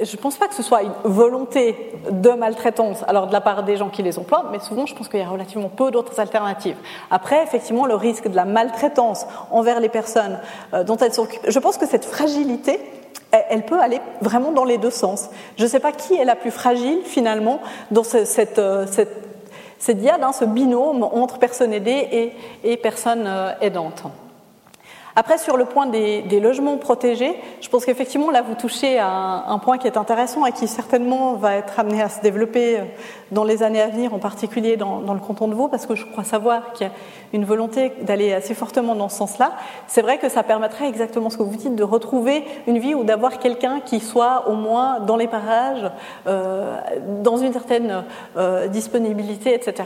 je 0.00 0.16
ne 0.16 0.20
pense 0.20 0.36
pas 0.36 0.48
que 0.48 0.54
ce 0.54 0.62
soit 0.62 0.82
une 0.82 0.92
volonté 1.04 1.92
de 2.10 2.30
maltraitance, 2.30 3.04
alors 3.06 3.26
de 3.26 3.32
la 3.32 3.42
part 3.42 3.62
des 3.62 3.76
gens 3.76 3.90
qui 3.90 4.02
les 4.02 4.18
emploient, 4.18 4.46
mais 4.50 4.58
souvent 4.58 4.86
je 4.86 4.94
pense 4.94 5.08
qu'il 5.08 5.20
y 5.20 5.22
a 5.22 5.28
relativement 5.28 5.68
peu 5.68 5.90
d'autres 5.90 6.18
alternatives. 6.18 6.76
Après, 7.10 7.42
effectivement, 7.42 7.84
le 7.84 7.94
risque 7.94 8.28
de 8.28 8.36
la 8.36 8.46
maltraitance 8.46 9.26
envers 9.50 9.80
les 9.80 9.90
personnes 9.90 10.38
euh, 10.72 10.82
dont 10.82 10.96
elles 10.96 11.12
s'occupent, 11.12 11.42
je 11.46 11.58
pense 11.58 11.76
que 11.76 11.86
cette 11.86 12.06
fragilité, 12.06 12.80
elle 13.32 13.64
peut 13.64 13.80
aller 13.80 14.00
vraiment 14.20 14.52
dans 14.52 14.64
les 14.64 14.78
deux 14.78 14.90
sens. 14.90 15.30
Je 15.56 15.64
ne 15.64 15.68
sais 15.68 15.80
pas 15.80 15.92
qui 15.92 16.14
est 16.14 16.24
la 16.24 16.36
plus 16.36 16.50
fragile 16.50 17.00
finalement 17.04 17.60
dans 17.90 18.04
cette, 18.04 18.58
euh, 18.58 18.86
cette, 18.86 19.16
cette 19.78 19.98
diade, 19.98 20.22
hein, 20.22 20.32
ce 20.32 20.44
binôme 20.44 21.02
entre 21.02 21.38
personnes 21.38 21.72
aidées 21.72 22.08
et, 22.12 22.32
et 22.64 22.76
personnes 22.76 23.24
euh, 23.26 23.52
aidantes. 23.60 24.04
Après, 25.14 25.36
sur 25.36 25.56
le 25.56 25.66
point 25.66 25.86
des, 25.86 26.40
logements 26.40 26.78
protégés, 26.78 27.36
je 27.60 27.68
pense 27.68 27.84
qu'effectivement, 27.84 28.30
là, 28.30 28.42
vous 28.42 28.54
touchez 28.54 28.98
à 28.98 29.44
un, 29.46 29.58
point 29.58 29.78
qui 29.78 29.86
est 29.86 29.96
intéressant 29.96 30.46
et 30.46 30.52
qui 30.52 30.66
certainement 30.66 31.34
va 31.34 31.56
être 31.56 31.78
amené 31.78 32.02
à 32.02 32.08
se 32.08 32.20
développer 32.20 32.78
euh, 32.78 32.84
dans 33.30 33.44
les 33.44 33.62
années 33.62 33.80
à 33.80 33.88
venir, 33.88 34.14
en 34.14 34.18
particulier 34.18 34.76
dans, 34.76 35.00
le 35.00 35.20
canton 35.20 35.48
de 35.48 35.54
Vaud, 35.54 35.68
parce 35.68 35.86
que 35.86 35.94
je 35.94 36.06
crois 36.06 36.24
savoir 36.24 36.72
qu'il 36.72 36.86
y 36.86 36.90
a 36.90 36.92
une 37.32 37.44
volonté 37.44 37.92
d'aller 38.00 38.32
assez 38.32 38.54
fortement 38.54 38.94
dans 38.94 39.08
ce 39.08 39.18
sens-là. 39.18 39.52
C'est 39.86 40.02
vrai 40.02 40.18
que 40.18 40.28
ça 40.28 40.42
permettrait 40.42 40.88
exactement 40.88 41.30
ce 41.30 41.36
que 41.36 41.42
vous 41.42 41.56
dites, 41.56 41.76
de 41.76 41.84
retrouver 41.84 42.44
une 42.66 42.78
vie 42.78 42.94
ou 42.94 43.04
d'avoir 43.04 43.38
quelqu'un 43.38 43.80
qui 43.80 44.00
soit 44.00 44.48
au 44.48 44.54
moins 44.54 45.00
dans 45.00 45.16
les 45.16 45.28
parages, 45.28 45.90
euh, 46.26 46.78
dans 47.22 47.36
une 47.36 47.52
certaine 47.52 48.04
euh, 48.36 48.66
disponibilité, 48.68 49.54
etc. 49.54 49.84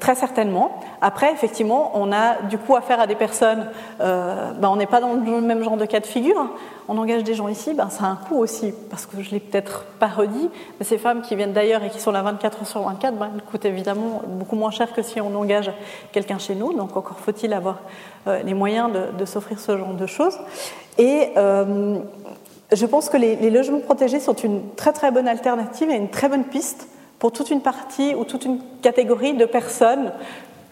Très 0.00 0.14
certainement. 0.14 0.78
Après, 1.00 1.32
effectivement, 1.32 1.92
on 1.94 2.12
a 2.12 2.42
du 2.42 2.58
coup 2.58 2.76
affaire 2.76 3.00
à 3.00 3.06
des 3.06 3.14
personnes, 3.14 3.68
euh, 4.02 4.52
ben, 4.52 4.68
on 4.68 4.76
n'est 4.76 4.86
pas 4.86 5.00
dans 5.00 5.14
le 5.14 5.40
même 5.40 5.62
genre 5.62 5.78
de 5.78 5.86
cas 5.86 6.00
de 6.00 6.06
figure. 6.06 6.50
On 6.88 6.98
engage 6.98 7.24
des 7.24 7.32
gens 7.32 7.48
ici, 7.48 7.72
ben, 7.72 7.88
ça 7.88 8.04
a 8.04 8.08
un 8.08 8.16
coût 8.16 8.36
aussi, 8.36 8.74
parce 8.90 9.06
que 9.06 9.22
je 9.22 9.30
l'ai 9.30 9.40
peut-être 9.40 9.86
pas 9.98 10.08
redit, 10.08 10.50
mais 10.78 10.84
ces 10.84 10.98
femmes 10.98 11.22
qui 11.22 11.36
viennent 11.36 11.54
d'ailleurs 11.54 11.82
et 11.84 11.88
qui 11.88 12.00
sont 12.00 12.10
là 12.10 12.20
24 12.20 12.60
heures 12.60 12.66
sur 12.66 12.82
24, 12.82 13.14
ben, 13.14 13.30
elles 13.34 13.42
coûtent 13.42 13.64
évidemment 13.64 14.20
beaucoup 14.26 14.56
moins 14.56 14.70
cher 14.70 14.92
que 14.92 15.00
si 15.00 15.22
on 15.22 15.34
engage 15.34 15.72
quelqu'un 16.12 16.38
chez 16.38 16.54
nous. 16.54 16.74
Donc 16.74 16.94
encore 16.94 17.18
faut-il 17.20 17.54
avoir 17.54 17.78
euh, 18.26 18.42
les 18.42 18.52
moyens 18.52 18.90
de, 19.18 19.24
s'offrir 19.24 19.58
ce 19.58 19.78
genre 19.78 19.94
de 19.94 20.06
choses. 20.06 20.38
Et 20.98 21.30
euh, 21.38 21.96
je 22.72 22.84
pense 22.84 23.08
que 23.08 23.16
les, 23.16 23.36
les 23.36 23.48
logements 23.48 23.80
protégés 23.80 24.20
sont 24.20 24.34
une 24.34 24.74
très 24.74 24.92
très 24.92 25.10
bonne 25.10 25.28
alternative 25.28 25.88
et 25.88 25.94
une 25.94 26.10
très 26.10 26.28
bonne 26.28 26.44
piste 26.44 26.88
pour 27.18 27.32
toute 27.32 27.50
une 27.50 27.60
partie 27.60 28.14
ou 28.14 28.24
toute 28.24 28.44
une 28.44 28.60
catégorie 28.82 29.34
de 29.34 29.44
personnes 29.44 30.12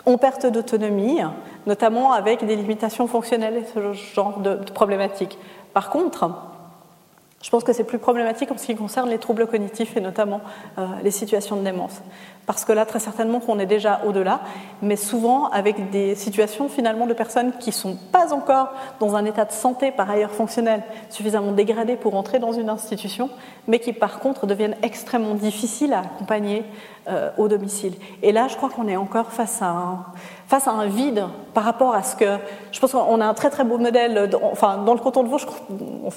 en 0.04 0.18
perte 0.18 0.46
d'autonomie, 0.46 1.18
notamment 1.66 2.12
avec 2.12 2.44
des 2.46 2.56
limitations 2.56 3.08
fonctionnelles 3.08 3.56
et 3.56 3.64
ce 3.74 3.92
genre 3.92 4.38
de, 4.38 4.54
problématiques. 4.72 5.36
Par 5.74 5.90
contre, 5.90 6.30
je 7.42 7.50
pense 7.50 7.64
que 7.64 7.72
c'est 7.72 7.84
plus 7.84 7.98
problématique 7.98 8.50
en 8.50 8.56
ce 8.56 8.66
qui 8.66 8.76
concerne 8.76 9.10
les 9.10 9.18
troubles 9.18 9.46
cognitifs 9.46 9.96
et 9.96 10.00
notamment 10.00 10.40
euh, 10.78 10.86
les 11.02 11.10
situations 11.10 11.56
de 11.56 11.62
démence 11.62 12.00
parce 12.46 12.64
que 12.64 12.72
là, 12.72 12.86
très 12.86 13.00
certainement 13.00 13.40
qu'on 13.40 13.58
est 13.58 13.66
déjà 13.66 14.00
au-delà, 14.06 14.40
mais 14.80 14.96
souvent 14.96 15.48
avec 15.48 15.90
des 15.90 16.14
situations 16.14 16.68
finalement 16.68 17.06
de 17.06 17.12
personnes 17.12 17.52
qui 17.58 17.70
ne 17.70 17.74
sont 17.74 17.96
pas 18.12 18.32
encore 18.32 18.68
dans 19.00 19.16
un 19.16 19.24
état 19.24 19.44
de 19.44 19.52
santé, 19.52 19.90
par 19.90 20.08
ailleurs 20.08 20.30
fonctionnel, 20.30 20.82
suffisamment 21.10 21.52
dégradé 21.52 21.96
pour 21.96 22.14
entrer 22.14 22.38
dans 22.38 22.52
une 22.52 22.70
institution, 22.70 23.30
mais 23.66 23.80
qui 23.80 23.92
par 23.92 24.20
contre 24.20 24.46
deviennent 24.46 24.76
extrêmement 24.82 25.34
difficiles 25.34 25.92
à 25.92 26.00
accompagner 26.00 26.64
euh, 27.08 27.30
au 27.36 27.48
domicile. 27.48 27.94
Et 28.22 28.32
là, 28.32 28.48
je 28.48 28.56
crois 28.56 28.68
qu'on 28.68 28.88
est 28.88 28.96
encore 28.96 29.30
face 29.30 29.62
à 29.62 29.66
un, 29.66 30.06
face 30.48 30.66
à 30.66 30.72
un 30.72 30.86
vide 30.86 31.24
par 31.54 31.62
rapport 31.62 31.94
à 31.94 32.02
ce 32.02 32.16
que. 32.16 32.38
Je 32.72 32.80
pense 32.80 32.92
qu'on 32.92 33.20
a 33.20 33.26
un 33.26 33.34
très 33.34 33.48
très 33.50 33.62
beau 33.62 33.78
modèle. 33.78 34.28
enfin, 34.42 34.78
dans 34.78 34.92
le 34.92 34.98
canton 34.98 35.22
de 35.22 35.28
Vaud, 35.28 35.38
on, 35.70 36.10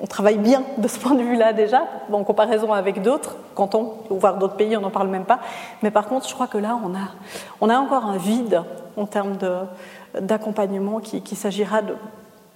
on 0.00 0.06
travaille 0.06 0.38
bien 0.38 0.62
de 0.76 0.86
ce 0.86 0.98
point 1.00 1.14
de 1.14 1.22
vue-là 1.22 1.52
déjà, 1.52 1.82
en 2.12 2.22
comparaison 2.22 2.72
avec 2.72 3.02
d'autres 3.02 3.36
cantons, 3.56 3.94
voire 4.10 4.38
d'autres 4.38 4.54
pays, 4.54 4.76
on 4.76 4.80
n'en 4.80 4.90
parle 4.90 5.08
même 5.08 5.24
pas. 5.24 5.40
Mais 5.82 5.90
par 5.90 6.06
contre, 6.06 6.28
je 6.28 6.34
crois 6.34 6.46
que 6.46 6.58
là, 6.58 6.78
on 6.84 6.94
a, 6.94 7.08
on 7.60 7.68
a 7.68 7.78
encore 7.78 8.04
un 8.04 8.16
vide 8.16 8.62
en 8.96 9.06
termes 9.06 9.36
d'accompagnement 10.20 11.00
qu'il 11.00 11.22
qui 11.22 11.36
s'agira 11.36 11.82
de, 11.82 11.94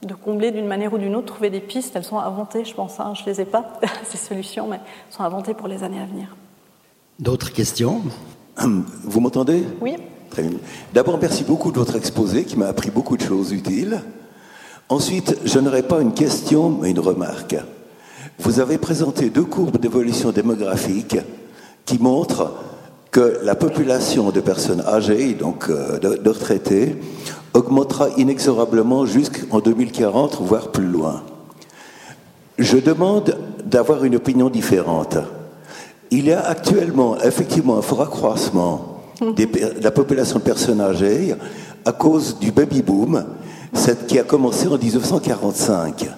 de, 0.02 0.14
combler 0.14 0.50
d'une 0.50 0.66
manière 0.66 0.92
ou 0.92 0.98
d'une 0.98 1.14
autre, 1.14 1.26
trouver 1.26 1.50
des 1.50 1.60
pistes. 1.60 1.94
Elles 1.96 2.04
sont 2.04 2.18
inventées, 2.18 2.64
je 2.64 2.74
pense. 2.74 2.98
Hein, 3.00 3.12
je 3.14 3.22
ne 3.22 3.26
les 3.26 3.40
ai 3.40 3.44
pas, 3.44 3.72
ces 4.04 4.18
solutions, 4.18 4.66
mais 4.68 4.76
elles 4.76 5.14
sont 5.14 5.22
inventées 5.22 5.54
pour 5.54 5.68
les 5.68 5.82
années 5.82 6.00
à 6.00 6.06
venir. 6.06 6.36
D'autres 7.18 7.52
questions? 7.52 8.02
Vous 8.56 9.20
m'entendez? 9.20 9.64
Oui. 9.80 9.96
Très 10.30 10.42
bien. 10.42 10.58
D'abord, 10.94 11.18
merci 11.20 11.44
beaucoup 11.44 11.70
de 11.70 11.78
votre 11.78 11.94
exposé 11.94 12.44
qui 12.44 12.56
m'a 12.56 12.66
appris 12.66 12.90
beaucoup 12.90 13.16
de 13.16 13.22
choses 13.22 13.52
utiles. 13.52 14.02
Ensuite, 14.88 15.38
je 15.44 15.58
n'aurai 15.58 15.82
pas 15.82 16.00
une 16.00 16.14
question, 16.14 16.70
mais 16.70 16.90
une 16.90 17.00
remarque. 17.00 17.56
Vous 18.38 18.60
avez 18.60 18.78
présenté 18.78 19.30
deux 19.30 19.44
courbes 19.44 19.78
d'évolution 19.78 20.32
démographique 20.32 21.16
qui 21.84 21.98
montrent 21.98 22.52
que 23.12 23.40
la 23.44 23.54
population 23.54 24.30
de 24.30 24.40
personnes 24.40 24.80
âgées, 24.80 25.34
donc 25.34 25.68
euh, 25.68 25.98
de, 25.98 26.28
retraités, 26.28 26.96
augmentera 27.52 28.08
inexorablement 28.16 29.04
jusqu'en 29.04 29.60
2040, 29.60 30.40
voire 30.40 30.72
plus 30.72 30.86
loin. 30.86 31.22
Je 32.58 32.78
demande 32.78 33.36
d'avoir 33.66 34.04
une 34.04 34.16
opinion 34.16 34.48
différente. 34.48 35.18
Il 36.10 36.26
y 36.26 36.32
a 36.32 36.40
actuellement 36.40 37.18
effectivement 37.22 37.76
un 37.76 37.82
fort 37.82 38.02
accroissement 38.02 39.02
de 39.20 39.46
la 39.82 39.90
population 39.90 40.38
de 40.38 40.44
personnes 40.44 40.80
âgées 40.80 41.34
à 41.84 41.92
cause 41.92 42.38
du 42.38 42.50
baby 42.50 42.82
boom, 42.82 43.24
qui 44.08 44.18
a 44.18 44.22
commencé 44.22 44.68
en 44.68 44.78
1945. 44.78 46.08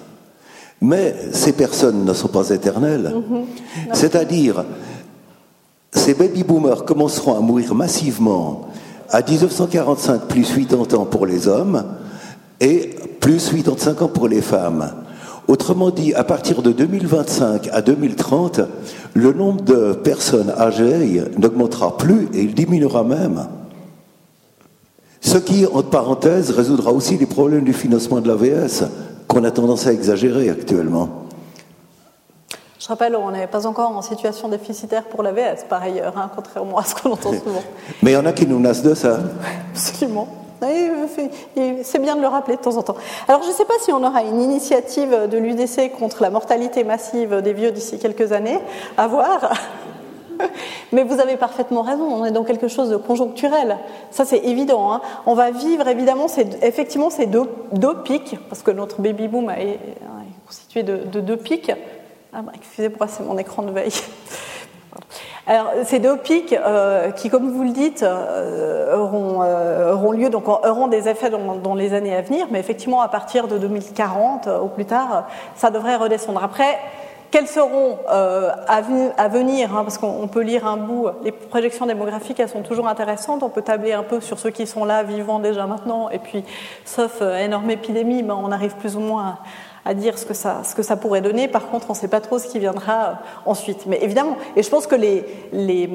Mais 0.81 1.15
ces 1.31 1.53
personnes 1.53 2.05
ne 2.05 2.13
sont 2.13 2.27
pas 2.27 2.49
éternelles. 2.49 3.13
Mm-hmm. 3.15 3.93
C'est-à-dire, 3.93 4.65
ces 5.95 6.13
baby 6.13 6.43
boomers 6.43 6.85
commenceront 6.85 7.35
à 7.35 7.39
mourir 7.39 7.73
massivement 7.73 8.69
à 9.09 9.21
1945 9.21 10.27
plus 10.27 10.43
80 10.43 10.97
ans 10.97 11.05
pour 11.05 11.25
les 11.25 11.47
hommes 11.47 11.83
et 12.59 12.91
plus 13.19 13.49
85 13.49 14.01
ans 14.01 14.07
pour 14.07 14.27
les 14.27 14.41
femmes. 14.41 14.91
Autrement 15.47 15.91
dit, 15.91 16.13
à 16.13 16.23
partir 16.23 16.61
de 16.61 16.71
2025 16.71 17.69
à 17.71 17.81
2030, 17.81 18.61
le 19.13 19.31
nombre 19.33 19.61
de 19.61 19.93
personnes 19.93 20.51
âgées 20.57 21.23
n'augmentera 21.37 21.97
plus 21.97 22.27
et 22.33 22.41
il 22.41 22.53
diminuera 22.53 23.03
même. 23.03 23.47
Ce 25.21 25.37
qui, 25.37 25.65
entre 25.65 25.89
parenthèses, 25.89 26.51
résoudra 26.51 26.91
aussi 26.91 27.17
les 27.17 27.25
problèmes 27.25 27.63
du 27.63 27.73
financement 27.73 28.21
de 28.21 28.27
l'AVS 28.27 28.85
qu'on 29.27 29.43
a 29.43 29.51
tendance 29.51 29.87
à 29.87 29.93
exagérer 29.93 30.49
actuellement. 30.49 31.24
Je 32.85 32.89
rappelle, 32.89 33.15
on 33.15 33.31
n'est 33.31 33.47
pas 33.47 33.65
encore 33.65 33.97
en 33.97 34.03
situation 34.03 34.47
déficitaire 34.47 35.05
pour 35.05 35.23
l'AVS, 35.23 35.63
par 35.67 35.81
ailleurs, 35.81 36.15
hein, 36.19 36.29
contrairement 36.35 36.77
à 36.77 36.83
ce 36.83 36.93
qu'on 36.93 37.13
entend 37.13 37.33
souvent. 37.33 37.63
Mais 38.03 38.11
il 38.11 38.13
y 38.13 38.17
en 38.17 38.27
a 38.27 38.31
qui 38.31 38.45
nous 38.45 38.59
nassent 38.59 38.83
de 38.83 38.93
ça. 38.93 39.17
Absolument. 39.71 40.27
C'est 40.61 41.99
bien 41.99 42.15
de 42.15 42.21
le 42.21 42.27
rappeler 42.27 42.57
de 42.57 42.61
temps 42.61 42.77
en 42.77 42.83
temps. 42.83 42.95
Alors, 43.27 43.41
je 43.41 43.47
ne 43.47 43.53
sais 43.53 43.65
pas 43.65 43.73
si 43.81 43.91
on 43.91 44.03
aura 44.03 44.21
une 44.21 44.39
initiative 44.39 45.27
de 45.31 45.37
l'UDC 45.39 45.97
contre 45.97 46.21
la 46.21 46.29
mortalité 46.29 46.83
massive 46.83 47.41
des 47.41 47.53
vieux 47.53 47.71
d'ici 47.71 47.97
quelques 47.97 48.31
années, 48.33 48.59
à 48.97 49.07
voir. 49.07 49.51
Mais 50.91 51.03
vous 51.03 51.19
avez 51.19 51.37
parfaitement 51.37 51.81
raison, 51.81 52.03
on 52.03 52.23
est 52.23 52.31
dans 52.31 52.43
quelque 52.43 52.67
chose 52.67 52.89
de 52.91 52.97
conjoncturel. 52.97 53.77
Ça, 54.11 54.25
c'est 54.25 54.45
évident. 54.45 54.93
Hein. 54.93 55.01
On 55.25 55.33
va 55.33 55.49
vivre, 55.49 55.87
évidemment, 55.87 56.27
effectivement 56.61 57.09
ces 57.09 57.25
deux, 57.25 57.47
pics, 58.03 58.37
parce 58.47 58.61
que 58.61 58.69
notre 58.69 59.01
baby 59.01 59.27
boom 59.27 59.49
est, 59.49 59.79
constitué 60.45 60.83
de 60.83 61.19
deux 61.19 61.37
pics. 61.37 61.71
Ah, 62.37 62.41
bah, 62.41 62.51
excusez-moi, 62.53 63.07
c'est 63.07 63.23
mon 63.23 63.37
écran 63.37 63.63
de 63.63 63.71
veille. 63.71 63.93
Alors, 65.47 65.71
ces 65.85 65.99
deux 65.99 66.17
pics 66.17 66.51
euh, 66.51 67.11
qui, 67.11 67.29
comme 67.29 67.49
vous 67.49 67.63
le 67.63 67.69
dites, 67.69 68.03
euh, 68.03 68.93
euh, 68.93 69.93
auront, 69.93 70.11
lieu, 70.11 70.29
donc 70.29 70.49
auront 70.49 70.87
des 70.87 71.07
effets 71.07 71.29
dans, 71.29 71.75
les 71.75 71.93
années 71.93 72.13
à 72.13 72.21
venir, 72.21 72.47
mais 72.51 72.59
effectivement, 72.59 72.99
à 72.99 73.07
partir 73.07 73.47
de 73.47 73.57
2040 73.57 74.49
ou 74.61 74.67
plus 74.67 74.83
tard, 74.83 75.27
ça 75.55 75.69
devrait 75.69 75.95
redescendre. 75.95 76.43
Après, 76.43 76.77
quelles 77.31 77.47
seront 77.47 77.99
à, 78.09 78.81
venir, 79.29 79.73
hein, 79.73 79.83
parce 79.83 79.97
qu'on 79.97 80.27
peut 80.27 80.41
lire 80.41 80.67
un 80.67 80.75
bout, 80.75 81.07
les 81.23 81.31
projections 81.31 81.85
démographiques, 81.85 82.41
elles 82.41 82.49
sont 82.49 82.63
toujours 82.63 82.89
intéressantes, 82.89 83.43
on 83.43 83.49
peut 83.49 83.61
tabler 83.61 83.93
un 83.93 84.03
peu 84.03 84.19
sur 84.19 84.39
ceux 84.39 84.49
qui 84.49 84.67
sont 84.67 84.83
là, 84.83 85.03
vivants 85.03 85.39
déjà 85.39 85.67
maintenant, 85.67 86.09
et 86.09 86.19
puis, 86.19 86.43
sauf 86.83 87.21
énorme 87.21 87.71
épidémie, 87.71 88.23
ben, 88.23 88.37
on 88.37 88.51
arrive 88.51 88.75
plus 88.75 88.97
ou 88.97 88.99
moins 88.99 89.23
à 89.25 89.37
à 89.85 89.93
dire 89.93 90.17
ce 90.17 90.25
que 90.25 90.33
ça, 90.33 90.61
ce 90.63 90.73
que 90.73 90.81
ça 90.81 90.97
pourrait 90.97 91.21
donner. 91.21 91.47
Par 91.47 91.67
contre, 91.67 91.85
on 91.89 91.93
ne 91.93 91.97
sait 91.97 92.07
pas 92.07 92.19
trop 92.19 92.39
ce 92.39 92.47
qui 92.47 92.57
viendra 92.57 92.93
euh, 92.93 93.13
ensuite. 93.45 93.85
Mais 93.85 93.99
évidemment, 94.01 94.35
et 94.55 94.63
je 94.63 94.69
pense 94.69 94.87
que 94.87 94.95
les, 94.95 95.23
les, 95.53 95.87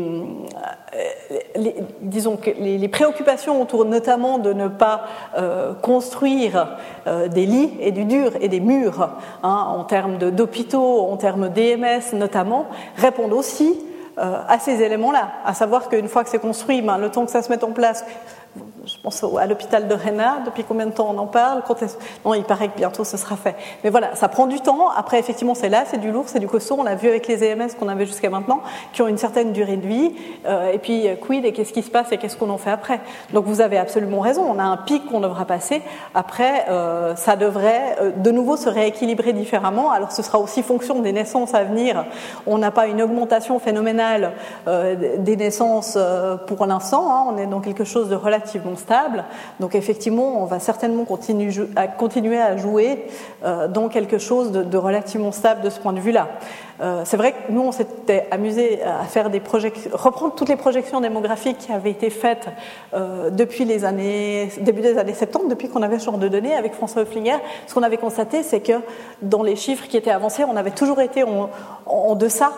euh, 1.56 1.70
disons 2.00 2.38
les, 2.58 2.88
préoccupations 2.88 3.60
autour 3.60 3.84
notamment 3.84 4.38
de 4.38 4.52
ne 4.52 4.68
pas 4.68 5.02
euh, 5.36 5.74
construire 5.74 6.76
des 7.06 7.46
lits 7.46 7.72
et 7.80 7.90
du 7.92 8.04
dur 8.04 8.32
et 8.40 8.48
des 8.48 8.60
murs 8.60 9.10
hein, 9.42 9.66
en 9.68 9.84
termes 9.84 10.18
d'hôpitaux, 10.18 11.00
en 11.00 11.16
termes 11.16 11.48
d'EMS 11.48 12.12
notamment, 12.14 12.66
répondent 12.96 13.32
aussi 13.32 13.80
à 14.16 14.58
ces 14.58 14.82
éléments-là, 14.82 15.30
à 15.46 15.54
savoir 15.54 15.88
qu'une 15.88 16.08
fois 16.08 16.24
que 16.24 16.30
c'est 16.30 16.40
construit, 16.40 16.82
ben, 16.82 16.98
le 16.98 17.10
temps 17.10 17.24
que 17.24 17.30
ça 17.30 17.40
se 17.40 17.48
mette 17.48 17.64
en 17.64 17.72
place, 17.72 18.04
je 18.84 18.94
pense 19.02 19.24
à 19.38 19.46
l'hôpital 19.46 19.88
de 19.88 19.94
Rennes, 19.94 20.24
depuis 20.44 20.64
combien 20.64 20.86
de 20.86 20.92
temps 20.92 21.08
on 21.10 21.18
en 21.18 21.26
parle? 21.26 21.62
Non, 22.24 22.34
il 22.34 22.44
paraît 22.44 22.68
que 22.68 22.76
bientôt 22.76 23.04
ce 23.04 23.16
sera 23.16 23.36
fait. 23.36 23.56
Mais 23.84 23.90
voilà, 23.90 24.14
ça 24.14 24.28
prend 24.28 24.46
du 24.46 24.60
temps. 24.60 24.88
Après, 24.90 25.18
effectivement, 25.18 25.54
c'est 25.54 25.68
là, 25.68 25.84
c'est 25.86 25.98
du 25.98 26.10
lourd, 26.10 26.24
c'est 26.26 26.38
du 26.38 26.46
costaud. 26.46 26.76
On 26.78 26.82
l'a 26.82 26.94
vu 26.94 27.08
avec 27.08 27.26
les 27.26 27.44
EMS 27.44 27.68
qu'on 27.78 27.88
avait 27.88 28.06
jusqu'à 28.06 28.30
maintenant, 28.30 28.60
qui 28.92 29.02
ont 29.02 29.08
une 29.08 29.18
certaine 29.18 29.52
durée 29.52 29.76
de 29.76 29.86
vie. 29.86 30.12
Euh, 30.46 30.72
et 30.72 30.78
puis, 30.78 31.08
euh, 31.08 31.14
quid 31.16 31.44
et 31.44 31.52
qu'est-ce 31.52 31.72
qui 31.72 31.82
se 31.82 31.90
passe 31.90 32.12
et 32.12 32.18
qu'est-ce 32.18 32.36
qu'on 32.36 32.50
en 32.50 32.58
fait 32.58 32.70
après? 32.70 33.00
Donc, 33.32 33.44
vous 33.44 33.60
avez 33.60 33.78
absolument 33.78 34.20
raison. 34.20 34.44
On 34.48 34.58
a 34.58 34.64
un 34.64 34.76
pic 34.76 35.06
qu'on 35.06 35.20
devra 35.20 35.44
passer. 35.44 35.82
Après, 36.14 36.66
euh, 36.68 37.14
ça 37.16 37.36
devrait 37.36 37.96
de 38.16 38.30
nouveau 38.30 38.56
se 38.56 38.68
rééquilibrer 38.68 39.32
différemment. 39.32 39.90
Alors, 39.90 40.12
ce 40.12 40.22
sera 40.22 40.38
aussi 40.38 40.62
fonction 40.62 41.00
des 41.00 41.12
naissances 41.12 41.54
à 41.54 41.64
venir. 41.64 42.04
On 42.46 42.58
n'a 42.58 42.70
pas 42.70 42.86
une 42.86 43.02
augmentation 43.02 43.58
phénoménale 43.58 44.32
des 44.66 45.36
naissances 45.36 45.98
pour 46.46 46.66
l'instant. 46.66 47.10
Hein. 47.10 47.26
On 47.28 47.38
est 47.38 47.46
dans 47.46 47.60
quelque 47.60 47.84
chose 47.84 48.08
de 48.08 48.14
relativement 48.14 48.70
stable. 48.80 49.24
Donc 49.60 49.74
effectivement, 49.74 50.42
on 50.42 50.46
va 50.46 50.58
certainement 50.58 51.04
continuer 51.04 52.40
à, 52.40 52.56
jouer 52.56 53.06
euh, 53.44 53.68
dans 53.68 53.88
quelque 53.88 54.18
chose 54.18 54.50
de, 54.50 54.76
relativement 54.76 55.32
stable 55.32 55.60
de 55.62 55.70
ce 55.70 55.78
point 55.78 55.92
de 55.92 56.00
vue-là. 56.00 56.28
Euh, 56.80 57.02
c'est 57.04 57.18
vrai 57.18 57.32
que 57.32 57.52
nous, 57.52 57.60
on 57.60 57.72
s'était 57.72 58.26
amusé 58.30 58.82
à 58.82 59.04
faire 59.04 59.30
des 59.30 59.40
projections, 59.40 59.90
reprendre 59.92 60.34
toutes 60.34 60.48
les 60.48 60.56
projections 60.56 61.00
démographiques 61.00 61.58
qui 61.58 61.72
avaient 61.72 61.90
été 61.90 62.08
faites 62.08 62.48
euh, 62.94 63.30
depuis 63.30 63.64
les 63.64 63.84
années, 63.84 64.50
début 64.60 64.80
des 64.80 64.96
années 64.96 65.14
70, 65.14 65.48
depuis 65.48 65.68
qu'on 65.68 65.82
avait 65.82 65.98
ce 65.98 66.06
genre 66.06 66.18
de 66.18 66.28
données 66.28 66.54
avec 66.54 66.74
François 66.74 67.02
Hofflinger. 67.02 67.36
Ce 67.66 67.74
qu'on 67.74 67.82
avait 67.82 67.98
constaté, 67.98 68.42
c'est 68.42 68.60
que 68.60 68.80
dans 69.20 69.42
les 69.42 69.56
chiffres 69.56 69.86
qui 69.88 69.96
étaient 69.96 70.10
avancés, 70.10 70.44
on 70.44 70.56
avait 70.56 70.70
toujours 70.70 71.00
été 71.00 71.22
en, 71.22 71.50
en 71.86 72.14
deçà 72.14 72.50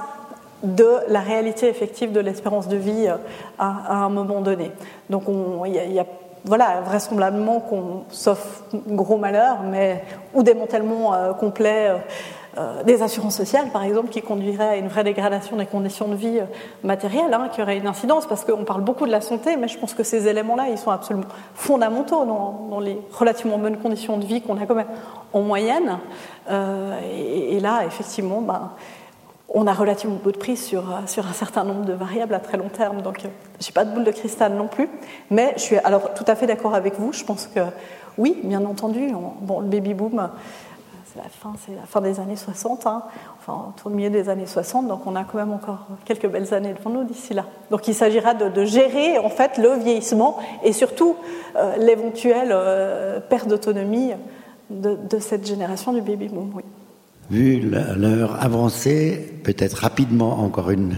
de 0.62 0.98
la 1.08 1.20
réalité 1.20 1.68
effective 1.68 2.12
de 2.12 2.20
l'espérance 2.20 2.68
de 2.68 2.76
vie 2.76 3.08
euh, 3.08 3.16
à, 3.58 4.04
un 4.04 4.08
moment 4.08 4.40
donné. 4.40 4.72
Donc 5.10 5.24
il 5.66 5.92
y, 5.92 5.98
a, 5.98 6.06
voilà, 6.44 6.80
vraisemblablement 6.82 7.60
qu'on, 7.60 8.04
sauf 8.10 8.62
gros 8.88 9.18
malheur, 9.18 9.58
mais 9.64 10.04
ou 10.34 10.42
démantèlement 10.42 11.14
euh, 11.14 11.32
complet 11.32 11.92
euh, 12.58 12.82
des 12.84 13.02
assurances 13.02 13.36
sociales, 13.36 13.70
par 13.72 13.82
exemple, 13.82 14.10
qui 14.10 14.22
conduirait 14.22 14.68
à 14.68 14.76
une 14.76 14.88
vraie 14.88 15.04
dégradation 15.04 15.56
des 15.56 15.66
conditions 15.66 16.06
de 16.08 16.14
vie 16.14 16.38
matérielles, 16.84 17.32
hein, 17.32 17.48
qui 17.52 17.62
aurait 17.62 17.78
une 17.78 17.86
incidence, 17.86 18.26
parce 18.26 18.44
qu'on 18.44 18.64
parle 18.64 18.82
beaucoup 18.82 19.06
de 19.06 19.10
la 19.10 19.22
santé, 19.22 19.56
mais 19.56 19.68
je 19.68 19.78
pense 19.78 19.94
que 19.94 20.02
ces 20.02 20.28
éléments-là, 20.28 20.68
ils 20.70 20.78
sont 20.78 20.90
absolument 20.90 21.26
fondamentaux 21.54 22.24
dans, 22.24 22.78
les 22.80 22.98
relativement 23.12 23.58
bonnes 23.58 23.78
conditions 23.78 24.18
de 24.18 24.26
vie 24.26 24.42
qu'on 24.42 24.60
a 24.60 24.66
quand 24.66 24.74
même 24.74 24.86
en 25.32 25.40
moyenne. 25.40 25.98
Et, 26.50 27.56
et, 27.56 27.60
là, 27.60 27.84
effectivement, 27.86 28.42
ben, 28.42 28.72
on 29.54 29.66
a 29.66 29.72
relativement 29.72 30.16
peu 30.16 30.32
de 30.32 30.38
prise 30.38 30.64
sur, 30.64 30.90
euh, 30.90 31.06
sur 31.06 31.26
un 31.26 31.32
certain 31.32 31.64
nombre 31.64 31.84
de 31.84 31.92
variables 31.92 32.34
à 32.34 32.40
très 32.40 32.56
long 32.56 32.68
terme. 32.68 33.02
Donc, 33.02 33.24
euh, 33.24 33.28
je 33.60 33.66
n'ai 33.66 33.72
pas 33.72 33.84
de 33.84 33.94
boule 33.94 34.04
de 34.04 34.10
cristal 34.10 34.54
non 34.54 34.66
plus. 34.66 34.88
Mais 35.30 35.52
je 35.56 35.62
suis 35.62 35.76
alors 35.78 36.14
tout 36.14 36.24
à 36.26 36.34
fait 36.34 36.46
d'accord 36.46 36.74
avec 36.74 36.98
vous. 36.98 37.12
Je 37.12 37.24
pense 37.24 37.46
que 37.46 37.60
oui, 38.18 38.38
bien 38.42 38.64
entendu. 38.64 39.10
bon, 39.40 39.60
le 39.60 39.66
baby 39.66 39.94
boom, 39.94 40.18
euh, 40.18 40.26
c'est 41.12 41.22
la 41.22 41.28
fin, 41.28 41.52
c'est 41.66 41.74
la 41.74 41.86
fin 41.86 42.00
des 42.00 42.20
années 42.20 42.36
60, 42.36 42.86
hein, 42.86 43.02
enfin 43.38 43.74
au 43.84 43.90
milieu 43.90 44.08
des 44.08 44.30
années 44.30 44.46
60. 44.46 44.88
Donc, 44.88 45.06
on 45.06 45.14
a 45.14 45.24
quand 45.24 45.36
même 45.36 45.52
encore 45.52 45.86
quelques 46.06 46.28
belles 46.28 46.54
années 46.54 46.72
devant 46.72 46.90
nous 46.90 47.04
d'ici 47.04 47.34
là. 47.34 47.44
Donc, 47.70 47.86
il 47.88 47.94
s'agira 47.94 48.32
de, 48.32 48.64
gérer 48.64 49.18
en 49.18 49.28
fait 49.28 49.58
le 49.58 49.74
vieillissement 49.74 50.38
et 50.62 50.72
surtout 50.72 51.16
l'éventuelle 51.76 52.56
perte 53.28 53.46
d'autonomie 53.46 54.12
de, 54.70 54.96
de, 54.96 55.18
cette 55.18 55.46
génération 55.46 55.92
du 55.92 56.00
baby 56.00 56.28
boom. 56.28 56.52
Oui. 56.54 56.64
Vu 57.32 57.60
l'heure 57.60 58.44
avancée, 58.44 59.18
peut-être 59.42 59.78
rapidement 59.78 60.40
encore 60.40 60.70
une, 60.70 60.96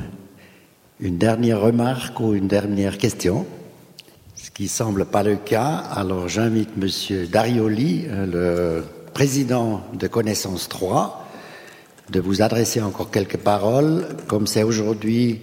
une 0.99 1.17
dernière 1.17 1.61
remarque 1.61 2.19
ou 2.19 2.35
une 2.35 2.49
dernière 2.49 2.99
question, 2.99 3.47
ce 4.35 4.51
qui 4.51 4.67
semble 4.67 5.05
pas 5.05 5.23
le 5.23 5.37
cas. 5.37 5.77
Alors 5.95 6.27
j'invite 6.27 6.77
Monsieur 6.77 7.29
Darioli, 7.29 8.07
le 8.11 8.83
président 9.13 9.83
de 9.93 10.09
Connaissance 10.09 10.69
3, 10.69 11.25
de 12.11 12.19
vous 12.19 12.43
adresser 12.43 12.83
encore 12.83 13.13
quelques 13.13 13.37
paroles, 13.37 14.09
comme 14.27 14.49
c'est 14.49 14.65
aujourd'hui 14.65 15.41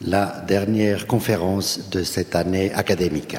la 0.00 0.42
dernière 0.48 1.06
conférence 1.06 1.90
de 1.90 2.02
cette 2.02 2.34
année 2.34 2.72
académique. 2.72 3.36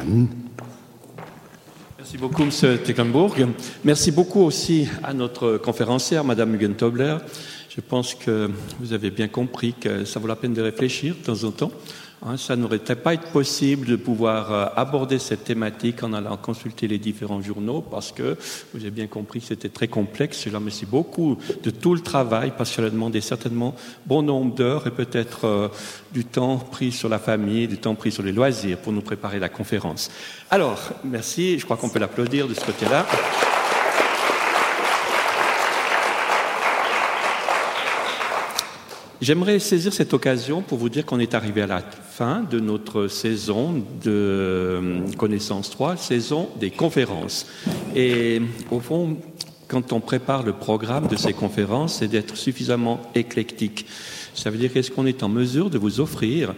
Merci 2.02 2.18
beaucoup, 2.18 2.42
M. 2.42 2.80
Tecklenburg. 2.84 3.48
Merci 3.84 4.12
beaucoup 4.12 4.40
aussi 4.42 4.88
à 5.04 5.14
notre 5.14 5.58
conférencière, 5.58 6.24
Mme 6.24 6.74
Tobler. 6.74 7.18
Je 7.70 7.80
pense 7.80 8.16
que 8.16 8.50
vous 8.80 8.94
avez 8.94 9.12
bien 9.12 9.28
compris 9.28 9.76
que 9.80 10.04
ça 10.04 10.20
vaut 10.20 10.26
la 10.26 10.36
peine 10.36 10.56
de 10.56 10.64
réfléchir 10.64 11.14
de 11.14 11.24
temps 11.24 11.44
en 11.44 11.52
temps 11.52 11.72
ça 12.38 12.56
n'aurait 12.56 12.80
pas 12.80 13.14
été 13.14 13.26
possible 13.34 13.88
de 13.88 13.96
pouvoir 13.96 14.52
euh, 14.52 14.66
aborder 14.76 15.18
cette 15.20 15.44
thématique 15.44 16.04
en 16.04 16.14
allant 16.14 16.38
consulter 16.38 16.88
les 16.88 17.00
différents 17.00 17.42
journaux 17.42 17.82
parce 17.82 18.12
que 18.12 18.38
vous 18.74 18.82
avez 18.82 18.92
bien 18.92 19.08
compris 19.08 19.40
que 19.40 19.48
c'était 19.48 19.70
très 19.70 19.88
complexe. 19.88 20.38
Cela 20.38 20.60
me 20.60 20.66
merci 20.66 20.86
beaucoup 20.86 21.38
de 21.64 21.70
tout 21.70 21.96
le 21.96 22.02
travail 22.02 22.54
parce 22.56 22.70
que 22.70 22.78
cela 22.78 22.90
demandait 22.90 23.22
certainement 23.22 23.76
bon 24.06 24.22
nombre 24.22 24.54
d'heures 24.54 24.88
et 24.88 24.92
peut-être 24.92 25.46
euh, 25.46 25.68
du 26.14 26.24
temps 26.24 26.58
pris 26.58 26.92
sur 26.92 27.10
la 27.10 27.20
famille, 27.20 27.68
du 27.68 27.78
temps 27.78 27.96
pris 27.96 28.12
sur 28.12 28.24
les 28.24 28.32
loisirs 28.32 28.78
pour 28.78 28.94
nous 28.94 29.02
préparer 29.02 29.40
la 29.40 29.50
conférence. 29.50 30.12
Alors, 30.50 30.80
merci. 31.04 31.60
Je 31.60 31.66
crois 31.66 31.78
qu'on 31.78 31.90
peut 31.90 32.00
l'applaudir 32.00 32.48
de 32.48 32.54
ce 32.54 32.64
côté-là. 32.64 33.06
J'aimerais 39.22 39.60
saisir 39.60 39.94
cette 39.94 40.16
occasion 40.16 40.64
pour 40.64 40.80
vous 40.80 40.90
dire 40.90 41.06
qu'on 41.06 41.20
est 41.20 41.36
arrivé 41.36 41.62
à 41.62 41.68
la 41.68 41.82
fin 41.82 42.42
de 42.42 42.60
notre 42.60 43.08
saison 43.08 43.74
de 44.04 44.10
euh, 44.10 45.02
Connaissance 45.16 45.70
3, 45.70 45.96
saison 45.96 46.50
des 46.60 46.72
conférences. 46.72 47.46
Et 47.96 48.42
au 48.72 48.80
fond, 48.80 49.18
quand 49.68 49.94
on 49.94 50.00
prépare 50.00 50.42
le 50.42 50.54
programme 50.54 51.08
de 51.08 51.16
ces 51.16 51.34
conférences, 51.34 52.00
c'est 52.00 52.08
d'être 52.08 52.36
suffisamment 52.36 53.00
éclectique. 53.14 53.86
Ça 54.34 54.50
veut 54.50 54.58
dire 54.58 54.74
qu'est-ce 54.74 54.90
qu'on 54.90 55.06
est 55.06 55.22
en 55.22 55.30
mesure 55.30 55.70
de 55.70 55.78
vous 55.78 56.00
offrir 56.00 56.56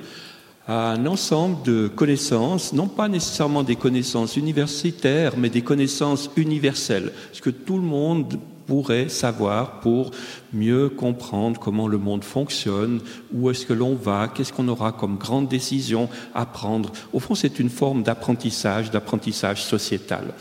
un 0.65 1.06
ensemble 1.06 1.61
de 1.64 1.90
connaissances, 1.90 2.72
non 2.72 2.88
pas 2.88 3.10
nécessairement 3.10 3.64
des 3.64 3.76
connaissances 3.76 4.38
universitaires, 4.38 5.34
mais 5.38 5.49
des 5.49 5.64
connaissances 5.64 6.30
universelles, 6.38 7.11
ce 7.34 7.41
que 7.41 7.49
tout 7.49 7.76
le 7.76 7.84
monde 7.84 8.40
pourrait 8.65 9.10
savoir 9.10 9.80
pour 9.80 10.11
mieux 10.52 10.90
comprendre 10.90 11.60
comment 11.60 11.88
le 11.88 11.98
monde 11.98 12.23
fonctionne, 12.23 13.02
où 13.34 13.49
est-ce 13.49 13.65
que 13.65 13.73
l'on 13.73 13.95
va, 13.95 14.27
qu'est-ce 14.27 14.53
qu'on 14.53 14.68
aura 14.68 14.91
comme 14.91 15.18
grande 15.18 15.48
décision 15.48 16.10
à 16.34 16.45
prendre. 16.45 16.91
Au 17.11 17.19
fond, 17.19 17.35
c'est 17.35 17.60
une 17.60 17.69
forme 17.69 18.03
d'apprentissage, 18.03 18.91
d'apprentissage 18.91 19.64
sociétal. 19.64 20.34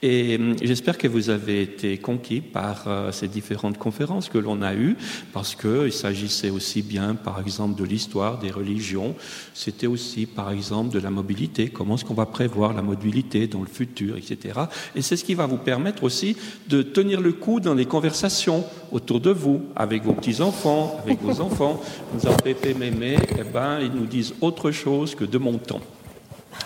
Et 0.00 0.36
hum, 0.36 0.54
j'espère 0.62 0.96
que 0.96 1.08
vous 1.08 1.28
avez 1.28 1.62
été 1.62 1.98
conquis 1.98 2.40
par 2.40 2.84
euh, 2.86 3.10
ces 3.10 3.26
différentes 3.26 3.78
conférences 3.78 4.28
que 4.28 4.38
l'on 4.38 4.62
a 4.62 4.74
eues, 4.74 4.96
parce 5.32 5.56
qu'il 5.56 5.92
s'agissait 5.92 6.50
aussi 6.50 6.82
bien, 6.82 7.16
par 7.16 7.40
exemple, 7.40 7.80
de 7.80 7.84
l'histoire 7.84 8.38
des 8.38 8.50
religions, 8.50 9.16
c'était 9.54 9.88
aussi, 9.88 10.26
par 10.26 10.52
exemple, 10.52 10.94
de 10.94 11.00
la 11.00 11.10
mobilité, 11.10 11.68
comment 11.68 11.96
est-ce 11.96 12.04
qu'on 12.04 12.14
va 12.14 12.26
prévoir 12.26 12.74
la 12.74 12.82
mobilité 12.82 13.48
dans 13.48 13.60
le 13.60 13.66
futur, 13.66 14.16
etc. 14.16 14.60
Et 14.94 15.02
c'est 15.02 15.16
ce 15.16 15.24
qui 15.24 15.34
va 15.34 15.46
vous 15.46 15.56
permettre 15.56 16.04
aussi 16.04 16.36
de 16.68 16.82
tenir 16.82 17.20
le 17.20 17.32
coup 17.32 17.58
dans 17.58 17.74
les 17.74 17.86
conversations 17.86 18.64
autour 18.92 19.18
de 19.18 19.30
vous, 19.30 19.62
avec 19.74 20.04
vos 20.04 20.12
petits-enfants, 20.12 21.00
avec 21.02 21.20
vos 21.22 21.40
enfants. 21.40 21.82
Nous 22.14 22.24
avons 22.24 22.36
Pépé, 22.36 22.72
Mémé, 22.72 23.16
eh 23.36 23.42
ben, 23.42 23.80
ils 23.80 23.92
nous 23.92 24.06
disent 24.06 24.34
autre 24.40 24.70
chose 24.70 25.16
que 25.16 25.24
de 25.24 25.38
mon 25.38 25.58
temps. 25.58 25.80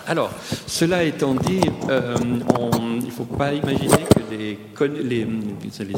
Alors, 0.07 0.31
cela 0.67 1.05
étant 1.05 1.35
dit, 1.35 1.61
euh, 1.89 2.17
il 2.21 2.45
ne 3.13 3.17
faut 3.17 3.37
pas 3.37 3.53
imaginer 3.53 4.05
que 4.75 4.85
les, 4.85 5.27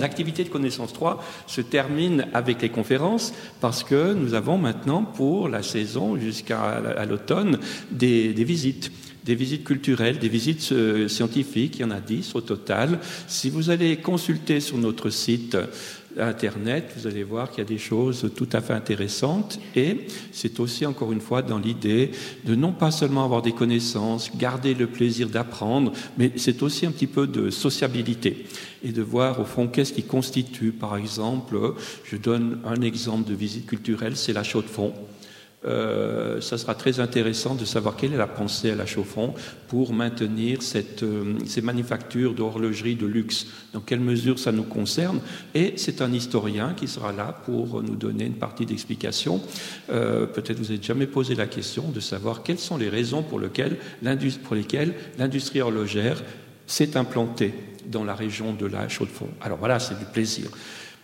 activités 0.03 0.45
de 0.45 0.49
connaissance 0.49 0.93
3 0.93 1.23
se 1.47 1.61
terminent 1.61 2.25
avec 2.35 2.61
les 2.63 2.69
conférences, 2.69 3.33
parce 3.61 3.85
que 3.85 4.13
nous 4.13 4.35
avons 4.35 4.59
maintenant, 4.59 5.05
pour 5.05 5.49
la 5.49 5.63
saison 5.63 6.19
jusqu'à 6.19 6.83
l'automne, 7.09 7.59
des, 7.91 8.33
visites 8.33 8.91
des 9.25 9.35
visites 9.35 9.65
culturelles, 9.65 10.19
des 10.19 10.29
visites 10.29 10.71
euh, 10.73 11.09
scientifiques, 11.09 11.77
il 11.79 11.83
y 11.83 11.85
en 11.85 11.91
a 11.91 12.01
dix 12.01 12.35
au 12.35 12.43
total. 12.43 12.99
Si 13.27 13.49
vous 13.49 13.71
allez 13.71 13.97
consulter 13.97 14.61
sur 14.61 14.77
notre 14.77 15.09
site 15.09 15.57
Internet, 16.19 16.93
vous 16.97 17.07
allez 17.07 17.25
voir 17.25 17.51
qu'il 17.51 17.59
y 17.59 17.67
a 17.67 17.69
des 17.69 17.79
choses 17.79 18.31
tout 18.37 18.49
à 18.53 18.61
fait 18.61 18.73
intéressantes. 18.73 19.59
Et 19.75 20.07
c'est 20.33 20.61
aussi, 20.61 20.87
encore 20.87 21.13
une 21.13 21.21
fois, 21.21 21.43
dans 21.43 21.59
l'idée 21.59 22.11
de 22.45 22.55
non 22.55 22.73
pas 22.73 22.91
seulement 22.91 23.25
avoir 23.25 23.43
des 23.43 23.53
connaissances, 23.53 24.31
garder 24.37 24.75
le 24.75 24.87
plaisir 24.87 25.29
d'apprendre, 25.29 25.93
mais 26.19 26.33
c'est 26.37 26.63
aussi 26.63 26.87
un 26.87 26.93
petit 26.93 27.07
peu 27.07 27.27
de 27.27 27.51
sociabilité 27.51 28.47
et 28.85 28.93
de 28.93 29.03
voir 29.03 29.41
au 29.41 29.45
fond 29.45 29.67
qu'est-ce 29.67 29.93
qui 29.93 30.03
constitue, 30.03 30.73
par 30.73 30.97
exemple, 30.97 31.57
je 32.05 32.17
donne 32.17 32.61
un 32.65 32.81
exemple 32.83 33.29
de 33.29 33.35
visite 33.35 33.67
culturelle, 33.67 34.17
c'est 34.17 34.33
la 34.33 34.43
chaux 34.43 34.63
de 34.63 34.67
fond. 34.67 34.93
Euh, 35.67 36.41
ça 36.41 36.59
sera 36.59 36.75
très 36.75 37.01
intéressant 37.01 37.55
de 37.55 37.65
savoir 37.65 37.97
quelle 37.97 38.13
est 38.13 38.19
la 38.19 38.27
pensée 38.27 38.71
à 38.71 38.75
la 38.75 38.85
Chaux-Fond 38.85 39.35
pour 39.69 39.93
maintenir 39.95 40.59
euh, 41.03 41.35
ces 41.47 41.63
manufactures 41.63 42.35
d'horlogerie 42.35 42.97
de 42.97 43.07
luxe. 43.07 43.47
Dans 43.73 43.81
quelle 43.81 44.01
mesure 44.01 44.39
ça 44.39 44.53
nous 44.53 44.65
concerne 44.65 45.21
Et 45.55 45.75
c'est 45.77 46.03
un 46.03 46.13
historien 46.13 46.75
qui 46.77 46.87
sera 46.87 47.13
là 47.13 47.41
pour 47.45 47.83
nous 47.83 47.97
donner 47.97 48.27
une 48.27 48.35
partie 48.35 48.67
d'explication. 48.67 49.41
Euh, 49.91 50.27
Peut-être 50.27 50.59
vous 50.59 50.65
n'avez 50.65 50.83
jamais 50.83 51.07
posé 51.07 51.35
la 51.35 51.47
question 51.47 51.91
de 51.91 52.01
savoir 52.01 52.43
quelles 52.43 52.59
sont 52.59 52.77
les 52.77 52.89
raisons 52.89 53.23
pour, 53.23 53.41
lesquelles 53.41 53.77
l'industrie 54.03 55.61
horlogère 55.61 56.23
s'est 56.67 56.97
implantée 56.97 57.55
dans 57.87 58.05
la 58.05 58.15
région 58.15 58.53
de 58.53 58.67
la 58.67 58.89
Chaux-de-Fonds. 58.89 59.31
Alors 59.41 59.59
voilà, 59.59 59.79
c'est 59.79 59.99
du 59.99 60.05
plaisir. 60.07 60.51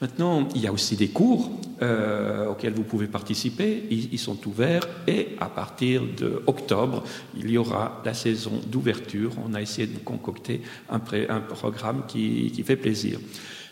Maintenant, 0.00 0.48
il 0.54 0.62
y 0.62 0.66
a 0.66 0.72
aussi 0.72 0.96
des 0.96 1.08
cours 1.08 1.50
euh, 1.82 2.48
auxquels 2.48 2.72
vous 2.72 2.84
pouvez 2.84 3.06
participer. 3.06 3.84
Ils, 3.90 4.18
sont 4.18 4.38
ouverts 4.48 4.88
et 5.06 5.36
à 5.38 5.50
partir 5.50 6.02
d'octobre, 6.02 7.04
il 7.36 7.50
y 7.50 7.58
aura 7.58 8.00
la 8.04 8.14
saison 8.14 8.52
d'ouverture. 8.66 9.32
On 9.46 9.52
a 9.52 9.60
essayé 9.60 9.86
de 9.86 9.98
concocter 9.98 10.62
un, 10.88 10.98
programme 10.98 12.04
qui, 12.08 12.50
fait 12.64 12.76
plaisir. 12.76 13.18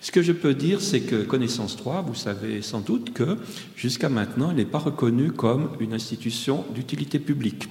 Ce 0.02 0.12
que 0.12 0.20
je 0.20 0.32
peux 0.32 0.52
dire, 0.52 0.82
c'est 0.82 1.00
que 1.00 1.24
Connaissance 1.24 1.76
3, 1.76 2.02
vous 2.02 2.14
savez 2.14 2.60
sans 2.60 2.80
doute 2.80 3.14
que 3.14 3.38
jusqu'à 3.74 4.10
maintenant, 4.10 4.50
il 4.50 4.58
n'est 4.58 4.66
pas 4.66 4.78
reconnu 4.78 5.32
comme 5.32 5.70
une 5.80 5.94
institution 5.94 6.64
d'utilité 6.74 7.18
publique 7.18 7.68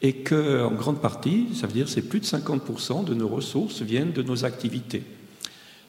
et 0.00 0.14
que, 0.14 0.64
en 0.64 0.72
grande 0.72 1.00
partie, 1.00 1.48
ça 1.54 1.66
veut 1.66 1.72
dire 1.72 1.88
c'est 1.88 2.08
plus 2.08 2.20
de 2.20 2.24
50% 2.24 3.04
de 3.04 3.14
nos 3.14 3.28
ressources 3.28 3.82
viennent 3.82 4.12
de 4.12 4.22
nos 4.22 4.44
activités. 4.44 5.02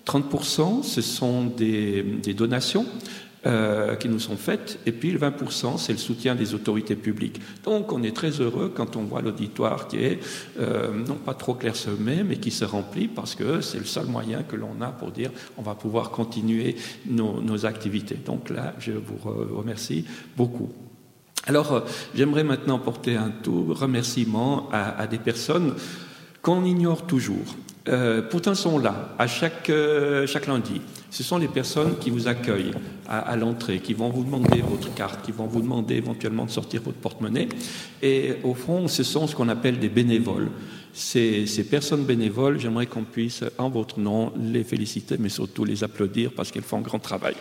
30%, 0.05 0.83
ce 0.83 1.01
sont 1.01 1.45
des, 1.45 2.03
donations 2.35 2.85
euh, 3.45 3.95
qui 3.95 4.09
nous 4.09 4.19
sont 4.19 4.37
faites, 4.37 4.79
et 4.85 4.91
puis 4.91 5.11
le 5.11 5.19
20%, 5.19 5.77
c'est 5.77 5.93
le 5.93 5.97
soutien 5.97 6.35
des 6.35 6.53
autorités 6.53 6.95
publiques. 6.95 7.41
Donc 7.63 7.91
on 7.91 8.03
est 8.03 8.15
très 8.15 8.29
heureux 8.41 8.71
quand 8.73 8.95
on 8.95 9.03
voit 9.03 9.21
l'auditoire 9.21 9.87
qui 9.87 9.97
est 9.97 10.19
euh, 10.59 10.91
non 11.07 11.15
pas 11.15 11.33
trop 11.33 11.53
clairsemé, 11.53 12.23
mais 12.23 12.37
qui 12.37 12.51
se 12.51 12.65
remplit 12.65 13.07
parce 13.07 13.35
que 13.35 13.61
c'est 13.61 13.79
le 13.79 13.85
seul 13.85 14.05
moyen 14.05 14.43
que 14.43 14.55
l'on 14.55 14.81
a 14.81 14.87
pour 14.87 15.11
dire 15.11 15.31
on 15.57 15.61
va 15.61 15.75
pouvoir 15.75 16.11
continuer 16.11 16.75
nos, 17.07 17.65
activités. 17.65 18.15
Donc 18.15 18.49
là, 18.49 18.73
je 18.79 18.91
vous 18.91 19.17
remercie 19.55 20.05
beaucoup. 20.37 20.69
Alors, 21.47 21.73
euh, 21.73 21.79
j'aimerais 22.15 22.43
maintenant 22.43 22.77
porter 22.77 23.15
un 23.15 23.29
tout 23.29 23.73
remerciement 23.73 24.69
à 24.71 25.07
des 25.07 25.17
personnes 25.17 25.73
qu'on 26.41 26.65
ignore 26.65 27.05
toujours. 27.05 27.55
Euh, 27.89 28.21
pourtant, 28.21 28.53
sont 28.53 28.77
là 28.77 29.15
à 29.17 29.27
chaque, 29.27 29.69
euh, 29.69 30.27
chaque 30.27 30.47
lundi. 30.47 30.81
Ce 31.09 31.23
sont 31.23 31.37
les 31.37 31.47
personnes 31.47 31.97
qui 31.99 32.09
vous 32.09 32.27
accueillent 32.27 32.73
à, 33.07 33.35
l'entrée, 33.35 33.79
qui 33.79 33.93
vont 33.93 34.09
vous 34.09 34.23
demander 34.23 34.61
votre 34.61 34.93
carte, 34.93 35.25
qui 35.25 35.31
vont 35.31 35.47
vous 35.47 35.61
demander 35.61 35.95
éventuellement 35.95 36.45
de 36.45 36.51
sortir 36.51 36.81
votre 36.83 36.99
porte-monnaie. 36.99 37.49
Et 38.01 38.35
au 38.43 38.53
fond, 38.53 38.87
ce 38.87 39.03
sont 39.03 39.27
ce 39.27 39.35
qu'on 39.35 39.49
appelle 39.49 39.79
des 39.79 39.89
bénévoles. 39.89 40.49
Ces, 40.93 41.47
ces 41.47 41.63
personnes 41.65 42.05
bénévoles, 42.05 42.59
j'aimerais 42.59 42.85
qu'on 42.85 43.03
puisse, 43.03 43.43
en 43.57 43.69
votre 43.69 43.99
nom, 43.99 44.31
les 44.39 44.63
féliciter, 44.63 45.17
mais 45.19 45.29
surtout 45.29 45.65
les 45.65 45.83
applaudir 45.83 46.31
parce 46.35 46.51
qu'elles 46.51 46.63
font 46.63 46.77
un 46.77 46.81
grand 46.81 46.99
travail. 46.99 47.35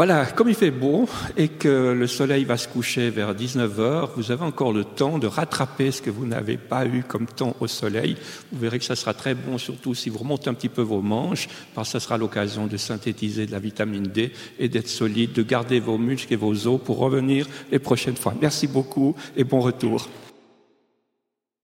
Voilà, 0.00 0.24
comme 0.24 0.48
il 0.48 0.54
fait 0.54 0.70
beau 0.70 1.06
et 1.36 1.48
que 1.48 1.92
le 1.92 2.06
soleil 2.06 2.44
va 2.44 2.56
se 2.56 2.66
coucher 2.66 3.10
vers 3.10 3.34
19h, 3.34 4.08
vous 4.16 4.30
avez 4.30 4.44
encore 4.44 4.72
le 4.72 4.84
temps 4.84 5.18
de 5.18 5.26
rattraper 5.26 5.90
ce 5.90 6.00
que 6.00 6.08
vous 6.08 6.24
n'avez 6.24 6.56
pas 6.56 6.86
eu 6.86 7.02
comme 7.06 7.26
temps 7.26 7.54
au 7.60 7.66
soleil. 7.66 8.16
Vous 8.50 8.58
verrez 8.58 8.78
que 8.78 8.86
ça 8.86 8.96
sera 8.96 9.12
très 9.12 9.34
bon, 9.34 9.58
surtout 9.58 9.94
si 9.94 10.08
vous 10.08 10.16
remontez 10.16 10.48
un 10.48 10.54
petit 10.54 10.70
peu 10.70 10.80
vos 10.80 11.02
manches, 11.02 11.50
parce 11.74 11.88
que 11.88 11.92
ça 11.92 12.00
sera 12.00 12.16
l'occasion 12.16 12.66
de 12.66 12.78
synthétiser 12.78 13.44
de 13.44 13.52
la 13.52 13.58
vitamine 13.58 14.04
D 14.04 14.32
et 14.58 14.70
d'être 14.70 14.88
solide, 14.88 15.34
de 15.34 15.42
garder 15.42 15.80
vos 15.80 15.98
muscles 15.98 16.32
et 16.32 16.36
vos 16.36 16.66
os 16.66 16.80
pour 16.82 16.96
revenir 16.96 17.46
les 17.70 17.78
prochaines 17.78 18.16
fois. 18.16 18.34
Merci 18.40 18.68
beaucoup 18.68 19.14
et 19.36 19.44
bon 19.44 19.60
retour. 19.60 20.08